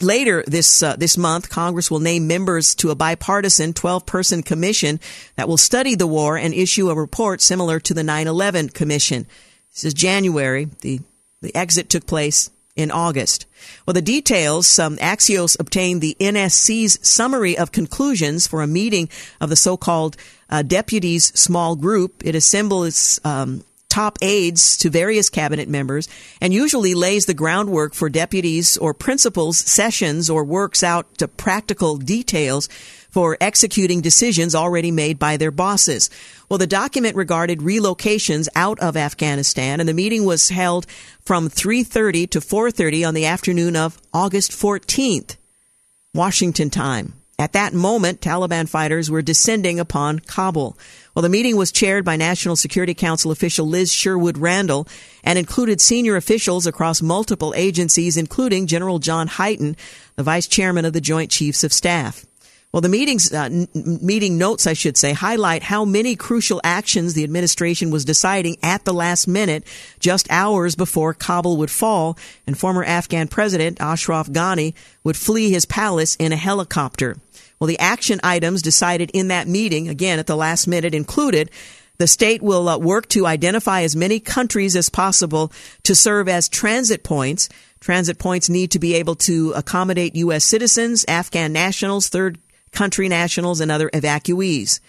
later 0.00 0.44
this 0.46 0.80
uh, 0.80 0.94
this 0.94 1.18
month, 1.18 1.50
Congress 1.50 1.90
will 1.90 1.98
name 1.98 2.28
members 2.28 2.72
to 2.76 2.90
a 2.90 2.94
bipartisan 2.94 3.72
12-person 3.72 4.44
commission 4.44 5.00
that 5.34 5.48
will 5.48 5.56
study 5.56 5.96
the 5.96 6.06
war 6.06 6.38
and 6.38 6.54
issue 6.54 6.88
a 6.88 6.94
report 6.94 7.40
similar 7.40 7.80
to 7.80 7.94
the 7.94 8.02
9/11 8.02 8.72
commission. 8.72 9.26
This 9.72 9.86
is 9.86 9.92
January. 9.92 10.68
The 10.82 11.00
the 11.42 11.52
exit 11.52 11.90
took 11.90 12.06
place 12.06 12.48
in 12.76 12.90
August. 12.90 13.46
Well, 13.86 13.94
the 13.94 14.02
details, 14.02 14.78
um, 14.78 14.96
Axios 14.98 15.58
obtained 15.58 16.02
the 16.02 16.16
NSC's 16.20 16.98
summary 17.06 17.56
of 17.56 17.72
conclusions 17.72 18.46
for 18.46 18.62
a 18.62 18.66
meeting 18.66 19.08
of 19.40 19.48
the 19.48 19.56
so-called 19.56 20.16
uh, 20.50 20.62
deputies 20.62 21.32
small 21.38 21.74
group. 21.74 22.22
It 22.24 22.34
assembles 22.34 23.18
um, 23.24 23.64
top 23.88 24.18
aides 24.20 24.76
to 24.76 24.90
various 24.90 25.30
cabinet 25.30 25.70
members 25.70 26.06
and 26.42 26.52
usually 26.52 26.92
lays 26.92 27.24
the 27.24 27.32
groundwork 27.32 27.94
for 27.94 28.10
deputies 28.10 28.76
or 28.76 28.92
principals 28.92 29.56
sessions 29.56 30.28
or 30.28 30.44
works 30.44 30.82
out 30.82 31.16
to 31.16 31.26
practical 31.26 31.96
details 31.96 32.68
for 33.16 33.38
executing 33.40 34.02
decisions 34.02 34.54
already 34.54 34.90
made 34.90 35.18
by 35.18 35.38
their 35.38 35.50
bosses. 35.50 36.10
Well, 36.50 36.58
the 36.58 36.66
document 36.66 37.16
regarded 37.16 37.60
relocations 37.60 38.46
out 38.54 38.78
of 38.80 38.94
Afghanistan 38.94 39.80
and 39.80 39.88
the 39.88 39.94
meeting 39.94 40.26
was 40.26 40.50
held 40.50 40.86
from 41.22 41.48
3:30 41.48 42.26
to 42.26 42.42
4:30 42.42 43.06
on 43.06 43.14
the 43.14 43.24
afternoon 43.24 43.74
of 43.74 43.96
August 44.12 44.52
14th, 44.52 45.36
Washington 46.12 46.68
time. 46.68 47.14
At 47.38 47.54
that 47.54 47.72
moment, 47.72 48.20
Taliban 48.20 48.68
fighters 48.68 49.10
were 49.10 49.22
descending 49.22 49.80
upon 49.80 50.18
Kabul. 50.18 50.76
Well, 51.14 51.22
the 51.22 51.30
meeting 51.30 51.56
was 51.56 51.72
chaired 51.72 52.04
by 52.04 52.16
National 52.16 52.54
Security 52.54 52.92
Council 52.92 53.30
official 53.30 53.66
Liz 53.66 53.90
Sherwood 53.90 54.36
Randall 54.36 54.86
and 55.24 55.38
included 55.38 55.80
senior 55.80 56.16
officials 56.16 56.66
across 56.66 57.00
multiple 57.00 57.54
agencies, 57.56 58.18
including 58.18 58.66
General 58.66 58.98
John 58.98 59.26
Hyten, 59.26 59.74
the 60.16 60.22
vice 60.22 60.46
chairman 60.46 60.84
of 60.84 60.92
the 60.92 61.00
Joint 61.00 61.30
Chiefs 61.30 61.64
of 61.64 61.72
Staff. 61.72 62.25
Well, 62.76 62.82
the 62.82 62.90
meetings, 62.90 63.32
uh, 63.32 63.44
n- 63.44 63.68
meeting 64.02 64.36
notes, 64.36 64.66
I 64.66 64.74
should 64.74 64.98
say, 64.98 65.14
highlight 65.14 65.62
how 65.62 65.86
many 65.86 66.14
crucial 66.14 66.60
actions 66.62 67.14
the 67.14 67.24
administration 67.24 67.90
was 67.90 68.04
deciding 68.04 68.58
at 68.62 68.84
the 68.84 68.92
last 68.92 69.26
minute, 69.26 69.64
just 69.98 70.30
hours 70.30 70.74
before 70.74 71.14
Kabul 71.14 71.56
would 71.56 71.70
fall, 71.70 72.18
and 72.46 72.58
former 72.58 72.84
Afghan 72.84 73.28
President 73.28 73.80
Ashraf 73.80 74.28
Ghani 74.28 74.74
would 75.04 75.16
flee 75.16 75.50
his 75.50 75.64
palace 75.64 76.16
in 76.16 76.32
a 76.32 76.36
helicopter. 76.36 77.16
Well, 77.58 77.66
the 77.66 77.78
action 77.78 78.20
items 78.22 78.60
decided 78.60 79.10
in 79.14 79.28
that 79.28 79.48
meeting, 79.48 79.88
again 79.88 80.18
at 80.18 80.26
the 80.26 80.36
last 80.36 80.66
minute, 80.66 80.94
included 80.94 81.50
the 81.96 82.06
state 82.06 82.42
will 82.42 82.68
uh, 82.68 82.76
work 82.76 83.08
to 83.08 83.24
identify 83.24 83.84
as 83.84 83.96
many 83.96 84.20
countries 84.20 84.76
as 84.76 84.90
possible 84.90 85.50
to 85.84 85.94
serve 85.94 86.28
as 86.28 86.46
transit 86.46 87.02
points. 87.02 87.48
Transit 87.80 88.18
points 88.18 88.50
need 88.50 88.70
to 88.72 88.78
be 88.78 88.96
able 88.96 89.14
to 89.14 89.52
accommodate 89.52 90.14
U.S. 90.16 90.44
citizens, 90.44 91.06
Afghan 91.08 91.54
nationals, 91.54 92.08
third 92.08 92.38
country 92.76 93.08
nationals, 93.08 93.60
and 93.60 93.72
other 93.72 93.88
evacuees. 93.90 94.80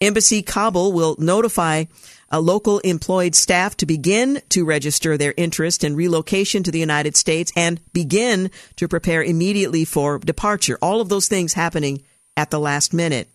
Embassy 0.00 0.42
Kabul 0.42 0.92
will 0.92 1.16
notify 1.18 1.84
a 2.30 2.40
local 2.40 2.78
employed 2.78 3.34
staff 3.34 3.76
to 3.76 3.86
begin 3.86 4.40
to 4.48 4.64
register 4.64 5.18
their 5.18 5.34
interest 5.36 5.84
in 5.84 5.96
relocation 5.96 6.62
to 6.62 6.70
the 6.70 6.78
United 6.78 7.16
States 7.16 7.52
and 7.54 7.80
begin 7.92 8.50
to 8.76 8.88
prepare 8.88 9.22
immediately 9.22 9.84
for 9.84 10.18
departure. 10.18 10.78
All 10.80 11.00
of 11.00 11.08
those 11.08 11.28
things 11.28 11.52
happening 11.52 12.02
at 12.36 12.50
the 12.50 12.60
last 12.60 12.94
minute. 12.94 13.28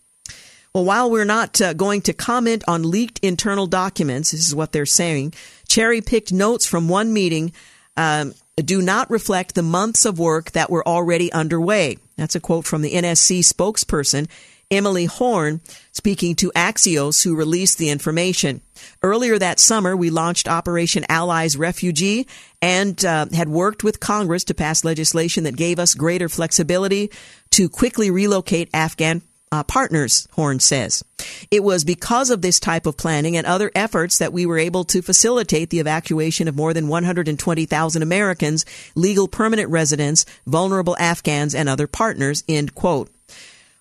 Well, 0.73 0.85
while 0.85 1.11
we're 1.11 1.25
not 1.25 1.61
uh, 1.61 1.73
going 1.73 2.01
to 2.03 2.13
comment 2.13 2.63
on 2.67 2.89
leaked 2.89 3.19
internal 3.19 3.67
documents, 3.67 4.31
this 4.31 4.47
is 4.47 4.55
what 4.55 4.71
they're 4.71 4.85
saying, 4.85 5.33
cherry 5.67 6.01
picked 6.01 6.31
notes 6.31 6.65
from 6.65 6.89
one 6.89 7.13
meeting 7.13 7.51
um, 7.97 8.33
do 8.57 8.81
not 8.81 9.09
reflect 9.09 9.55
the 9.55 9.63
months 9.63 10.05
of 10.05 10.19
work 10.19 10.51
that 10.51 10.69
were 10.69 10.87
already 10.87 11.31
underway. 11.31 11.97
That's 12.15 12.35
a 12.35 12.39
quote 12.39 12.65
from 12.65 12.81
the 12.81 12.93
NSC 12.93 13.39
spokesperson, 13.39 14.27
Emily 14.69 15.05
Horne, 15.05 15.61
speaking 15.91 16.35
to 16.35 16.51
Axios, 16.55 17.23
who 17.23 17.35
released 17.35 17.77
the 17.77 17.89
information. 17.89 18.61
Earlier 19.01 19.37
that 19.39 19.59
summer, 19.59 19.95
we 19.95 20.09
launched 20.09 20.47
Operation 20.47 21.05
Allies 21.07 21.55
Refugee 21.55 22.27
and 22.61 23.03
uh, 23.05 23.27
had 23.33 23.47
worked 23.47 23.83
with 23.83 23.99
Congress 23.99 24.43
to 24.45 24.53
pass 24.53 24.83
legislation 24.83 25.45
that 25.45 25.55
gave 25.55 25.79
us 25.79 25.93
greater 25.93 26.27
flexibility 26.27 27.11
to 27.51 27.69
quickly 27.69 28.11
relocate 28.11 28.69
Afghan 28.73 29.21
uh, 29.51 29.63
partners, 29.63 30.27
Horne 30.33 30.59
says. 30.59 31.03
It 31.51 31.63
was 31.63 31.83
because 31.83 32.29
of 32.29 32.41
this 32.41 32.59
type 32.59 32.85
of 32.85 32.97
planning 32.97 33.37
and 33.37 33.47
other 33.47 33.71
efforts 33.73 34.17
that 34.17 34.33
we 34.33 34.45
were 34.45 34.57
able 34.57 34.83
to 34.85 35.01
facilitate 35.01 35.69
the 35.69 35.79
evacuation 35.79 36.47
of 36.47 36.55
more 36.55 36.73
than 36.73 36.87
120,000 36.87 38.01
Americans, 38.01 38.65
legal 38.95 39.27
permanent 39.27 39.69
residents, 39.69 40.25
vulnerable 40.45 40.97
Afghans, 40.99 41.55
and 41.55 41.69
other 41.69 41.87
partners, 41.87 42.43
end 42.47 42.75
quote. 42.75 43.09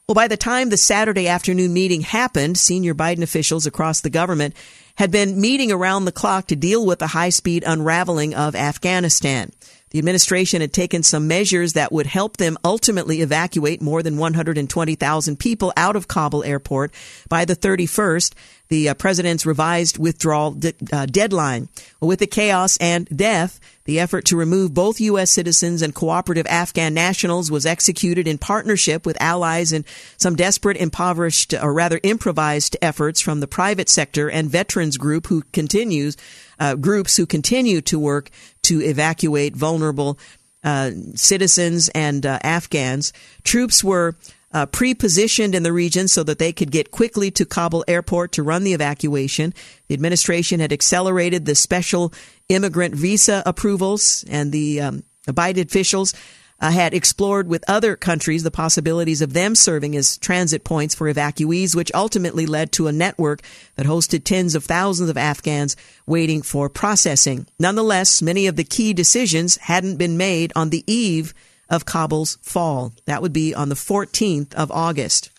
Well, 0.08 0.14
by 0.14 0.28
the 0.28 0.36
time 0.36 0.68
the 0.68 0.76
Saturday 0.76 1.26
afternoon 1.26 1.72
meeting 1.72 2.02
happened, 2.02 2.58
senior 2.58 2.94
Biden 2.94 3.22
officials 3.22 3.66
across 3.66 4.00
the 4.00 4.10
government 4.10 4.54
had 4.94 5.10
been 5.10 5.40
meeting 5.40 5.72
around 5.72 6.04
the 6.04 6.12
clock 6.12 6.46
to 6.46 6.56
deal 6.56 6.86
with 6.86 7.00
the 7.00 7.08
high 7.08 7.30
speed 7.30 7.64
unraveling 7.66 8.32
of 8.32 8.54
Afghanistan. 8.54 9.50
The 9.90 10.00
administration 10.00 10.62
had 10.62 10.72
taken 10.72 11.04
some 11.04 11.28
measures 11.28 11.74
that 11.74 11.92
would 11.92 12.06
help 12.06 12.38
them 12.38 12.58
ultimately 12.64 13.20
evacuate 13.20 13.80
more 13.80 14.02
than 14.02 14.16
120,000 14.16 15.38
people 15.38 15.72
out 15.76 15.94
of 15.94 16.08
Kabul 16.08 16.42
airport 16.42 16.92
by 17.28 17.44
the 17.44 17.54
31st, 17.54 18.34
the 18.66 18.88
uh, 18.88 18.94
president's 18.94 19.46
revised 19.46 19.96
withdrawal 19.96 20.50
de- 20.50 20.74
uh, 20.92 21.06
deadline. 21.06 21.68
With 22.00 22.18
the 22.18 22.26
chaos 22.26 22.76
and 22.78 23.06
death, 23.16 23.60
the 23.84 24.00
effort 24.00 24.24
to 24.24 24.36
remove 24.36 24.74
both 24.74 25.00
U.S. 25.00 25.30
citizens 25.30 25.82
and 25.82 25.94
cooperative 25.94 26.46
Afghan 26.46 26.92
nationals 26.92 27.48
was 27.48 27.64
executed 27.64 28.26
in 28.26 28.38
partnership 28.38 29.06
with 29.06 29.20
allies 29.22 29.72
and 29.72 29.84
some 30.16 30.34
desperate, 30.34 30.78
impoverished, 30.78 31.54
or 31.54 31.72
rather 31.72 32.00
improvised 32.02 32.76
efforts 32.82 33.20
from 33.20 33.38
the 33.38 33.46
private 33.46 33.88
sector 33.88 34.28
and 34.28 34.50
veterans 34.50 34.98
group 34.98 35.28
who 35.28 35.42
continues 35.52 36.16
uh, 36.58 36.74
groups 36.74 37.16
who 37.16 37.26
continue 37.26 37.80
to 37.82 37.98
work 37.98 38.30
to 38.62 38.80
evacuate 38.80 39.56
vulnerable 39.56 40.18
uh, 40.64 40.90
citizens 41.14 41.88
and 41.90 42.26
uh, 42.26 42.38
Afghans. 42.42 43.12
Troops 43.44 43.84
were 43.84 44.16
uh, 44.52 44.66
pre-positioned 44.66 45.54
in 45.54 45.62
the 45.62 45.72
region 45.72 46.08
so 46.08 46.22
that 46.22 46.38
they 46.38 46.52
could 46.52 46.70
get 46.70 46.90
quickly 46.90 47.30
to 47.30 47.44
Kabul 47.44 47.84
airport 47.86 48.32
to 48.32 48.42
run 48.42 48.64
the 48.64 48.72
evacuation. 48.72 49.52
The 49.88 49.94
administration 49.94 50.60
had 50.60 50.72
accelerated 50.72 51.44
the 51.44 51.54
special 51.54 52.12
immigrant 52.48 52.94
visa 52.94 53.42
approvals, 53.44 54.24
and 54.28 54.52
the 54.52 54.80
um, 54.80 55.02
Biden 55.28 55.66
officials 55.66 56.14
uh, 56.60 56.70
had 56.70 56.94
explored 56.94 57.48
with 57.48 57.64
other 57.68 57.96
countries 57.96 58.42
the 58.42 58.50
possibilities 58.50 59.20
of 59.20 59.32
them 59.32 59.54
serving 59.54 59.96
as 59.96 60.18
transit 60.18 60.64
points 60.64 60.94
for 60.94 61.12
evacuees, 61.12 61.74
which 61.74 61.92
ultimately 61.94 62.46
led 62.46 62.72
to 62.72 62.86
a 62.86 62.92
network 62.92 63.42
that 63.76 63.86
hosted 63.86 64.24
tens 64.24 64.54
of 64.54 64.64
thousands 64.64 65.10
of 65.10 65.16
Afghans 65.16 65.76
waiting 66.06 66.42
for 66.42 66.68
processing. 66.68 67.46
Nonetheless, 67.58 68.22
many 68.22 68.46
of 68.46 68.56
the 68.56 68.64
key 68.64 68.92
decisions 68.92 69.56
hadn't 69.56 69.96
been 69.96 70.16
made 70.16 70.52
on 70.56 70.70
the 70.70 70.84
eve 70.86 71.34
of 71.68 71.84
Kabul's 71.84 72.38
fall. 72.42 72.92
That 73.06 73.22
would 73.22 73.32
be 73.32 73.54
on 73.54 73.68
the 73.68 73.74
14th 73.74 74.54
of 74.54 74.70
August. 74.70 75.30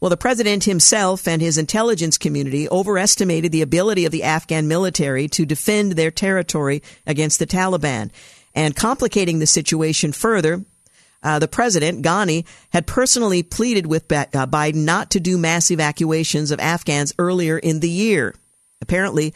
Well, 0.00 0.10
the 0.10 0.16
president 0.18 0.64
himself 0.64 1.26
and 1.26 1.40
his 1.40 1.56
intelligence 1.56 2.18
community 2.18 2.68
overestimated 2.68 3.52
the 3.52 3.62
ability 3.62 4.04
of 4.04 4.12
the 4.12 4.24
Afghan 4.24 4.68
military 4.68 5.28
to 5.28 5.46
defend 5.46 5.92
their 5.92 6.10
territory 6.10 6.82
against 7.06 7.38
the 7.38 7.46
Taliban. 7.46 8.10
And 8.54 8.76
complicating 8.76 9.38
the 9.38 9.46
situation 9.46 10.12
further, 10.12 10.64
uh, 11.22 11.38
the 11.38 11.48
president, 11.48 12.04
Ghani, 12.04 12.44
had 12.70 12.86
personally 12.86 13.42
pleaded 13.42 13.86
with 13.86 14.12
uh, 14.12 14.26
Biden 14.46 14.84
not 14.84 15.10
to 15.12 15.20
do 15.20 15.38
mass 15.38 15.70
evacuations 15.70 16.50
of 16.50 16.60
Afghans 16.60 17.14
earlier 17.18 17.58
in 17.58 17.80
the 17.80 17.88
year. 17.88 18.34
Apparently, 18.80 19.34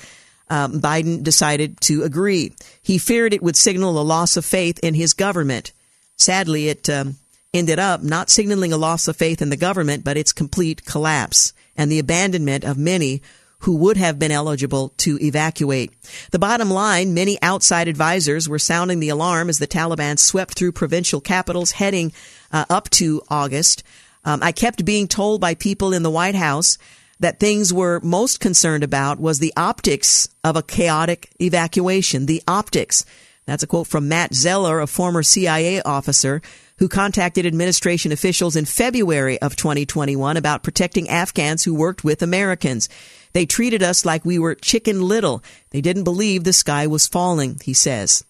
um, 0.50 0.80
Biden 0.80 1.22
decided 1.22 1.80
to 1.82 2.04
agree. 2.04 2.52
He 2.82 2.98
feared 2.98 3.32
it 3.32 3.42
would 3.42 3.56
signal 3.56 3.98
a 3.98 4.02
loss 4.02 4.36
of 4.36 4.44
faith 4.44 4.78
in 4.82 4.94
his 4.94 5.14
government. 5.14 5.72
Sadly, 6.16 6.68
it 6.68 6.88
um, 6.90 7.16
ended 7.54 7.78
up 7.78 8.02
not 8.02 8.30
signaling 8.30 8.72
a 8.72 8.78
loss 8.78 9.08
of 9.08 9.16
faith 9.16 9.40
in 9.40 9.50
the 9.50 9.56
government, 9.56 10.04
but 10.04 10.16
its 10.16 10.32
complete 10.32 10.84
collapse 10.84 11.52
and 11.76 11.90
the 11.90 11.98
abandonment 11.98 12.64
of 12.64 12.76
many 12.76 13.22
who 13.60 13.76
would 13.76 13.96
have 13.96 14.18
been 14.18 14.30
eligible 14.30 14.90
to 14.98 15.18
evacuate. 15.20 15.92
The 16.30 16.38
bottom 16.38 16.70
line, 16.70 17.14
many 17.14 17.40
outside 17.42 17.88
advisors 17.88 18.48
were 18.48 18.58
sounding 18.58 19.00
the 19.00 19.08
alarm 19.08 19.48
as 19.48 19.58
the 19.58 19.66
Taliban 19.66 20.18
swept 20.18 20.54
through 20.54 20.72
provincial 20.72 21.20
capitals 21.20 21.72
heading 21.72 22.12
uh, 22.52 22.64
up 22.70 22.88
to 22.90 23.22
August. 23.28 23.82
Um, 24.24 24.42
I 24.42 24.52
kept 24.52 24.84
being 24.84 25.08
told 25.08 25.40
by 25.40 25.54
people 25.54 25.92
in 25.92 26.02
the 26.02 26.10
White 26.10 26.34
House 26.36 26.78
that 27.20 27.40
things 27.40 27.72
were 27.72 28.00
most 28.00 28.38
concerned 28.38 28.84
about 28.84 29.18
was 29.18 29.38
the 29.38 29.52
optics 29.56 30.28
of 30.44 30.56
a 30.56 30.62
chaotic 30.62 31.30
evacuation. 31.40 32.26
The 32.26 32.42
optics. 32.46 33.04
That's 33.46 33.62
a 33.62 33.66
quote 33.66 33.86
from 33.86 34.08
Matt 34.08 34.34
Zeller, 34.34 34.78
a 34.78 34.86
former 34.86 35.22
CIA 35.22 35.82
officer 35.82 36.42
who 36.78 36.88
contacted 36.88 37.46
administration 37.46 38.12
officials 38.12 38.56
in 38.56 38.64
February 38.64 39.40
of 39.40 39.56
2021 39.56 40.36
about 40.36 40.62
protecting 40.62 41.08
Afghans 41.08 41.64
who 41.64 41.74
worked 41.74 42.04
with 42.04 42.22
Americans. 42.22 42.88
They 43.32 43.46
treated 43.46 43.82
us 43.82 44.04
like 44.04 44.24
we 44.24 44.38
were 44.38 44.54
chicken 44.54 45.02
little. 45.02 45.42
They 45.70 45.80
didn't 45.80 46.04
believe 46.04 46.44
the 46.44 46.52
sky 46.52 46.86
was 46.86 47.06
falling, 47.06 47.60
he 47.62 47.72
says. 47.72 48.24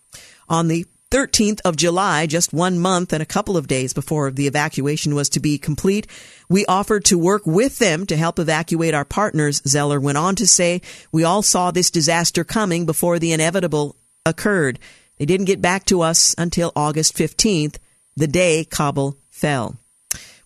On 0.48 0.68
the 0.68 0.86
13th 1.10 1.60
of 1.64 1.76
July, 1.76 2.26
just 2.26 2.52
one 2.52 2.78
month 2.78 3.14
and 3.14 3.22
a 3.22 3.26
couple 3.26 3.56
of 3.56 3.66
days 3.66 3.94
before 3.94 4.30
the 4.30 4.46
evacuation 4.46 5.14
was 5.14 5.30
to 5.30 5.40
be 5.40 5.56
complete, 5.56 6.06
we 6.50 6.66
offered 6.66 7.04
to 7.06 7.16
work 7.16 7.46
with 7.46 7.78
them 7.78 8.04
to 8.06 8.16
help 8.16 8.38
evacuate 8.38 8.92
our 8.92 9.06
partners, 9.06 9.62
Zeller 9.66 9.98
went 9.98 10.18
on 10.18 10.34
to 10.36 10.46
say. 10.46 10.82
We 11.10 11.24
all 11.24 11.42
saw 11.42 11.70
this 11.70 11.90
disaster 11.90 12.44
coming 12.44 12.84
before 12.84 13.18
the 13.18 13.32
inevitable 13.32 13.96
occurred. 14.26 14.78
They 15.16 15.24
didn't 15.24 15.46
get 15.46 15.62
back 15.62 15.84
to 15.86 16.02
us 16.02 16.34
until 16.36 16.72
August 16.76 17.16
15th, 17.16 17.76
the 18.18 18.26
day 18.26 18.64
Kabul 18.64 19.16
fell. 19.30 19.76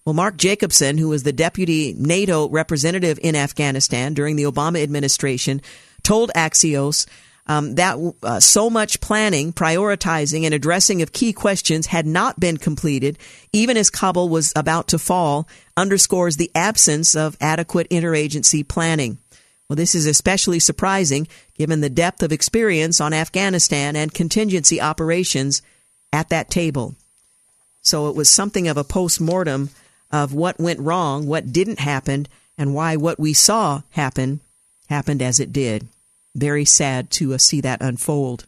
Well, 0.04 0.14
Mark 0.14 0.36
Jacobson, 0.36 0.98
who 0.98 1.08
was 1.08 1.22
the 1.22 1.32
deputy 1.32 1.94
NATO 1.96 2.48
representative 2.48 3.18
in 3.22 3.36
Afghanistan 3.36 4.14
during 4.14 4.36
the 4.36 4.44
Obama 4.44 4.82
administration, 4.82 5.62
told 6.02 6.30
Axios 6.34 7.06
um, 7.46 7.76
that 7.76 7.98
uh, 8.22 8.40
so 8.40 8.68
much 8.68 9.00
planning, 9.00 9.52
prioritizing, 9.52 10.44
and 10.44 10.54
addressing 10.54 11.02
of 11.02 11.12
key 11.12 11.32
questions 11.32 11.86
had 11.86 12.06
not 12.06 12.38
been 12.38 12.56
completed, 12.56 13.18
even 13.52 13.76
as 13.76 13.90
Kabul 13.90 14.28
was 14.28 14.52
about 14.54 14.88
to 14.88 14.98
fall, 14.98 15.48
underscores 15.76 16.36
the 16.36 16.50
absence 16.54 17.14
of 17.14 17.36
adequate 17.40 17.88
interagency 17.90 18.66
planning. 18.66 19.18
Well, 19.68 19.76
this 19.76 19.94
is 19.94 20.06
especially 20.06 20.58
surprising 20.58 21.26
given 21.56 21.80
the 21.80 21.90
depth 21.90 22.22
of 22.22 22.32
experience 22.32 23.00
on 23.00 23.12
Afghanistan 23.12 23.96
and 23.96 24.12
contingency 24.12 24.80
operations 24.80 25.62
at 26.12 26.28
that 26.28 26.50
table. 26.50 26.94
So 27.82 28.08
it 28.08 28.16
was 28.16 28.28
something 28.28 28.68
of 28.68 28.76
a 28.76 28.84
post 28.84 29.20
mortem 29.20 29.70
of 30.10 30.32
what 30.32 30.60
went 30.60 30.80
wrong, 30.80 31.26
what 31.26 31.52
didn't 31.52 31.80
happen, 31.80 32.26
and 32.56 32.74
why 32.74 32.96
what 32.96 33.18
we 33.18 33.32
saw 33.32 33.82
happen 33.90 34.40
happened 34.88 35.22
as 35.22 35.40
it 35.40 35.52
did. 35.52 35.88
Very 36.34 36.64
sad 36.64 37.10
to 37.12 37.34
uh, 37.34 37.38
see 37.38 37.60
that 37.60 37.82
unfold. 37.82 38.46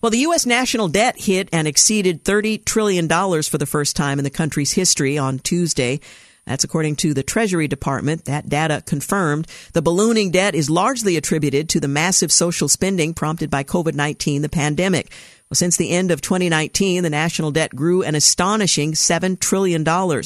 Well, 0.00 0.10
the 0.10 0.18
U.S. 0.18 0.46
national 0.46 0.88
debt 0.88 1.20
hit 1.20 1.48
and 1.52 1.68
exceeded 1.68 2.24
$30 2.24 2.64
trillion 2.64 3.08
for 3.08 3.58
the 3.58 3.66
first 3.66 3.96
time 3.96 4.18
in 4.18 4.24
the 4.24 4.30
country's 4.30 4.72
history 4.72 5.18
on 5.18 5.38
Tuesday. 5.38 6.00
That's 6.46 6.64
according 6.64 6.96
to 6.96 7.12
the 7.12 7.22
Treasury 7.22 7.68
Department. 7.68 8.24
That 8.24 8.48
data 8.48 8.82
confirmed. 8.86 9.46
The 9.74 9.82
ballooning 9.82 10.30
debt 10.30 10.54
is 10.54 10.70
largely 10.70 11.16
attributed 11.16 11.68
to 11.70 11.80
the 11.80 11.88
massive 11.88 12.32
social 12.32 12.68
spending 12.68 13.12
prompted 13.12 13.50
by 13.50 13.64
COVID-19, 13.64 14.40
the 14.40 14.48
pandemic. 14.48 15.12
Well, 15.50 15.56
since 15.56 15.78
the 15.78 15.90
end 15.90 16.10
of 16.10 16.20
2019, 16.20 17.02
the 17.02 17.10
national 17.10 17.52
debt 17.52 17.74
grew 17.74 18.02
an 18.02 18.14
astonishing 18.14 18.92
$7 18.92 19.40
trillion. 19.40 19.82
Well, 19.82 20.22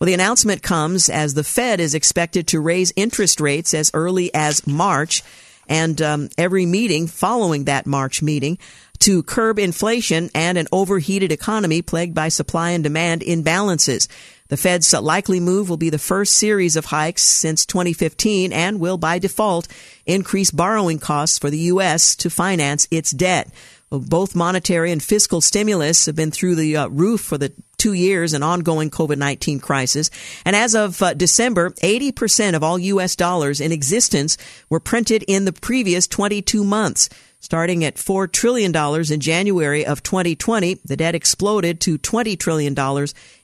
the 0.00 0.14
announcement 0.14 0.62
comes 0.62 1.08
as 1.08 1.34
the 1.34 1.44
Fed 1.44 1.78
is 1.78 1.94
expected 1.94 2.48
to 2.48 2.60
raise 2.60 2.92
interest 2.96 3.40
rates 3.40 3.72
as 3.72 3.92
early 3.94 4.34
as 4.34 4.66
March 4.66 5.22
and 5.68 6.00
um, 6.02 6.28
every 6.36 6.66
meeting 6.66 7.06
following 7.06 7.64
that 7.64 7.86
March 7.86 8.20
meeting 8.20 8.58
to 8.98 9.22
curb 9.22 9.58
inflation 9.58 10.30
and 10.34 10.58
an 10.58 10.66
overheated 10.72 11.32
economy 11.32 11.82
plagued 11.82 12.14
by 12.14 12.28
supply 12.28 12.70
and 12.70 12.84
demand 12.84 13.20
imbalances. 13.22 14.08
The 14.48 14.56
Fed's 14.56 14.92
likely 14.92 15.40
move 15.40 15.68
will 15.68 15.76
be 15.76 15.90
the 15.90 15.98
first 15.98 16.34
series 16.34 16.76
of 16.76 16.86
hikes 16.86 17.22
since 17.22 17.64
2015 17.64 18.52
and 18.52 18.78
will, 18.78 18.98
by 18.98 19.18
default, 19.18 19.68
increase 20.04 20.50
borrowing 20.50 20.98
costs 20.98 21.38
for 21.38 21.48
the 21.48 21.58
U.S. 21.58 22.14
to 22.16 22.30
finance 22.30 22.86
its 22.90 23.10
debt. 23.10 23.50
Both 23.98 24.34
monetary 24.34 24.92
and 24.92 25.02
fiscal 25.02 25.40
stimulus 25.40 26.06
have 26.06 26.16
been 26.16 26.30
through 26.30 26.54
the 26.56 26.76
uh, 26.76 26.88
roof 26.88 27.20
for 27.20 27.38
the 27.38 27.52
two 27.78 27.92
years 27.92 28.32
and 28.32 28.42
ongoing 28.42 28.90
COVID 28.90 29.18
19 29.18 29.60
crisis. 29.60 30.10
And 30.44 30.56
as 30.56 30.74
of 30.74 31.02
uh, 31.02 31.14
December, 31.14 31.70
80% 31.70 32.54
of 32.54 32.62
all 32.62 32.78
U.S. 32.78 33.14
dollars 33.14 33.60
in 33.60 33.72
existence 33.72 34.38
were 34.70 34.80
printed 34.80 35.22
in 35.28 35.44
the 35.44 35.52
previous 35.52 36.06
22 36.06 36.64
months. 36.64 37.08
Starting 37.40 37.84
at 37.84 37.96
$4 37.96 38.32
trillion 38.32 38.74
in 38.74 39.20
January 39.20 39.84
of 39.84 40.02
2020, 40.02 40.78
the 40.82 40.96
debt 40.96 41.14
exploded 41.14 41.78
to 41.78 41.98
$20 41.98 42.38
trillion 42.38 42.74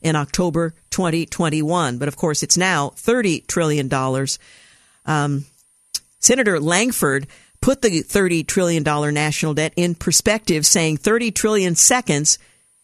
in 0.01 0.17
October 0.17 0.75
2021. 0.89 1.99
But 1.99 2.09
of 2.09 2.17
course, 2.17 2.43
it's 2.43 2.57
now 2.57 2.95
$30 2.97 3.47
trillion. 3.47 3.93
Um, 5.05 5.45
Senator 6.19 6.59
Lankford 6.61 7.27
put 7.61 7.83
the 7.83 8.03
$30 8.03 8.47
trillion 8.47 8.83
national 8.83 9.55
debt 9.55 9.73
in 9.77 9.95
perspective, 9.95 10.65
saying 10.65 10.97
30 10.97 11.31
trillion 11.31 11.75
seconds 11.75 12.39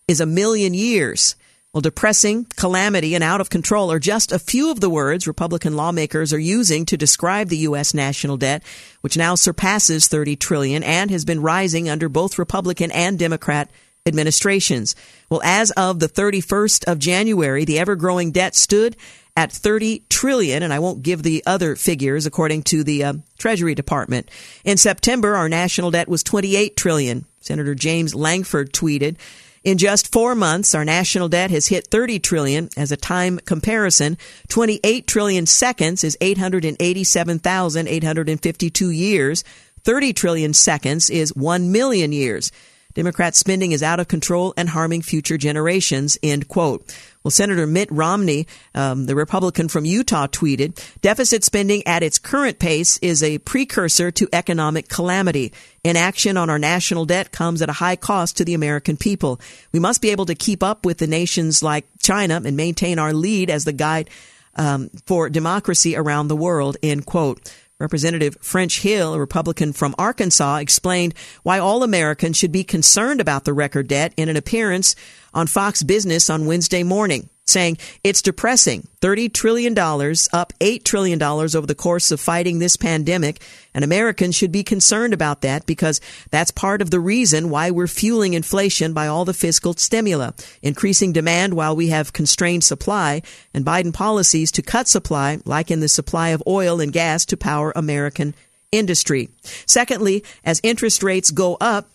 is 0.06 0.20
a 0.20 0.26
million 0.26 0.74
years. 0.74 1.34
Well, 1.72 1.82
depressing, 1.82 2.46
calamity, 2.56 3.14
and 3.14 3.22
out 3.22 3.42
of 3.42 3.50
control 3.50 3.92
are 3.92 3.98
just 3.98 4.32
a 4.32 4.38
few 4.38 4.70
of 4.70 4.80
the 4.80 4.88
words 4.88 5.26
Republican 5.26 5.76
lawmakers 5.76 6.32
are 6.32 6.38
using 6.38 6.86
to 6.86 6.96
describe 6.96 7.48
the 7.48 7.58
U.S. 7.58 7.92
national 7.92 8.38
debt, 8.38 8.62
which 9.02 9.18
now 9.18 9.34
surpasses 9.34 10.08
30 10.08 10.36
trillion 10.36 10.82
and 10.82 11.10
has 11.10 11.26
been 11.26 11.42
rising 11.42 11.88
under 11.88 12.08
both 12.08 12.38
Republican 12.38 12.90
and 12.92 13.18
Democrat 13.18 13.70
administrations. 14.06 14.96
Well, 15.28 15.42
as 15.44 15.70
of 15.72 16.00
the 16.00 16.08
31st 16.08 16.84
of 16.90 16.98
January, 16.98 17.66
the 17.66 17.78
ever-growing 17.78 18.30
debt 18.30 18.54
stood 18.54 18.96
at 19.36 19.52
30 19.52 20.02
trillion, 20.08 20.62
and 20.62 20.72
I 20.72 20.78
won't 20.78 21.02
give 21.02 21.22
the 21.22 21.42
other 21.46 21.76
figures 21.76 22.24
according 22.26 22.62
to 22.64 22.82
the 22.82 23.04
uh, 23.04 23.12
Treasury 23.38 23.74
Department. 23.74 24.30
In 24.64 24.78
September, 24.78 25.36
our 25.36 25.48
national 25.48 25.90
debt 25.90 26.08
was 26.08 26.22
28 26.22 26.76
trillion. 26.76 27.26
Senator 27.40 27.74
James 27.74 28.14
Lankford 28.14 28.72
tweeted, 28.72 29.16
in 29.62 29.78
just 29.78 30.12
four 30.12 30.34
months, 30.36 30.74
our 30.76 30.84
national 30.84 31.28
debt 31.28 31.50
has 31.50 31.66
hit 31.66 31.88
30 31.88 32.20
trillion. 32.20 32.68
As 32.76 32.92
a 32.92 32.96
time 32.96 33.40
comparison, 33.40 34.16
28 34.48 35.08
trillion 35.08 35.44
seconds 35.44 36.04
is 36.04 36.16
887,852 36.20 38.90
years. 38.90 39.42
30 39.82 40.12
trillion 40.12 40.54
seconds 40.54 41.10
is 41.10 41.34
1 41.34 41.72
million 41.72 42.12
years. 42.12 42.52
Democrat 42.94 43.34
spending 43.34 43.72
is 43.72 43.82
out 43.82 43.98
of 43.98 44.06
control 44.06 44.54
and 44.56 44.68
harming 44.68 45.02
future 45.02 45.36
generations, 45.36 46.16
end 46.22 46.46
quote. 46.46 46.88
Well, 47.26 47.32
Senator 47.32 47.66
Mitt 47.66 47.90
Romney, 47.90 48.46
um, 48.72 49.06
the 49.06 49.16
Republican 49.16 49.66
from 49.66 49.84
Utah, 49.84 50.28
tweeted, 50.28 50.80
deficit 51.00 51.42
spending 51.42 51.84
at 51.84 52.04
its 52.04 52.20
current 52.20 52.60
pace 52.60 52.98
is 52.98 53.20
a 53.20 53.38
precursor 53.38 54.12
to 54.12 54.28
economic 54.32 54.88
calamity. 54.88 55.52
Inaction 55.82 56.36
on 56.36 56.50
our 56.50 56.60
national 56.60 57.04
debt 57.04 57.32
comes 57.32 57.62
at 57.62 57.68
a 57.68 57.72
high 57.72 57.96
cost 57.96 58.36
to 58.36 58.44
the 58.44 58.54
American 58.54 58.96
people. 58.96 59.40
We 59.72 59.80
must 59.80 60.00
be 60.00 60.10
able 60.10 60.26
to 60.26 60.36
keep 60.36 60.62
up 60.62 60.86
with 60.86 60.98
the 60.98 61.08
nations 61.08 61.64
like 61.64 61.88
China 62.00 62.40
and 62.44 62.56
maintain 62.56 63.00
our 63.00 63.12
lead 63.12 63.50
as 63.50 63.64
the 63.64 63.72
guide 63.72 64.08
um, 64.54 64.88
for 65.04 65.28
democracy 65.28 65.96
around 65.96 66.28
the 66.28 66.36
world, 66.36 66.76
end 66.80 67.06
quote. 67.06 67.40
Representative 67.78 68.38
French 68.40 68.80
Hill, 68.80 69.12
a 69.12 69.18
Republican 69.18 69.74
from 69.74 69.94
Arkansas, 69.98 70.56
explained 70.56 71.12
why 71.42 71.58
all 71.58 71.82
Americans 71.82 72.38
should 72.38 72.52
be 72.52 72.64
concerned 72.64 73.20
about 73.20 73.44
the 73.44 73.52
record 73.52 73.88
debt 73.88 74.14
in 74.16 74.30
an 74.30 74.36
appearance 74.36 74.96
on 75.36 75.46
Fox 75.46 75.84
Business 75.84 76.28
on 76.28 76.46
Wednesday 76.46 76.82
morning 76.82 77.28
saying 77.46 77.78
it's 78.02 78.22
depressing. 78.22 78.88
$30 79.00 79.32
trillion, 79.32 79.72
up 79.78 80.52
$8 80.60 80.82
trillion 80.82 81.22
over 81.22 81.66
the 81.66 81.76
course 81.76 82.10
of 82.10 82.20
fighting 82.20 82.58
this 82.58 82.76
pandemic. 82.76 83.40
And 83.72 83.84
Americans 83.84 84.34
should 84.34 84.50
be 84.50 84.64
concerned 84.64 85.14
about 85.14 85.42
that 85.42 85.64
because 85.64 86.00
that's 86.30 86.50
part 86.50 86.82
of 86.82 86.90
the 86.90 86.98
reason 86.98 87.50
why 87.50 87.70
we're 87.70 87.86
fueling 87.86 88.34
inflation 88.34 88.92
by 88.92 89.06
all 89.06 89.24
the 89.24 89.34
fiscal 89.34 89.74
stimuli, 89.74 90.30
increasing 90.60 91.12
demand 91.12 91.54
while 91.54 91.76
we 91.76 91.88
have 91.88 92.12
constrained 92.12 92.64
supply 92.64 93.22
and 93.54 93.64
Biden 93.64 93.92
policies 93.92 94.50
to 94.52 94.62
cut 94.62 94.88
supply, 94.88 95.38
like 95.44 95.70
in 95.70 95.80
the 95.80 95.88
supply 95.88 96.30
of 96.30 96.42
oil 96.46 96.80
and 96.80 96.92
gas 96.92 97.24
to 97.26 97.36
power 97.36 97.72
American 97.76 98.34
industry. 98.72 99.28
Secondly, 99.66 100.24
as 100.44 100.60
interest 100.64 101.02
rates 101.02 101.30
go 101.30 101.56
up, 101.60 101.88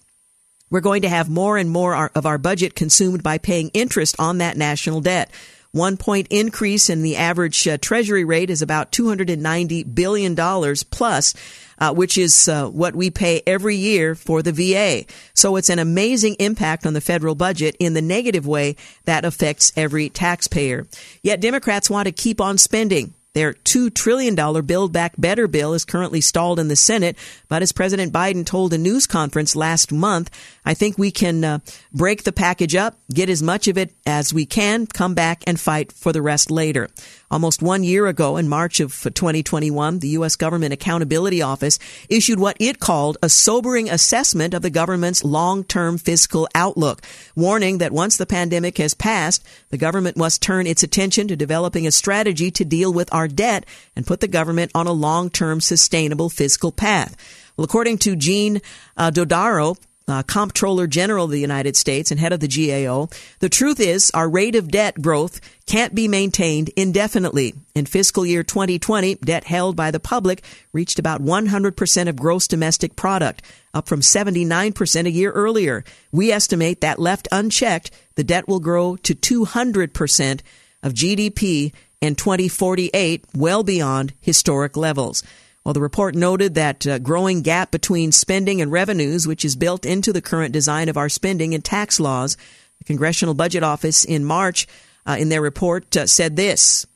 we're 0.72 0.82
going 0.82 1.04
to 1.04 1.10
have 1.10 1.30
more 1.30 1.58
and 1.58 1.70
more 1.70 2.10
of 2.16 2.26
our 2.26 2.40
budget 2.40 2.74
consumed 2.74 3.22
by 3.22 3.38
paying 3.38 3.70
interest 3.76 4.16
on 4.18 4.40
that 4.40 4.58
national 4.58 5.02
debt. 5.02 5.30
One 5.74 5.96
point 5.96 6.28
increase 6.30 6.90
in 6.90 7.02
the 7.02 7.16
average 7.16 7.66
uh, 7.66 7.78
treasury 7.78 8.26
rate 8.26 8.50
is 8.50 8.62
about 8.62 8.92
$290 8.92 9.96
billion 9.96 10.36
plus, 10.36 11.34
uh, 11.78 11.94
which 11.94 12.18
is 12.18 12.50
uh, 12.50 12.68
what 12.68 12.94
we 12.94 13.10
pay 13.10 13.42
every 13.48 13.78
year 13.78 14.14
for 14.14 14.42
the 14.42 14.52
VA. 14.52 15.06
So 15.34 15.56
it's 15.56 15.70
an 15.70 15.80
amazing 15.80 16.36
impact 16.40 16.86
on 16.86 16.94
the 16.94 17.00
federal 17.00 17.36
budget 17.36 17.78
in 17.80 17.94
the 17.94 18.02
negative 18.02 18.46
way 18.46 18.76
that 19.06 19.24
affects 19.24 19.72
every 19.78 20.10
taxpayer. 20.10 20.88
Yet 21.24 21.40
Democrats 21.40 21.90
want 21.90 22.08
to 22.08 22.12
keep 22.12 22.42
on 22.42 22.58
spending. 22.58 23.14
Their 23.34 23.54
$2 23.54 23.94
trillion 23.94 24.36
Build 24.66 24.92
Back 24.92 25.14
Better 25.18 25.48
bill 25.48 25.74
is 25.74 25.86
currently 25.86 26.20
stalled 26.20 26.60
in 26.60 26.68
the 26.68 26.76
Senate, 26.76 27.18
but 27.48 27.62
as 27.62 27.72
President 27.72 28.12
Biden 28.12 28.46
told 28.46 28.74
a 28.74 28.78
news 28.78 29.08
conference 29.08 29.56
last 29.56 29.90
month, 29.90 30.30
I 30.66 30.74
think 30.74 30.98
we 30.98 31.12
can 31.12 31.42
uh, 31.46 31.60
break 31.94 32.24
the 32.24 32.34
package 32.34 32.76
up, 32.76 32.98
get 33.10 33.30
as 33.30 33.42
much 33.42 33.70
of 33.70 33.78
it 33.78 33.94
as 34.06 34.34
we 34.34 34.46
can, 34.46 34.86
come 34.86 35.14
back 35.14 35.44
and 35.48 35.58
fight 35.58 35.94
for 35.94 36.12
the 36.12 36.22
rest 36.22 36.52
later. 36.52 36.90
Almost 37.32 37.62
one 37.62 37.86
year 37.86 38.08
ago, 38.08 38.36
in 38.36 38.50
March 38.50 38.82
of 38.82 38.92
2021, 38.92 40.00
the 40.00 40.10
U.S. 40.10 40.36
Government 40.36 40.74
Accountability 40.74 41.42
Office 41.42 41.80
issued 42.10 42.42
what 42.42 42.58
it 42.60 42.82
called 42.82 43.18
a 43.24 43.30
sobering 43.30 43.90
assessment 43.90 44.54
of 44.54 44.62
the 44.62 44.70
government's 44.70 45.24
long-term 45.24 45.98
fiscal 45.98 46.46
outlook, 46.54 47.02
warning 47.34 47.78
that 47.78 47.94
once 47.94 48.18
the 48.18 48.26
pandemic 48.26 48.78
has 48.80 48.94
passed, 48.94 49.48
the 49.70 49.78
government 49.78 50.18
must 50.18 50.42
turn 50.42 50.68
its 50.68 50.84
attention 50.84 51.30
to 51.30 51.38
developing 51.38 51.88
a 51.88 51.92
strategy 51.92 52.52
to 52.52 52.66
deal 52.66 52.92
with 52.92 53.08
our 53.14 53.30
debt 53.30 53.66
and 53.96 54.06
put 54.06 54.20
the 54.20 54.28
government 54.28 54.70
on 54.76 54.86
a 54.86 54.92
long-term 54.92 55.62
sustainable 55.62 56.28
fiscal 56.28 56.74
path. 56.74 57.16
Well, 57.56 57.64
according 57.64 58.00
to 58.00 58.18
Gene 58.18 58.62
uh, 58.98 59.10
Dodaro, 59.10 59.78
uh, 60.12 60.24
Comptroller 60.24 60.88
General 60.88 61.26
of 61.26 61.32
the 61.32 61.40
United 61.40 61.76
States 61.76 62.12
and 62.12 62.20
head 62.20 62.34
of 62.34 62.40
the 62.40 62.48
GAO, 62.48 63.08
the 63.40 63.50
truth 63.50 63.80
is 63.80 64.12
our 64.14 64.30
rate 64.30 64.56
of 64.56 64.70
debt 64.70 65.02
growth 65.02 65.40
can't 65.66 65.96
be 65.96 66.08
maintained 66.08 66.70
indefinitely. 66.76 67.54
In 67.74 67.86
fiscal 67.86 68.26
year 68.26 68.44
2020, 68.44 69.16
debt 69.16 69.46
held 69.46 69.76
by 69.76 69.90
the 69.90 70.00
public 70.00 70.44
reached 70.74 71.00
about 71.00 71.22
100% 71.22 72.08
of 72.08 72.16
gross 72.16 72.48
domestic 72.48 72.96
product, 72.96 73.42
up 73.74 73.88
from 73.88 74.02
79% 74.02 75.06
a 75.06 75.12
year 75.12 75.32
earlier. 75.32 75.84
We 76.12 76.32
estimate 76.32 76.82
that 76.82 77.00
left 77.00 77.28
unchecked, 77.32 77.92
the 78.16 78.24
debt 78.24 78.48
will 78.48 78.60
grow 78.60 78.98
to 78.98 79.16
200% 79.16 80.42
of 80.84 80.94
GDP 80.94 81.74
in 82.02 82.16
2048, 82.16 83.26
well 83.36 83.64
beyond 83.64 84.14
historic 84.20 84.76
levels. 84.76 85.24
Well, 85.64 85.74
the 85.74 85.82
report 85.82 86.16
noted 86.16 86.56
that 86.56 86.88
uh, 86.88 86.98
growing 86.98 87.44
gap 87.44 87.70
between 87.70 88.12
spending 88.12 88.62
and 88.62 88.72
revenues, 88.72 89.28
which 89.28 89.46
is 89.46 89.56
built 89.56 89.86
into 89.86 90.12
the 90.12 90.22
current 90.22 90.54
design 90.54 90.90
of 90.90 90.98
our 90.98 91.10
spending 91.10 91.54
and 91.54 91.64
tax 91.64 92.00
laws. 92.00 92.36
The 92.80 92.86
Congressional 92.86 93.36
Budget 93.36 93.62
Office 93.62 94.04
in 94.04 94.26
March, 94.26 94.68
uh, 95.06 95.18
in 95.20 95.30
their 95.30 95.42
report, 95.42 95.96
uh, 95.96 96.08
said 96.08 96.36
this. 96.36 96.88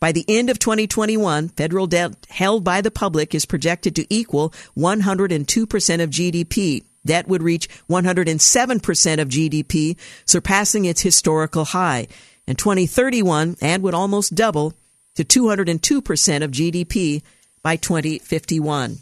By 0.00 0.10
the 0.10 0.24
end 0.28 0.50
of 0.50 0.58
2021, 0.58 1.50
federal 1.50 1.86
debt 1.86 2.26
held 2.28 2.64
by 2.64 2.80
the 2.80 2.90
public 2.90 3.34
is 3.34 3.46
projected 3.46 3.94
to 3.96 4.06
equal 4.12 4.52
102% 4.76 6.02
of 6.02 6.10
GDP. 6.10 6.84
Debt 7.06 7.28
would 7.28 7.42
reach 7.42 7.68
107% 7.88 9.20
of 9.20 9.28
GDP, 9.28 9.96
surpassing 10.24 10.84
its 10.84 11.02
historical 11.02 11.66
high. 11.66 12.08
In 12.48 12.56
2031, 12.56 13.56
and 13.60 13.82
would 13.82 13.94
almost 13.94 14.34
double 14.34 14.74
to 15.14 15.24
202% 15.24 16.42
of 16.42 16.50
GDP 16.50 17.22
by 17.62 17.76
2051. 17.76 18.98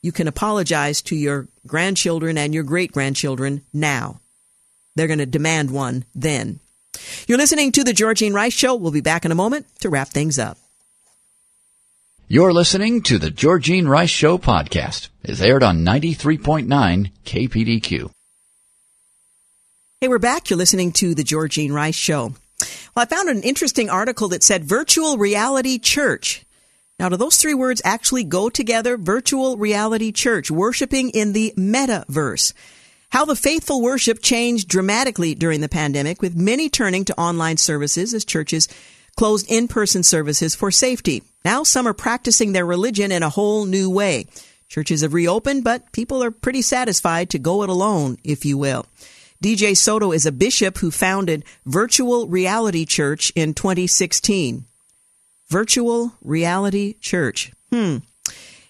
you 0.00 0.12
can 0.12 0.28
apologize 0.28 1.02
to 1.02 1.16
your 1.16 1.48
grandchildren 1.66 2.38
and 2.38 2.54
your 2.54 2.62
great 2.62 2.92
grandchildren 2.92 3.62
now. 3.72 4.20
They're 4.94 5.08
going 5.08 5.18
to 5.18 5.26
demand 5.26 5.70
one 5.72 6.04
then. 6.14 6.60
You're 7.26 7.38
listening 7.38 7.72
to 7.72 7.84
The 7.84 7.92
Georgene 7.92 8.32
Rice 8.32 8.52
Show. 8.52 8.74
We'll 8.76 8.92
be 8.92 9.00
back 9.00 9.24
in 9.24 9.32
a 9.32 9.36
moment 9.36 9.66
to 9.80 9.88
wrap 9.90 10.08
things 10.08 10.38
up. 10.38 10.56
You're 12.28 12.52
listening 12.52 13.02
to 13.02 13.18
The 13.18 13.30
Georgene 13.30 13.88
Rice 13.88 14.10
Show 14.10 14.38
podcast. 14.38 15.08
It's 15.22 15.40
aired 15.40 15.62
on 15.62 15.84
93.9 15.84 17.10
KPDQ. 17.24 18.10
Hey, 20.00 20.08
we're 20.08 20.18
back. 20.18 20.48
You're 20.50 20.58
listening 20.58 20.92
to 20.92 21.14
The 21.14 21.24
Georgene 21.24 21.72
Rice 21.72 21.96
Show. 21.96 22.34
Well, 22.94 23.02
I 23.02 23.06
found 23.06 23.28
an 23.28 23.42
interesting 23.42 23.88
article 23.90 24.28
that 24.28 24.42
said 24.42 24.64
virtual 24.64 25.16
reality 25.18 25.78
church. 25.78 26.44
Now, 26.98 27.08
do 27.08 27.16
those 27.16 27.36
three 27.36 27.54
words 27.54 27.80
actually 27.84 28.24
go 28.24 28.50
together? 28.50 28.96
Virtual 28.96 29.56
reality 29.56 30.10
church, 30.10 30.50
worshiping 30.50 31.10
in 31.10 31.32
the 31.32 31.54
metaverse. 31.56 32.52
How 33.10 33.24
the 33.24 33.36
faithful 33.36 33.80
worship 33.80 34.20
changed 34.20 34.68
dramatically 34.68 35.36
during 35.36 35.60
the 35.60 35.68
pandemic, 35.68 36.20
with 36.20 36.36
many 36.36 36.68
turning 36.68 37.04
to 37.04 37.18
online 37.18 37.56
services 37.56 38.14
as 38.14 38.24
churches 38.24 38.68
closed 39.16 39.48
in-person 39.48 40.02
services 40.02 40.56
for 40.56 40.72
safety. 40.72 41.22
Now 41.44 41.62
some 41.62 41.86
are 41.86 41.94
practicing 41.94 42.52
their 42.52 42.66
religion 42.66 43.12
in 43.12 43.22
a 43.22 43.30
whole 43.30 43.64
new 43.64 43.88
way. 43.88 44.26
Churches 44.68 45.00
have 45.02 45.14
reopened, 45.14 45.64
but 45.64 45.92
people 45.92 46.22
are 46.22 46.30
pretty 46.30 46.62
satisfied 46.62 47.30
to 47.30 47.38
go 47.38 47.62
it 47.62 47.68
alone, 47.68 48.18
if 48.24 48.44
you 48.44 48.58
will. 48.58 48.86
DJ 49.42 49.76
Soto 49.76 50.12
is 50.12 50.26
a 50.26 50.32
bishop 50.32 50.78
who 50.78 50.90
founded 50.90 51.44
Virtual 51.64 52.26
Reality 52.26 52.84
Church 52.84 53.32
in 53.36 53.54
2016. 53.54 54.67
Virtual 55.48 56.12
Reality 56.22 56.94
Church. 57.00 57.52
Hmm. 57.72 57.98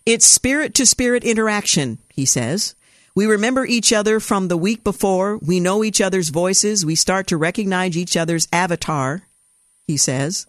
It's 0.07 0.25
spirit 0.25 0.75
to 0.75 0.87
spirit 0.87 1.25
interaction, 1.25 1.99
he 2.13 2.25
says. 2.25 2.75
We 3.15 3.27
remember 3.27 3.67
each 3.67 3.93
other 3.93 4.21
from 4.21 4.49
the 4.49 4.57
week 4.57 4.85
before. 4.85 5.39
We 5.39 5.59
know 5.59 5.83
each 5.83 6.01
other's 6.01 6.29
voices. 6.29 6.87
We 6.87 6.95
start 6.95 7.27
to 7.27 7.37
recognize 7.37 7.97
each 7.97 8.17
other's 8.17 8.47
avatar, 8.53 9.23
he 9.87 9.97
says. 9.97 10.47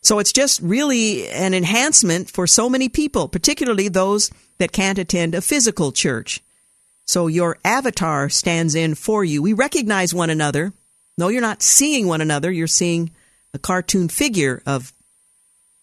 So 0.00 0.20
it's 0.20 0.32
just 0.32 0.60
really 0.60 1.28
an 1.28 1.54
enhancement 1.54 2.30
for 2.30 2.46
so 2.46 2.68
many 2.68 2.88
people, 2.88 3.28
particularly 3.28 3.88
those 3.88 4.30
that 4.58 4.72
can't 4.72 4.98
attend 4.98 5.34
a 5.34 5.40
physical 5.40 5.90
church. 5.90 6.40
So 7.04 7.26
your 7.26 7.58
avatar 7.64 8.28
stands 8.28 8.74
in 8.74 8.94
for 8.94 9.24
you. 9.24 9.42
We 9.42 9.52
recognize 9.52 10.14
one 10.14 10.30
another. 10.30 10.72
No, 11.18 11.28
you're 11.28 11.40
not 11.40 11.62
seeing 11.62 12.06
one 12.06 12.20
another. 12.20 12.50
You're 12.50 12.66
seeing 12.66 13.10
a 13.54 13.58
cartoon 13.58 14.08
figure 14.08 14.62
of 14.66 14.92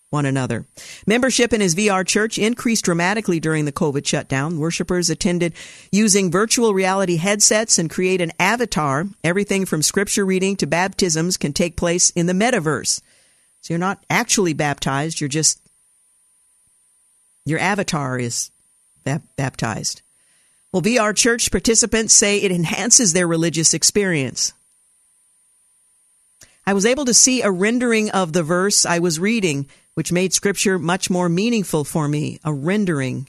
one 0.10 0.26
another. 0.26 0.66
Membership 1.06 1.54
in 1.54 1.62
his 1.62 1.76
VR 1.76 2.06
church 2.06 2.40
increased 2.40 2.86
dramatically 2.86 3.40
during 3.40 3.66
the 3.66 3.72
COVID 3.72 4.06
shutdown. 4.06 4.58
Worshippers 4.58 5.10
attended 5.10 5.54
using 5.92 6.32
virtual 6.32 6.74
reality 6.74 7.18
headsets 7.18 7.78
and 7.78 7.90
create 7.90 8.22
an 8.22 8.32
avatar. 8.40 9.06
Everything 9.24 9.66
from 9.66 9.84
scripture 9.84 10.26
reading 10.26 10.56
to 10.58 10.68
baptisms 10.68 11.38
can 11.38 11.54
take 11.54 11.78
place 11.78 12.10
in 12.12 12.26
the 12.26 12.34
metaverse. 12.34 13.02
So 13.62 13.74
you're 13.74 13.80
not 13.80 14.04
actually 14.10 14.54
baptized, 14.54 15.20
you're 15.20 15.28
just, 15.28 15.62
your 17.46 17.60
avatar 17.60 18.18
is 18.18 18.52
baptized. 19.36 20.02
Well, 20.72 20.82
VR 20.82 21.16
church 21.16 21.52
participants 21.52 22.14
say 22.14 22.38
it 22.40 22.52
enhances 22.52 23.14
their 23.14 23.28
religious 23.28 23.74
experience. 23.74 24.54
I 26.70 26.74
was 26.74 26.86
able 26.86 27.06
to 27.06 27.16
see 27.16 27.42
a 27.42 27.50
rendering 27.50 28.12
of 28.12 28.32
the 28.32 28.44
verse 28.44 28.86
I 28.86 29.00
was 29.00 29.20
reading 29.20 29.68
which 29.96 30.12
made 30.12 30.34
Scripture 30.34 30.78
much 30.78 31.10
more 31.10 31.28
meaningful 31.28 31.84
for 31.84 32.08
me, 32.08 32.40
a 32.44 32.54
rendering. 32.54 33.28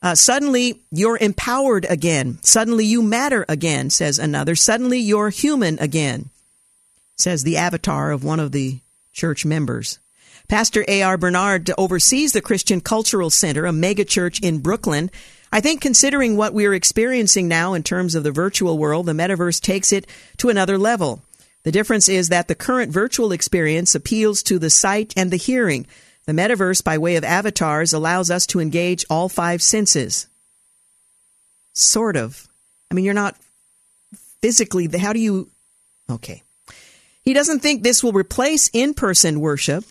Uh, 0.00 0.14
suddenly, 0.14 0.78
you're 0.92 1.18
empowered 1.18 1.84
again. 1.90 2.38
Suddenly, 2.40 2.84
you 2.84 3.02
matter 3.02 3.44
again, 3.48 3.90
says 3.90 4.20
another. 4.20 4.54
Suddenly, 4.54 5.00
you're 5.00 5.30
human 5.30 5.76
again, 5.80 6.30
says 7.16 7.42
the 7.42 7.56
avatar 7.56 8.12
of 8.12 8.22
one 8.22 8.38
of 8.38 8.52
the 8.52 8.78
church 9.12 9.44
members. 9.44 9.98
Pastor 10.46 10.84
A.R. 10.86 11.18
Bernard 11.18 11.68
oversees 11.76 12.32
the 12.32 12.40
Christian 12.40 12.80
Cultural 12.80 13.28
Center, 13.28 13.66
a 13.66 13.72
megachurch 13.72 14.40
in 14.40 14.60
Brooklyn. 14.60 15.10
I 15.50 15.60
think 15.60 15.80
considering 15.80 16.36
what 16.36 16.54
we're 16.54 16.74
experiencing 16.74 17.48
now 17.48 17.74
in 17.74 17.82
terms 17.82 18.14
of 18.14 18.22
the 18.22 18.30
virtual 18.30 18.78
world, 18.78 19.06
the 19.06 19.12
metaverse 19.14 19.60
takes 19.60 19.92
it 19.92 20.06
to 20.36 20.48
another 20.48 20.78
level. 20.78 21.20
The 21.64 21.72
difference 21.72 22.08
is 22.08 22.28
that 22.28 22.46
the 22.46 22.54
current 22.54 22.92
virtual 22.92 23.32
experience 23.32 23.94
appeals 23.94 24.42
to 24.44 24.58
the 24.58 24.70
sight 24.70 25.12
and 25.16 25.30
the 25.30 25.36
hearing. 25.36 25.86
The 26.26 26.32
metaverse, 26.32 26.84
by 26.84 26.96
way 26.98 27.16
of 27.16 27.24
avatars, 27.24 27.92
allows 27.92 28.30
us 28.30 28.46
to 28.48 28.60
engage 28.60 29.04
all 29.10 29.28
five 29.28 29.62
senses. 29.62 30.26
Sort 31.72 32.16
of. 32.16 32.46
I 32.90 32.94
mean, 32.94 33.04
you're 33.04 33.14
not 33.14 33.36
physically, 34.40 34.88
how 34.98 35.12
do 35.12 35.18
you. 35.18 35.48
Okay. 36.08 36.42
He 37.22 37.32
doesn't 37.32 37.60
think 37.60 37.82
this 37.82 38.04
will 38.04 38.12
replace 38.12 38.68
in 38.72 38.92
person 38.92 39.40
worship. 39.40 39.84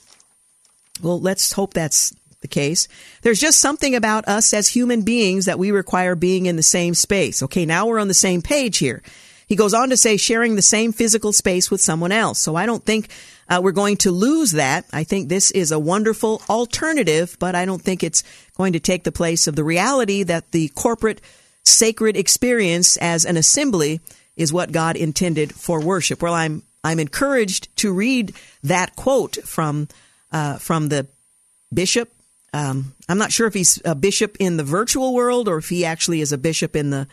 Well, 1.02 1.20
let's 1.20 1.54
hope 1.54 1.74
that's 1.74 2.14
the 2.42 2.48
case. 2.48 2.88
There's 3.24 3.40
just 3.40 3.60
something 3.60 3.96
about 3.96 4.28
us 4.28 4.54
as 4.54 4.68
human 4.68 5.02
beings 5.02 5.46
that 5.46 5.58
we 5.58 5.72
require 5.72 6.16
being 6.16 6.46
in 6.46 6.56
the 6.56 6.64
same 6.64 6.94
space. 6.94 7.42
Okay, 7.42 7.66
now 7.66 7.88
we're 7.88 8.00
on 8.00 8.10
the 8.10 8.14
same 8.14 8.44
page 8.44 8.78
here. 8.78 9.02
He 9.48 9.56
goes 9.56 9.74
on 9.74 9.90
to 9.90 9.98
say 9.98 10.18
sharing 10.18 10.56
the 10.56 10.62
same 10.62 10.92
physical 10.92 11.34
space 11.34 11.70
with 11.70 11.82
someone 11.82 12.12
else. 12.12 12.40
So 12.40 12.56
I 12.56 12.66
don't 12.66 12.84
think 12.84 13.10
uh, 13.50 13.60
we're 13.64 13.72
going 13.72 13.98
to 13.98 14.12
lose 14.12 14.52
that. 14.52 14.86
I 14.94 15.04
think 15.04 15.30
this 15.30 15.52
is 15.52 15.72
a 15.72 15.80
wonderful 15.80 16.42
alternative, 16.50 17.36
but 17.40 17.56
I 17.56 17.66
don't 17.66 17.82
think 17.82 18.04
it's 18.04 18.24
going 18.56 18.74
to 18.74 18.80
take 18.80 19.04
the 19.04 19.12
place 19.12 19.48
of 19.48 19.56
the 19.56 19.64
reality 19.64 20.24
that 20.24 20.52
the 20.52 20.70
corporate 20.70 21.22
sacred 21.64 22.18
experience 22.18 22.98
as 22.98 23.26
an 23.26 23.38
assembly 23.38 24.02
is 24.36 24.54
what 24.54 24.72
God 24.72 24.96
intended 24.96 25.54
for 25.54 25.80
worship. 25.80 26.22
Well, 26.22 26.34
I'm 26.34 26.64
I'm 26.84 27.00
encouraged 27.00 27.76
to 27.78 27.94
read 27.94 28.34
that 28.64 28.96
quote 28.96 29.38
from 29.46 29.88
uh, 30.32 30.58
from 30.58 30.90
the 30.90 31.08
bishop. 31.74 32.12
Um, 32.54 32.94
I'm 33.10 33.18
not 33.18 33.32
sure 33.32 33.48
if 33.48 33.54
he's 33.54 33.82
a 33.84 33.96
bishop 33.96 34.38
in 34.40 34.58
the 34.58 34.64
virtual 34.64 35.14
world 35.14 35.48
or 35.48 35.58
if 35.58 35.70
he 35.70 35.86
actually 35.86 36.22
is 36.22 36.32
a 36.32 36.38
bishop 36.38 36.76
in 36.76 36.92
the 36.92 37.08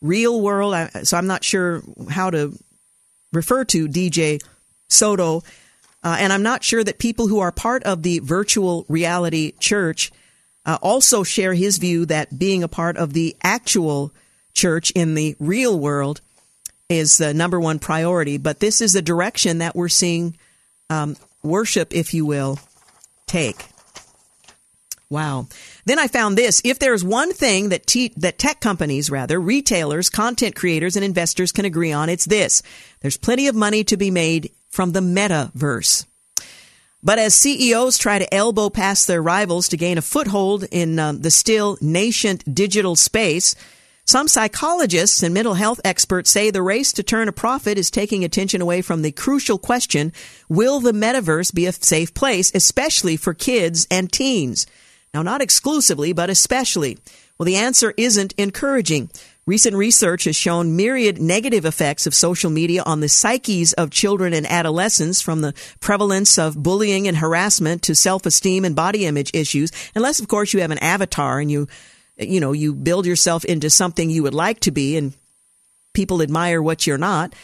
real 0.00 0.40
world. 0.40 0.74
So 1.02 1.16
I'm 1.16 1.26
not 1.26 1.44
sure 1.44 1.82
how 2.10 2.30
to 2.30 2.56
refer 3.32 3.64
to 3.66 3.88
DJ 3.88 4.42
Soto. 4.88 5.42
Uh, 6.02 6.16
and 6.20 6.32
I'm 6.32 6.42
not 6.42 6.62
sure 6.62 6.84
that 6.84 6.98
people 6.98 7.26
who 7.26 7.40
are 7.40 7.52
part 7.52 7.82
of 7.82 8.02
the 8.02 8.20
virtual 8.20 8.86
reality 8.88 9.52
church 9.58 10.12
uh, 10.64 10.78
also 10.82 11.22
share 11.22 11.54
his 11.54 11.78
view 11.78 12.06
that 12.06 12.38
being 12.38 12.62
a 12.62 12.68
part 12.68 12.96
of 12.96 13.12
the 13.12 13.36
actual 13.42 14.12
church 14.54 14.90
in 14.92 15.14
the 15.14 15.34
real 15.38 15.78
world 15.78 16.20
is 16.88 17.18
the 17.18 17.34
number 17.34 17.58
one 17.58 17.78
priority. 17.78 18.38
But 18.38 18.60
this 18.60 18.80
is 18.80 18.92
the 18.92 19.02
direction 19.02 19.58
that 19.58 19.74
we're 19.74 19.88
seeing 19.88 20.36
um, 20.88 21.16
worship, 21.42 21.94
if 21.94 22.14
you 22.14 22.24
will, 22.24 22.58
take. 23.26 23.66
Wow. 25.10 25.48
Then 25.88 25.98
I 25.98 26.06
found 26.06 26.36
this. 26.36 26.60
If 26.66 26.78
there's 26.78 27.02
one 27.02 27.32
thing 27.32 27.70
that, 27.70 27.86
te- 27.86 28.12
that 28.18 28.38
tech 28.38 28.60
companies, 28.60 29.10
rather, 29.10 29.40
retailers, 29.40 30.10
content 30.10 30.54
creators, 30.54 30.96
and 30.96 31.04
investors 31.04 31.50
can 31.50 31.64
agree 31.64 31.92
on, 31.92 32.10
it's 32.10 32.26
this. 32.26 32.62
There's 33.00 33.16
plenty 33.16 33.48
of 33.48 33.54
money 33.54 33.84
to 33.84 33.96
be 33.96 34.10
made 34.10 34.52
from 34.68 34.92
the 34.92 35.00
metaverse. 35.00 36.04
But 37.02 37.18
as 37.18 37.34
CEOs 37.36 37.96
try 37.96 38.18
to 38.18 38.34
elbow 38.34 38.68
past 38.68 39.06
their 39.06 39.22
rivals 39.22 39.66
to 39.70 39.78
gain 39.78 39.96
a 39.96 40.02
foothold 40.02 40.64
in 40.70 40.98
uh, 40.98 41.12
the 41.12 41.30
still 41.30 41.78
nascent 41.80 42.54
digital 42.54 42.94
space, 42.94 43.54
some 44.04 44.28
psychologists 44.28 45.22
and 45.22 45.32
mental 45.32 45.54
health 45.54 45.80
experts 45.86 46.30
say 46.30 46.50
the 46.50 46.60
race 46.60 46.92
to 46.92 47.02
turn 47.02 47.28
a 47.28 47.32
profit 47.32 47.78
is 47.78 47.90
taking 47.90 48.24
attention 48.24 48.60
away 48.60 48.82
from 48.82 49.00
the 49.00 49.12
crucial 49.12 49.56
question, 49.56 50.12
will 50.50 50.80
the 50.80 50.92
metaverse 50.92 51.54
be 51.54 51.64
a 51.64 51.72
safe 51.72 52.12
place, 52.12 52.52
especially 52.54 53.16
for 53.16 53.32
kids 53.32 53.86
and 53.90 54.12
teens? 54.12 54.66
Now, 55.14 55.22
not 55.22 55.40
exclusively, 55.40 56.12
but 56.12 56.30
especially. 56.30 56.98
Well, 57.38 57.46
the 57.46 57.56
answer 57.56 57.94
isn't 57.96 58.34
encouraging. 58.36 59.10
Recent 59.46 59.76
research 59.76 60.24
has 60.24 60.36
shown 60.36 60.76
myriad 60.76 61.22
negative 61.22 61.64
effects 61.64 62.06
of 62.06 62.14
social 62.14 62.50
media 62.50 62.82
on 62.84 63.00
the 63.00 63.08
psyches 63.08 63.72
of 63.72 63.90
children 63.90 64.34
and 64.34 64.46
adolescents 64.46 65.22
from 65.22 65.40
the 65.40 65.54
prevalence 65.80 66.38
of 66.38 66.62
bullying 66.62 67.08
and 67.08 67.16
harassment 67.16 67.82
to 67.84 67.94
self-esteem 67.94 68.66
and 68.66 68.76
body 68.76 69.06
image 69.06 69.30
issues. 69.32 69.72
Unless, 69.94 70.20
of 70.20 70.28
course, 70.28 70.52
you 70.52 70.60
have 70.60 70.70
an 70.70 70.78
avatar 70.78 71.40
and 71.40 71.50
you, 71.50 71.66
you 72.18 72.40
know, 72.40 72.52
you 72.52 72.74
build 72.74 73.06
yourself 73.06 73.42
into 73.46 73.70
something 73.70 74.10
you 74.10 74.22
would 74.22 74.34
like 74.34 74.60
to 74.60 74.70
be 74.70 74.98
and 74.98 75.14
people 75.94 76.20
admire 76.20 76.60
what 76.60 76.86
you're 76.86 76.98
not. 76.98 77.34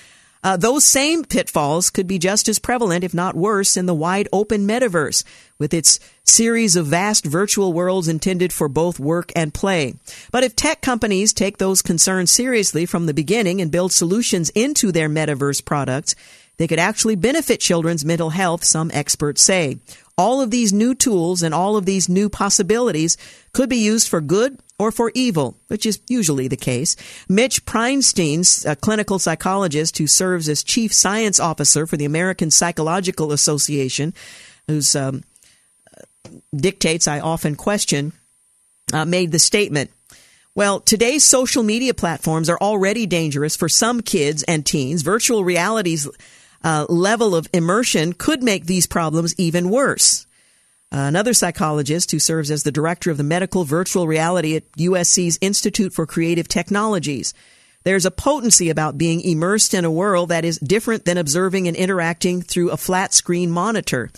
Uh, 0.43 0.59
those 0.59 0.85
same 0.85 1.24
pitfalls 1.24 1.89
could 1.89 2.07
be 2.07 2.19
just 2.19 2.51
as 2.51 2.59
prevalent, 2.59 3.03
if 3.03 3.15
not 3.15 3.35
worse, 3.35 3.78
in 3.78 3.86
the 3.86 3.95
wide 3.95 4.28
open 4.31 4.69
metaverse, 4.69 5.24
with 5.59 5.73
its 5.73 5.99
series 6.35 6.77
of 6.77 6.86
vast 6.86 7.24
virtual 7.24 7.73
worlds 7.73 8.09
intended 8.09 8.52
for 8.52 8.69
both 8.69 8.98
work 8.98 9.32
and 9.36 9.55
play. 9.55 9.94
But 10.32 10.44
if 10.44 10.56
tech 10.56 10.81
companies 10.81 11.32
take 11.32 11.59
those 11.59 11.82
concerns 11.82 12.31
seriously 12.31 12.86
from 12.86 13.06
the 13.06 13.15
beginning 13.15 13.61
and 13.61 13.70
build 13.70 13.93
solutions 13.93 14.51
into 14.51 14.93
their 14.93 15.09
metaverse 15.09 15.65
products, 15.65 16.15
they 16.56 16.69
could 16.69 16.78
actually 16.78 17.16
benefit 17.16 17.61
children's 17.61 18.05
mental 18.05 18.31
health, 18.31 18.65
some 18.65 18.90
experts 18.93 19.43
say. 19.43 19.78
all 20.16 20.40
of 20.40 20.51
these 20.51 20.73
new 20.73 20.94
tools 20.94 21.43
and 21.43 21.52
all 21.55 21.77
of 21.77 21.86
these 21.86 22.09
new 22.09 22.28
possibilities 22.28 23.16
could 23.52 23.69
be 23.69 23.77
used 23.77 24.09
for 24.09 24.20
good 24.20 24.59
or 24.78 24.93
for 24.93 25.11
evil, 25.15 25.56
which 25.69 25.86
is 25.86 26.01
usually 26.09 26.48
the 26.48 26.56
case. 26.56 26.97
Mitch 27.28 27.65
Prinestein, 27.65 28.43
a 28.66 28.77
clinical 28.77 29.19
psychologist 29.19 29.98
who 29.98 30.06
serves 30.06 30.48
as 30.48 30.62
chief 30.62 30.93
science 30.93 31.39
officer 31.40 31.86
for 31.86 31.97
the 31.97 32.05
American 32.05 32.51
Psychological 32.51 33.32
Association, 33.32 34.15
who's 34.66 34.94
um, 34.97 35.23
dictates 36.55 37.09
I 37.09 37.21
often 37.21 37.57
question, 37.57 38.13
uh, 38.93 39.05
made 39.05 39.33
the 39.33 39.39
statement. 39.39 39.91
Well, 40.55 40.81
today's 40.81 41.25
social 41.25 41.63
media 41.63 41.95
platforms 41.95 42.49
are 42.49 42.59
already 42.61 43.07
dangerous 43.07 43.57
for 43.57 43.69
some 43.69 44.01
kids 44.03 44.45
and 44.45 44.65
teens. 44.65 45.03
Virtual 45.03 45.43
reality's 45.43 46.09
uh, 46.63 46.87
level 46.89 47.35
of 47.35 47.49
immersion 47.53 48.13
could 48.13 48.43
make 48.43 48.67
these 48.67 48.87
problems 48.87 49.35
even 49.37 49.69
worse. 49.69 50.27
Uh, 50.93 51.09
another 51.09 51.35
psychologist 51.35 52.13
who 52.13 52.21
serves 52.21 52.53
as 52.53 52.63
the 52.63 52.71
director 52.71 53.11
of 53.11 53.17
the 53.17 53.25
medical 53.25 53.65
virtual 53.65 54.07
reality 54.07 54.55
at 54.55 54.71
USC's 54.73 55.39
Institute 55.41 55.93
for 55.93 56.07
Creative 56.07 56.47
Technologies. 56.47 57.35
There's 57.83 58.07
a 58.07 58.13
potency 58.13 58.71
about 58.71 58.97
being 58.97 59.21
immersed 59.21 59.75
in 59.75 59.85
a 59.85 59.91
world 59.91 60.29
that 60.29 60.45
is 60.45 60.59
different 60.59 61.05
than 61.05 61.19
observing 61.19 61.67
and 61.67 61.77
interacting 61.77 62.43
through 62.43 62.71
a 62.71 62.77
flat 62.77 63.13
screen 63.13 63.51
monitor. 63.51 64.11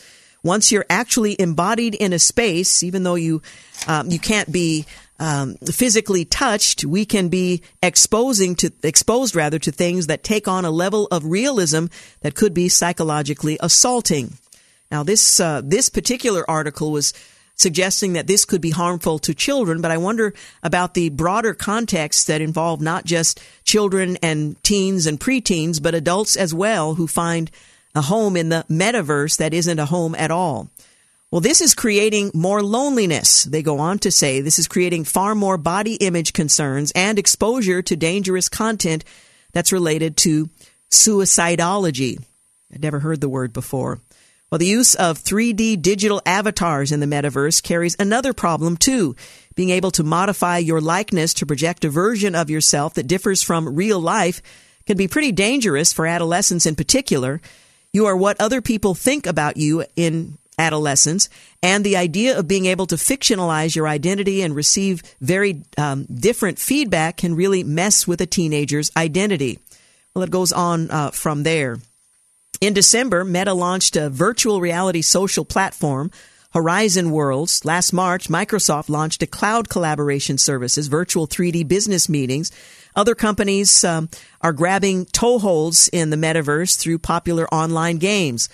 Once 0.47 0.71
you're 0.71 0.87
actually 0.89 1.35
embodied 1.41 1.95
in 1.97 2.13
a 2.13 2.19
space, 2.19 2.85
even 2.85 3.03
though 3.03 3.17
you 3.17 3.43
um, 3.89 4.09
you 4.09 4.19
can't 4.19 4.51
be 4.51 4.87
um, 5.19 5.57
physically 5.57 6.25
touched, 6.25 6.85
we 6.85 7.05
can 7.05 7.29
be 7.29 7.63
exposing 7.83 8.55
to 8.55 8.71
exposed 8.85 9.35
rather 9.35 9.59
to 9.59 9.73
things 9.73 10.07
that 10.07 10.23
take 10.23 10.47
on 10.47 10.65
a 10.65 10.71
level 10.71 11.09
of 11.11 11.25
realism 11.25 11.87
that 12.21 12.37
could 12.37 12.55
be 12.55 12.69
psychologically 12.69 13.59
assaulting. 13.61 14.35
Now, 14.91 15.03
this 15.03 15.41
uh, 15.41 15.63
this 15.65 15.89
particular 15.89 16.49
article 16.49 16.93
was 16.93 17.13
suggesting 17.57 18.13
that 18.13 18.29
this 18.29 18.45
could 18.45 18.61
be 18.61 18.71
harmful 18.71 19.19
to 19.19 19.35
children, 19.35 19.81
but 19.81 19.91
I 19.91 19.97
wonder 19.97 20.33
about 20.63 20.95
the 20.95 21.09
broader 21.09 21.55
context 21.55 22.29
that 22.29 22.41
involve 22.41 22.81
not 22.81 23.05
just 23.05 23.41
children 23.65 24.17
and 24.23 24.63
teens 24.63 25.07
and 25.07 25.19
preteens, 25.19 25.83
but 25.83 25.95
adults 25.95 26.37
as 26.37 26.55
well 26.55 26.95
who 26.95 27.09
find 27.09 27.51
a 27.97 28.03
home 28.03 28.37
in 28.37 28.51
the 28.51 28.65
metaverse 28.71 29.39
that 29.39 29.55
isn't 29.55 29.79
a 29.79 29.87
home 29.87 30.15
at 30.15 30.31
all. 30.31 30.69
Well, 31.31 31.41
this 31.41 31.61
is 31.61 31.75
creating 31.75 32.31
more 32.35 32.63
loneliness. 32.63 33.45
They 33.45 33.63
go 33.63 33.79
on 33.79 33.99
to 34.01 34.13
say 34.13 34.41
this 34.41 34.59
is 34.59 34.69
creating 34.69 35.05
far 35.05 35.35
more 35.35 35.59
body 35.59 35.95
image 35.95 36.33
concerns 36.33 36.93
and 36.93 37.19
exposure 37.19 37.83
to 37.83 37.97
dangerous 37.97 38.49
content 38.49 39.05
that's 39.53 39.73
related 39.73 40.17
to 40.19 40.49
suicidology. 40.91 42.23
I'd 42.73 42.83
never 42.83 43.01
heard 43.01 43.21
the 43.21 43.29
word 43.29 43.53
before. 43.53 43.99
Well, 44.51 44.59
the 44.59 44.67
use 44.67 44.95
of 44.95 45.19
3D 45.19 45.83
digital 45.83 46.23
avatars 46.25 46.93
in 46.93 47.01
the 47.01 47.07
metaverse 47.07 47.63
carries 47.63 47.97
another 47.99 48.33
problem 48.33 48.77
too. 48.77 49.17
Being 49.57 49.71
able 49.71 49.91
to 49.93 50.05
modify 50.05 50.59
your 50.59 50.81
likeness 50.81 51.35
to 51.35 51.47
project 51.47 51.85
a 51.85 51.89
version 51.89 52.35
of 52.37 52.51
yourself 52.51 52.95
that 52.95 53.09
differs 53.09 53.43
from 53.43 53.75
real 53.75 53.99
life 53.99 54.43
can 54.87 54.97
be 54.97 55.09
pretty 55.09 55.33
dangerous 55.33 55.93
for 55.93 56.07
adolescents 56.07 56.67
in 56.67 56.77
particular. 56.77 57.41
You 57.97 58.05
are 58.05 58.17
what 58.17 58.39
other 58.39 58.61
people 58.61 58.95
think 58.95 59.25
about 59.25 59.57
you 59.57 59.87
in 59.97 60.37
adolescence, 60.59 61.31
and 61.63 61.83
the 61.83 61.97
idea 61.97 62.39
of 62.39 62.47
being 62.47 62.67
able 62.67 62.85
to 62.89 62.97
fictionalize 62.97 63.75
your 63.75 63.89
identity 63.89 64.43
and 64.43 64.55
receive 64.55 65.03
very 65.23 65.63
um, 65.79 66.05
different 66.05 66.59
feedback 66.59 67.17
can 67.17 67.35
really 67.35 67.65
mess 67.65 68.07
with 68.07 68.21
a 68.21 68.27
teenager's 68.27 68.91
identity. 68.99 69.61
Well, 70.13 70.25
it 70.25 70.31
goes 70.31 70.53
on 70.53 70.91
uh, 70.91 71.11
from 71.11 71.45
there. 71.45 71.79
In 72.61 72.75
December, 72.75 73.25
Meta 73.25 73.55
launched 73.55 73.97
a 73.97 74.11
virtual 74.11 74.61
reality 74.61 75.01
social 75.01 75.47
platform, 75.47 76.11
Horizon 76.53 77.13
Worlds. 77.13 77.65
Last 77.65 77.95
March, 77.95 78.29
Microsoft 78.29 78.91
launched 78.91 79.23
a 79.23 79.27
cloud 79.27 79.71
collaboration 79.71 80.37
services, 80.37 80.89
virtual 80.89 81.27
3D 81.27 81.67
business 81.67 82.11
meetings. 82.11 82.53
Other 82.97 83.15
companies 83.15 83.85
um, 83.85 84.09
are 84.41 84.53
grabbing 84.53 85.07
toeholds 85.07 85.89
in 85.93 86.11
the 86.11 86.17
metaverse 86.17 86.77
through 86.77 86.99
popular 86.99 87.47
online 87.55 87.99
games. 87.99 88.49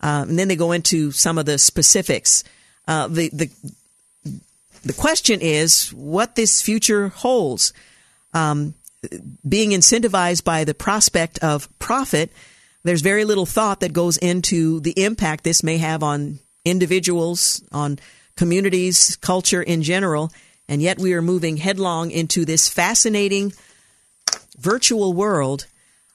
Uh, 0.00 0.24
and 0.26 0.38
then 0.38 0.48
they 0.48 0.56
go 0.56 0.72
into 0.72 1.10
some 1.12 1.36
of 1.36 1.44
the 1.44 1.58
specifics. 1.58 2.42
Uh, 2.88 3.08
the, 3.08 3.28
the, 3.30 3.50
the 4.84 4.92
question 4.94 5.40
is 5.42 5.92
what 5.92 6.36
this 6.36 6.62
future 6.62 7.08
holds. 7.08 7.74
Um, 8.32 8.74
being 9.46 9.70
incentivized 9.70 10.44
by 10.44 10.64
the 10.64 10.74
prospect 10.74 11.38
of 11.40 11.68
profit– 11.78 12.30
there's 12.82 13.02
very 13.02 13.24
little 13.24 13.46
thought 13.46 13.80
that 13.80 13.92
goes 13.92 14.16
into 14.16 14.80
the 14.80 15.02
impact 15.02 15.44
this 15.44 15.62
may 15.62 15.78
have 15.78 16.02
on 16.02 16.38
individuals, 16.64 17.62
on 17.72 17.98
communities, 18.36 19.16
culture 19.16 19.62
in 19.62 19.82
general. 19.82 20.32
And 20.68 20.80
yet 20.80 20.98
we 20.98 21.12
are 21.14 21.22
moving 21.22 21.56
headlong 21.56 22.10
into 22.10 22.44
this 22.44 22.68
fascinating 22.68 23.52
virtual 24.60 25.12
world, 25.12 25.66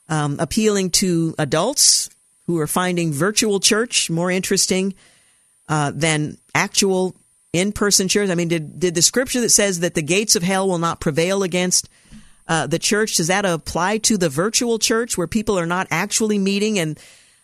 um, 0.08 0.36
appealing 0.38 0.90
to 0.90 1.34
adults 1.38 2.08
who 2.46 2.58
are 2.58 2.66
finding 2.66 3.12
virtual 3.12 3.60
church 3.60 4.08
more 4.08 4.30
interesting 4.30 4.94
uh, 5.68 5.90
than 5.94 6.38
actual 6.54 7.14
in 7.52 7.72
person 7.72 8.08
church. 8.08 8.30
I 8.30 8.34
mean, 8.34 8.48
did, 8.48 8.78
did 8.78 8.94
the 8.94 9.02
scripture 9.02 9.40
that 9.40 9.50
says 9.50 9.80
that 9.80 9.94
the 9.94 10.02
gates 10.02 10.36
of 10.36 10.42
hell 10.42 10.68
will 10.68 10.78
not 10.78 11.00
prevail 11.00 11.42
against 11.42 11.88
uh, 12.48 12.66
the 12.66 12.78
church, 12.78 13.16
does 13.16 13.26
that 13.26 13.44
apply 13.44 13.98
to 13.98 14.16
the 14.16 14.28
virtual 14.28 14.78
church 14.78 15.18
where 15.18 15.26
people 15.26 15.58
are 15.58 15.66
not 15.66 15.88
actually 15.90 16.38
meeting 16.38 16.78
and 16.78 16.98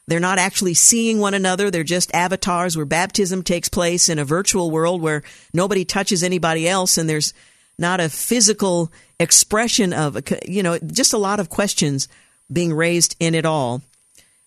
they're 0.07 0.21
not 0.21 0.39
actually 0.39 0.75
seeing 0.75 1.19
one 1.19 1.35
another? 1.35 1.71
They're 1.71 1.83
just 1.83 2.15
avatars 2.15 2.77
where 2.77 2.87
baptism 2.87 3.43
takes 3.43 3.69
place 3.69 4.09
in 4.09 4.21
a 4.21 4.25
virtual 4.25 4.71
world 4.71 5.03
where 5.03 5.25
nobody 5.53 5.85
touches 5.85 6.23
anybody 6.23 6.69
else 6.69 6.99
and 6.99 7.09
there's 7.09 7.35
not 7.79 8.01
a 8.01 8.09
physical 8.09 8.93
expression 9.19 9.93
of, 9.93 10.19
you 10.47 10.63
know, 10.63 10.79
just 10.79 11.13
a 11.13 11.19
lot 11.19 11.41
of 11.41 11.49
questions 11.49 12.09
being 12.53 12.73
raised 12.73 13.17
in 13.19 13.35
it 13.35 13.47
all. 13.47 13.83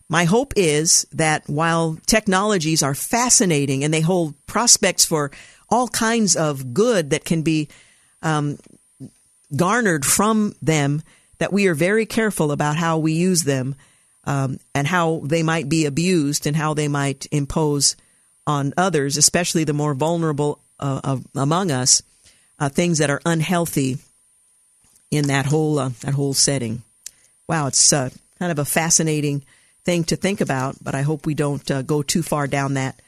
My 0.08 0.26
hope 0.26 0.54
is 0.56 1.08
that 1.12 1.44
while 1.48 1.98
technologies 2.06 2.84
are 2.84 2.94
fascinating 2.94 3.84
and 3.84 3.94
they 3.94 4.02
hold 4.02 4.36
prospects 4.46 5.06
for 5.06 5.32
all 5.70 5.88
kinds 5.88 6.36
of 6.36 6.74
good 6.74 7.10
that 7.10 7.26
can 7.26 7.42
be 7.42 7.70
um, 8.22 8.60
garnered 9.56 10.06
from 10.06 10.56
them 10.62 11.02
that 11.40 11.52
we 11.52 11.68
are 11.68 11.74
very 11.74 12.06
careful 12.06 12.52
about 12.52 12.76
how 12.78 12.98
we 12.98 13.14
use 13.14 13.44
them 13.44 13.76
um, 14.26 14.60
and 14.74 14.88
how 14.88 15.22
they 15.24 15.44
might 15.44 15.70
be 15.70 15.86
abused 15.86 16.48
and 16.48 16.56
how 16.56 16.74
they 16.74 16.88
might 16.88 17.28
impose 17.32 17.96
on 18.48 18.74
others, 18.78 19.18
especially 19.18 19.64
the 19.64 19.74
more 19.74 19.94
vulnerable 19.94 20.60
uh, 20.80 21.02
of, 21.04 21.26
among 21.36 21.72
us, 21.72 22.04
uh, 22.60 22.70
things 22.70 23.00
that 23.00 23.10
are 23.10 23.22
unhealthy 23.26 23.98
in 25.12 25.28
that 25.28 25.46
whole 25.46 25.80
uh, 25.80 25.90
that 26.02 26.14
whole 26.14 26.34
setting. 26.34 26.82
Wow, 27.48 27.68
it's 27.68 27.94
uh, 27.94 28.10
kind 28.40 28.52
of 28.52 28.60
a 28.60 28.66
fascinating 28.66 29.44
thing 29.84 30.04
to 30.06 30.16
think 30.16 30.42
about, 30.42 30.76
but 30.84 30.96
I 30.96 31.04
hope 31.04 31.26
we 31.26 31.36
don't 31.36 31.70
uh, 31.70 31.82
go 31.84 32.02
too 32.02 32.24
far 32.24 32.48
down 32.48 32.74
that 32.74 33.00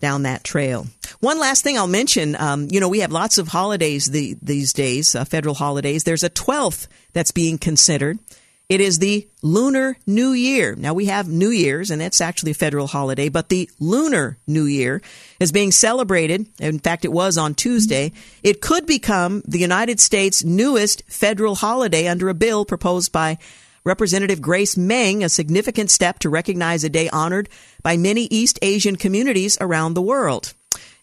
down 0.00 0.22
that 0.22 0.44
trail. 0.44 0.86
One 1.20 1.40
last 1.40 1.64
thing 1.64 1.76
I'll 1.76 1.88
mention, 1.88 2.36
um, 2.36 2.68
you 2.70 2.78
know, 2.78 2.88
we 2.88 3.00
have 3.00 3.10
lots 3.10 3.38
of 3.38 3.48
holidays 3.48 4.06
the, 4.06 4.36
these 4.40 4.72
days, 4.72 5.16
uh, 5.16 5.24
federal 5.24 5.56
holidays. 5.56 6.04
There's 6.04 6.22
a 6.22 6.30
12th 6.30 6.86
that's 7.12 7.32
being 7.32 7.58
considered. 7.58 8.20
It 8.68 8.82
is 8.82 8.98
the 8.98 9.26
Lunar 9.40 9.96
New 10.06 10.32
Year. 10.32 10.74
Now 10.76 10.92
we 10.92 11.06
have 11.06 11.26
New 11.26 11.48
Year's, 11.48 11.90
and 11.90 12.02
that's 12.02 12.20
actually 12.20 12.50
a 12.50 12.54
federal 12.54 12.86
holiday, 12.86 13.30
but 13.30 13.48
the 13.48 13.70
Lunar 13.80 14.36
New 14.46 14.64
Year 14.64 15.00
is 15.40 15.52
being 15.52 15.72
celebrated. 15.72 16.46
In 16.60 16.78
fact, 16.78 17.06
it 17.06 17.12
was 17.12 17.38
on 17.38 17.54
Tuesday. 17.54 18.12
It 18.42 18.60
could 18.60 18.84
become 18.84 19.42
the 19.46 19.58
United 19.58 20.00
States' 20.00 20.44
newest 20.44 21.02
federal 21.08 21.54
holiday 21.54 22.08
under 22.08 22.28
a 22.28 22.34
bill 22.34 22.66
proposed 22.66 23.10
by 23.10 23.38
Representative 23.84 24.42
Grace 24.42 24.76
Meng 24.76 25.24
a 25.24 25.30
significant 25.30 25.90
step 25.90 26.18
to 26.18 26.28
recognize 26.28 26.84
a 26.84 26.90
day 26.90 27.08
honored 27.08 27.48
by 27.82 27.96
many 27.96 28.24
East 28.24 28.58
Asian 28.60 28.96
communities 28.96 29.56
around 29.62 29.94
the 29.94 30.02
world. 30.02 30.52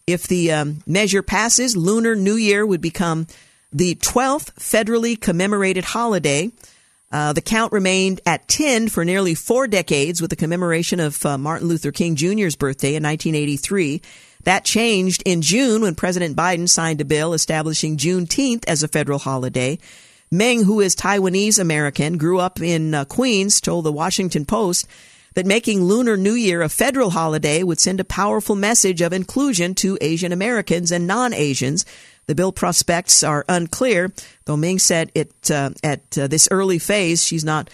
If 0.06 0.28
the 0.28 0.52
um, 0.52 0.84
measure 0.86 1.24
passes, 1.24 1.76
Lunar 1.76 2.16
New 2.16 2.36
Year 2.36 2.64
would 2.64 2.82
become 2.82 3.26
the 3.74 3.96
12th 3.96 4.54
federally 4.54 5.20
commemorated 5.20 5.86
holiday. 5.86 6.52
Uh, 7.12 7.34
the 7.34 7.42
count 7.42 7.72
remained 7.72 8.20
at 8.26 8.48
10 8.48 8.90
for 8.90 9.06
nearly 9.06 9.36
four 9.36 9.68
decades 9.68 10.22
with 10.22 10.30
the 10.30 10.36
commemoration 10.36 11.00
of 11.00 11.26
uh, 11.26 11.38
Martin 11.38 11.68
Luther 11.68 11.92
King 11.92 12.16
Jr.'s 12.16 12.56
birthday 12.56 12.96
in 12.96 13.04
1983. 13.04 14.02
That 14.44 14.66
changed 14.66 15.24
in 15.26 15.42
June 15.42 15.82
when 15.82 15.96
President 15.96 16.36
Biden 16.36 16.70
signed 16.70 17.02
a 17.02 17.06
bill 17.06 17.34
establishing 17.34 17.98
Juneteenth 17.98 18.64
as 18.68 18.84
a 18.84 18.88
federal 18.88 19.20
holiday. 19.20 19.80
Meng, 20.32 20.64
who 20.64 20.80
is 20.80 20.96
Taiwanese 20.96 21.60
American, 21.60 22.18
grew 22.18 22.40
up 22.40 22.60
in 22.60 22.94
uh, 22.94 23.06
Queens, 23.06 23.62
told 23.62 23.86
the 23.86 23.92
Washington 23.92 24.46
Post 24.46 24.88
that 25.36 25.46
making 25.46 25.84
Lunar 25.84 26.18
New 26.18 26.34
Year 26.34 26.62
a 26.62 26.70
federal 26.70 27.12
holiday 27.12 27.62
would 27.62 27.80
send 27.80 28.00
a 28.00 28.06
powerful 28.06 28.56
message 28.56 29.02
of 29.02 29.14
inclusion 29.14 29.76
to 29.76 29.98
Asian 30.02 30.32
Americans 30.32 30.92
and 30.92 31.06
non 31.06 31.34
Asians. 31.34 31.86
The 32.28 32.36
bill 32.36 32.52
prospects 32.52 33.24
are 33.24 33.46
unclear, 33.48 34.12
though 34.46 34.58
Ming 34.58 34.80
said 34.80 35.12
it 35.14 35.52
uh, 35.52 35.72
at 35.84 36.18
uh, 36.18 36.28
this 36.28 36.48
early 36.52 36.80
phase 36.80 37.24
she's 37.24 37.44
not 37.44 37.70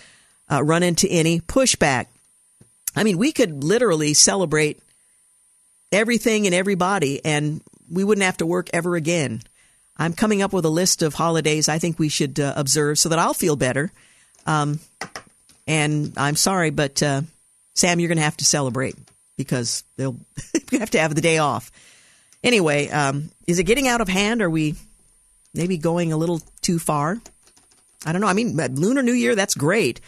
uh, 0.51 0.63
run 0.63 0.83
into 0.83 1.07
any 1.07 1.39
pushback. 1.39 2.07
I 2.95 3.03
mean, 3.03 3.17
we 3.17 3.31
could 3.31 3.63
literally 3.63 4.13
celebrate 4.13 4.79
everything 5.91 6.45
and 6.45 6.53
everybody, 6.53 7.23
and 7.23 7.61
we 7.89 8.03
wouldn't 8.03 8.25
have 8.25 8.37
to 8.37 8.45
work 8.45 8.69
ever 8.73 8.95
again. 8.95 9.41
I'm 9.97 10.13
coming 10.13 10.41
up 10.41 10.51
with 10.51 10.65
a 10.65 10.69
list 10.69 11.01
of 11.01 11.13
holidays 11.13 11.69
I 11.69 11.79
think 11.79 11.99
we 11.99 12.09
should 12.09 12.39
uh, 12.39 12.53
observe 12.55 12.99
so 12.99 13.09
that 13.09 13.19
I'll 13.19 13.33
feel 13.33 13.55
better. 13.55 13.91
Um, 14.45 14.79
and 15.67 16.13
I'm 16.17 16.35
sorry, 16.35 16.71
but 16.71 17.01
uh, 17.03 17.21
Sam, 17.75 17.99
you're 17.99 18.07
going 18.07 18.17
to 18.17 18.23
have 18.23 18.37
to 18.37 18.45
celebrate 18.45 18.95
because 19.37 19.83
they'll 19.97 20.17
have 20.71 20.91
to 20.91 20.99
have 20.99 21.15
the 21.15 21.21
day 21.21 21.37
off. 21.37 21.71
Anyway, 22.43 22.89
um, 22.89 23.31
is 23.47 23.59
it 23.59 23.63
getting 23.63 23.87
out 23.87 24.01
of 24.01 24.07
hand? 24.07 24.41
Are 24.41 24.49
we 24.49 24.75
maybe 25.53 25.77
going 25.77 26.11
a 26.11 26.17
little 26.17 26.41
too 26.61 26.79
far? 26.79 27.19
I 28.05 28.11
don't 28.11 28.21
know. 28.21 28.27
I 28.27 28.33
mean, 28.33 28.57
Lunar 28.57 29.03
New 29.03 29.13
Year, 29.13 29.35
that's 29.35 29.53
great. 29.53 30.01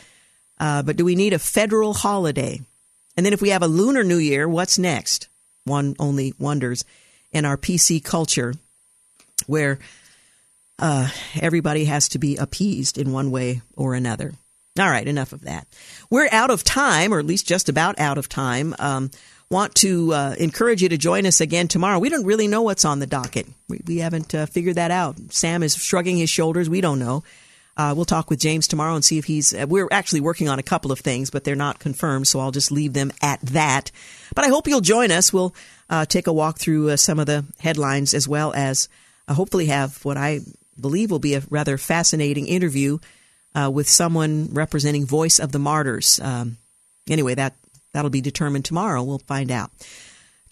Uh, 0.60 0.82
but 0.82 0.96
do 0.96 1.06
we 1.06 1.16
need 1.16 1.34
a 1.34 1.40
federal 1.40 1.94
holiday? 1.94 2.62
And 3.16 3.26
then 3.26 3.34
if 3.34 3.42
we 3.42 3.50
have 3.50 3.62
a 3.62 3.68
Lunar 3.68 4.04
New 4.04 4.18
Year, 4.18 4.48
what's 4.48 4.80
next? 4.80 5.28
One 5.66 5.96
only 6.00 6.34
wonders 6.40 6.84
in 7.32 7.46
our 7.46 7.58
PC 7.58 8.04
culture 8.04 8.54
where 9.46 9.80
uh, 10.80 11.10
everybody 11.40 11.86
has 11.86 12.10
to 12.10 12.20
be 12.20 12.38
appeased 12.38 12.98
in 12.98 13.12
one 13.12 13.32
way 13.32 13.62
or 13.76 13.94
another. 13.94 14.34
All 14.80 14.90
right, 14.90 15.08
enough 15.08 15.34
of 15.34 15.42
that. 15.42 15.68
We're 16.10 16.30
out 16.32 16.50
of 16.50 16.64
time, 16.64 17.14
or 17.14 17.20
at 17.20 17.26
least 17.26 17.48
just 17.48 17.70
about 17.70 18.00
out 18.00 18.18
of 18.18 18.28
time. 18.28 18.74
Um, 18.80 19.12
want 19.54 19.76
to 19.76 20.14
uh, 20.14 20.36
encourage 20.38 20.82
you 20.82 20.90
to 20.90 20.98
join 20.98 21.26
us 21.26 21.40
again 21.40 21.70
tomorrow. 21.70 22.00
We 22.00 22.10
don't 22.10 22.26
really 22.26 22.48
know 22.48 22.64
what's 22.64 22.84
on 22.84 23.00
the 23.00 23.08
docket. 23.08 23.48
We, 23.70 23.80
we 23.86 23.98
haven't 24.00 24.36
uh, 24.36 24.48
figured 24.48 24.76
that 24.76 24.92
out. 24.92 25.16
Sam 25.30 25.64
is 25.64 25.76
shrugging 25.76 26.18
his 26.18 26.30
shoulders. 26.30 26.70
We 26.70 26.82
don't 26.82 27.00
know. 27.00 27.24
Uh, 27.78 27.94
we'll 27.96 28.06
talk 28.06 28.30
with 28.30 28.40
James 28.40 28.68
tomorrow 28.68 28.96
and 28.96 29.06
see 29.06 29.18
if 29.18 29.26
he's. 29.26 29.54
Uh, 29.54 29.66
we're 29.68 29.88
actually 29.92 30.22
working 30.22 30.50
on 30.50 30.60
a 30.60 30.64
couple 30.64 30.92
of 30.92 31.00
things, 31.00 31.30
but 31.30 31.44
they're 31.44 31.56
not 31.56 31.80
confirmed, 31.80 32.28
so 32.28 32.40
I'll 32.40 32.52
just 32.52 32.72
leave 32.72 32.94
them 32.94 33.12
at 33.22 33.42
that. 33.42 33.92
But 34.36 34.44
I 34.46 34.50
hope 34.50 34.68
you'll 34.68 34.82
join 34.82 35.12
us. 35.12 35.32
We'll 35.32 35.56
uh, 35.90 36.06
take 36.06 36.28
a 36.28 36.34
walk 36.34 36.58
through 36.58 36.90
uh, 36.90 36.98
some 36.98 37.20
of 37.20 37.28
the 37.28 37.46
headlines 37.60 38.14
as 38.14 38.28
well 38.28 38.54
as 38.54 38.90
hopefully 39.30 39.68
have 39.68 40.04
what 40.04 40.18
I 40.18 40.42
believe 40.80 41.10
will 41.10 41.20
be 41.20 41.36
a 41.36 41.44
rather 41.50 41.78
fascinating 41.78 42.48
interview 42.48 42.98
with 43.72 43.88
someone 43.88 44.50
representing 44.52 45.06
Voice 45.06 45.40
of 45.40 45.52
the 45.52 45.60
Martyrs. 45.60 46.20
Um, 46.20 46.58
anyway, 47.08 47.36
that 47.36 47.56
that'll 47.94 48.11
be 48.11 48.22
determined 48.22 48.65
tomorrow. 48.65 49.03
We'll 49.03 49.20
find 49.20 49.52
out. 49.52 49.72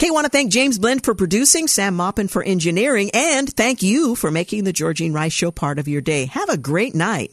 Okay, 0.01 0.09
want 0.09 0.25
to 0.25 0.31
thank 0.31 0.51
James 0.51 0.79
Blend 0.79 1.03
for 1.03 1.13
producing, 1.13 1.67
Sam 1.67 1.95
Maupin 1.95 2.27
for 2.27 2.41
engineering, 2.41 3.11
and 3.13 3.47
thank 3.47 3.83
you 3.83 4.15
for 4.15 4.31
making 4.31 4.63
the 4.63 4.73
Georgene 4.73 5.13
Rice 5.13 5.33
Show 5.33 5.51
part 5.51 5.77
of 5.77 5.87
your 5.87 6.01
day. 6.01 6.25
Have 6.25 6.49
a 6.49 6.57
great 6.57 6.95
night. 6.95 7.31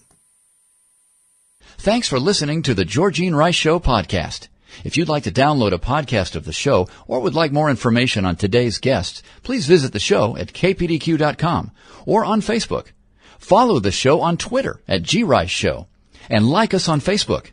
Thanks 1.79 2.09
for 2.09 2.19
listening 2.19 2.63
to 2.65 2.75
the 2.75 2.85
Georgene 2.85 3.35
Rice 3.35 3.55
Show 3.55 3.79
podcast. 3.79 4.49
If 4.85 4.97
you'd 4.97 5.09
like 5.09 5.23
to 5.23 5.31
download 5.31 5.73
a 5.73 5.79
podcast 5.79 6.37
of 6.37 6.45
the 6.45 6.53
show 6.53 6.89
or 7.07 7.21
would 7.21 7.35
like 7.35 7.53
more 7.53 7.71
information 7.71 8.25
on 8.25 8.37
today's 8.37 8.79
guests, 8.79 9.23
please 9.43 9.67
visit 9.67 9.93
the 9.93 9.99
show 9.99 10.37
at 10.37 10.53
kpdq.com 10.53 11.71
or 12.05 12.25
on 12.25 12.41
Facebook. 12.41 12.89
Follow 13.39 13.79
the 13.79 13.93
show 13.93 14.21
on 14.21 14.37
Twitter 14.37 14.83
at 14.87 15.05
grice 15.05 15.51
show 15.51 15.87
and 16.29 16.49
like 16.49 16.75
us 16.75 16.89
on 16.89 17.01
Facebook. 17.01 17.53